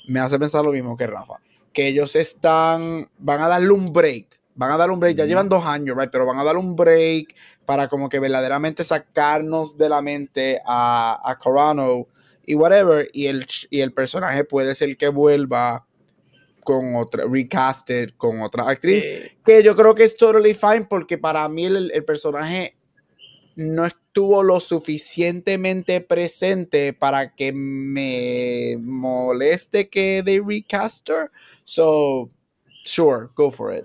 me 0.08 0.20
hace 0.20 0.38
pensar 0.38 0.64
lo 0.64 0.72
mismo 0.72 0.96
que 0.96 1.06
Rafa. 1.06 1.36
Que 1.72 1.88
ellos 1.88 2.14
están, 2.14 3.08
van 3.18 3.40
a 3.40 3.48
darle 3.48 3.70
un 3.70 3.92
break. 3.92 4.38
Van 4.54 4.70
a 4.70 4.76
dar 4.76 4.90
un 4.90 5.00
break, 5.00 5.16
ya 5.16 5.24
llevan 5.26 5.48
dos 5.48 5.64
años, 5.64 5.96
right? 5.98 6.10
Pero 6.10 6.26
van 6.26 6.38
a 6.38 6.44
dar 6.44 6.56
un 6.56 6.76
break 6.76 7.34
para 7.66 7.88
como 7.88 8.08
que 8.08 8.18
verdaderamente 8.18 8.84
sacarnos 8.84 9.76
de 9.76 9.88
la 9.88 10.00
mente 10.00 10.60
a, 10.64 11.20
a 11.22 11.38
Corano 11.38 12.06
y 12.46 12.54
whatever. 12.54 13.08
Y 13.12 13.26
el, 13.26 13.44
y 13.70 13.80
el 13.80 13.92
personaje 13.92 14.44
puede 14.44 14.74
ser 14.74 14.96
que 14.96 15.08
vuelva 15.08 15.84
con 16.64 16.96
otra, 16.96 17.24
recasted 17.30 18.10
con 18.16 18.40
otra 18.42 18.68
actriz 18.68 19.04
Eh, 19.06 19.36
que 19.44 19.62
yo 19.62 19.76
creo 19.76 19.94
que 19.94 20.04
es 20.04 20.16
totally 20.16 20.54
fine 20.54 20.86
porque 20.88 21.16
para 21.16 21.48
mí 21.48 21.66
el, 21.66 21.92
el 21.92 22.04
personaje 22.04 22.76
no 23.54 23.86
estuvo 23.86 24.42
lo 24.42 24.60
suficientemente 24.60 26.00
presente 26.00 26.92
para 26.92 27.34
que 27.34 27.52
me 27.52 28.76
moleste 28.80 29.88
que 29.88 30.22
they 30.24 30.40
recast 30.40 31.08
her. 31.08 31.30
So, 31.64 32.30
sure, 32.84 33.28
go 33.34 33.50
for 33.50 33.74
it. 33.74 33.84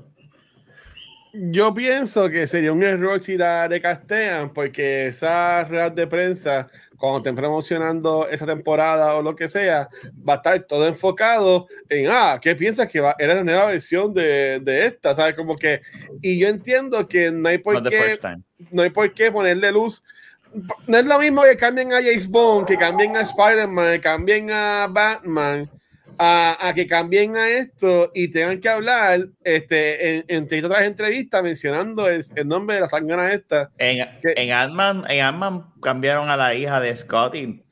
Yo 1.34 1.74
pienso 1.74 2.30
que 2.30 2.45
sería 2.47 2.74
un 2.74 2.84
error 2.84 3.22
si 3.22 3.38
la 3.38 3.66
recastean, 3.68 4.51
porque 4.51 5.07
esas 5.07 5.70
ruedas 5.70 5.95
de 5.95 6.05
prensa, 6.05 6.68
cuando 7.01 7.17
estén 7.17 7.35
promocionando 7.35 8.29
esa 8.29 8.45
temporada 8.45 9.15
o 9.15 9.23
lo 9.23 9.35
que 9.35 9.49
sea, 9.49 9.89
va 10.27 10.33
a 10.33 10.35
estar 10.35 10.59
todo 10.61 10.87
enfocado 10.87 11.65
en, 11.89 12.07
ah, 12.11 12.39
¿qué 12.39 12.55
piensas 12.55 12.87
que 12.87 13.01
va? 13.01 13.15
era 13.17 13.33
la 13.33 13.43
nueva 13.43 13.65
versión 13.65 14.13
de, 14.13 14.59
de 14.59 14.85
esta? 14.85 15.15
¿Sabes? 15.15 15.35
Como 15.35 15.55
que, 15.55 15.81
y 16.21 16.37
yo 16.37 16.47
entiendo 16.47 17.07
que 17.07 17.31
no 17.31 17.49
hay 17.49 17.57
por 17.57 17.81
qué 17.81 18.19
no 18.69 18.83
hay 18.83 18.91
por 18.91 19.11
qué 19.15 19.31
ponerle 19.31 19.71
luz. 19.71 20.03
No 20.85 20.97
es 20.97 21.05
lo 21.05 21.17
mismo 21.17 21.41
que 21.41 21.57
cambien 21.57 21.91
a 21.91 22.03
James 22.03 22.27
Bond, 22.27 22.67
que 22.67 22.77
cambien 22.77 23.17
a 23.17 23.21
Spider-Man, 23.21 23.93
que 23.93 24.01
cambien 24.01 24.51
a 24.51 24.87
Batman, 24.87 25.69
a, 26.24 26.67
a 26.67 26.74
que 26.76 26.86
cambien 26.86 27.36
a 27.36 27.49
esto 27.49 28.11
y 28.13 28.28
tengan 28.30 28.59
que 28.59 28.69
hablar 28.69 29.28
este, 29.43 30.17
en, 30.17 30.26
entre 30.28 30.63
otras 30.63 30.84
entrevistas 30.84 31.41
mencionando 31.41 32.07
el, 32.07 32.24
el 32.36 32.47
nombre 32.47 32.76
de 32.76 32.82
la 32.82 32.88
sangana 32.88 33.34
esta. 33.34 33.72
En, 33.80 34.07
en 34.24 34.51
Ant-Man 34.51 35.05
en 35.09 35.26
Ant-Man 35.26 35.65
cambiaron 35.82 36.30
a 36.30 36.38
la 36.38 36.53
hija 36.53 36.80
de 36.80 36.95
Scott 36.95 37.34
y 37.36 37.63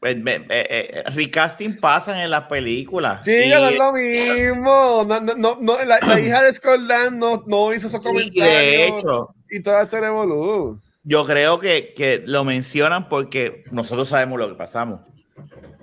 pues, 0.00 0.16
me- 0.16 0.36
eh, 0.36 0.46
eh, 0.48 1.02
recasting 1.14 1.76
pasan 1.78 2.18
en 2.18 2.30
las 2.30 2.44
películas. 2.44 3.20
Sí, 3.24 3.32
Y- 3.44 3.50
no 3.50 3.68
es 3.68 3.76
lo 3.76 3.92
mismo. 3.92 5.04
No, 5.06 5.20
no, 5.20 5.56
no, 5.60 5.84
la, 5.84 5.98
la 6.00 6.20
hija 6.20 6.42
de 6.44 6.52
Scott 6.54 6.80
Lang 6.80 7.18
no, 7.18 7.44
no 7.46 7.74
hizo 7.74 7.88
esos 7.88 8.00
comentarios. 8.00 8.46
de 8.46 8.86
hecho, 8.88 9.34
y 9.50 9.60
todo 9.60 9.80
este 9.82 10.00
revolú. 10.00 10.80
yo 11.02 11.26
creo 11.26 11.58
que, 11.58 11.92
que 11.94 12.22
lo 12.24 12.44
mencionan 12.44 13.08
porque 13.10 13.64
nosotros 13.70 14.08
sabemos 14.08 14.38
lo 14.38 14.48
que 14.48 14.54
pasamos. 14.54 15.00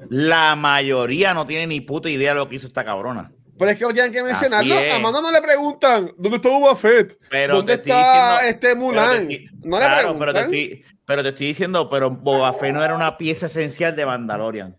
La 0.10 0.56
mayoría 0.56 1.34
no 1.34 1.46
tiene 1.46 1.68
ni 1.68 1.82
puta 1.82 2.10
idea 2.10 2.32
de 2.34 2.40
lo 2.40 2.50
que 2.50 2.56
hizo 2.56 2.68
esta 2.68 2.84
cabrona. 2.84 3.32
Pero 3.58 3.72
es 3.72 3.80
que 3.80 3.86
tienen 3.94 4.12
que 4.12 4.22
mencionarlo. 4.22 4.76
A 4.94 5.00
Mando 5.00 5.22
no 5.22 5.32
le 5.32 5.42
preguntan 5.42 6.12
dónde 6.18 6.38
está 6.38 6.50
Boba 6.50 6.76
Fett, 6.76 7.18
Pero 7.30 7.56
dónde 7.56 7.74
está 7.76 7.98
diciendo- 7.98 8.50
este 8.50 8.76
Mulan. 8.76 9.28
te 9.30 9.46
no 9.64 9.80
le 9.80 9.86
claro, 9.86 9.96
preguntan. 10.02 10.20
pero 10.20 10.34
te, 10.34 10.40
estoy, 10.42 10.86
pero 11.06 11.24
te 11.24 11.30
estoy 11.30 11.48
diciendo, 11.48 11.90
pero 11.90 12.12
Boba 12.12 12.52
Fett 12.52 12.74
no 12.74 12.84
era 12.84 12.94
una 12.96 13.18
pieza 13.18 13.46
esencial 13.46 13.96
de 13.96 14.06
Mandalorian. 14.06 14.76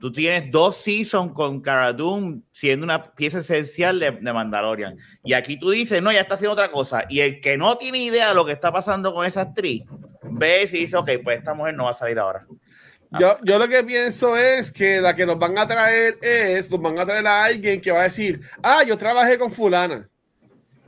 Tú 0.00 0.12
tienes 0.12 0.50
dos 0.52 0.76
seasons 0.76 1.32
con 1.32 1.60
Cara 1.60 1.92
Dune 1.92 2.40
siendo 2.52 2.84
una 2.84 3.12
pieza 3.14 3.38
esencial 3.38 3.98
de, 3.98 4.12
de 4.12 4.32
Mandalorian. 4.32 4.96
Y 5.24 5.32
aquí 5.32 5.56
tú 5.58 5.70
dices, 5.70 6.00
no, 6.00 6.12
ya 6.12 6.20
está 6.20 6.34
haciendo 6.34 6.52
otra 6.52 6.70
cosa. 6.70 7.04
Y 7.08 7.18
el 7.20 7.40
que 7.40 7.56
no 7.58 7.76
tiene 7.78 7.98
idea 7.98 8.28
de 8.28 8.34
lo 8.36 8.44
que 8.44 8.52
está 8.52 8.72
pasando 8.72 9.12
con 9.12 9.26
esa 9.26 9.40
actriz, 9.42 9.88
ves 10.22 10.72
y 10.72 10.78
dice, 10.78 10.96
ok, 10.96 11.10
pues 11.24 11.38
esta 11.38 11.52
mujer 11.54 11.74
no 11.74 11.84
va 11.84 11.90
a 11.90 11.94
salir 11.94 12.18
ahora. 12.18 12.38
Yo, 13.18 13.38
yo 13.42 13.58
lo 13.58 13.68
que 13.68 13.82
pienso 13.84 14.36
es 14.36 14.70
que 14.70 15.00
la 15.00 15.14
que 15.16 15.24
nos 15.24 15.38
van 15.38 15.56
a 15.56 15.66
traer 15.66 16.18
es, 16.20 16.70
nos 16.70 16.80
van 16.80 16.98
a 16.98 17.06
traer 17.06 17.26
a 17.26 17.44
alguien 17.44 17.80
que 17.80 17.90
va 17.90 18.00
a 18.00 18.04
decir, 18.04 18.40
ah, 18.62 18.82
yo 18.86 18.96
trabajé 18.98 19.38
con 19.38 19.50
fulana. 19.50 20.06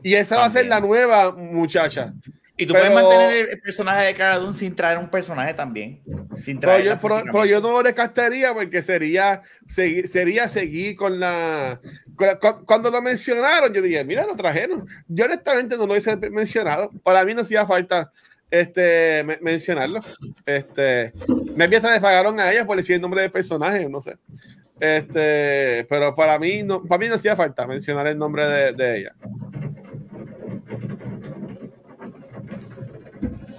Y 0.02 0.14
esa 0.14 0.36
va 0.36 0.44
a 0.46 0.50
ser 0.50 0.68
También. 0.68 0.80
la 0.82 0.86
nueva 0.86 1.32
muchacha. 1.32 2.12
Y 2.56 2.66
tú 2.66 2.74
Pero- 2.74 2.90
puedes 2.90 3.02
mantener 3.02 3.48
el, 3.50 3.60
personaje 3.62 4.04
de 4.04 4.14
Cara 4.14 4.36
Dune 4.38 4.52
sin 4.52 4.74
traer 4.76 4.98
un 4.98 5.08
personaje 5.10 5.54
también. 5.54 6.02
Sin 6.44 6.60
Pero 6.60 6.72
traer 6.72 6.84
yo, 6.84 7.00
pero- 7.00 7.22
pero 7.24 7.44
yo 7.46 7.60
no 7.60 7.72
lo 7.72 7.82
descartaría 7.82 8.52
porque 8.52 8.82
sería, 8.82 9.40
segui- 9.66 10.06
sería 10.06 10.46
seguir 10.46 10.96
con 10.96 11.18
la, 11.18 11.80
con 12.16 12.26
la- 12.26 12.38
cu- 12.38 12.64
Cuando 12.66 12.90
lo 12.90 13.00
mencionaron, 13.00 13.72
yo 13.72 13.80
dije, 13.80 14.04
mira, 14.04 14.26
lo 14.26 14.36
trajeron. 14.36 14.86
Yo 15.08 15.24
honestamente 15.24 15.76
no 15.78 15.86
lo 15.86 15.96
hice 15.96 16.14
mencionado. 16.16 16.90
Para 17.02 17.24
mí 17.24 17.32
no 17.32 17.40
hacía 17.40 17.64
falta 17.64 18.12
este, 18.50 19.22
me- 19.24 19.38
mencionarlo. 19.40 20.00
Este, 20.46 21.12
me 21.54 21.64
hasta 21.64 21.94
le 21.94 22.00
pagaron 22.00 22.38
a 22.40 22.50
ella 22.52 22.64
por 22.66 22.76
decir 22.76 22.96
el 22.96 23.02
nombre 23.02 23.22
del 23.22 23.30
personaje, 23.30 23.88
no 23.88 24.00
sé. 24.00 24.16
Este, 24.78 25.84
pero 25.88 26.14
para 26.14 26.38
mí 26.38 26.62
no, 26.62 26.82
para 26.82 26.98
mí 26.98 27.08
no 27.08 27.14
hacía 27.16 27.36
falta 27.36 27.66
mencionar 27.66 28.06
el 28.06 28.16
nombre 28.18 28.46
de, 28.46 28.72
de 28.72 28.98
ella. 29.00 29.14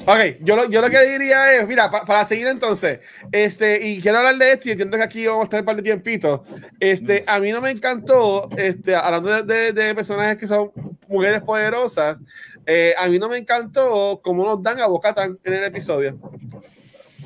Ok, 0.04 0.18
yo 0.42 0.56
lo, 0.56 0.68
yo 0.68 0.82
lo 0.82 0.89
que 0.89 1.00
diría 1.06 1.54
es, 1.54 1.68
mira, 1.68 1.92
pa- 1.92 2.04
para 2.06 2.26
seguir 2.26 2.48
entonces, 2.48 3.00
este, 3.32 3.86
y 3.88 4.02
quiero 4.02 4.18
hablar 4.18 4.36
de 4.36 4.54
esto, 4.54 4.68
y 4.68 4.72
entiendo 4.72 4.98
que 4.98 5.04
aquí 5.04 5.28
vamos 5.28 5.42
a 5.42 5.46
estar 5.46 5.60
un 5.60 5.66
par 5.68 5.76
de 5.76 5.84
tiempitos. 5.84 6.42
Este, 6.80 7.24
a 7.28 7.39
mí 7.39 7.52
no 7.52 7.62
me 7.62 7.70
encantó, 7.70 8.50
este, 8.58 8.96
hablando 8.96 9.44
de, 9.44 9.72
de- 9.72 9.72
de 9.74 9.94
personajes 9.96 10.38
que 10.38 10.48
son 10.48 10.72
mujeres 11.12 11.41
poderosas, 11.41 12.18
eh, 12.66 12.93
a 12.97 13.07
mí 13.07 13.20
no 13.20 13.30
me 13.30 13.38
encantó 13.38 14.22
cómo 14.24 14.45
nos 14.45 14.64
dan 14.64 14.80
a 14.80 14.88
Bocatan 14.88 15.38
en 15.43 15.53
el 15.53 15.64
episodio. 15.66 16.18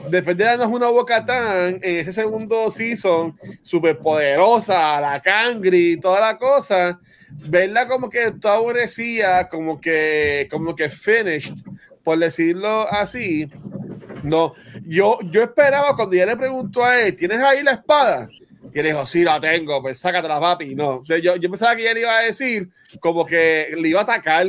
Después 0.10 0.38
de 0.38 0.44
darnos 0.44 0.68
una 0.68 0.88
Bocatan 0.88 1.80
en 1.82 2.00
ese 2.00 2.12
segundo 2.12 2.70
season, 2.70 3.38
súper 3.64 3.98
poderosa, 3.98 5.00
la 5.00 5.22
cangri 5.22 5.94
y 5.94 5.98
toda 5.98 6.20
la 6.20 6.38
cosa, 6.38 7.00
verla 7.48 7.88
como 7.88 8.10
que 8.10 8.32
toda 8.32 8.56
aborrecida, 8.56 9.50
como 9.50 9.80
que, 9.80 10.48
como 10.52 10.76
que 10.76 10.90
finished, 10.90 11.56
por 12.04 12.20
decirlo 12.20 12.88
así. 12.92 13.50
No, 14.24 14.54
yo, 14.86 15.20
yo 15.30 15.44
esperaba 15.44 15.96
cuando 15.96 16.16
ella 16.16 16.28
le 16.28 16.38
preguntó 16.38 16.84
a 16.84 17.00
él, 17.02 17.16
¿tienes 17.16 17.42
ahí 17.42 17.64
la 17.64 17.74
espada? 17.74 18.28
Y 18.76 18.80
él 18.80 18.88
dijo, 18.88 19.06
sí, 19.06 19.24
la 19.24 19.40
tengo, 19.40 19.82
pues 19.82 20.00
sácatela, 20.00 20.38
papi. 20.38 20.76
No, 20.76 20.98
o 20.98 21.06
sea, 21.06 21.18
yo, 21.18 21.38
yo 21.38 21.50
pensaba 21.50 21.78
que 21.78 21.84
ella 21.84 21.94
le 21.94 22.02
iba 22.02 22.18
a 22.18 22.24
decir 22.24 22.70
como 23.00 23.26
que 23.26 23.74
le 23.74 23.88
iba 23.88 24.02
a 24.02 24.04
atacar 24.04 24.48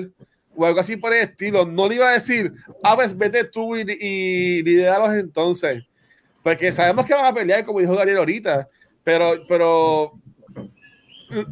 o 0.56 0.66
algo 0.66 0.80
así 0.80 0.96
por 0.96 1.14
el 1.14 1.20
estilo. 1.20 1.64
No 1.64 1.88
le 1.88 1.94
iba 1.94 2.08
a 2.08 2.14
decir, 2.14 2.52
ah, 2.82 2.96
pues 2.96 3.16
vete 3.16 3.44
tú 3.44 3.76
y, 3.76 3.82
y 3.82 4.64
lideralos 4.64 5.14
entonces. 5.14 5.84
Porque 6.42 6.72
sabemos 6.72 7.04
que 7.04 7.14
van 7.14 7.26
a 7.26 7.32
pelear, 7.32 7.64
como 7.64 7.78
dijo 7.78 7.94
Gabriel 7.94 8.18
ahorita, 8.18 8.68
pero, 9.04 9.44
pero 9.48 10.18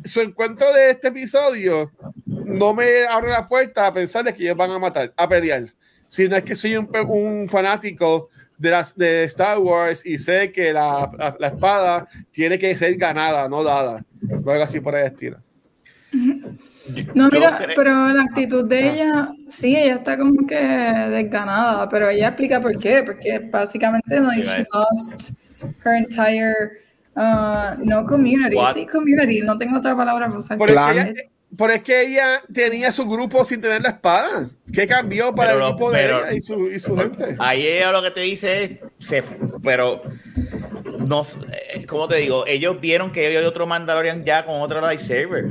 su 0.05 0.21
encuentro 0.21 0.73
de 0.73 0.91
este 0.91 1.09
episodio 1.09 1.93
no 2.27 2.75
me 2.75 3.05
abre 3.05 3.31
la 3.31 3.47
puerta 3.47 3.87
a 3.87 3.95
pensar 3.95 4.25
de 4.25 4.35
que 4.35 4.43
ellos 4.43 4.57
van 4.57 4.73
a 4.73 4.81
matar, 4.81 5.15
a 5.17 5.29
pelear. 5.29 5.73
Si 6.09 6.29
no 6.29 6.35
es 6.35 6.43
que 6.43 6.57
soy 6.57 6.75
un, 6.75 6.91
un 7.07 7.49
fanático 7.49 8.31
de, 8.59 8.71
las, 8.71 8.97
de 8.97 9.25
Star 9.25 9.59
Wars 9.59 10.05
y 10.07 10.19
sé 10.19 10.53
que 10.53 10.73
la, 10.73 11.11
la- 11.19 11.37
la 11.39 11.47
espada 11.49 12.07
tiene 12.31 12.59
que 12.59 12.77
ser 12.77 12.97
ganada, 12.97 13.49
no 13.49 13.63
dada. 13.63 14.05
O 14.45 14.51
algo 14.51 14.63
así 14.65 14.81
por 14.81 14.95
el 14.97 15.07
estilo. 15.07 15.39
No, 17.15 17.29
mira, 17.31 17.59
pero 17.75 18.09
la 18.11 18.23
actitud 18.23 18.65
de 18.69 18.93
ella, 18.93 19.29
sí, 19.49 19.75
ella 19.77 19.97
está 19.97 20.17
como 20.19 20.47
que 20.47 20.55
desganada, 20.57 21.89
pero 21.89 22.09
ella 22.09 22.29
explica 22.29 22.61
por 22.61 22.77
qué, 22.79 23.03
porque 23.03 23.39
básicamente 23.51 24.21
no 24.21 24.31
Sí, 24.31 24.43
she 24.43 24.65
lost 24.73 25.31
her 25.85 25.95
entire, 25.95 26.53
uh, 27.17 27.75
no 27.83 28.05
community, 28.05 28.57
What? 28.57 28.75
sí, 28.75 28.87
community, 28.87 29.41
no 29.41 29.57
tengo 29.57 29.79
otra 29.79 29.97
palabra 29.97 30.27
para 30.27 30.39
usar. 30.39 30.59
Por 30.59 30.71
ella, 30.71 31.13
por 31.57 31.71
es 31.71 31.83
que 31.83 32.03
ella 32.03 32.43
tenía 32.53 32.91
su 32.93 33.07
grupo 33.09 33.45
sin 33.45 33.61
tener 33.61 33.83
la 33.83 33.91
espada. 33.91 34.49
¿Qué 34.73 34.87
cambió 34.87 35.35
para 35.35 35.53
Pero 35.53 35.65
el 35.65 35.71
lo- 35.71 35.77
grupo 35.77 35.91
de 35.93 35.99
pero- 35.99 36.19
ella 36.27 36.33
y 36.37 36.41
su, 36.41 36.71
y 36.71 36.81
su 36.81 36.97
gente? 36.97 37.37
Ahí 37.39 37.67
ella 37.67 37.93
lo 37.93 38.03
que 38.03 38.11
te 38.11 38.21
dice 38.21 38.63
es, 38.65 38.71
se, 38.99 39.23
pero 39.63 40.03
no, 41.07 41.23
eh, 41.53 41.85
¿cómo 41.87 42.09
te 42.09 42.17
digo? 42.17 42.45
Ellos 42.47 42.81
vieron 42.81 43.13
que 43.13 43.27
había 43.27 43.47
otro 43.47 43.67
Mandalorian 43.67 44.25
ya 44.25 44.45
con 44.45 44.61
otro 44.61 44.81
lightsaber. 44.81 45.47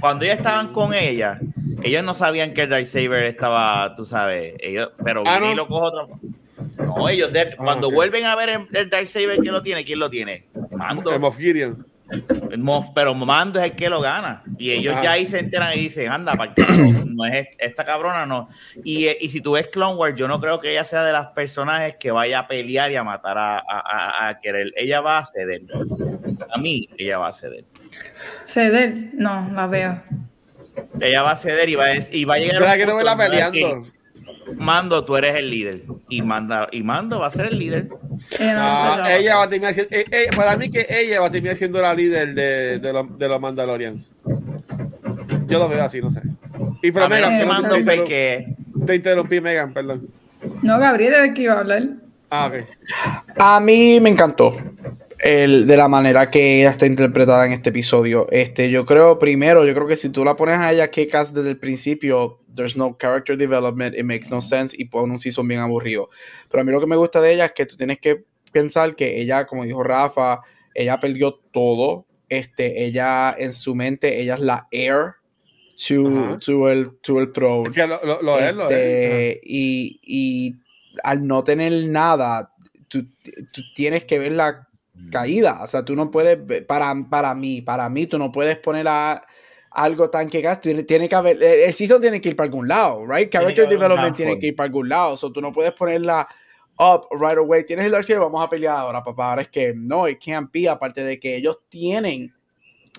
Cuando 0.00 0.24
ellos 0.24 0.36
estaban 0.38 0.72
con 0.72 0.94
ella, 0.94 1.40
ellos 1.82 2.04
no 2.04 2.14
sabían 2.14 2.54
que 2.54 2.62
el 2.62 2.70
lightsaber 2.70 3.24
estaba, 3.24 3.94
tú 3.96 4.04
sabes, 4.04 4.54
ellos, 4.60 4.90
pero 5.04 5.22
Ah, 5.26 5.40
¿no? 5.40 5.54
lo 5.54 5.66
coge 5.66 5.86
otro. 5.86 6.20
No, 6.78 7.08
ellos 7.08 7.32
de- 7.32 7.56
cuando 7.56 7.88
ok. 7.88 7.94
vuelven 7.94 8.24
a 8.26 8.36
ver 8.36 8.48
el, 8.50 8.66
el 8.72 8.88
lightsaber, 8.90 9.38
¿quién 9.38 9.52
lo 9.52 9.62
tiene? 9.62 9.84
¿Quién 9.84 9.98
lo 9.98 10.08
tiene? 10.10 10.44
Mando. 10.70 11.12
El 11.12 11.20
Moff 11.20 11.36
Gideon. 11.38 11.72
Mo- 11.72 11.84
pero 12.94 13.14
Mando 13.14 13.58
es 13.58 13.66
el 13.66 13.72
que 13.72 13.88
lo 13.88 14.00
gana. 14.00 14.42
Y 14.58 14.70
ellos 14.72 14.94
Ajá. 14.94 15.04
ya 15.04 15.12
ahí 15.12 15.26
se 15.26 15.38
enteran 15.38 15.72
y 15.76 15.80
dicen, 15.80 16.10
anda, 16.10 16.32
para 16.34 16.52
no 17.06 17.24
es 17.26 17.34
est- 17.46 17.54
esta 17.58 17.84
cabrona, 17.84 18.26
no. 18.26 18.48
Y, 18.84 19.06
eh, 19.08 19.16
y 19.20 19.28
si 19.30 19.40
tú 19.40 19.52
ves 19.52 19.68
Clone 19.68 19.96
Wars, 19.96 20.14
yo 20.16 20.26
no 20.28 20.40
creo 20.40 20.58
que 20.58 20.70
ella 20.70 20.84
sea 20.84 21.04
de 21.04 21.12
las 21.12 21.26
personajes 21.28 21.96
que 21.96 22.10
vaya 22.10 22.40
a 22.40 22.48
pelear 22.48 22.90
y 22.92 22.96
a 22.96 23.04
matar 23.04 23.36
a, 23.38 23.58
a, 23.58 24.28
a- 24.28 24.40
querer. 24.40 24.72
Ella 24.76 25.00
va 25.00 25.18
a 25.18 25.24
ceder. 25.24 25.62
A 26.50 26.58
mí, 26.58 26.88
ella 26.96 27.18
va 27.18 27.28
a 27.28 27.32
ceder. 27.32 27.64
Ceder, 28.46 28.94
no, 29.14 29.50
la 29.52 29.66
veo. 29.66 30.02
Ella 31.00 31.22
va 31.22 31.32
a 31.32 31.36
ceder 31.36 31.68
y 31.68 31.74
va 31.74 31.86
a, 31.86 31.94
y 32.10 32.24
va 32.24 32.34
a 32.34 32.38
llegar. 32.38 32.60
Yo 32.60 32.66
la 32.66 32.76
quiero 32.76 32.96
verla 32.96 33.16
peleando. 33.16 33.82
Mando, 34.56 35.04
tú 35.04 35.16
eres 35.16 35.36
el 35.36 35.50
líder. 35.50 35.82
Y, 36.08 36.22
manda, 36.22 36.68
y 36.72 36.82
Mando 36.82 37.20
va 37.20 37.26
a 37.26 37.30
ser 37.30 37.46
el 37.46 37.58
líder. 37.58 37.88
La- 38.38 39.14
ella 39.16 39.36
va 39.36 39.44
a 39.44 39.48
terminar 39.48 39.74
siendo, 39.74 39.94
eh, 39.94 40.04
eh, 40.10 40.26
para 40.34 40.56
mí 40.56 40.70
que 40.70 40.86
ella 40.88 41.20
va 41.20 41.26
a 41.26 41.30
terminar 41.30 41.56
siendo 41.56 41.80
la 41.80 41.94
líder 41.94 42.34
de, 42.34 42.78
de, 42.78 42.92
los, 42.92 43.18
de 43.18 43.28
los 43.28 43.40
Mandalorians. 43.40 44.14
Yo 45.46 45.58
lo 45.58 45.68
veo 45.68 45.82
así, 45.82 46.00
no 46.00 46.10
sé. 46.10 46.22
Y 46.82 46.92
pero 46.92 47.08
Megan, 47.08 47.46
Mando 47.46 47.74
te, 47.76 47.82
fue 47.84 47.94
el 47.94 48.00
interrum- 48.00 48.06
que. 48.06 48.46
te 48.86 48.94
interrumpí, 48.94 49.40
Megan, 49.40 49.72
perdón. 49.72 50.08
No, 50.62 50.78
Gabriel 50.78 51.14
era 51.14 51.24
el 51.24 51.34
que 51.34 51.42
iba 51.42 51.54
a 51.54 51.58
hablar. 51.60 51.82
Ah, 52.30 52.46
ok. 52.52 52.64
A 53.38 53.58
mí 53.60 53.98
me 54.00 54.10
encantó 54.10 54.52
el, 55.18 55.66
de 55.66 55.76
la 55.76 55.88
manera 55.88 56.30
que 56.30 56.60
ella 56.60 56.70
está 56.70 56.86
interpretada 56.86 57.46
en 57.46 57.52
este 57.52 57.70
episodio. 57.70 58.26
Este, 58.30 58.70
yo 58.70 58.86
creo, 58.86 59.18
primero, 59.18 59.66
yo 59.66 59.74
creo 59.74 59.86
que 59.86 59.96
si 59.96 60.10
tú 60.10 60.24
la 60.24 60.36
pones 60.36 60.58
a 60.58 60.72
ella 60.72 60.90
que 60.90 61.08
cast 61.08 61.34
desde 61.34 61.50
el 61.50 61.58
principio, 61.58 62.40
there's 62.54 62.76
no 62.76 62.96
character 62.98 63.36
development, 63.36 63.96
it 63.96 64.04
makes 64.04 64.30
no 64.30 64.40
sense 64.40 64.76
y 64.78 64.86
pone 64.86 65.12
un 65.12 65.18
season 65.18 65.46
bien 65.48 65.60
aburrido. 65.60 66.08
Pero 66.50 66.60
a 66.60 66.64
mí 66.64 66.72
lo 66.72 66.80
que 66.80 66.86
me 66.86 66.96
gusta 66.96 67.20
de 67.20 67.34
ella 67.34 67.46
es 67.46 67.52
que 67.52 67.66
tú 67.66 67.76
tienes 67.76 67.98
que 67.98 68.24
pensar 68.52 68.94
que 68.94 69.20
ella, 69.20 69.46
como 69.46 69.64
dijo 69.64 69.82
Rafa, 69.82 70.40
ella 70.74 70.98
perdió 71.00 71.34
todo. 71.52 72.06
Este, 72.28 72.84
ella 72.84 73.34
en 73.36 73.52
su 73.52 73.74
mente, 73.74 74.20
ella 74.20 74.34
es 74.34 74.40
la 74.40 74.68
heir 74.70 75.14
to, 75.88 76.08
Ajá. 76.08 76.38
to, 76.38 76.68
el, 76.68 76.90
to 77.00 77.20
el 77.20 77.32
throne. 77.32 77.70
Es 77.70 77.74
que 77.74 77.86
lo, 77.86 78.04
lo, 78.04 78.22
lo 78.22 78.38
es, 78.38 78.54
lo 78.54 78.70
es. 78.70 78.76
Este, 78.76 79.40
y, 79.42 79.98
y 80.02 80.54
al 81.02 81.26
no 81.26 81.42
tener 81.42 81.72
nada, 81.88 82.52
tú, 82.88 83.06
tú 83.52 83.62
tienes 83.74 84.04
que 84.04 84.18
ver 84.18 84.32
la 84.32 84.67
caída. 85.10 85.60
O 85.62 85.66
sea, 85.66 85.84
tú 85.84 85.94
no 85.94 86.10
puedes, 86.10 86.62
para, 86.64 86.94
para 87.08 87.34
mí, 87.34 87.60
para 87.60 87.88
mí, 87.88 88.06
tú 88.06 88.18
no 88.18 88.30
puedes 88.32 88.56
poner 88.58 88.86
a, 88.88 89.22
algo 89.70 90.10
tan 90.10 90.28
que 90.28 90.40
gas. 90.40 90.60
Tiene, 90.60 91.08
que 91.08 91.14
haber, 91.14 91.36
el 91.36 91.42
el 91.42 91.74
season 91.74 92.00
tiene 92.00 92.20
que 92.20 92.30
ir 92.30 92.36
para 92.36 92.46
algún 92.46 92.68
lado, 92.68 93.06
right? 93.06 93.28
que 93.28 93.38
Character 93.38 93.68
development 93.68 94.16
tiene 94.16 94.38
que 94.38 94.48
ir 94.48 94.56
para 94.56 94.66
algún 94.66 94.88
lado. 94.88 95.16
So, 95.16 95.32
tú 95.32 95.40
no 95.40 95.52
puedes 95.52 95.72
ponerla 95.72 96.28
up 96.78 97.08
right 97.10 97.38
away. 97.38 97.64
Tienes 97.64 97.86
el 97.86 97.92
Darcy, 97.92 98.14
vamos 98.14 98.42
a 98.42 98.48
pelear 98.48 98.78
ahora, 98.78 99.02
papá. 99.02 99.30
Ahora 99.30 99.42
es 99.42 99.48
que 99.48 99.72
no, 99.74 100.08
it 100.08 100.18
can't 100.24 100.50
be. 100.52 100.68
Aparte 100.68 101.02
de 101.02 101.18
que 101.18 101.36
ellos 101.36 101.58
tienen 101.68 102.34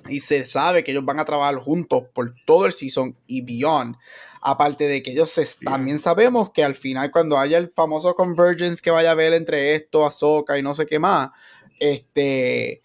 y 0.08 0.20
se 0.20 0.46
sabe 0.46 0.84
que 0.84 0.92
ellos 0.92 1.04
van 1.04 1.20
a 1.20 1.26
trabajar 1.26 1.56
juntos 1.56 2.04
por 2.14 2.34
todo 2.46 2.66
el 2.66 2.74
season 2.74 3.16
y 3.28 3.42
beyond. 3.42 3.96
Aparte 4.42 4.88
de 4.88 5.04
que 5.04 5.12
ellos 5.12 5.32
se- 5.32 5.66
también 5.66 6.00
sabemos 6.00 6.52
que 6.52 6.64
al 6.64 6.76
final, 6.76 7.12
cuando 7.12 7.38
haya 7.38 7.58
el 7.58 7.70
famoso 7.70 8.16
convergence 8.16 8.82
que 8.82 8.92
vaya 8.92 9.10
a 9.10 9.12
haber 9.12 9.34
entre 9.34 9.76
esto, 9.76 10.06
Ahsoka 10.06 10.58
y 10.58 10.64
no 10.64 10.74
sé 10.74 10.86
qué 10.86 11.00
más, 11.00 11.30
este, 11.80 12.81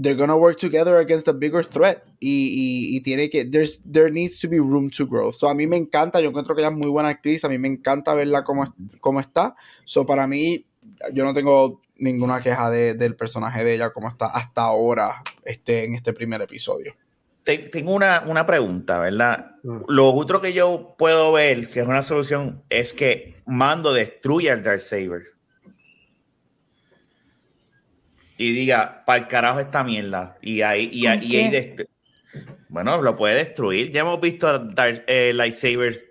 they're 0.00 0.16
gonna 0.18 0.36
work 0.36 0.58
together 0.58 0.96
against 0.96 1.28
a 1.28 1.32
bigger 1.32 1.64
threat. 1.64 2.02
Y, 2.20 2.48
y, 2.92 2.96
y 2.96 3.00
tiene 3.02 3.28
que, 3.30 3.44
there's, 3.44 3.80
there 3.90 4.10
needs 4.10 4.38
to 4.40 4.48
be 4.48 4.58
room 4.58 4.90
to 4.90 5.06
grow. 5.06 5.32
So 5.32 5.48
a 5.48 5.54
mí 5.54 5.66
me 5.66 5.76
encanta, 5.76 6.20
yo 6.20 6.28
encuentro 6.30 6.54
que 6.54 6.62
ella 6.62 6.70
es 6.70 6.76
muy 6.76 6.88
buena 6.88 7.10
actriz, 7.10 7.44
a 7.44 7.48
mí 7.48 7.58
me 7.58 7.68
encanta 7.68 8.14
verla 8.14 8.44
como, 8.44 8.74
como 9.00 9.20
está. 9.20 9.54
So 9.84 10.04
para 10.06 10.26
mí, 10.26 10.66
yo 11.12 11.24
no 11.24 11.34
tengo 11.34 11.80
ninguna 11.96 12.40
queja 12.42 12.70
de- 12.70 12.94
del 12.94 13.14
personaje 13.14 13.62
de 13.64 13.74
ella 13.74 13.90
como 13.90 14.08
está 14.08 14.26
hasta 14.26 14.62
ahora 14.62 15.22
este, 15.44 15.84
en 15.84 15.94
este 15.94 16.12
primer 16.12 16.40
episodio. 16.42 16.94
te- 17.44 17.58
tengo 17.68 17.92
una, 17.94 18.24
una 18.26 18.46
pregunta, 18.46 18.98
¿verdad? 18.98 19.52
Mm. 19.62 19.80
Lo 19.88 20.12
otro 20.14 20.40
que 20.40 20.54
yo 20.54 20.94
puedo 20.98 21.30
ver, 21.32 21.68
que 21.68 21.80
es 21.80 21.86
una 21.86 22.02
solución, 22.02 22.62
es 22.70 22.92
que 22.94 23.34
Mando 23.46 23.92
destruya 23.92 24.54
al 24.54 24.62
Darksaber. 24.62 25.33
Y 28.36 28.52
diga, 28.52 29.02
para 29.06 29.18
el 29.20 29.28
carajo 29.28 29.60
esta 29.60 29.84
mierda. 29.84 30.36
Y 30.42 30.62
ahí, 30.62 30.88
y, 30.92 31.06
ahí- 31.06 31.18
¿Con 31.20 31.30
y 31.30 31.36
ahí 31.36 31.76
bueno, 32.68 33.00
lo 33.00 33.14
puede 33.14 33.36
destruir. 33.36 33.92
Ya 33.92 34.00
hemos 34.00 34.20
visto 34.20 34.48
a 34.48 34.58
Dark, 34.58 35.04
eh, 35.06 35.32
lightsabers 35.34 36.02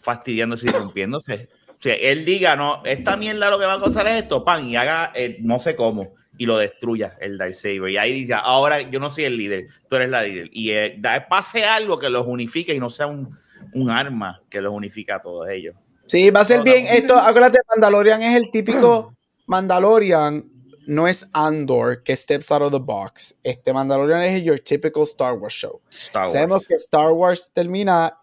fastidiándose 0.00 0.66
y 0.68 0.72
rompiéndose. 0.72 1.48
O 1.68 1.76
sea, 1.82 1.94
él 1.94 2.24
diga, 2.24 2.56
no, 2.56 2.82
esta 2.84 3.16
mierda 3.16 3.50
lo 3.50 3.58
que 3.58 3.66
va 3.66 3.74
a 3.74 3.80
causar 3.80 4.08
es 4.08 4.22
esto, 4.22 4.44
pan, 4.44 4.66
y 4.66 4.76
haga 4.76 5.12
eh, 5.14 5.36
no 5.40 5.58
sé 5.58 5.76
cómo, 5.76 6.14
y 6.38 6.46
lo 6.46 6.58
destruya 6.58 7.14
el 7.20 7.38
Darksaber. 7.38 7.90
Y 7.90 7.96
ahí 7.98 8.12
diga, 8.12 8.38
ahora 8.38 8.80
yo 8.80 8.98
no 8.98 9.10
soy 9.10 9.24
el 9.24 9.36
líder, 9.36 9.66
tú 9.88 9.96
eres 9.96 10.08
la 10.10 10.22
líder. 10.22 10.48
Y 10.52 10.70
eh, 10.70 10.96
da- 10.98 11.28
pase 11.28 11.64
algo 11.64 11.98
que 11.98 12.08
los 12.10 12.26
unifique 12.26 12.74
y 12.74 12.80
no 12.80 12.90
sea 12.90 13.06
un, 13.06 13.36
un 13.74 13.90
arma 13.90 14.40
que 14.48 14.60
los 14.60 14.72
unifique 14.72 15.12
a 15.12 15.20
todos 15.20 15.48
ellos. 15.50 15.76
Sí, 16.06 16.30
va 16.30 16.40
a 16.40 16.44
ser 16.44 16.58
No, 16.58 16.64
bien. 16.64 16.84
no. 16.84 16.90
Esto, 16.90 17.16
acuérdate, 17.18 17.58
Mandalorian 17.68 18.22
es 18.22 18.36
el 18.36 18.50
típico 18.50 19.14
Mandalorian, 19.46 20.44
no 20.86 21.06
es 21.06 21.26
Andor 21.34 22.02
que 22.02 22.16
steps 22.16 22.50
out 22.50 22.62
of 22.62 22.72
the 22.72 22.80
box. 22.80 23.34
Este 23.44 23.72
Mandalorian 23.72 24.22
es 24.22 24.42
your 24.42 24.58
typical 24.58 25.04
Star 25.04 25.36
Wars 25.36 25.52
show. 25.52 25.80
Star 25.90 26.24
Wars. 26.24 26.32
Sabemos 26.32 26.66
que 26.66 26.74
Star 26.76 27.12
Wars 27.12 27.52
termina. 27.54 28.16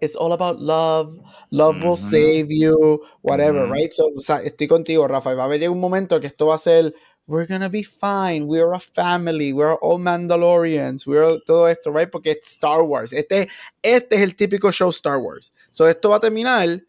It's 0.00 0.16
all 0.16 0.32
about 0.32 0.60
love. 0.60 1.18
Love 1.50 1.82
will 1.84 1.96
save 1.96 2.50
you, 2.50 3.02
whatever, 3.20 3.66
right? 3.66 3.92
So, 3.92 4.10
o 4.16 4.20
sea, 4.20 4.40
estoy 4.42 4.66
contigo, 4.66 5.06
Rafa. 5.06 5.34
Va 5.34 5.42
a 5.42 5.46
haber 5.46 5.68
un 5.68 5.78
momento 5.78 6.18
que 6.20 6.28
esto 6.28 6.46
va 6.46 6.54
a 6.54 6.58
ser. 6.58 6.94
We're 7.26 7.46
gonna 7.46 7.68
be 7.68 7.82
fine. 7.82 8.46
We're 8.46 8.72
a 8.72 8.80
family. 8.80 9.52
We're 9.52 9.74
all 9.74 9.98
Mandalorians. 9.98 11.06
We're 11.06 11.38
todo 11.46 11.66
esto, 11.66 11.92
right? 11.92 12.10
Porque 12.10 12.30
es 12.30 12.38
Star 12.44 12.82
Wars. 12.82 13.12
Este, 13.12 13.48
este 13.82 14.16
es 14.16 14.22
el 14.22 14.34
típico 14.36 14.72
show 14.72 14.88
Star 14.88 15.18
Wars. 15.18 15.52
So, 15.70 15.86
esto 15.86 16.08
va 16.10 16.16
a 16.16 16.20
terminar 16.20 16.80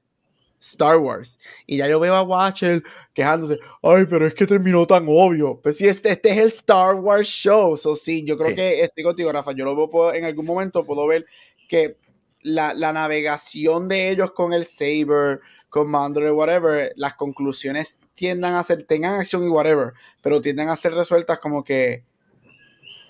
Star 0.61 0.97
Wars. 0.97 1.39
Y 1.65 1.77
ya 1.77 1.87
yo 1.89 1.99
veo 1.99 2.15
a 2.15 2.21
Watcher 2.21 2.83
quejándose. 3.13 3.59
Ay, 3.81 4.05
pero 4.09 4.25
es 4.27 4.33
que 4.33 4.45
terminó 4.45 4.85
tan 4.87 5.05
obvio. 5.09 5.59
Pues 5.61 5.77
sí, 5.77 5.87
este, 5.87 6.11
este 6.11 6.29
es 6.29 6.37
el 6.37 6.47
Star 6.49 6.95
Wars 6.95 7.27
show. 7.27 7.75
So, 7.75 7.95
sí, 7.95 8.23
yo 8.23 8.37
creo 8.37 8.51
Sí. 8.51 8.55
que 8.55 8.81
estoy 8.83 9.03
contigo, 9.03 9.31
Rafa. 9.31 9.51
Yo 9.53 9.65
lo 9.65 9.75
veo 9.75 9.89
puedo- 9.89 10.13
en 10.13 10.23
algún 10.23 10.45
momento, 10.45 10.85
puedo 10.85 11.05
ver 11.07 11.25
que 11.67 11.97
la, 12.43 12.73
la 12.73 12.93
navegación 12.93 13.87
de 13.87 14.09
ellos 14.09 14.31
con 14.31 14.53
el 14.53 14.65
Saber, 14.65 15.41
con 15.69 15.89
Mandalore, 15.89 16.31
whatever, 16.31 16.91
las 16.95 17.13
conclusiones 17.15 17.97
tiendan 18.13 18.55
a 18.55 18.63
ser, 18.63 18.83
tengan 18.83 19.15
acción 19.19 19.43
y 19.43 19.47
whatever, 19.47 19.93
pero 20.21 20.41
tienden 20.41 20.69
a 20.69 20.75
ser 20.75 20.93
resueltas 20.93 21.39
como 21.39 21.63
que, 21.63 22.03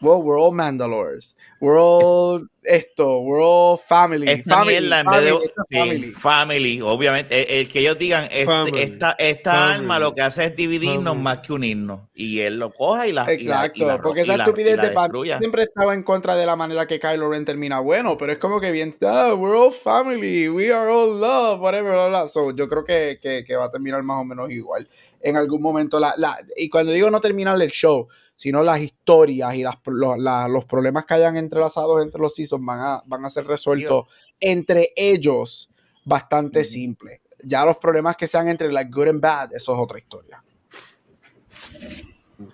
well, 0.02 0.22
we're 0.22 0.40
all 0.40 0.52
Mandalores, 0.54 1.36
we're 1.60 1.78
all 1.80 2.46
esto, 2.64 3.22
we're 3.22 3.42
all 3.42 3.76
family, 3.78 4.30
Esta 4.30 4.58
family, 4.58 4.74
mierda, 4.80 5.00
en 5.00 5.06
vez 5.08 5.24
de- 5.26 5.32
family, 5.32 5.48
sí, 5.68 5.80
family. 5.80 6.12
family, 6.12 6.82
obviamente. 6.82 7.42
El, 7.56 7.62
el 7.62 7.70
que 7.70 7.80
ellos 7.80 7.98
digan, 7.98 8.26
este- 8.26 8.46
Family. 8.46 8.82
esta, 8.82 9.16
esta 9.18 9.52
Family. 9.54 9.74
arma 9.80 10.00
lo 10.00 10.14
que 10.14 10.22
hace 10.22 10.46
es 10.46 10.56
dividirnos 10.56 11.04
Family. 11.06 11.24
más 11.24 11.38
que 11.40 11.54
unirnos. 11.54 12.02
Y 12.14 12.40
él 12.42 12.60
lo 12.60 12.72
coja 12.72 13.08
y 13.08 13.14
la. 13.14 13.24
y 13.24 13.26
la- 13.26 13.34
Exacto, 13.34 13.84
y 13.84 13.88
la 13.88 14.00
porque 14.02 14.22
esa 14.22 14.36
estupidez 14.36 14.78
de 14.80 14.90
destruya. 14.90 15.40
siempre 15.40 15.64
estaba 15.64 15.94
en 15.96 16.04
contra 16.04 16.36
de 16.36 16.46
la 16.46 16.56
manera 16.56 16.86
que 16.86 17.00
Kylo 17.00 17.30
Ren 17.32 17.46
termina 17.46 17.80
bueno, 17.80 18.16
pero 18.18 18.32
es 18.34 18.38
como 18.38 18.60
que 18.62 18.72
bien, 18.72 18.94
ah, 19.04 19.34
we're 19.34 19.58
all 19.58 19.72
family, 19.72 20.48
we 20.50 20.72
are 20.72 20.92
all 20.92 21.20
love, 21.20 21.60
whatever, 21.62 21.94
bla, 21.94 22.08
bla. 22.10 22.28
So, 22.28 22.52
yo 22.56 22.68
creo 22.68 22.84
que, 22.86 23.18
que, 23.22 23.44
que 23.44 23.56
va 23.56 23.66
a 23.66 23.72
terminar 23.72 24.04
más 24.04 24.22
o 24.22 24.24
menos 24.26 24.52
igual. 24.52 24.88
En 25.20 25.36
algún 25.36 25.62
momento, 25.62 26.00
la, 26.00 26.14
la, 26.18 26.40
y 26.56 26.70
cuando 26.70 26.92
digo 26.92 27.10
no 27.10 27.20
terminar 27.22 27.60
el 27.62 27.70
show, 27.72 28.08
sino 28.42 28.64
las 28.64 28.80
historias 28.80 29.54
y 29.54 29.62
las, 29.62 29.76
lo- 29.86 30.16
la- 30.16 30.48
los 30.48 30.66
problemas 30.66 31.06
que 31.06 31.14
hayan 31.14 31.38
entrelazados 31.38 32.02
entre 32.02 32.20
los 32.20 32.34
seasons 32.34 32.66
van 32.66 32.80
a, 32.80 33.04
van 33.06 33.24
a 33.24 33.30
ser 33.30 33.46
resueltos 33.46 34.08
entre 34.40 34.90
ellos 34.96 35.70
bastante 36.04 36.62
Ujú. 36.62 36.68
simple. 36.68 37.22
Ya 37.44 37.64
los 37.66 37.78
problemas 37.78 38.16
que 38.18 38.26
sean 38.26 38.48
entre 38.48 38.72
like 38.72 38.90
good 38.92 39.10
and 39.10 39.22
bad, 39.22 39.54
eso 39.54 39.74
es 39.76 39.80
otra 39.80 40.00
historia. 40.00 40.44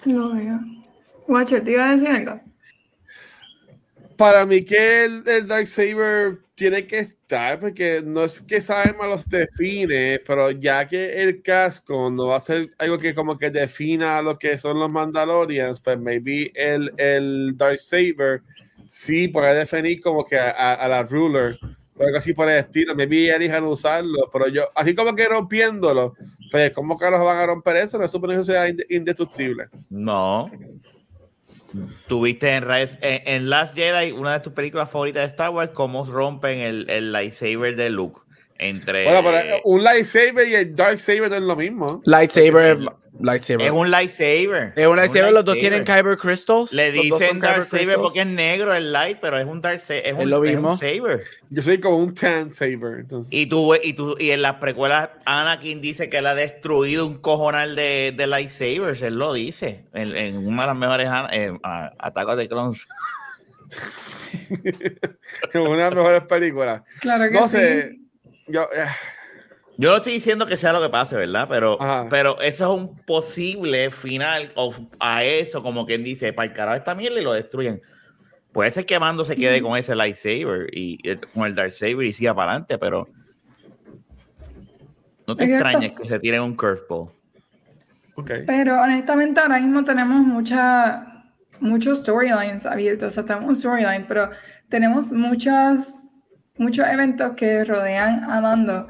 Lo 0.04 0.34
veo. 0.34 0.60
Watcher, 1.30 1.64
¿te 1.64 1.72
iba 1.72 1.86
a 1.90 1.92
decir 1.94 2.10
algo? 2.10 2.42
Para 4.18 4.46
mí 4.46 4.64
que 4.66 5.06
el, 5.06 5.24
el 5.28 5.48
Darksaber 5.48 6.40
tiene 6.56 6.88
que 6.88 7.00
estar, 7.00 7.60
porque 7.60 8.02
no 8.04 8.24
es 8.24 8.42
que 8.42 8.56
esa 8.58 8.82
arma 8.82 9.06
los 9.06 9.30
define, 9.30 10.20
pero 10.26 10.50
ya 10.52 10.88
que 10.88 11.22
el 11.22 11.42
casco 11.44 12.10
no 12.10 12.28
va 12.28 12.38
a 12.38 12.40
ser 12.40 12.70
algo 12.80 12.98
que 12.98 13.14
como 13.14 13.38
que 13.38 13.52
defina 13.52 14.20
lo 14.24 14.40
que 14.40 14.58
son 14.58 14.80
los 14.80 14.90
Mandalorians, 14.90 15.80
pues 15.82 16.00
maybe 16.00 16.52
el, 16.56 16.92
el 16.98 17.54
Darksaber 17.56 18.42
sí 18.90 19.28
puede 19.28 19.54
definir 19.54 20.02
como 20.02 20.26
que 20.26 20.38
a, 20.40 20.50
a- 20.50 20.74
a 20.74 20.88
la 20.88 21.04
Ruler, 21.04 21.58
o 21.96 22.04
algo 22.04 22.18
así 22.18 22.34
por 22.34 22.50
el 22.50 22.58
estilo, 22.60 22.96
maybe 22.96 23.30
elijan 23.30 23.64
usarlo, 23.66 24.28
pero 24.34 24.48
yo, 24.48 24.70
así 24.74 24.96
como 24.96 25.16
que 25.16 25.28
rompiéndolo, 25.28 26.16
pues 26.50 26.72
¿cómo 26.72 26.98
que 26.98 27.10
los 27.12 27.20
van 27.20 27.38
a 27.38 27.46
romper 27.46 27.78
eso? 27.78 28.00
No 28.00 28.08
supone 28.08 28.36
que 28.38 28.44
sea 28.44 28.68
inde- 28.70 28.86
indestructible. 28.90 29.66
No. 29.90 30.50
Tuviste 32.08 32.50
en, 32.56 32.64
Rise- 32.64 32.98
en, 33.02 33.50
Last 33.50 33.76
Jedi, 33.76 34.12
una 34.12 34.34
de 34.34 34.40
tus 34.40 34.54
películas 34.54 34.90
favoritas 34.90 35.22
de 35.24 35.28
Star 35.28 35.50
Wars, 35.50 35.72
cómo 35.74 36.06
rompen 36.06 36.60
el, 36.60 36.90
el 36.90 37.12
lightsaber 37.12 37.76
de 37.76 37.90
Luke. 37.90 38.22
Entre. 38.60 39.04
Bueno, 39.04 39.22
pero 39.24 39.62
un 39.66 39.84
lightsaber 39.84 40.48
y 40.48 40.56
el 40.56 40.76
Darksaber 40.76 41.30
no 41.30 41.36
es 41.36 41.42
lo 41.44 41.56
mismo. 41.56 42.02
Lightsaber, 42.06 42.80
lightsaber. 43.20 43.66
es 43.68 43.72
un 43.72 43.92
lightsaber. 43.92 44.74
Es 44.76 44.88
un 44.88 44.96
lightsaber, 44.96 45.32
los 45.32 45.46
dos 45.46 45.58
tienen 45.58 45.84
Kyber 45.84 46.18
Crystals. 46.18 46.74
Le 46.74 46.92
dicen 46.92 47.40
Darksaber 47.40 47.68
Crystals. 47.68 48.02
porque 48.02 48.22
es 48.22 48.26
negro 48.28 48.74
el 48.74 48.92
light, 48.92 49.20
pero 49.22 49.38
es 49.40 49.46
un 49.46 49.62
Darksaber. 49.62 50.06
Es, 50.06 50.14
Es 50.18 50.24
un, 50.24 50.30
lo 50.30 50.44
es 50.44 50.52
mismo. 50.54 50.72
un 50.74 50.78
saber. 50.80 51.24
Yo 51.52 51.62
soy 51.62 51.80
como 51.80 51.98
un 51.98 52.14
Tan 52.16 52.52
Saber. 52.52 53.00
Entonces. 53.02 53.32
Y 53.32 53.46
tú, 53.46 53.76
y 53.76 53.94
tú, 53.94 54.16
y 54.20 54.32
en 54.32 54.42
las 54.42 54.56
precuelas, 54.56 55.10
Anakin 55.26 55.80
dice 55.82 56.10
que 56.10 56.18
él 56.18 56.26
ha 56.28 56.34
destruido 56.36 57.06
un 57.06 57.20
cojonal 57.20 57.76
de, 57.76 58.14
de 58.18 58.28
lightsabers. 58.28 59.02
Él 59.04 59.20
lo 59.20 59.34
dice 59.34 59.86
en, 59.94 60.16
en 60.16 60.38
una 60.48 60.64
de 60.64 60.68
las 60.68 60.78
mejores 60.78 61.10
eh, 61.32 61.52
a- 61.64 61.92
Attack 62.00 62.36
de 62.36 62.48
Clones. 62.48 62.88
una 65.54 65.72
de 65.72 65.78
las 65.78 65.96
mejores 65.96 66.22
películas. 66.24 66.82
Claro 67.02 67.26
que 67.26 67.32
No 67.32 67.48
sí. 67.48 67.58
sé. 67.58 67.98
Yo, 68.48 68.64
eh, 68.64 68.86
Yo 69.78 69.92
no 69.92 69.98
estoy 69.98 70.14
diciendo 70.14 70.46
que 70.46 70.58
sea 70.58 70.74
lo 70.74 70.82
que 70.82 70.90
pase, 70.90 71.16
¿verdad? 71.16 71.48
Pero, 71.50 71.82
Ajá. 71.82 72.08
pero 72.10 72.40
eso 72.42 72.64
es 72.74 72.80
un 72.82 72.96
posible 73.06 73.92
final 73.92 74.50
of- 74.56 74.80
a 75.00 75.24
eso, 75.24 75.62
como 75.62 75.86
quien 75.86 76.04
dice, 76.04 76.34
para 76.34 76.48
el 76.48 76.54
carajo 76.54 76.78
esta 76.78 76.96
mierda 76.96 77.20
y 77.20 77.24
lo 77.24 77.34
destruyen. 77.34 77.82
Puede 78.52 78.72
ser 78.72 78.86
que 78.88 79.00
Mando 79.00 79.24
se 79.24 79.36
quede 79.36 79.62
con 79.62 79.78
ese 79.78 79.96
lightsaber 79.96 80.68
y 80.76 80.98
eh, 81.08 81.20
con 81.34 81.46
el 81.46 81.54
Darksaber 81.54 82.04
y 82.04 82.14
siga 82.14 82.34
para 82.34 82.52
adelante, 82.52 82.78
pero 82.80 83.08
no 85.28 85.36
te 85.36 85.44
Exacto. 85.44 85.66
extrañes 85.68 85.92
que 86.00 86.08
se 86.08 86.20
tiren 86.20 86.42
un 86.42 86.56
curveball. 86.56 87.10
ok. 88.16 88.32
Pero 88.48 88.82
honestamente 88.82 89.40
ahora 89.42 89.60
mismo 89.60 89.84
tenemos 89.84 90.22
mucha, 90.26 91.24
muchos 91.60 92.00
storylines 92.00 92.66
abiertos, 92.66 93.08
o 93.08 93.12
sea, 93.12 93.26
tenemos 93.26 93.50
un 93.50 93.56
storyline, 93.56 94.06
pero 94.08 94.30
tenemos 94.70 95.12
muchas, 95.12 96.17
muchos 96.58 96.88
eventos 96.88 97.34
que 97.36 97.64
rodean 97.64 98.24
a 98.24 98.42
Mando 98.42 98.88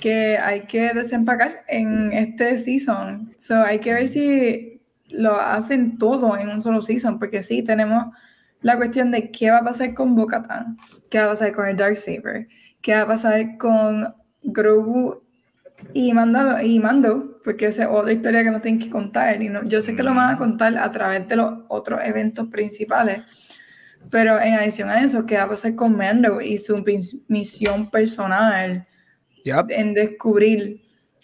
que 0.00 0.38
hay 0.38 0.62
que 0.62 0.92
desempacar 0.94 1.64
en 1.68 2.12
este 2.12 2.58
season. 2.58 3.34
So 3.38 3.62
hay 3.62 3.80
que 3.80 3.92
ver 3.92 4.08
si 4.08 4.80
lo 5.08 5.40
hacen 5.40 5.98
todo 5.98 6.36
en 6.36 6.48
un 6.48 6.62
solo 6.62 6.82
season, 6.82 7.18
porque 7.18 7.42
sí, 7.42 7.62
tenemos 7.62 8.14
la 8.60 8.76
cuestión 8.76 9.10
de 9.10 9.30
qué 9.30 9.50
va 9.50 9.58
a 9.58 9.64
pasar 9.64 9.94
con 9.94 10.14
Bo-Katan, 10.14 10.78
qué 11.10 11.18
va 11.18 11.24
a 11.24 11.28
pasar 11.30 11.52
con 11.52 11.66
el 11.66 11.76
Darksaber, 11.76 12.48
qué 12.80 12.94
va 12.94 13.02
a 13.02 13.06
pasar 13.06 13.56
con 13.56 14.14
Grogu 14.42 15.22
y 15.94 16.12
Mando, 16.12 16.60
y 16.60 16.78
Mando, 16.78 17.40
porque 17.44 17.66
esa 17.66 17.84
es 17.84 17.88
otra 17.90 18.12
historia 18.12 18.42
que 18.42 18.50
no 18.50 18.60
tienen 18.60 18.80
que 18.80 18.90
contar. 18.90 19.40
Y 19.42 19.48
no, 19.48 19.64
yo 19.64 19.80
sé 19.80 19.94
que 19.94 20.02
lo 20.02 20.14
van 20.14 20.34
a 20.34 20.36
contar 20.36 20.76
a 20.76 20.90
través 20.90 21.26
de 21.28 21.36
los 21.36 21.60
otros 21.68 22.00
eventos 22.04 22.48
principales, 22.48 23.22
pero 24.10 24.40
en 24.40 24.54
adición 24.54 24.88
a 24.90 25.02
eso, 25.02 25.24
¿qué 25.26 25.36
va 25.36 25.44
a 25.44 25.48
pasar 25.48 25.74
con 25.74 25.96
Mando 25.96 26.40
y 26.40 26.58
su 26.58 26.76
mis- 26.78 27.16
misión 27.28 27.90
personal 27.90 28.86
Yep. 29.44 29.66
en 29.70 29.94
descubrir 29.94 30.82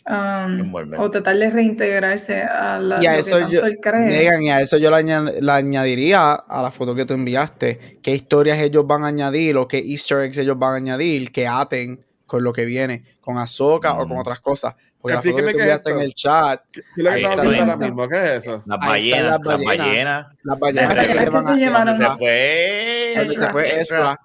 um, 0.08 0.60
Envolver. 0.60 1.00
o 1.00 1.10
tratar 1.10 1.36
de 1.36 1.50
reintegrarse 1.50 2.42
a 2.42 2.78
la 2.78 3.02
Y 3.02 3.06
a 3.06 3.14
que 3.14 3.18
eso 3.20 3.38
tanto 3.38 3.52
yo, 3.52 3.62
él 3.64 3.78
cree? 3.82 4.06
Megan, 4.06 4.42
y 4.42 4.50
a 4.50 4.60
eso 4.60 4.76
yo 4.78 4.90
le, 4.90 4.96
añad- 4.98 5.32
le 5.40 5.52
añadiría 5.52 6.32
a 6.34 6.62
la 6.62 6.70
foto 6.70 6.94
que 6.94 7.04
tú 7.04 7.14
enviaste, 7.14 7.98
qué 8.02 8.12
historias 8.12 8.58
ellos 8.60 8.86
van 8.86 9.04
a 9.04 9.08
añadir 9.08 9.56
o 9.56 9.66
qué 9.68 9.78
easter 9.78 10.18
eggs 10.20 10.38
ellos 10.38 10.58
van 10.58 10.72
a 10.72 10.76
añadir 10.76 11.32
que 11.32 11.46
aten 11.46 12.04
con 12.26 12.42
lo 12.44 12.52
que 12.52 12.64
viene, 12.64 13.04
con 13.20 13.38
Ahsoka 13.38 13.94
o 13.94 13.98
con 14.06 14.16
Mm. 14.16 14.20
otras 14.20 14.40
cosas. 14.40 14.74
Porque 15.04 15.16
la 15.16 15.20
foto 15.20 15.28
Explíqueme 15.38 15.52
que 15.52 15.52
tú 15.52 15.58
es 15.58 15.64
enviaste 15.64 15.90
en 15.90 16.00
el 16.00 16.14
chat, 16.14 16.62
¿Qué 16.72 16.80
es 16.80 16.86
lo 16.96 17.04
que 17.04 17.10
Ahí 17.10 17.20
estamos 17.20 17.36
está 17.36 17.50
viendo 17.50 17.72
ahora 17.72 17.76
bien. 17.76 17.90
mismo? 17.94 18.08
¿Qué 18.08 18.24
es 18.24 18.30
eso? 18.46 18.62
Las 18.64 18.78
ballenas, 18.78 19.22
las 19.24 19.32
las 19.32 19.44
ballenas. 19.44 19.66
ballenas. 19.86 20.26
las 20.44 20.58
ballenas 20.58 20.88
Las 20.96 20.98
que 20.98 21.04
se 21.04 21.14
ballenas 21.14 21.44
que 21.44 21.50
se 21.52 21.56
llevaron. 21.60 21.96
Fue. 22.18 23.14
donde 23.18 23.34
se 23.34 23.50
fue 23.50 23.80
Ezra. 23.80 24.20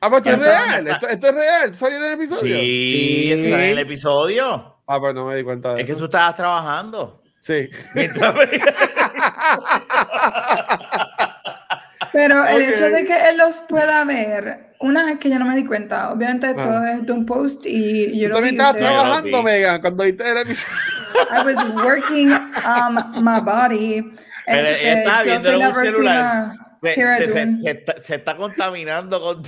Ah, 0.00 0.08
pues 0.10 0.20
esto 0.26 0.30
es 0.30 0.38
real. 0.38 0.88
Esto, 0.88 1.08
esto 1.08 1.26
es 1.28 1.34
real. 1.34 1.74
¿Salió 1.74 1.96
en 1.98 2.04
el 2.04 2.12
episodio? 2.12 2.40
Sí, 2.56 3.30
Sí. 3.34 3.52
en 3.52 3.60
el 3.60 3.78
episodio. 3.78 4.76
Ah, 4.86 4.98
pues 5.00 5.14
no 5.14 5.26
me 5.26 5.36
di 5.36 5.42
cuenta 5.44 5.74
de 5.74 5.80
Es 5.82 5.86
que 5.86 5.92
eso. 5.92 5.98
tú 5.98 6.04
estabas 6.06 6.34
trabajando. 6.34 7.22
Sí. 7.38 7.68
Pero 12.12 12.46
el 12.46 12.62
hecho 12.62 12.88
de 12.90 13.04
que 13.04 13.28
él 13.28 13.36
los 13.38 13.56
pueda 13.68 14.04
ver, 14.04 14.67
una 14.80 15.04
vez 15.06 15.18
que 15.18 15.28
yo 15.30 15.38
no 15.38 15.44
me 15.44 15.56
di 15.56 15.64
cuenta, 15.64 16.10
obviamente 16.12 16.46
Ah. 16.48 16.54
todo 16.62 16.84
es 16.86 17.06
de 17.06 17.12
un 17.12 17.26
post 17.26 17.66
y 17.66 18.18
yo 18.18 18.26
Tú 18.26 18.28
lo 18.28 18.34
también 18.36 18.54
estabas 18.56 18.76
trabajando, 18.76 19.38
vi. 19.38 19.44
Megan, 19.44 19.80
cuando 19.80 20.04
viste 20.04 20.30
el 20.30 20.36
episodio. 20.38 20.74
I 21.30 21.44
was 21.44 21.64
working 21.84 22.30
um, 22.32 23.24
my 23.24 23.40
body. 23.40 24.02
Pero 24.46 24.68
Este, 24.68 24.92
estaba 24.92 25.18
yo 25.24 25.30
viendo 25.30 25.50
en 25.50 25.66
un 25.66 25.74
celular. 25.74 26.52
Se, 26.82 26.94
se- 26.94 27.32
se- 27.60 27.70
está, 27.70 28.00
se 28.00 28.14
está 28.14 28.36
contaminando 28.36 29.20
con. 29.20 29.42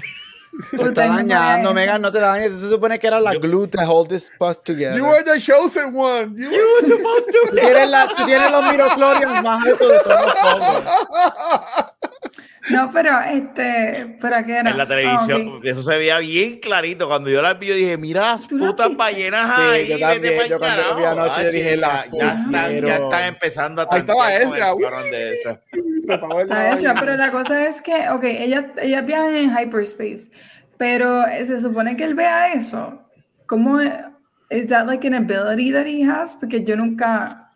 Se 0.77 0.83
está 0.85 1.07
dañando. 1.07 1.73
Megan, 1.73 2.03
no 2.03 2.11
te 2.11 2.19
dañes. 2.19 2.61
Se 2.61 2.69
supone 2.69 2.99
que 2.99 3.07
era 3.07 3.21
la 3.21 3.35
glue 3.35 3.69
to 3.69 3.79
hold 3.89 4.09
this 4.09 4.33
bus 4.39 4.61
together. 4.65 4.99
You 4.99 5.05
were 5.07 5.23
the 5.23 5.39
chosen 5.41 5.95
one. 5.95 6.35
You 6.37 6.51
were 6.51 6.89
Tú 7.33 7.55
tienes, 7.55 7.89
la, 7.89 8.09
tú 8.09 8.27
tienes 8.27 8.51
los 8.51 8.65
miroclorians 8.73 9.43
más 9.45 9.65
altos 9.65 9.89
de 9.89 9.99
todos 10.01 10.27
nosotros. 10.27 10.95
No, 12.69 12.91
pero 12.93 13.19
este, 13.21 14.17
¿para 14.21 14.45
qué 14.45 14.59
era? 14.59 14.71
En 14.71 14.77
la 14.77 14.83
Ah, 14.83 14.89
televisión, 14.89 15.49
ok. 15.57 15.65
eso 15.65 15.83
se 15.83 15.97
veía 15.97 16.19
bien 16.19 16.59
clarito. 16.61 17.09
Cuando 17.09 17.31
yo 17.31 17.41
la 17.41 17.55
vi, 17.55 17.69
yo 17.69 17.75
dije, 17.75 17.97
mira 17.97 18.21
las 18.21 18.47
¿Tú 18.47 18.59
la 18.59 18.67
putas 18.69 18.95
ballenas 18.97 19.57
Sí, 19.57 19.63
ahí. 19.63 19.89
yo 19.89 19.99
también, 19.99 20.49
yo 20.49 20.59
cuando 20.59 20.83
lo 20.83 20.97
vi 20.97 21.05
anoche, 21.05 21.41
yo 21.43 21.47
Ay, 21.49 21.53
dije, 21.55 21.71
ya, 21.71 21.77
la 21.81 22.07
ya, 22.13 22.31
están, 22.31 22.81
ya 22.83 22.97
están 22.97 23.25
empezando 23.25 23.83
a 23.83 23.89
Ahí 23.91 24.01
estaba 24.01 24.37
Ezra, 24.37 24.75
de 25.11 25.33
eso. 25.33 25.59
Hecho, 26.83 26.95
pero 27.01 27.17
la 27.17 27.31
cosa 27.31 27.67
es 27.67 27.81
que, 27.81 28.09
ok, 28.11 28.25
ellas, 28.25 28.65
ellas 28.83 29.07
viajan 29.07 29.35
en 29.37 29.51
hyperspace, 29.57 30.31
pero 30.77 31.27
eh, 31.27 31.45
se 31.45 31.59
supone 31.61 31.97
que 31.97 32.05
él 32.05 32.15
vea 32.15 32.53
eso. 32.53 33.03
¿Cómo? 33.47 33.81
¿Es 34.51 34.69
that 34.69 34.87
like 34.87 35.07
an 35.07 35.15
ability 35.15 35.73
that 35.73 35.87
he 35.87 36.03
has? 36.05 36.35
Porque 36.35 36.63
yo 36.63 36.77
nunca... 36.77 37.47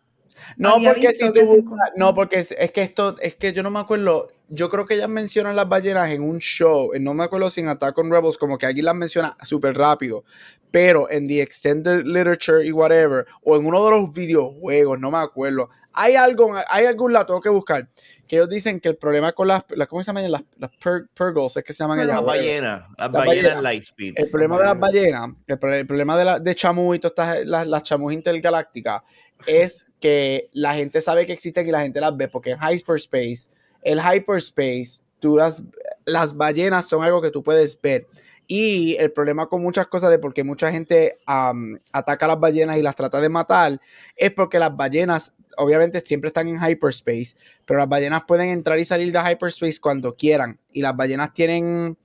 No, 0.56 0.80
porque 0.82 1.12
si 1.12 1.32
tú 1.32 1.64
no, 1.96 2.14
porque 2.14 2.40
es, 2.40 2.52
es 2.52 2.70
que 2.72 2.82
esto, 2.82 3.16
es 3.20 3.34
que 3.36 3.52
yo 3.52 3.62
no 3.62 3.70
me 3.70 3.78
acuerdo, 3.80 4.30
yo 4.54 4.68
creo 4.68 4.86
que 4.86 4.94
ellas 4.94 5.08
mencionan 5.08 5.56
las 5.56 5.68
ballenas 5.68 6.10
en 6.10 6.22
un 6.22 6.38
show, 6.38 6.92
eh, 6.94 7.00
no 7.00 7.14
me 7.14 7.24
acuerdo 7.24 7.50
si 7.50 7.60
en 7.60 7.68
Attack 7.68 7.96
on 7.98 8.10
Rebels, 8.10 8.38
como 8.38 8.56
que 8.58 8.66
alguien 8.66 8.86
las 8.86 8.94
menciona 8.94 9.36
súper 9.42 9.76
rápido, 9.76 10.24
pero 10.70 11.10
en 11.10 11.26
The 11.28 11.42
Extended 11.42 12.04
Literature 12.04 12.64
y 12.64 12.72
whatever, 12.72 13.26
o 13.42 13.56
en 13.56 13.66
uno 13.66 13.84
de 13.84 13.90
los 13.92 14.12
videojuegos, 14.12 14.98
no 14.98 15.10
me 15.10 15.18
acuerdo, 15.18 15.70
hay 15.92 16.16
algo, 16.16 16.52
hay 16.68 16.86
algún 16.86 17.12
la 17.12 17.24
tengo 17.24 17.40
que 17.40 17.48
buscar, 17.48 17.88
que 18.26 18.36
ellos 18.36 18.48
dicen 18.48 18.80
que 18.80 18.88
el 18.88 18.96
problema 18.96 19.32
con 19.32 19.46
las, 19.46 19.64
las 19.70 19.86
¿cómo 19.86 20.02
se 20.02 20.08
llaman? 20.08 20.30
Las, 20.30 20.42
las 20.58 20.70
per- 20.82 21.06
Purgles, 21.14 21.56
es 21.56 21.62
que 21.62 21.72
se 21.72 21.84
llaman 21.84 22.00
ellas. 22.00 22.16
Las 22.16 22.24
ballenas, 22.24 22.82
las 22.98 23.12
ballenas. 23.12 23.62
Lightspeed. 23.62 24.14
El 24.16 24.30
problema 24.30 24.58
de 24.58 24.64
las 24.64 24.78
ballenas, 24.78 25.30
el, 25.46 25.58
pro- 25.58 25.74
el 25.74 25.86
problema 25.86 26.16
de, 26.16 26.24
la, 26.24 26.38
de 26.40 26.54
Chamu 26.54 26.94
y 26.94 26.98
todas 26.98 27.12
estas, 27.36 27.46
las, 27.46 27.66
las 27.68 27.82
Chamus 27.84 28.12
intergalácticas, 28.12 29.02
es 29.46 29.86
que 30.00 30.48
la 30.52 30.74
gente 30.74 31.00
sabe 31.00 31.26
que 31.26 31.32
existen 31.32 31.68
y 31.68 31.70
la 31.70 31.82
gente 31.82 32.00
las 32.00 32.16
ve, 32.16 32.28
porque 32.28 32.52
en 32.52 32.58
hyperspace, 32.58 33.48
el 33.84 34.00
hyperspace, 34.00 35.02
tú 35.20 35.36
las, 35.36 35.62
las 36.04 36.36
ballenas 36.36 36.86
son 36.88 37.04
algo 37.04 37.22
que 37.22 37.30
tú 37.30 37.42
puedes 37.42 37.80
ver. 37.80 38.08
Y 38.46 38.96
el 38.96 39.10
problema 39.12 39.46
con 39.48 39.62
muchas 39.62 39.86
cosas 39.86 40.10
de 40.10 40.18
por 40.18 40.34
qué 40.34 40.44
mucha 40.44 40.70
gente 40.70 41.18
ataca 41.24 42.26
a 42.26 42.28
las 42.28 42.40
ballenas 42.40 42.76
y 42.76 42.82
las 42.82 42.94
trata 42.96 43.20
de 43.20 43.28
matar, 43.30 43.80
es 44.16 44.32
porque 44.32 44.58
las 44.58 44.76
ballenas, 44.76 45.32
obviamente, 45.56 46.00
siempre 46.00 46.28
están 46.28 46.48
en 46.48 46.58
hyperspace, 46.60 47.36
pero 47.64 47.78
las 47.78 47.88
ballenas 47.88 48.24
pueden 48.24 48.50
entrar 48.50 48.78
y 48.78 48.84
salir 48.84 49.12
de 49.12 49.18
hyperspace 49.32 49.80
cuando 49.80 50.14
quieran. 50.14 50.58
Y 50.72 50.82
las 50.82 50.94
ballenas 50.94 51.32
tienen 51.32 51.96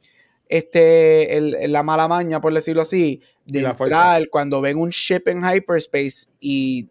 este, 0.47 1.37
el- 1.37 1.71
la 1.71 1.83
mala 1.83 2.07
maña, 2.07 2.41
por 2.41 2.53
decirlo 2.53 2.81
así, 2.81 3.21
de 3.45 3.61
entrar 3.89 4.29
cuando 4.29 4.61
ven 4.61 4.77
un 4.77 4.89
ship 4.89 5.23
en 5.27 5.43
hyperspace 5.43 6.27
y 6.39 6.87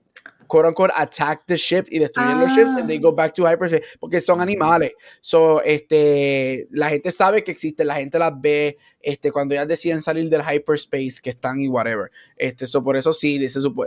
quote 0.48 0.66
unquote 0.66 0.92
attack 0.96 1.44
the 1.46 1.56
ship 1.56 1.84
y 1.90 2.00
destruyen 2.00 2.40
los 2.40 2.50
ships 2.50 2.72
Ah. 2.74 2.80
and 2.80 2.88
they 2.88 2.98
go 2.98 3.12
back 3.12 3.32
to 3.34 3.44
hyperspace 3.46 3.84
porque 4.00 4.20
son 4.20 4.40
animales. 4.40 4.92
So, 5.20 5.62
este, 5.62 6.66
la 6.72 6.88
gente 6.88 7.12
sabe 7.12 7.44
que 7.44 7.52
existen, 7.52 7.86
la 7.86 7.94
gente 7.96 8.18
las 8.18 8.32
ve, 8.40 8.78
este, 9.00 9.30
cuando 9.30 9.54
ellas 9.54 9.68
deciden 9.68 10.00
salir 10.00 10.28
del 10.28 10.42
hyperspace 10.42 11.20
que 11.22 11.30
están 11.30 11.60
y 11.60 11.68
whatever. 11.68 12.10
Este, 12.36 12.66
so, 12.66 12.82
por 12.82 12.96
eso 12.96 13.12
sí, 13.12 13.38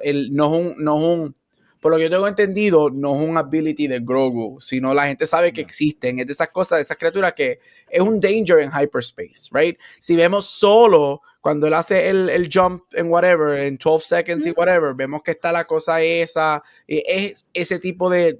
el, 0.03 0.33
no 0.33 0.53
es 0.53 0.59
un, 0.59 0.75
no 0.77 0.97
es 0.97 1.03
un, 1.03 1.35
por 1.81 1.91
lo 1.91 1.97
que 1.97 2.03
yo 2.03 2.09
tengo 2.11 2.27
entendido, 2.27 2.91
no 2.91 3.15
es 3.15 3.27
un 3.27 3.37
ability 3.37 3.87
de 3.87 3.99
Grogu, 3.99 4.61
sino 4.61 4.93
la 4.93 5.07
gente 5.07 5.25
sabe 5.25 5.51
que 5.51 5.61
existen, 5.61 6.19
es 6.19 6.27
de 6.27 6.33
esas 6.33 6.49
cosas, 6.49 6.77
de 6.77 6.83
esas 6.83 6.95
criaturas 6.95 7.33
que 7.33 7.59
es 7.89 7.99
un 7.99 8.19
danger 8.19 8.59
en 8.59 8.71
hyperspace, 8.71 9.49
right? 9.51 9.77
Si 9.99 10.15
vemos 10.15 10.45
solo 10.45 11.21
cuando 11.41 11.65
él 11.65 11.73
hace 11.73 12.09
el, 12.09 12.29
el 12.29 12.49
jump 12.53 12.83
en 12.93 13.09
whatever, 13.09 13.59
en 13.59 13.77
12 13.77 14.07
seconds 14.07 14.45
y 14.45 14.51
whatever, 14.51 14.93
vemos 14.93 15.23
que 15.23 15.31
está 15.31 15.51
la 15.51 15.65
cosa 15.65 16.01
esa, 16.03 16.63
es 16.87 17.47
ese 17.51 17.79
tipo 17.79 18.11
de, 18.11 18.39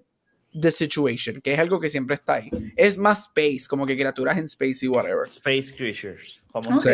de 0.54 0.72
situation, 0.72 1.42
que 1.42 1.54
es 1.54 1.60
algo 1.60 1.80
que 1.80 1.90
siempre 1.90 2.16
está 2.16 2.36
ahí. 2.36 2.52
Es 2.76 2.96
más 3.00 3.22
space, 3.22 3.64
como 3.68 3.88
que 3.88 3.98
criaturas 3.98 4.38
en 4.38 4.46
space 4.46 4.86
y 4.86 4.88
whatever. 4.88 5.28
Space 5.28 5.74
Creatures. 5.76 6.42
¿Cómo 6.52 6.76
Ok. 6.76 6.86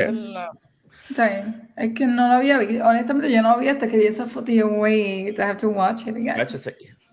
Está 1.10 1.30
bien. 1.30 1.70
Es 1.76 1.94
que 1.94 2.06
no 2.08 2.28
lo 2.28 2.34
había 2.36 2.58
visto. 2.58 2.84
Honestamente, 2.86 3.32
yo 3.32 3.42
no 3.42 3.52
lo 3.52 3.60
vi 3.60 3.68
hasta 3.70 3.88
que 3.88 3.98
vi 3.98 4.06
esa 4.08 4.26
foto 4.26 4.52
y 4.52 4.56
yo, 4.56 4.68
wait, 4.68 5.38
I 5.38 5.42
have 5.42 5.58
to 5.58 5.70
watch 5.70 6.02
it 6.08 6.16
again. 6.16 6.36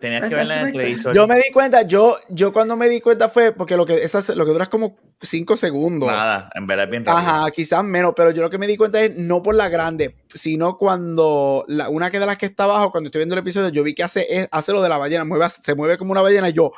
Tenías 0.01 0.21
Pero 0.23 0.29
que 0.31 0.35
verla 0.35 0.61
en 0.61 0.67
el 0.67 0.73
televisor. 0.73 1.15
Yo 1.15 1.27
me 1.27 1.37
di 1.37 1.51
cuenta, 1.53 1.83
yo, 1.83 2.17
yo 2.29 2.53
cuando 2.53 2.77
me 2.77 2.89
di 2.89 3.01
cuenta 3.01 3.29
fue 3.31 3.53
porque 3.53 3.77
lo 3.77 3.87
que, 3.87 4.03
esas, 4.03 4.29
lo 4.31 4.45
que 4.45 4.51
dura 4.53 4.65
es 4.65 4.69
como 4.69 4.97
5 5.23 5.57
segundos. 5.57 6.11
Nada, 6.11 6.51
en 6.55 6.67
verdad 6.67 6.85
es 6.87 6.91
bien 6.91 7.07
rápido. 7.07 7.27
Ajá, 7.27 7.51
quizás 7.53 7.83
menos, 7.85 8.13
pero 8.15 8.31
yo 8.31 8.43
lo 8.43 8.51
que 8.51 8.59
me 8.59 8.67
di 8.67 8.77
cuenta 8.77 9.01
es 9.01 9.17
no 9.17 9.43
por 9.43 9.55
la 9.55 9.69
grande, 9.71 10.17
sino 10.35 10.77
cuando 10.77 11.65
la, 11.69 11.89
una 11.89 12.11
que 12.11 12.19
de 12.19 12.27
las 12.27 12.37
que 12.37 12.47
está 12.47 12.65
abajo, 12.65 12.91
cuando 12.91 13.09
estoy 13.09 13.21
viendo 13.21 13.35
el 13.35 13.39
episodio, 13.39 13.69
yo 13.71 13.83
vi 13.83 13.95
que 13.95 14.03
hace, 14.03 14.27
es- 14.29 14.49
hace 14.51 14.73
lo 14.73 14.83
de 14.83 14.89
la 14.91 14.99
ballena, 14.99 15.25
mueve, 15.25 15.49
se 15.49 15.75
mueve 15.75 15.97
como 15.97 16.13
una 16.13 16.21
ballena 16.21 16.51
y 16.51 16.53
yo, 16.53 16.73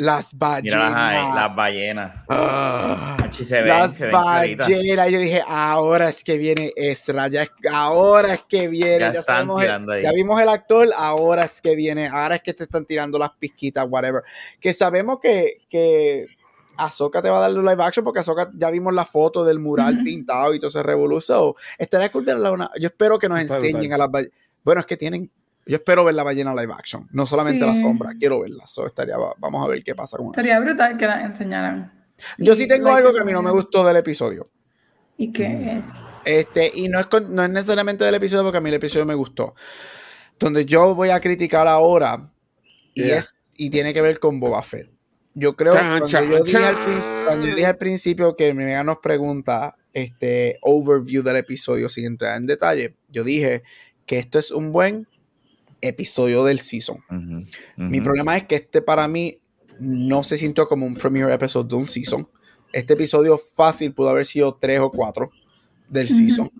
las 0.00 0.36
ballenas. 0.36 0.62
Mira 0.62 0.90
las 0.90 0.94
ahí, 1.26 1.34
las 1.34 1.54
ballenas. 1.56 2.14
Ah, 2.28 3.16
ven, 3.18 3.28
las 3.68 3.94
se 3.94 4.06
ven 4.06 4.10
claritas. 4.12 4.68
ballenas. 4.68 5.10
Yo 5.10 5.18
dije, 5.18 5.42
ahora 5.46 6.08
es 6.08 6.24
que 6.24 6.38
viene 6.38 6.72
Ezra, 6.74 7.28
ya 7.28 7.46
ahora 7.70 8.34
es 8.34 8.42
que 8.48 8.68
viene. 8.68 8.98
Ya 9.00 9.12
Ya, 9.12 9.20
están 9.20 9.24
sabemos 9.36 9.60
el- 9.60 9.66
tirando 9.66 9.92
ahí. 9.92 10.02
ya 10.02 10.12
vimos 10.12 10.40
el 10.40 10.48
actor, 10.48 10.88
ahora 10.96 11.44
es 11.44 11.60
que 11.60 11.76
viene, 11.76 12.08
ahora 12.08 12.36
es 12.36 12.42
que 12.42 12.54
te 12.54 12.64
están 12.64 12.84
tirando 12.86 13.18
las 13.18 13.30
pizquitas, 13.38 13.86
whatever. 13.88 14.22
Que 14.58 14.72
sabemos 14.72 15.18
que, 15.20 15.58
que 15.68 16.26
Ahsoka 16.76 17.20
te 17.20 17.28
va 17.28 17.36
a 17.38 17.40
dar 17.42 17.50
live 17.50 17.82
action 17.84 18.02
porque 18.04 18.20
Ahsoka 18.20 18.50
ya 18.54 18.70
vimos 18.70 18.94
la 18.94 19.04
foto 19.04 19.44
del 19.44 19.58
mural 19.58 20.02
pintado 20.02 20.54
y 20.54 20.60
todo 20.60 20.70
se 20.70 20.82
revolucionó. 20.82 21.54
Estaría 21.76 22.10
cool 22.10 22.24
verla 22.24 22.50
una- 22.50 22.70
Yo 22.80 22.86
espero 22.86 23.18
que 23.18 23.28
nos 23.28 23.38
enseñen 23.40 23.92
a 23.92 23.98
las 23.98 24.10
ballenas. 24.10 24.34
Bueno, 24.64 24.80
es 24.80 24.86
que 24.86 24.96
tienen. 24.96 25.30
Yo 25.70 25.76
espero 25.76 26.04
ver 26.04 26.14
la 26.16 26.22
ballena 26.24 26.52
live 26.54 26.72
action, 26.72 27.06
no 27.12 27.26
solamente 27.26 27.64
la 27.64 27.74
Sí. 27.76 27.82
sombra, 27.82 28.10
quiero 28.18 28.40
verla. 28.40 28.66
So, 28.66 28.86
estaría, 28.86 29.16
vamos 29.38 29.64
a 29.64 29.68
ver 29.68 29.82
qué 29.84 29.94
pasa 29.94 30.16
con 30.16 30.26
eso. 30.26 30.34
Sería 30.34 30.58
brutal 30.58 30.96
que 30.98 31.06
la 31.06 31.22
enseñaran. 31.22 31.92
Yo 32.38 32.54
sí 32.54 32.66
tengo 32.66 32.88
Like, 32.88 32.98
algo 32.98 33.14
que 33.14 33.20
a 33.20 33.24
mí 33.24 33.32
no 33.32 33.40
me 33.42 33.50
gustó 33.52 33.84
del 33.84 33.96
episodio. 33.96 34.50
¿Y 35.16 35.32
qué 35.32 35.78
es? 35.78 35.84
Este, 36.24 36.72
y 36.74 36.88
no 36.88 36.98
es, 36.98 37.06
con- 37.06 37.34
no 37.34 37.44
es 37.44 37.50
necesariamente 37.50 38.04
del 38.04 38.14
episodio 38.16 38.42
porque 38.42 38.58
a 38.58 38.60
mí 38.60 38.68
el 38.68 38.74
episodio 38.74 39.06
me 39.06 39.14
gustó. 39.14 39.54
Donde 40.38 40.64
yo 40.64 40.94
voy 40.94 41.10
a 41.10 41.20
criticar 41.20 41.68
ahora 41.68 42.30
y, 42.94 43.04
Yeah. 43.04 43.18
es, 43.18 43.36
y 43.56 43.70
tiene 43.70 43.92
que 43.94 44.00
ver 44.02 44.18
con 44.18 44.40
Boba 44.40 44.62
Fett. 44.62 44.90
Yo 45.34 45.54
creo 45.54 45.72
Chan, 45.74 46.00
cuando, 46.00 46.08
yo 46.38 46.42
dije 46.44 46.56
al 46.58 46.74
cuando 47.26 47.46
yo 47.46 47.54
dije 47.54 47.66
al 47.66 47.76
principio 47.78 48.34
que 48.34 48.52
mi 48.54 48.64
amiga 48.64 48.82
nos 48.82 48.98
pregunta 48.98 49.76
este 49.92 50.58
overview 50.62 51.22
del 51.22 51.36
episodio 51.36 51.88
sin 51.88 52.06
entrar 52.06 52.36
en 52.36 52.46
detalle, 52.46 52.96
yo 53.08 53.22
dije 53.22 53.62
que 54.06 54.18
esto 54.18 54.38
es 54.40 54.50
un 54.50 54.72
buen 54.72 55.06
episodio 55.80 56.44
del 56.44 56.58
season. 56.60 56.98
Mi 57.76 58.00
problema 58.00 58.36
es 58.36 58.44
que 58.46 58.56
este 58.56 58.82
para 58.82 59.08
mí 59.08 59.40
no 59.78 60.22
se 60.22 60.36
sintió 60.36 60.68
como 60.68 60.86
un 60.86 60.94
premiere 60.94 61.32
episode 61.34 61.68
de 61.68 61.74
un 61.74 61.86
season. 61.86 62.28
Este 62.72 62.92
episodio 62.92 63.38
fácil 63.38 63.92
pudo 63.92 64.10
haber 64.10 64.24
sido 64.24 64.56
tres 64.60 64.80
o 64.80 64.90
cuatro 64.90 65.30
del 65.88 66.06
season. 66.08 66.50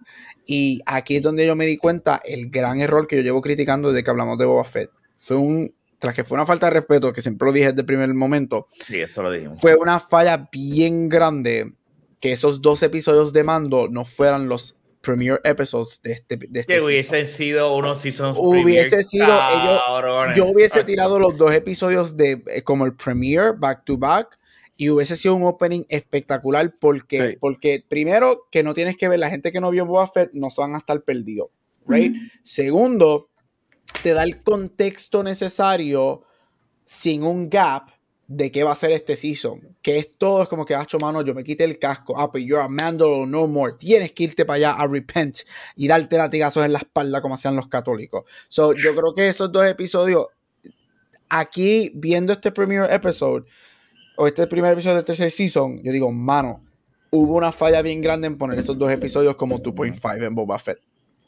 Y 0.47 0.81
aquí 0.87 1.17
es 1.17 1.23
donde 1.23 1.47
yo 1.47 1.55
me 1.55 1.67
di 1.67 1.77
cuenta 1.77 2.21
el 2.25 2.51
gran 2.51 2.81
error 2.81 3.07
que 3.07 3.17
yo 3.17 3.23
llevo 3.23 3.41
criticando 3.41 3.93
desde 3.93 4.03
que 4.03 4.11
hablamos 4.11 4.37
de 4.39 4.47
Boba 4.47 4.65
Fett. 4.65 4.91
Fue 5.19 5.37
un, 5.37 5.73
tras 5.99 6.15
que 6.15 6.25
fue 6.25 6.37
una 6.37 6.47
falta 6.47 6.67
de 6.67 6.73
respeto, 6.73 7.13
que 7.13 7.21
siempre 7.23 7.47
lo 7.47 7.53
dije 7.53 7.67
desde 7.69 7.81
el 7.83 7.87
primer 7.87 8.13
momento, 8.15 8.67
Sí, 8.87 8.99
eso 9.01 9.23
lo 9.23 9.31
dijimos. 9.31 9.61
fue 9.61 9.77
una 9.77 10.01
falla 10.01 10.49
bien 10.51 11.09
grande 11.09 11.75
que 12.21 12.33
esos 12.33 12.61
dos 12.61 12.83
episodios 12.83 13.33
de 13.33 13.45
mando 13.45 13.87
no 13.89 14.05
fueran 14.05 14.49
los 14.49 14.77
premiere 15.01 15.41
episodes 15.45 16.01
de 16.03 16.13
este, 16.13 16.37
de 16.37 16.61
este 16.61 16.67
Que 16.67 16.81
season. 16.81 16.87
hubiesen 16.89 17.27
sido 17.27 17.77
unos 17.77 18.01
seasons 18.03 18.37
Hubiese 18.39 18.91
premier 18.91 19.05
sido 19.05 19.27
ellos-. 19.27 20.37
Yo 20.37 20.47
hubiese 20.47 20.85
tirado 20.85 21.19
los 21.21 21.37
dos 21.39 21.53
episodios 21.55 22.17
de 22.17 22.43
eh, 22.47 22.63
como 22.63 22.85
el 22.85 22.95
premiere 22.95 23.53
back 23.57 23.85
to 23.85 23.97
back 23.97 24.39
y 24.77 24.89
hubiese 24.91 25.17
sido 25.17 25.35
un 25.35 25.45
opening 25.45 25.85
espectacular 25.89 26.75
porque, 26.79 27.31
Sí. 27.33 27.37
porque 27.41 27.85
primero 27.87 28.47
que 28.51 28.63
no 28.63 28.73
tienes 28.75 28.97
que 28.97 29.09
ver 29.09 29.19
la 29.19 29.29
gente 29.31 29.53
que 29.53 29.61
no 29.61 29.71
vio 29.71 29.85
Boba 29.87 30.07
Fett 30.07 30.31
no 30.33 30.51
se 30.51 30.61
van 30.63 30.75
a 30.75 30.79
estar 30.79 31.03
perdidos, 31.03 31.49
right? 31.87 32.15
Segundo, 32.43 33.29
te 34.03 34.15
da 34.15 34.23
el 34.23 34.43
contexto 34.43 35.23
necesario 35.23 36.23
sin 36.85 37.25
un 37.25 37.49
gap 37.51 37.91
de 38.31 38.53
qué 38.53 38.63
va 38.63 38.71
a 38.71 38.77
ser 38.77 38.93
este 38.93 39.17
season. 39.17 39.77
Que 39.83 39.99
es 39.99 40.17
todo, 40.17 40.45
es 40.45 40.49
como 40.49 40.65
que, 40.65 40.73
hacho, 40.73 40.99
mano, 40.99 41.21
yo 41.23 41.35
me 41.35 41.43
quité 41.43 41.65
el 41.65 41.81
casco. 41.81 42.15
Ah, 42.17 42.31
pues 42.31 42.45
you're 42.45 42.63
a 42.63 42.69
Mandalore 42.69 43.27
no 43.27 43.49
more. 43.49 43.75
Tienes 43.77 44.13
que 44.13 44.23
irte 44.23 44.45
para 44.45 44.57
allá 44.57 44.71
a 44.71 44.87
repent 44.87 45.39
y 45.75 45.89
darte 45.89 46.17
latigazos 46.17 46.65
en 46.65 46.73
la 46.73 46.79
espalda 46.79 47.21
como 47.21 47.35
hacían 47.35 47.57
los 47.57 47.67
católicos. 47.67 48.23
So, 48.49 48.73
yo 48.73 48.95
creo 48.95 49.13
que 49.13 49.29
esos 49.29 49.51
dos 49.51 49.67
episodios, 49.67 50.29
aquí 51.29 51.91
viendo 51.97 52.33
este 52.33 52.53
premiere 52.53 52.95
episode, 52.95 53.47
o 54.17 54.29
este 54.29 54.47
primer 54.47 54.75
episodio 54.75 54.97
del 54.97 55.05
tercer 55.05 55.33
season, 55.33 55.83
yo 55.83 55.91
digo, 55.91 56.13
mano, 56.13 56.63
hubo 57.11 57.35
una 57.35 57.51
falla 57.51 57.83
bien 57.83 58.01
grande 58.01 58.29
en 58.29 58.37
poner 58.37 58.61
esos 58.61 58.79
dos 58.79 58.93
episodios 58.93 59.35
como 59.35 59.59
2.5 59.59 60.25
en 60.25 60.35
Boba 60.37 60.59
Fett. 60.61 60.79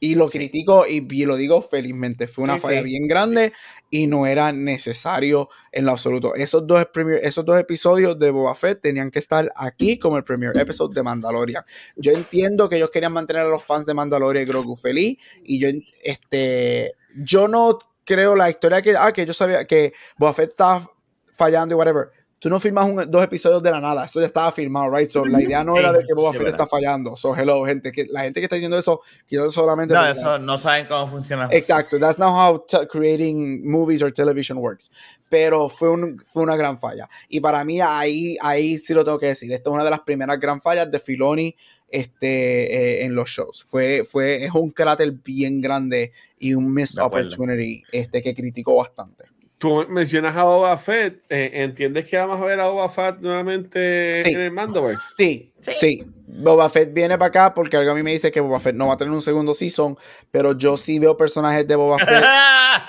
Y 0.04 0.16
lo 0.16 0.28
critico 0.28 0.84
y, 0.84 1.06
y 1.08 1.24
lo 1.26 1.36
digo 1.36 1.62
felizmente. 1.62 2.26
Fue 2.26 2.42
una 2.42 2.54
Sí, 2.54 2.60
falla 2.60 2.78
sí. 2.80 2.86
bien 2.86 3.06
grande 3.06 3.52
y 3.88 4.08
no 4.08 4.26
era 4.26 4.50
necesario 4.50 5.48
en 5.70 5.84
lo 5.84 5.92
absoluto. 5.92 6.34
Esos 6.34 6.66
dos, 6.66 6.84
premier- 6.92 7.20
esos 7.22 7.44
dos 7.44 7.56
episodios 7.60 8.18
de 8.18 8.32
Boba 8.32 8.52
Fett 8.56 8.80
tenían 8.80 9.12
que 9.12 9.20
estar 9.20 9.52
aquí 9.54 10.00
como 10.00 10.16
el 10.16 10.24
primer 10.24 10.58
episodio 10.58 10.92
de 10.92 11.04
Mandalorian. 11.04 11.62
Yo 11.94 12.10
entiendo 12.10 12.68
que 12.68 12.78
ellos 12.78 12.90
querían 12.90 13.12
mantener 13.12 13.42
a 13.42 13.48
los 13.48 13.62
fans 13.62 13.86
de 13.86 13.94
Mandalorian 13.94 14.42
y 14.42 14.46
Grogu 14.48 14.74
feliz. 14.74 15.18
Y 15.44 15.60
yo, 15.60 15.68
este, 16.02 16.94
yo 17.16 17.46
no 17.46 17.78
creo 18.04 18.34
la 18.34 18.50
historia 18.50 18.82
que, 18.82 18.96
ah, 18.96 19.12
que 19.12 19.24
yo 19.24 19.32
sabía 19.32 19.64
que 19.66 19.92
Boba 20.18 20.34
Fett 20.34 20.50
estaba 20.50 20.90
fallando 21.32 21.76
y 21.76 21.78
whatever. 21.78 22.08
Tú 22.42 22.50
no 22.50 22.58
filmas 22.58 22.90
un- 22.90 23.08
dos 23.08 23.22
episodios 23.22 23.62
de 23.62 23.70
la 23.70 23.80
nada, 23.80 24.04
eso 24.06 24.18
ya 24.18 24.26
estaba 24.26 24.50
filmado, 24.50 24.90
right? 24.90 25.08
So, 25.08 25.24
la 25.24 25.40
idea 25.40 25.62
no 25.62 25.76
era 25.76 25.92
de 25.92 26.02
que 26.04 26.12
Boba 26.12 26.32
Sí, 26.32 26.38
Fett 26.38 26.46
verdad. 26.46 26.60
está 26.62 26.66
fallando. 26.66 27.14
So, 27.16 27.36
hello, 27.36 27.64
gente, 27.64 27.92
que 27.92 28.06
la 28.10 28.22
gente 28.24 28.40
que 28.40 28.46
está 28.46 28.56
diciendo 28.56 28.76
eso, 28.76 29.00
quizás 29.28 29.52
solamente. 29.52 29.94
No, 29.94 30.04
eso 30.04 30.38
no 30.38 30.58
saben 30.58 30.86
cómo 30.88 31.06
funciona. 31.06 31.46
Exacto, 31.52 32.00
that's 32.00 32.18
not 32.18 32.30
how 32.30 32.66
creating 32.90 33.64
movies 33.64 34.02
or 34.02 34.10
television 34.10 34.58
works. 34.58 34.90
Pero 35.28 35.68
fue, 35.68 35.88
un- 35.88 36.20
fue 36.26 36.42
una 36.42 36.56
gran 36.56 36.76
falla. 36.78 37.08
Y 37.28 37.38
para 37.38 37.64
mí 37.64 37.80
ahí, 37.80 38.36
ahí 38.40 38.76
sí 38.76 38.92
lo 38.92 39.04
tengo 39.04 39.20
que 39.20 39.26
decir. 39.26 39.52
Esta 39.52 39.70
es 39.70 39.74
una 39.74 39.84
de 39.84 39.90
las 39.90 40.00
primeras 40.00 40.40
gran 40.40 40.60
fallas 40.60 40.90
de 40.90 40.98
Filoni 40.98 41.54
este, 41.88 42.74
eh, 43.02 43.04
en 43.04 43.14
los 43.14 43.28
shows. 43.30 43.62
Fue, 43.64 44.02
fue, 44.04 44.44
es 44.44 44.50
un 44.52 44.70
cráter 44.70 45.12
bien 45.12 45.60
grande 45.60 46.10
y 46.38 46.54
un 46.54 46.72
missed 46.74 46.98
opportunity 47.00 47.82
este, 47.92 48.20
que 48.20 48.34
criticó 48.34 48.74
bastante. 48.76 49.24
Tú 49.62 49.86
mencionas 49.88 50.34
a 50.36 50.42
Boba 50.42 50.76
Fett. 50.76 51.22
eh, 51.28 51.50
¿Entiendes 51.54 52.08
que 52.10 52.16
vamos 52.16 52.40
a 52.42 52.44
ver 52.44 52.58
a 52.58 52.66
Boba 52.66 52.88
Fett 52.90 53.20
nuevamente 53.20 54.24
Sí. 54.24 54.30
en 54.32 54.40
el 54.40 54.50
Mandoverse? 54.50 55.04
Sí, 55.16 55.52
sí, 55.60 56.04
Boba 56.26 56.68
Fett 56.68 56.92
viene 56.92 57.16
para 57.16 57.28
acá 57.28 57.54
porque 57.54 57.76
algo 57.76 57.92
a 57.92 57.94
mí 57.94 58.02
me 58.02 58.10
dice 58.10 58.32
que 58.32 58.40
Boba 58.40 58.58
Fett 58.58 58.74
no 58.74 58.88
va 58.88 58.94
a 58.94 58.96
tener 58.96 59.14
un 59.14 59.22
segundo 59.22 59.54
season, 59.54 59.96
pero 60.32 60.58
yo 60.58 60.76
sí 60.76 60.98
veo 60.98 61.16
personajes 61.16 61.64
de 61.68 61.76
Boba 61.76 61.98
Fett 61.98 62.24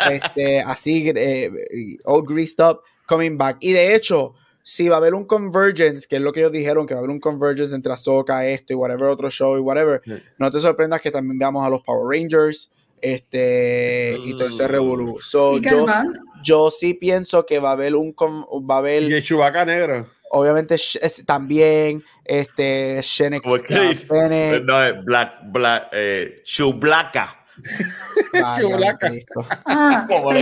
este, 0.11 0.61
así, 0.61 1.11
eh, 1.15 1.51
all 2.05 2.23
greased 2.25 2.59
up, 2.65 2.79
coming 3.07 3.37
back. 3.37 3.57
Y 3.59 3.71
de 3.73 3.93
hecho, 3.93 4.33
si 4.63 4.89
va 4.89 4.95
a 4.95 4.97
haber 4.97 5.13
un 5.13 5.25
convergence, 5.25 6.07
que 6.07 6.15
es 6.15 6.21
lo 6.23 6.33
que 6.33 6.39
ellos 6.39 6.53
dijeron, 6.53 6.87
que 6.87 6.95
va 6.95 7.01
a 7.01 7.03
haber 7.03 7.11
un 7.11 7.19
convergence 7.19 7.75
entre 7.75 7.93
Ahsoka, 7.93 8.47
esto 8.47 8.73
y 8.73 8.75
whatever 8.75 9.03
otro 9.09 9.29
show 9.29 9.55
y 9.57 9.59
whatever, 9.59 10.01
Sí. 10.03 10.13
no 10.39 10.49
te 10.49 10.59
sorprendas 10.59 11.01
que 11.01 11.11
también 11.11 11.37
veamos 11.37 11.63
a 11.63 11.69
los 11.69 11.83
Power 11.83 12.17
Rangers, 12.19 12.71
este, 12.99 14.17
y 14.25 14.31
todo 14.35 14.47
ese 14.47 14.67
revolú. 14.67 15.19
So, 15.21 15.57
¿Y 15.57 15.61
yo? 15.61 15.85
Yo 16.44 16.70
sí 16.72 16.94
pienso 16.94 17.45
que 17.45 17.60
va 17.60 17.70
a 17.70 17.74
haber 17.74 17.95
un, 17.95 18.11
con- 18.14 18.44
va 18.70 18.76
a 18.76 18.78
haber, 18.80 19.03
Y 19.03 19.14
el 19.14 19.24
Chewbacca 19.24 19.64
negro. 19.65 20.07
obviamente, 20.32 20.76
es- 20.76 21.24
también, 21.26 22.03
este, 22.26 22.99
Shenek 23.02 23.44
No, 23.45 23.56
es 24.84 25.06
Black, 25.06 25.34
Black, 25.52 25.88
eh, 25.94 26.41
Chublaca. 26.44 27.40
Chewbacca. 28.57 29.11
Ah, 29.65 30.06
Como 30.10 30.34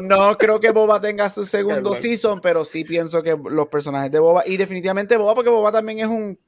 no 0.00 0.36
creo 0.38 0.60
que 0.60 0.70
Boba 0.70 1.00
tenga 1.00 1.28
su 1.28 1.44
segundo 1.44 1.90
bueno. 1.90 2.02
season, 2.02 2.40
pero 2.40 2.64
sí 2.64 2.84
pienso 2.84 3.22
que 3.22 3.36
los 3.50 3.68
personajes 3.68 4.10
de 4.10 4.18
Boba, 4.18 4.44
y 4.46 4.56
definitivamente 4.56 5.16
Boba, 5.16 5.34
porque 5.34 5.50
Boba 5.50 5.72
también 5.72 6.00
es 6.00 6.06
un 6.06 6.38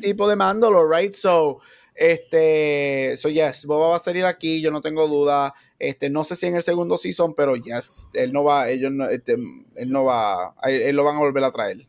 tipo 0.00 0.28
de 0.28 0.36
Mandalore, 0.36 1.02
right? 1.02 1.14
So, 1.14 1.60
este, 1.94 3.16
so 3.16 3.28
yes, 3.28 3.66
Boba 3.66 3.88
va 3.88 3.96
a 3.96 4.00
salir 4.00 4.24
aquí, 4.24 4.60
yo 4.60 4.70
no 4.70 4.80
tengo 4.80 5.06
duda. 5.08 5.54
Este, 5.78 6.08
no 6.10 6.24
sé 6.24 6.36
si 6.36 6.46
en 6.46 6.54
el 6.54 6.62
segundo 6.62 6.96
season, 6.96 7.34
pero 7.34 7.56
yes, 7.56 8.10
él 8.14 8.32
no 8.32 8.44
va, 8.44 8.70
ellos 8.70 8.92
no, 8.92 9.08
este, 9.08 9.32
él 9.32 9.90
no 9.90 10.04
va, 10.04 10.54
a 10.60 10.70
él, 10.70 10.82
él 10.82 10.96
lo 10.96 11.04
van 11.04 11.16
a 11.16 11.20
volver 11.20 11.44
a 11.44 11.50
traer. 11.50 11.86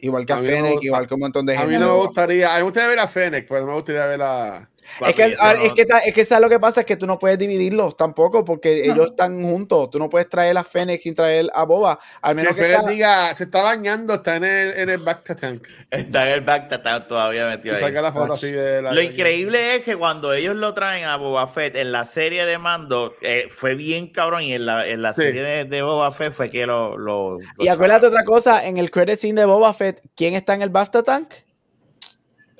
Igual 0.00 0.26
que 0.26 0.32
a, 0.32 0.36
A 0.36 0.40
mí 0.40 0.48
no 0.48 0.54
Fennec, 0.54 0.82
igual 0.82 1.06
que 1.06 1.14
un 1.14 1.20
montón 1.20 1.46
de 1.46 1.54
A 1.54 1.60
gente. 1.60 1.68
mí 1.68 1.74
de 1.74 1.80
no 1.80 1.96
me 1.98 2.06
gustaría, 2.06 2.50
a 2.52 2.56
mí 2.56 2.58
me 2.58 2.64
gustaría 2.64 2.88
ver 2.88 2.98
a 2.98 3.08
Fennec, 3.08 3.48
pero 3.48 3.60
no 3.62 3.66
me 3.68 3.74
gustaría 3.74 4.06
ver 4.06 4.22
a. 4.22 4.70
Es 5.06 5.14
que, 5.14 5.22
a- 5.22 5.26
eso 5.28 5.46
es, 5.62 5.72
que, 5.72 5.86
es 6.06 6.14
que 6.14 6.24
¿sabes 6.24 6.42
lo 6.42 6.48
que 6.48 6.60
pasa? 6.60 6.80
Es 6.80 6.86
que 6.86 6.96
tú 6.96 7.06
no 7.06 7.18
puedes 7.18 7.38
dividirlos 7.38 7.96
tampoco 7.96 8.44
porque 8.44 8.84
No. 8.86 8.92
ellos 8.94 9.06
están 9.10 9.42
juntos. 9.42 9.90
Tú 9.90 9.98
no 9.98 10.08
puedes 10.08 10.28
traer 10.28 10.56
a 10.58 10.64
Fennec 10.64 11.00
sin 11.00 11.14
traer 11.14 11.50
a 11.54 11.64
Boba. 11.64 11.98
Al 12.22 12.34
Que 12.36 12.42
menos 12.42 12.56
que 12.56 12.64
sea, 12.64 12.82
diga, 12.82 13.34
se 13.34 13.44
está 13.44 13.62
bañando, 13.62 14.14
está 14.14 14.36
en 14.36 14.44
el, 14.44 14.70
en 14.78 14.90
el 14.90 14.98
back 14.98 15.36
tank. 15.36 15.66
Está 15.90 16.26
en 16.28 16.34
el 16.34 16.40
back, 16.42 16.70
está 16.72 17.06
todavía 17.06 17.46
metido 17.48 17.74
ahí. 17.76 17.80
saca 17.80 18.02
la 18.02 18.12
foto 18.12 18.32
así 18.34 18.52
de 18.52 18.82
la. 18.82 18.92
Lo 18.92 19.00
increíble 19.02 19.76
es 19.76 19.82
que 19.84 19.96
cuando 19.96 20.32
ellos 20.32 20.54
lo 20.54 20.74
traen 20.74 21.04
a 21.04 21.16
Boba 21.16 21.46
Fett 21.46 21.76
en 21.76 21.92
la 21.92 22.04
serie 22.04 22.44
de 22.46 22.58
Mando, 22.58 23.14
eh, 23.22 23.46
fue 23.50 23.74
bien 23.74 24.08
cabrón. 24.08 24.42
Y 24.42 24.54
en 24.54 24.66
la, 24.66 24.86
en 24.86 25.02
la 25.02 25.12
Sí. 25.12 25.22
serie 25.22 25.42
de, 25.42 25.64
de 25.64 25.82
Boba 25.82 26.12
Fett 26.12 26.32
fue 26.32 26.50
que 26.50 26.66
lo. 26.66 26.96
lo- 26.98 27.38
lo 27.38 27.64
Y 27.64 27.68
acuérdate 27.68 28.06
otra 28.06 28.24
cosa, 28.24 28.66
en 28.66 28.78
el 28.78 28.90
credit 28.90 29.18
scene 29.18 29.40
de 29.40 29.46
Boba 29.46 29.72
Fett, 29.72 30.00
¿quién 30.16 30.34
está 30.34 30.54
en 30.54 30.62
el 30.62 30.70
BAFTA 30.70 31.02
tank? 31.02 31.32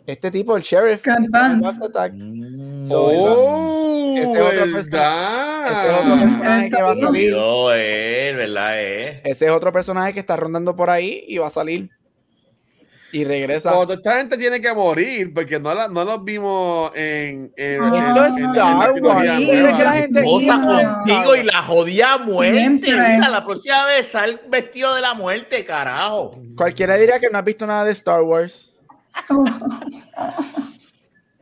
Este 0.06 0.30
tipo, 0.30 0.56
el 0.56 0.62
sheriff. 0.62 1.02
Cat 1.02 1.22
tank. 1.32 2.12
Mm, 2.14 2.84
So, 2.84 3.06
¡Oh! 3.06 4.14
ese 4.18 4.22
es 4.22 4.28
otro 4.40 4.72
¿verdad? 4.74 5.66
Ese 5.72 5.90
es 5.90 5.96
otro 5.96 6.18
personaje 6.20 6.70
que 6.70 6.82
va 6.82 6.90
a 6.90 6.94
salir. 6.94 7.34
olvidó 7.34 7.72
él, 7.72 8.36
¿verdad? 8.36 8.72
Eh. 8.80 9.20
Ese 9.24 9.46
es 9.46 9.50
otro 9.50 9.72
personaje 9.72 10.12
que 10.12 10.20
está 10.20 10.36
rondando 10.36 10.76
por 10.76 10.90
ahí 10.90 11.24
y 11.26 11.38
va 11.38 11.46
a 11.46 11.50
salir. 11.50 11.88
Y 13.12 13.24
regresa. 13.24 13.72
Esta 13.88 14.16
gente 14.18 14.36
tiene 14.36 14.60
que 14.60 14.74
morir 14.74 15.32
porque 15.32 15.60
no, 15.60 15.72
la, 15.72 15.86
no 15.88 16.04
los 16.04 16.22
vimos 16.24 16.90
en. 16.96 17.52
en 17.56 17.84
Esto 17.84 17.96
en- 17.96 18.24
es 18.26 18.36
en- 18.38 18.46
Star 18.50 18.54
la 18.56 18.76
Wars, 18.76 18.92
sí, 18.94 19.00
nueva. 19.00 19.24
es 19.70 19.76
que 19.76 19.84
la 19.84 19.92
gente- 19.92 20.22
Cosa 20.24 20.60
Sí, 21.06 21.12
contigo 21.12 21.36
y 21.36 21.42
la 21.44 21.62
jodía 21.62 22.18
muerte. 22.18 22.92
Mira, 22.92 23.28
la 23.30 23.44
próxima 23.44 23.86
vez 23.86 24.08
sal 24.08 24.40
vestido 24.48 24.94
de 24.96 25.00
la 25.00 25.14
muerte, 25.14 25.64
carajo. 25.64 26.32
Cualquiera 26.56 26.96
diría 26.96 27.20
que 27.20 27.28
no 27.30 27.38
has 27.38 27.44
visto 27.44 27.66
nada 27.66 27.84
de 27.84 27.92
Star 27.92 28.20
Wars. 28.22 28.73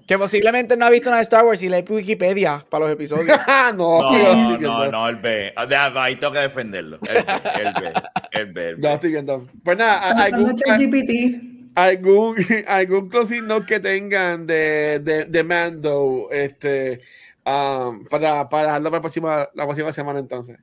Que 0.06 0.18
posiblemente 0.18 0.76
no 0.76 0.84
ha 0.84 0.90
visto 0.90 1.08
nada 1.08 1.18
de 1.18 1.22
Star 1.22 1.44
Wars 1.44 1.62
y 1.62 1.68
lee 1.68 1.84
Wikipedia 1.88 2.64
para 2.68 2.84
los 2.84 2.92
episodios. 2.92 3.38
Ah, 3.46 3.72
no, 3.74 4.12
No, 4.12 4.58
no, 4.58 4.90
no, 4.90 5.08
él 5.08 5.16
ve. 5.16 5.52
Ah, 5.56 5.64
deja, 5.64 6.02
Ahí 6.02 6.16
tengo 6.16 6.32
que 6.32 6.40
defenderlo. 6.40 6.98
Él 7.08 7.24
ve, 7.24 7.92
él 8.32 8.52
ve, 8.52 8.68
él 8.68 8.76
Ya 8.80 8.94
estoy 8.94 9.12
viendo. 9.12 9.46
Pues 9.64 9.78
nada, 9.78 10.10
algún, 10.10 10.54
algún, 11.74 12.36
algún 12.66 13.08
closing 13.08 13.46
note 13.46 13.66
que 13.66 13.80
tengan 13.80 14.46
de, 14.46 15.00
de, 15.02 15.24
de 15.24 15.44
Mando 15.44 16.28
este, 16.30 17.00
um, 17.46 18.04
para, 18.06 18.48
para 18.48 18.64
dejarlo 18.64 18.90
para 18.90 18.98
la 18.98 19.00
próxima, 19.00 19.48
la 19.54 19.64
próxima 19.64 19.92
semana 19.92 20.18
entonces. 20.18 20.58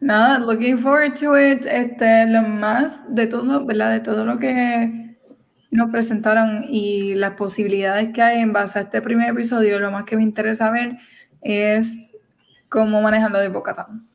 Nada, 0.00 0.38
looking 0.38 0.78
forward 0.78 1.14
to 1.18 1.36
it. 1.38 1.64
Este, 1.64 2.26
lo 2.26 2.42
más 2.42 3.12
de 3.14 3.26
todo, 3.26 3.64
¿verdad? 3.64 3.92
De 3.92 4.00
todo 4.00 4.24
lo 4.24 4.38
que 4.38 5.01
nos 5.72 5.90
presentaron 5.90 6.66
y 6.68 7.14
las 7.14 7.32
posibilidades 7.32 8.10
que 8.12 8.22
hay 8.22 8.40
en 8.40 8.52
base 8.52 8.78
a 8.78 8.82
este 8.82 9.00
primer 9.02 9.30
episodio, 9.30 9.80
lo 9.80 9.90
más 9.90 10.04
que 10.04 10.16
me 10.16 10.22
interesa 10.22 10.70
ver 10.70 10.98
es 11.40 12.16
cómo 12.68 13.00
manejan 13.02 13.32
lo 13.32 13.40
de 13.40 13.48
Bocatan. 13.48 14.06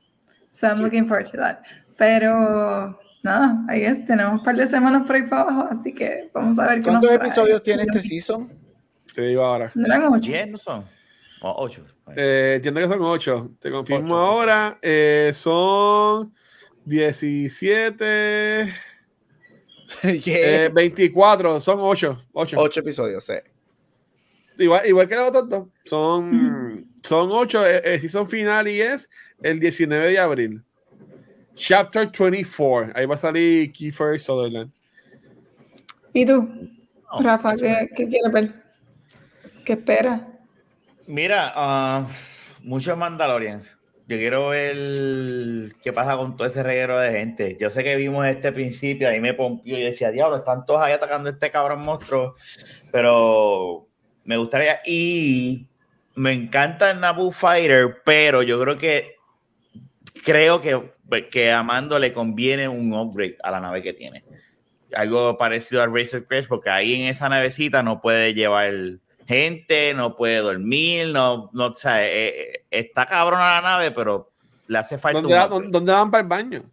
So 0.49 0.67
I'm 0.67 0.79
looking 0.81 1.07
forward 1.07 1.29
to 1.31 1.38
that. 1.38 1.57
Pero 1.97 2.99
nada, 3.23 3.65
I 3.75 3.79
guess 3.79 4.05
tenemos 4.05 4.34
un 4.39 4.43
par 4.43 4.55
de 4.55 4.67
semanas 4.67 5.05
por 5.05 5.15
ahí 5.15 5.23
para 5.23 5.41
abajo, 5.41 5.67
así 5.71 5.93
que 5.93 6.29
vamos 6.34 6.59
a 6.59 6.67
ver 6.67 6.75
qué 6.79 6.91
nos 6.91 6.99
¿Cuántos 6.99 7.09
trae. 7.09 7.15
episodios 7.27 7.63
tiene 7.63 7.81
este 7.84 8.01
season? 8.03 8.53
Te 9.13 9.23
digo 9.23 9.43
ahora. 9.43 9.71
¿No 9.73 9.85
eran 9.85 10.03
ocho? 10.13 10.31
¿Diez 10.31 10.47
no 10.47 10.57
son? 10.59 10.85
O 11.41 11.55
ocho. 11.63 11.84
Eh, 12.15 12.53
entiendo 12.55 12.81
que 12.81 12.88
son 12.88 13.01
8. 13.01 13.51
Te 13.59 13.69
confirmo 13.71 14.15
Ocho. 14.15 14.17
ahora. 14.17 14.79
Eh, 14.81 15.31
son 15.34 16.34
17. 16.85 18.73
Yeah. 20.03 20.65
eh, 20.65 20.69
24. 20.69 21.59
Son 21.59 21.80
8. 21.80 22.26
8. 22.34 22.57
Ocho 22.59 22.80
episodios, 22.80 23.23
sí. 23.23 23.34
Igual, 24.57 24.85
igual 24.88 25.07
que 25.07 25.15
los 25.15 25.30
otros 25.30 25.49
dos. 25.49 25.68
Son, 25.85 26.88
son 27.03 27.30
8. 27.31 27.65
El 27.65 28.01
season 28.01 28.27
final 28.27 28.68
y 28.68 28.81
es 28.81 29.09
el 29.41 29.59
19 29.59 30.11
de 30.11 30.19
abril. 30.19 30.64
Chapter 31.55 32.11
24. 32.11 32.93
Ahí 32.95 33.05
va 33.05 33.15
a 33.15 33.18
salir 33.18 33.72
Kiefer 33.72 34.19
Sutherland. 34.19 34.72
¿Y 36.14 36.26
tú, 36.26 36.49
No, 37.11 37.22
Rafa, 37.22 37.55
qué, 37.55 37.89
qué 37.95 38.07
quieres 38.07 38.31
ver? 38.31 38.64
¿Qué 39.64 39.73
esperas? 39.73 40.22
Mira, 41.05 41.53
ah, 41.55 42.07
muchos 42.64 42.97
Mandalorians. 42.97 43.76
Yo 44.07 44.15
quiero 44.17 44.49
ver 44.49 45.73
qué 45.81 45.91
pasa 45.91 46.15
con 46.15 46.38
todo 46.38 46.47
ese 46.47 46.63
reguero 46.63 46.97
de 46.97 47.11
gente. 47.11 47.57
Yo 47.59 47.69
sé 47.69 47.84
que 47.84 47.97
vimos 47.97 48.25
este 48.25 48.53
principio, 48.53 49.09
ahí 49.09 49.19
me 49.19 49.34
pompió 49.34 49.77
y 49.77 49.81
decía, 49.81 50.11
diablo, 50.11 50.38
están 50.38 50.65
todos 50.65 50.81
ahí 50.81 50.93
atacando 50.93 51.29
a 51.29 51.34
este 51.34 51.51
cabrón 51.51 51.81
monstruo. 51.81 52.35
Pero 52.89 53.89
me 54.23 54.38
gustaría. 54.38 54.79
Y 54.85 55.67
me 56.15 56.31
encanta 56.31 56.89
el 56.91 57.01
Naboo 57.01 57.31
Fighter, 57.31 57.97
pero 58.05 58.43
yo 58.43 58.61
creo 58.61 58.77
que 58.77 59.17
creo 60.23 60.61
que, 60.61 60.91
que 61.29 61.51
a 61.51 61.61
Mando 61.63 61.99
le 61.99 62.13
conviene 62.13 62.67
un 62.67 62.93
upgrade 62.93 63.38
a 63.43 63.51
la 63.51 63.59
nave 63.59 63.81
que 63.81 63.93
tiene. 63.93 64.23
Algo 64.93 65.38
parecido 65.38 65.81
al 65.81 65.93
Razor 65.93 66.25
Crest, 66.27 66.47
porque 66.47 66.69
ahí 66.69 67.01
en 67.01 67.09
esa 67.09 67.27
navecita 67.27 67.84
no 67.84 68.01
puede 68.01 68.34
llevar 68.34 68.73
gente, 69.27 69.93
no 69.93 70.15
puede 70.15 70.37
dormir, 70.37 71.07
no, 71.09 71.49
no, 71.53 71.65
o 71.67 71.73
sea, 71.73 72.05
eh, 72.05 72.51
eh, 72.53 72.63
está 72.71 73.05
cabrona 73.05 73.55
la 73.55 73.61
nave, 73.61 73.91
pero 73.91 74.31
le 74.67 74.77
hace 74.77 74.97
falta 74.97 75.19
¿Dónde, 75.19 75.35
va- 75.35 75.47
dónde- 75.47 75.91
van 75.91 76.09
para 76.09 76.21
el 76.21 76.27
baño? 76.27 76.63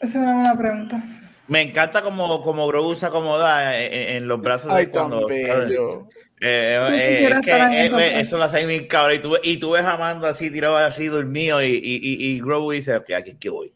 Esa 0.00 0.18
es 0.18 0.22
una 0.22 0.34
buena 0.34 0.58
pregunta. 0.58 1.02
Me 1.46 1.60
encanta 1.60 2.02
como, 2.02 2.42
como 2.42 2.66
Grogu 2.66 2.94
se 2.94 3.06
acomoda 3.06 3.78
en, 3.78 4.26
los 4.26 4.40
brazos 4.40 4.72
Ay, 4.72 4.86
de 4.86 4.90
cuando. 4.92 5.26
bello. 5.26 6.08
Eh, 6.40 6.78
eh, 6.90 7.28
es 7.30 7.40
que 7.40 7.52
eh, 7.52 7.86
eh, 7.86 8.20
eso 8.20 8.38
lo 8.38 8.44
hace 8.44 8.64
bien 8.66 8.86
cabrón. 8.86 9.16
Y 9.16 9.18
tú, 9.20 9.36
y 9.42 9.56
tú 9.58 9.70
ves 9.72 9.84
a 9.84 9.96
Mando 9.96 10.26
así, 10.26 10.50
tirado 10.50 10.76
así, 10.76 11.06
dormido, 11.06 11.62
y, 11.62 11.66
y, 11.66 11.96
y, 12.02 12.26
y 12.36 12.40
Grogu 12.40 12.72
dice, 12.72 12.94
aquí 12.94 13.30
es 13.30 13.36
que 13.38 13.50
voy. 13.50 13.72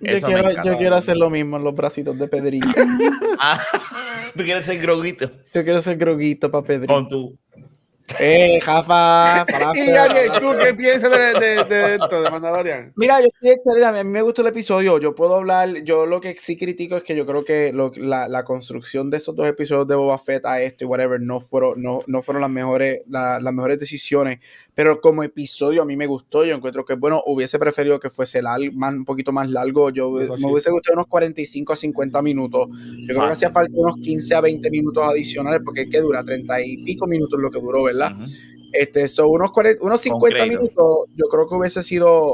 Yo 0.00 0.20
quiero, 0.20 0.50
encanta. 0.50 0.62
yo 0.70 0.76
quiero 0.76 0.96
hacer 0.96 1.16
lo 1.16 1.30
mismo 1.30 1.56
en 1.56 1.64
los 1.64 1.74
bracitos 1.74 2.18
de 2.18 2.28
Pedrito. 2.28 2.68
Ah, 3.40 3.60
tú 4.36 4.44
quieres 4.44 4.64
ser 4.64 4.78
Groguito 4.78 5.28
Yo 5.52 5.64
quiero 5.64 5.82
ser 5.82 5.96
groguito 5.96 6.50
para 6.50 6.64
Pedrito. 6.64 6.92
con 6.94 7.08
tu. 7.08 7.36
Eh, 8.20 8.60
Jafa, 8.60 9.44
Y 9.74 9.90
Ariel, 9.90 10.30
¿tú 10.38 10.52
qué 10.62 10.74
piensas 10.74 11.10
de, 11.10 11.40
de, 11.40 11.64
de 11.64 11.94
esto, 11.94 12.22
de 12.22 12.30
Mandalorian? 12.30 12.92
Mira, 12.96 13.18
yo 13.20 13.26
estoy 13.26 13.50
excelente. 13.50 13.86
A 13.98 14.04
mí 14.04 14.10
me 14.10 14.20
gustó 14.22 14.42
el 14.42 14.48
episodio. 14.48 14.98
Yo 15.00 15.14
puedo 15.14 15.34
hablar. 15.36 15.82
Yo 15.84 16.04
lo 16.06 16.20
que 16.20 16.36
sí 16.38 16.56
critico 16.58 16.96
es 16.96 17.02
que 17.02 17.16
yo 17.16 17.24
creo 17.26 17.44
que 17.46 17.72
lo- 17.72 17.92
la, 17.96 18.28
la 18.28 18.44
construcción 18.44 19.08
de 19.10 19.16
esos 19.16 19.34
dos 19.34 19.48
episodios 19.48 19.88
de 19.88 19.94
Boba 19.96 20.18
Fett 20.18 20.44
a 20.44 20.60
esto 20.60 20.84
y 20.84 20.86
whatever 20.86 21.18
no 21.20 21.40
fueron, 21.40 21.82
no, 21.82 22.00
no 22.06 22.22
fueron 22.22 22.42
las 22.42 22.50
mejores, 22.50 23.00
la- 23.08 23.40
las 23.40 23.54
mejores 23.54 23.80
decisiones. 23.80 24.38
Pero 24.74 25.00
como 25.00 25.22
episodio 25.22 25.82
a 25.82 25.84
mí 25.84 25.96
me 25.96 26.06
gustó. 26.06 26.44
Yo 26.44 26.54
encuentro 26.54 26.84
que, 26.84 26.94
bueno, 26.94 27.22
hubiese 27.26 27.58
preferido 27.58 28.00
que 28.00 28.10
fuese 28.10 28.42
lar- 28.42 28.72
más, 28.72 28.92
un 28.94 29.04
poquito 29.04 29.30
más 29.32 29.48
largo. 29.48 29.90
Yo 29.90 30.20
Eso 30.20 30.32
me 30.32 30.38
sí. 30.40 30.44
hubiese 30.46 30.70
gustado 30.70 30.94
unos 30.94 31.06
45 31.06 31.72
a 31.72 31.76
50 31.76 32.20
minutos. 32.22 32.68
Yo 32.70 33.14
creo 33.14 33.26
que 33.26 33.32
hacía 33.32 33.50
falta 33.52 33.72
unos 33.76 33.96
15 33.96 34.34
a 34.34 34.40
20 34.40 34.70
minutos 34.70 35.04
adicionales 35.04 35.60
porque 35.64 35.82
es 35.82 35.90
que 35.90 36.00
dura 36.00 36.24
30 36.24 36.60
y 36.60 36.78
pico 36.84 37.06
minutos 37.06 37.40
lo 37.40 37.50
que 37.50 37.60
duró, 37.60 37.84
¿verdad? 37.84 38.12
Ujú. 38.16 38.24
Este, 38.72 39.06
son 39.06 39.28
unos, 39.30 39.52
40 39.52 39.84
unos 39.84 40.00
50 40.00 40.38
Concreto. 40.40 40.60
minutos, 40.60 40.86
yo 41.14 41.26
creo 41.30 41.48
que 41.48 41.54
hubiese 41.54 41.80
sido 41.80 42.32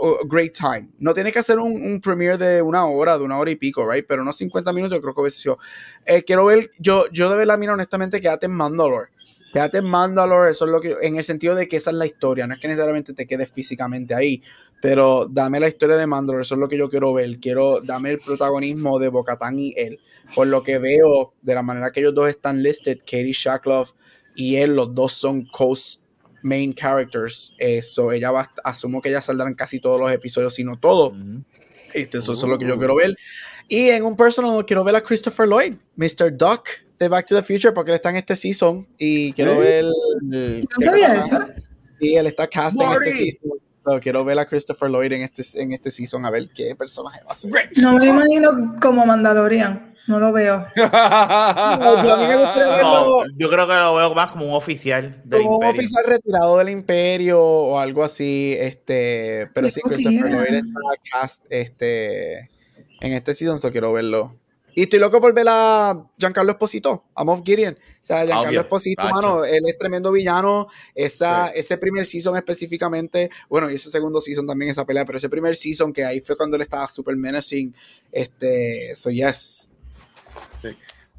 a 0.00 0.26
great 0.28 0.52
time. 0.52 0.90
No 0.98 1.14
tiene 1.14 1.32
que 1.32 1.38
hacer 1.38 1.58
un, 1.58 1.72
un 1.72 2.00
premiere 2.02 2.36
de 2.36 2.60
una 2.62 2.84
hora, 2.86 3.16
de 3.16 3.24
una 3.24 3.38
hora 3.38 3.50
y 3.50 3.56
pico, 3.56 3.90
right? 3.90 4.04
Pero 4.06 4.20
unos 4.22 4.36
50 4.36 4.72
minutos 4.74 4.98
yo 4.98 5.00
creo 5.02 5.14
que 5.14 5.20
hubiese 5.22 5.40
sido. 5.40 5.58
Eh, 6.04 6.22
quiero 6.22 6.44
ver, 6.44 6.70
yo, 6.78 7.06
yo 7.10 7.30
de 7.30 7.36
verdad, 7.38 7.58
mira, 7.58 7.72
honestamente, 7.72 8.20
quédate 8.20 8.44
en 8.46 8.52
Mandalore. 8.52 9.08
Quédate 9.58 9.78
en 9.78 9.86
Mandalore, 9.86 10.52
eso 10.52 10.66
es 10.66 10.70
lo 10.70 10.80
que, 10.80 10.94
en 11.02 11.16
el 11.16 11.24
sentido 11.24 11.56
de 11.56 11.66
que 11.66 11.78
esa 11.78 11.90
es 11.90 11.96
la 11.96 12.06
historia, 12.06 12.46
no 12.46 12.54
es 12.54 12.60
que 12.60 12.68
necesariamente 12.68 13.12
te 13.12 13.26
quedes 13.26 13.50
físicamente 13.50 14.14
ahí, 14.14 14.40
pero 14.80 15.26
dame 15.28 15.58
la 15.58 15.66
historia 15.66 15.96
de 15.96 16.06
Mandalore, 16.06 16.42
eso 16.42 16.54
es 16.54 16.60
lo 16.60 16.68
que 16.68 16.78
yo 16.78 16.88
quiero 16.88 17.12
ver. 17.12 17.40
Quiero, 17.40 17.80
dame 17.80 18.10
el 18.10 18.20
protagonismo 18.20 19.00
de 19.00 19.08
Bocatán 19.08 19.58
y 19.58 19.74
él. 19.76 19.98
Por 20.32 20.46
lo 20.46 20.62
que 20.62 20.78
veo, 20.78 21.34
de 21.42 21.54
la 21.56 21.64
manera 21.64 21.90
que 21.90 21.98
ellos 21.98 22.14
dos 22.14 22.28
están 22.28 22.62
listed, 22.62 22.98
Katie 22.98 23.32
Shackloff 23.32 23.94
y 24.36 24.54
él, 24.54 24.76
los 24.76 24.94
dos 24.94 25.14
son 25.14 25.44
coast 25.46 26.02
main 26.42 26.72
characters. 26.72 27.52
Eso, 27.58 28.12
ella 28.12 28.30
va, 28.30 28.48
asumo 28.62 29.02
que 29.02 29.08
ella 29.08 29.20
saldrá 29.20 29.48
en 29.48 29.54
casi 29.54 29.80
todos 29.80 29.98
los 29.98 30.12
episodios, 30.12 30.54
si 30.54 30.62
no 30.62 30.78
todos. 30.78 31.14
Ujú. 31.14 31.42
Este, 31.94 32.18
eso, 32.18 32.34
eso 32.34 32.46
es 32.46 32.48
lo 32.48 32.58
que 32.58 32.66
yo 32.68 32.78
quiero 32.78 32.94
ver. 32.94 33.16
Y 33.66 33.88
en 33.88 34.04
un 34.04 34.14
personal, 34.14 34.64
quiero 34.64 34.84
ver 34.84 34.94
a 34.94 35.02
Christopher 35.02 35.48
Lloyd, 35.48 35.74
Mr. 35.96 36.36
Doc 36.36 36.68
de 36.98 37.08
Back 37.08 37.26
to 37.26 37.36
the 37.36 37.42
Future, 37.42 37.72
porque 37.72 37.90
él 37.92 37.96
está 37.96 38.10
en 38.10 38.16
este 38.16 38.36
season. 38.36 38.86
Y 38.98 39.32
quiero 39.32 39.54
¿Sí? 39.54 39.58
ver. 39.60 39.84
No 40.22 40.66
sabía 40.80 41.14
eso. 41.14 41.38
Sí, 42.00 42.16
él 42.16 42.26
está 42.26 42.46
cast 42.46 42.80
en 42.80 42.86
Marty. 42.86 43.08
este 43.08 43.24
season. 43.24 43.58
So, 43.84 44.00
quiero 44.00 44.24
ver 44.24 44.38
a 44.38 44.46
Christopher 44.46 44.90
Lloyd 44.90 45.12
en 45.12 45.22
este, 45.22 45.42
en 45.60 45.72
este 45.72 45.90
season, 45.90 46.24
a 46.26 46.30
ver 46.30 46.48
qué 46.54 46.74
personaje 46.76 47.20
va 47.26 47.32
a 47.32 47.34
ser. 47.34 47.50
No 47.76 47.94
me 47.94 48.06
imagino 48.06 48.76
como 48.80 49.06
Mandalorian. 49.06 49.94
No 50.08 50.18
lo 50.18 50.32
veo. 50.32 50.66
No, 52.80 53.24
yo 53.36 53.50
creo 53.50 53.66
que 53.66 53.74
lo 53.74 53.94
veo 53.94 54.14
más 54.14 54.30
como 54.30 54.46
un 54.46 54.54
oficial 54.54 55.20
del 55.24 55.42
como 55.42 55.58
un 55.58 55.66
oficial 55.66 56.04
retirado 56.06 56.56
del 56.58 56.70
imperio 56.70 57.42
o 57.42 57.78
algo 57.78 58.02
así, 58.02 58.56
este, 58.58 59.48
pero 59.52 59.70
sí, 59.70 59.80
Christopher. 59.82 60.30
Lloyd 60.30 60.54
está 60.54 60.80
cast 61.12 61.44
este, 61.50 62.38
en 63.00 63.12
este 63.12 63.34
season, 63.34 63.58
so 63.58 63.70
quiero 63.70 63.92
verlo. 63.92 64.34
Y 64.74 64.82
estoy 64.82 65.00
loco 65.00 65.20
por 65.20 65.34
ver 65.34 65.46
a 65.48 66.06
Giancarlo 66.18 66.52
Esposito, 66.52 67.06
a 67.14 67.24
Moff 67.24 67.42
Gideon. 67.44 67.74
O 67.74 67.78
sea, 68.00 68.18
Giancarlo 68.24 68.48
Obvio, 68.48 68.60
Esposito, 68.60 69.02
mano, 69.02 69.44
él 69.44 69.62
es 69.66 69.76
tremendo 69.76 70.12
villano. 70.12 70.68
Esa, 70.94 71.48
Ese 71.48 71.78
primer 71.78 72.06
season 72.06 72.36
específicamente, 72.36 73.30
bueno, 73.48 73.70
y 73.70 73.74
ese 73.74 73.90
segundo 73.90 74.20
season 74.20 74.46
también, 74.46 74.70
esa 74.70 74.84
pelea, 74.84 75.04
pero 75.04 75.18
ese 75.18 75.28
primer 75.28 75.56
season 75.56 75.92
que 75.92 76.04
ahí 76.04 76.20
fue 76.20 76.36
cuando 76.36 76.56
él 76.56 76.62
estaba 76.62 76.88
super 76.88 77.16
menacing. 77.16 77.74
Este, 78.12 78.94
so 78.94 79.10
yes. 79.10 79.70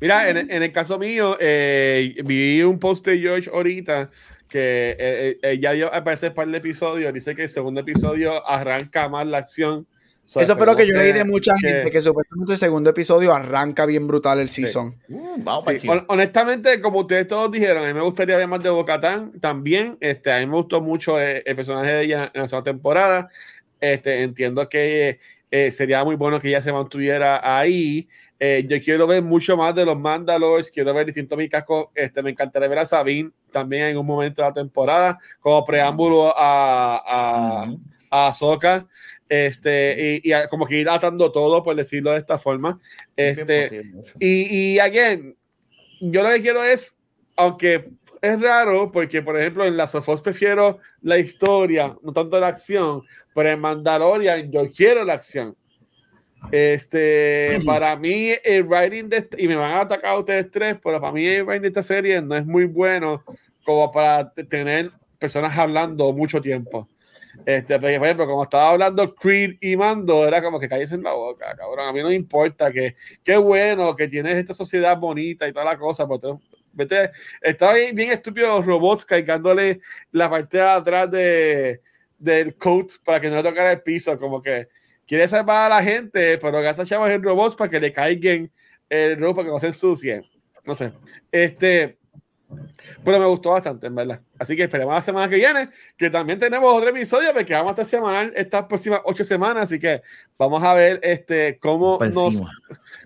Mira, 0.01 0.29
en, 0.29 0.37
en 0.37 0.63
el 0.63 0.71
caso 0.71 0.97
mío, 0.97 1.35
eh, 1.39 2.15
vi 2.23 2.61
un 2.63 2.79
post 2.79 3.05
de 3.05 3.19
George 3.19 3.49
ahorita 3.53 4.09
que 4.47 4.95
eh, 4.97 5.39
eh, 5.41 5.59
ya 5.59 5.73
dio 5.73 5.93
aparece 5.93 6.29
un 6.29 6.33
par 6.33 6.47
de 6.47 6.57
episodios. 6.57 7.13
Dice 7.13 7.35
que 7.35 7.43
el 7.43 7.49
segundo 7.49 7.81
episodio 7.81 8.45
arranca 8.47 9.07
más 9.07 9.27
la 9.27 9.37
acción. 9.37 9.87
So, 10.29 10.39
Eso 10.41 10.55
fue 10.55 10.67
lo 10.67 10.75
que 10.75 10.85
yo 10.85 10.95
leí 10.95 11.11
de 11.11 11.25
mucha 11.25 11.53
que- 11.59 11.67
gente, 11.67 11.89
que 11.89 12.03
supuestamente 12.03 12.51
el 12.51 12.59
segundo 12.59 12.91
episodio 12.91 13.33
arranca 13.33 13.87
bien 13.87 14.05
brutal 14.05 14.39
el 14.39 14.47
season. 14.47 14.95
Uh, 15.09 15.37
vamos 15.39 15.65
Sí, 15.65 15.87
para 15.87 16.01
hon- 16.01 16.05
honestamente, 16.07 16.79
como 16.81 16.99
ustedes 16.99 17.27
todos 17.27 17.51
dijeron, 17.51 17.83
a 17.83 17.87
mí 17.87 17.95
me 17.95 18.01
gustaría 18.01 18.37
ver 18.37 18.47
más 18.47 18.61
de 18.61 18.69
Bocatán 18.69 19.39
también. 19.39 19.97
Este, 19.99 20.31
a 20.31 20.37
mí 20.37 20.45
me 20.45 20.53
gustó 20.53 20.81
mucho 20.81 21.19
eh, 21.19 21.41
el, 21.43 21.55
personaje 21.55 21.91
de 21.93 22.03
ella 22.03 22.31
en 22.31 22.41
la 22.41 22.47
segunda 22.47 22.71
temporada. 22.71 23.27
Este, 23.81 24.21
entiendo 24.21 24.69
que 24.69 25.17
eh, 25.49 25.71
sería 25.71 26.03
muy 26.03 26.15
bueno 26.15 26.39
que 26.39 26.49
ella 26.49 26.61
se 26.61 26.71
mantuviera 26.71 27.41
ahí. 27.57 28.07
Eh, 28.39 28.67
yo 28.69 28.79
quiero 28.83 29.07
ver 29.07 29.23
mucho 29.23 29.57
más 29.57 29.73
de 29.73 29.83
los 29.83 29.97
Mandalores, 29.97 30.69
quiero 30.69 30.93
ver 30.93 31.07
distintos 31.07 31.39
micascos. 31.39 31.87
Este, 31.95 32.21
me 32.21 32.29
encantaría 32.29 32.69
ver 32.69 32.77
a 32.77 32.85
Sabine 32.85 33.31
también 33.51 33.85
en 33.85 33.97
un 33.97 34.05
momento 34.05 34.43
de 34.43 34.47
la 34.47 34.53
temporada, 34.53 35.17
como 35.39 35.65
preámbulo 35.65 36.31
a, 36.37 37.01
a, 37.03 37.73
a 38.11 38.27
Ahsoka. 38.27 38.85
Este, 39.29 40.19
y, 40.23 40.29
y 40.29 40.33
a- 40.33 40.49
como 40.49 40.65
que 40.65 40.79
ir 40.79 40.89
atando 40.89 41.31
todo, 41.31 41.63
por 41.63 41.75
decirlo 41.75 42.11
de 42.11 42.17
esta 42.17 42.37
forma. 42.39 42.79
Este, 43.15 43.67
y, 44.19 44.73
y 44.73 44.79
again, 44.79 45.35
yo 46.01 46.23
lo 46.23 46.29
que 46.29 46.41
quiero 46.41 46.63
es, 46.63 46.95
aunque 47.35 47.89
es 48.21 48.41
raro, 48.41 48.91
porque 48.91 49.21
por 49.21 49.39
ejemplo 49.39 49.65
en 49.65 49.77
la 49.77 49.87
Sofos 49.87 50.21
prefiero 50.21 50.79
la 51.01 51.17
historia, 51.19 51.95
no 52.01 52.11
tanto 52.11 52.39
la 52.39 52.47
acción, 52.47 53.03
pero 53.33 53.49
en 53.49 53.59
Mandalorian 53.61 54.51
yo 54.51 54.67
quiero 54.69 55.05
la 55.05 55.13
acción. 55.13 55.55
Este, 56.51 57.59
para 57.65 57.95
mí 57.95 58.31
el 58.43 58.63
writing 58.63 59.09
de 59.09 59.17
este- 59.17 59.41
y 59.41 59.47
me 59.47 59.55
van 59.55 59.71
a 59.71 59.81
atacar 59.81 60.11
a 60.11 60.17
ustedes 60.19 60.49
tres, 60.51 60.75
pero 60.83 60.99
para 60.99 61.13
mí 61.13 61.25
el 61.25 61.43
writing 61.43 61.61
de 61.61 61.67
esta 61.67 61.83
serie 61.83 62.21
no 62.21 62.35
es 62.35 62.45
muy 62.45 62.65
bueno 62.65 63.23
como 63.63 63.91
para 63.91 64.33
tener 64.33 64.91
personas 65.19 65.57
hablando 65.57 66.11
mucho 66.13 66.41
tiempo. 66.41 66.87
Este, 67.49 67.79
porque, 67.79 67.97
por 67.97 68.05
ejemplo, 68.05 68.27
como 68.27 68.43
estaba 68.43 68.69
hablando 68.69 69.15
Creed 69.15 69.57
y 69.59 69.75
Mando, 69.75 70.27
era 70.27 70.39
como 70.39 70.59
que 70.59 70.69
calles 70.69 70.91
en 70.91 71.01
la 71.01 71.13
boca, 71.13 71.55
cabrón. 71.57 71.87
A 71.87 71.91
mí 71.91 71.99
no 71.99 72.09
me 72.09 72.13
importa 72.13 72.71
que 72.71 72.95
qué 73.23 73.37
bueno 73.37 73.95
que 73.95 74.07
tienes 74.07 74.37
esta 74.37 74.53
sociedad 74.53 74.95
bonita 74.99 75.47
y 75.47 75.51
toda 75.51 75.65
la 75.65 75.75
cosa, 75.75 76.07
pero 76.07 76.39
vete, 76.73 77.09
estaba 77.41 77.73
bien, 77.73 77.95
bien 77.95 78.11
estúpido 78.11 78.61
robots 78.61 79.03
cargándole 79.03 79.81
la 80.11 80.29
parte 80.29 80.57
de 80.57 80.63
atrás 80.63 81.09
de, 81.09 81.81
del 82.19 82.55
coat 82.55 82.91
para 83.03 83.19
que 83.19 83.31
no 83.31 83.37
le 83.37 83.43
tocara 83.43 83.71
el 83.71 83.81
piso, 83.81 84.19
como 84.19 84.43
que 84.43 84.67
quiere 85.07 85.27
salvar 85.27 85.71
a 85.71 85.75
la 85.77 85.83
gente, 85.83 86.37
pero 86.37 86.61
gasta 86.61 86.85
chavos 86.85 87.09
en 87.09 87.23
robots 87.23 87.55
para 87.55 87.71
que 87.71 87.79
le 87.79 87.91
caigan 87.91 88.51
el 88.89 89.17
para 89.17 89.45
que 89.45 89.49
no 89.49 89.57
se 89.57 89.67
ensucien. 89.67 90.23
No 90.67 90.75
sé. 90.75 90.93
Este, 91.31 91.97
pero 93.03 93.19
me 93.19 93.25
gustó 93.25 93.51
bastante, 93.51 93.87
en 93.87 93.95
verdad. 93.95 94.21
Así 94.37 94.55
que 94.55 94.63
esperemos 94.63 94.93
la 94.93 95.01
semana 95.01 95.29
que 95.29 95.35
viene, 95.35 95.69
que 95.97 96.09
también 96.09 96.39
tenemos 96.39 96.73
otro 96.73 96.89
episodio, 96.89 97.31
porque 97.33 97.53
vamos 97.53 97.69
a 97.69 97.71
estar 97.71 97.85
semanal 97.85 98.33
estas 98.35 98.65
próximas 98.65 99.01
ocho 99.03 99.23
semanas, 99.23 99.63
así 99.63 99.79
que 99.79 100.01
vamos 100.37 100.63
a 100.63 100.73
ver 100.73 100.99
este, 101.03 101.59
cómo, 101.59 101.99
nos, 101.99 102.41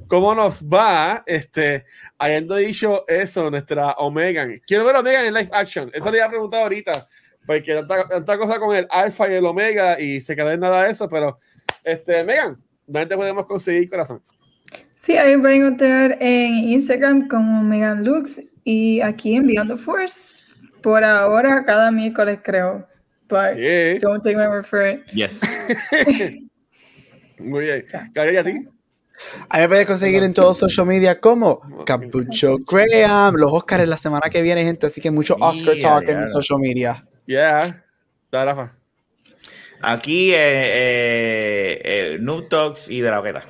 cómo 0.07 0.33
nos 0.33 0.63
va, 0.63 1.23
este, 1.25 1.85
habiendo 2.17 2.55
dicho 2.55 3.05
eso, 3.07 3.49
nuestra 3.51 3.93
Omegan. 3.93 4.61
Quiero 4.65 4.85
ver 4.85 4.95
a 4.95 4.99
Omegan 4.99 5.25
en 5.25 5.33
live 5.33 5.49
action. 5.51 5.91
Eso 5.93 6.09
le 6.11 6.17
iba 6.17 6.25
a 6.25 6.29
preguntar 6.29 6.63
ahorita, 6.63 7.07
porque 7.45 7.73
tanta, 7.73 8.07
tanta 8.07 8.37
cosa 8.37 8.59
con 8.59 8.75
el 8.75 8.87
Alpha 8.89 9.29
y 9.29 9.33
el 9.33 9.45
Omega 9.45 9.99
y 9.99 10.21
se 10.21 10.35
quedó 10.35 10.51
en 10.51 10.59
nada 10.59 10.83
de 10.83 10.91
eso, 10.91 11.09
pero, 11.09 11.39
este, 11.83 12.23
Megan, 12.23 12.57
¿dónde 12.87 13.07
te 13.07 13.17
podemos 13.17 13.45
conseguir, 13.45 13.89
corazón? 13.89 14.21
Sí, 14.95 15.17
ahí 15.17 15.37
pueden 15.37 15.61
encontrar 15.61 16.17
en 16.21 16.55
Instagram 16.69 17.27
como 17.27 17.61
Megan 17.61 18.05
Lux 18.05 18.41
y 18.63 19.01
aquí 19.01 19.35
en 19.35 19.47
Beyond 19.47 19.71
the 19.71 19.77
Force. 19.77 20.43
Por 20.81 21.03
ahora, 21.03 21.63
cada 21.65 21.91
miércoles 21.91 22.39
creo. 22.43 22.87
But 23.29 23.57
don't 24.01 24.21
take 24.21 24.35
my 24.35 24.47
word 24.47 24.65
for 24.65 24.85
it. 24.85 25.05
Yes. 25.13 25.41
muy 27.39 27.65
bien. 27.65 27.85
Gabriel, 28.13 28.35
¿y 28.35 28.37
a 28.37 28.43
ti? 28.43 28.67
A 29.49 29.57
mí 29.57 29.61
me 29.61 29.67
puedes 29.67 29.87
conseguir 29.87 30.23
en 30.23 30.33
todos 30.33 30.57
social 30.57 30.85
media 30.85 31.19
como 31.19 31.61
Capucho 31.85 32.57
Graham. 32.59 33.35
Los 33.35 33.51
Oscars 33.51 33.87
la 33.87 33.97
semana 33.97 34.29
que 34.29 34.41
viene, 34.41 34.63
gente. 34.63 34.87
Así 34.87 35.01
que 35.01 35.11
mucho 35.11 35.35
Oscar 35.39 35.75
talk 35.79 36.09
en 36.09 36.19
mi 36.19 36.27
social 36.27 36.59
media. 36.59 37.03
Yeah. 37.25 37.83
Rafa. 38.31 38.75
Aquí, 39.81 40.31
eh, 40.31 40.37
eh, 40.37 41.81
eh, 41.83 42.17
Noob 42.19 42.49
Talks 42.49 42.89
y 42.89 43.01
de 43.01 43.11
la 43.11 43.19
hoguera. 43.19 43.43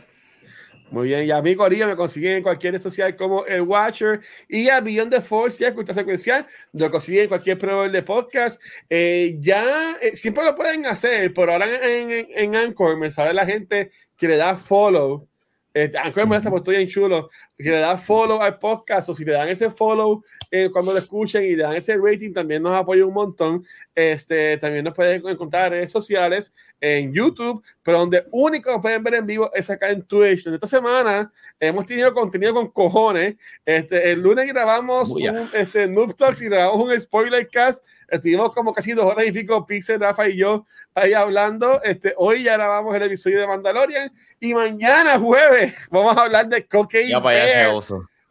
Muy 0.93 1.07
bien, 1.07 1.25
y 1.25 1.31
a 1.31 1.41
mí, 1.41 1.55
Corillo, 1.55 1.87
me 1.87 1.95
consiguen 1.95 2.35
en 2.35 2.43
cualquier 2.43 2.73
red 2.73 2.79
social 2.79 3.15
como 3.15 3.47
El 3.47 3.61
Watcher 3.61 4.21
y 4.47 4.69
a 4.69 4.79
Beyond 4.79 5.11
the 5.11 5.21
Force, 5.21 5.57
ya 5.57 5.69
escucha 5.69 5.91
secuencial, 5.91 6.45
lo 6.71 6.91
consiguen 6.91 7.23
en 7.23 7.29
cualquier 7.29 7.57
proveedor 7.57 7.89
de 7.89 8.03
podcast. 8.03 8.61
Eh, 8.87 9.35
ya, 9.39 9.97
eh, 9.99 10.15
siempre 10.15 10.45
lo 10.45 10.55
pueden 10.55 10.85
hacer, 10.85 11.33
pero 11.33 11.53
ahora 11.53 11.65
en, 11.65 12.11
en, 12.11 12.27
en 12.29 12.55
Anchor 12.55 12.95
me 12.95 13.09
sabe 13.09 13.33
la 13.33 13.43
gente 13.43 13.89
que 14.15 14.27
le 14.27 14.37
da 14.37 14.55
follow. 14.55 15.27
Este, 15.73 15.97
Anchor 15.97 16.27
me 16.27 16.39
porque 16.39 16.57
estoy 16.57 16.75
en 16.83 16.87
chulo, 16.87 17.31
que 17.63 17.71
le 17.71 17.79
da 17.79 17.97
follow 17.97 18.41
al 18.41 18.57
podcast 18.57 19.09
o 19.09 19.13
si 19.13 19.23
le 19.25 19.33
dan 19.33 19.47
ese 19.49 19.71
follow 19.71 20.23
eh, 20.51 20.69
cuando 20.71 20.91
lo 20.91 20.99
escuchen 20.99 21.43
y 21.43 21.55
le 21.55 21.63
dan 21.63 21.75
ese 21.75 21.97
rating, 21.97 22.31
también 22.31 22.61
nos 22.61 22.73
apoya 22.73 23.05
un 23.05 23.13
montón. 23.13 23.65
Este, 23.95 24.57
también 24.57 24.83
nos 24.83 24.93
pueden 24.93 25.25
encontrar 25.27 25.65
en 25.65 25.71
redes 25.71 25.91
sociales, 25.91 26.53
en 26.79 27.13
YouTube, 27.13 27.63
pero 27.81 27.99
donde 27.99 28.25
único 28.31 28.71
nos 28.71 28.81
pueden 28.81 29.03
ver 29.03 29.15
en 29.15 29.25
vivo 29.25 29.51
es 29.53 29.69
acá 29.69 29.89
en 29.89 30.03
Twitch. 30.03 30.45
Esta 30.45 30.67
semana 30.67 31.31
hemos 31.59 31.85
tenido 31.85 32.13
contenido 32.13 32.53
con 32.53 32.69
cojones. 32.69 33.35
Este, 33.65 34.11
el 34.11 34.21
lunes 34.21 34.45
grabamos 34.47 35.09
un 35.11 35.49
este, 35.53 35.87
Noob 35.87 36.15
Talks 36.15 36.41
y 36.41 36.45
grabamos 36.45 36.83
un 36.83 36.99
spoiler 36.99 37.47
cast. 37.49 37.83
Estuvimos 38.07 38.53
como 38.53 38.73
casi 38.73 38.91
dos 38.93 39.05
horas 39.05 39.25
y 39.25 39.31
pico, 39.31 39.65
Pixel, 39.65 39.99
Rafa 39.99 40.29
y 40.29 40.37
yo 40.37 40.65
ahí 40.93 41.13
hablando. 41.13 41.81
Este, 41.83 42.13
hoy 42.17 42.43
ya 42.43 42.53
grabamos 42.53 42.95
el 42.95 43.03
episodio 43.03 43.39
de 43.39 43.47
Mandalorian 43.47 44.11
y 44.39 44.53
mañana 44.53 45.17
jueves 45.17 45.73
vamos 45.89 46.15
a 46.17 46.23
hablar 46.23 46.47
de 46.47 46.65
Cocaine 46.67 47.09
ya 47.09 47.21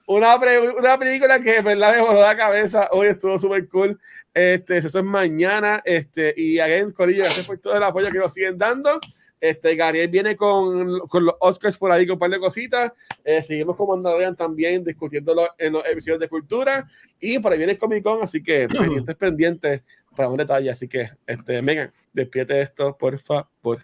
Una, 0.06 0.36
una, 0.36 0.98
película 0.98 1.40
que 1.40 1.56
en 1.56 1.64
verdad 1.64 1.94
me 1.94 2.00
voló 2.00 2.20
la 2.20 2.36
cabeza. 2.36 2.88
Hoy 2.92 3.06
estuvo 3.06 3.38
súper 3.38 3.68
cool. 3.68 3.98
Este, 4.34 4.78
eso 4.78 4.98
es 4.98 5.04
mañana. 5.04 5.80
Este, 5.84 6.34
y 6.36 6.58
again, 6.58 6.92
Corillo, 6.92 7.22
gracias 7.22 7.46
por 7.46 7.58
todo 7.58 7.76
el 7.76 7.82
apoyo 7.82 8.10
que 8.10 8.18
nos 8.18 8.32
siguen 8.32 8.58
dando. 8.58 9.00
Este, 9.40 9.74
Gabriel 9.74 10.08
viene 10.08 10.36
con, 10.36 11.00
con 11.08 11.24
los 11.24 11.34
Oscars 11.40 11.76
por 11.76 11.90
ahí 11.90 12.06
con 12.06 12.14
un 12.14 12.18
par 12.18 12.30
de 12.30 12.38
cositas. 12.38 12.92
Eh, 13.24 13.42
seguimos 13.42 13.76
con 13.76 13.88
Mandalorian 13.88 14.36
también 14.36 14.84
discutiéndolo 14.84 15.48
en 15.58 15.72
los 15.72 15.84
episodios 15.86 16.20
de 16.20 16.28
cultura. 16.28 16.88
Y 17.18 17.38
por 17.38 17.52
ahí 17.52 17.58
viene 17.58 17.72
el 17.72 17.78
Comic 17.78 18.04
Con, 18.04 18.22
así 18.22 18.42
que 18.42 18.68
pendientes, 18.78 19.16
pendientes 19.16 19.82
para 20.14 20.28
un 20.28 20.36
detalle. 20.36 20.70
Así 20.70 20.88
que, 20.88 21.10
este, 21.26 21.60
vengan, 21.60 21.92
despierte 22.12 22.60
esto, 22.60 22.96
por 22.96 23.18
favor. 23.18 23.82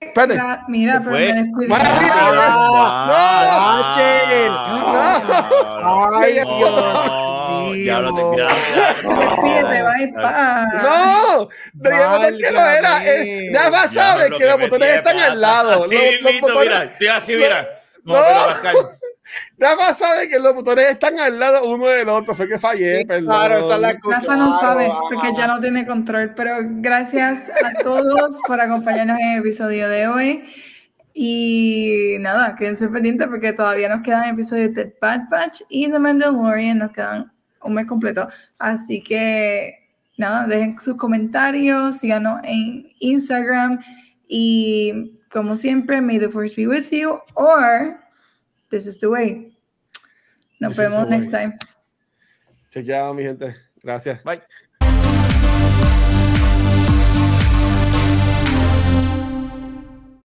Espérate. 0.00 0.32
Mira, 0.34 0.64
mira 0.68 1.00
pero 1.04 1.10
me 1.12 1.32
descuidé. 1.34 1.68
¡No! 1.68 1.78
¡No! 5.80 6.18
¡Ay, 6.18 6.32
Dios! 6.32 7.84
Ya 7.84 8.00
lo 8.00 8.12
paz. 10.14 10.68
¡No! 10.82 11.48
Debíamos 11.74 12.26
que 12.38 12.50
no 12.50 12.66
era. 12.66 13.04
eh, 13.04 13.48
Nada 13.52 13.70
más 13.70 13.92
Ya, 13.92 14.02
sabes 14.12 14.30
que 14.38 14.46
los 14.46 14.58
botones 14.58 14.88
están 14.94 15.18
al 15.18 15.38
lado. 15.40 15.84
Así 15.84 15.90
mira, 16.60 16.84
estoy 16.84 17.08
así, 17.08 17.36
mira. 17.36 17.68
No. 18.04 18.14
Más 19.58 19.98
sabes 19.98 20.28
que 20.28 20.38
los 20.38 20.54
botones 20.54 20.86
están 20.90 21.18
al 21.18 21.38
lado 21.38 21.68
uno 21.70 21.86
del 21.86 22.08
otro. 22.08 22.34
Fue 22.34 22.48
que 22.48 22.58
fallé, 22.58 22.98
Sí, 22.98 23.04
perdón. 23.04 23.26
claro, 23.26 23.58
esa 23.58 23.74
es 23.76 23.80
la 23.80 23.98
cosa. 23.98 24.18
Rafa 24.20 24.36
no 24.36 24.58
sabe 24.60 24.86
ajá. 24.86 24.98
porque 25.10 25.28
ya 25.36 25.46
no 25.46 25.60
tiene 25.60 25.86
control, 25.86 26.32
pero 26.34 26.56
gracias 26.62 27.50
a 27.64 27.82
todos 27.82 28.38
por 28.46 28.60
acompañarnos 28.60 29.18
en 29.20 29.28
el 29.32 29.38
episodio 29.40 29.88
de 29.88 30.06
hoy. 30.08 30.44
Y 31.14 32.16
nada, 32.20 32.54
quédense 32.56 32.88
pendientes 32.88 33.26
porque 33.28 33.52
todavía 33.52 33.88
nos 33.88 34.00
quedan 34.02 34.24
episodios 34.28 34.72
de 34.74 34.94
Bad 35.00 35.28
Batch 35.28 35.62
y 35.68 35.90
The 35.90 35.98
Mandalorian, 35.98 36.78
nos 36.78 36.92
quedan 36.92 37.30
un 37.62 37.74
mes 37.74 37.86
completo. 37.86 38.28
Así 38.58 39.02
que 39.02 39.74
nada, 40.16 40.46
dejen 40.46 40.78
sus 40.80 40.96
comentarios, 40.96 41.98
síganos 41.98 42.40
en 42.44 42.90
Instagram 43.00 43.80
y 44.28 45.18
como 45.30 45.54
siempre, 45.56 46.00
may 46.00 46.18
the 46.18 46.28
force 46.28 46.54
be 46.56 46.66
with 46.66 46.90
you 46.90 47.20
or 47.34 47.99
this 48.70 48.86
is 48.86 48.98
the 48.98 49.08
way. 49.10 49.52
Nos 50.60 50.76
This 50.76 50.78
vemos 50.78 51.04
the 51.06 51.10
way. 51.10 51.16
next 51.16 51.30
time. 51.30 51.58
Chequeado, 52.70 53.14
mi 53.14 53.22
gente. 53.24 53.54
Gracias. 53.82 54.22
bye. 54.22 54.40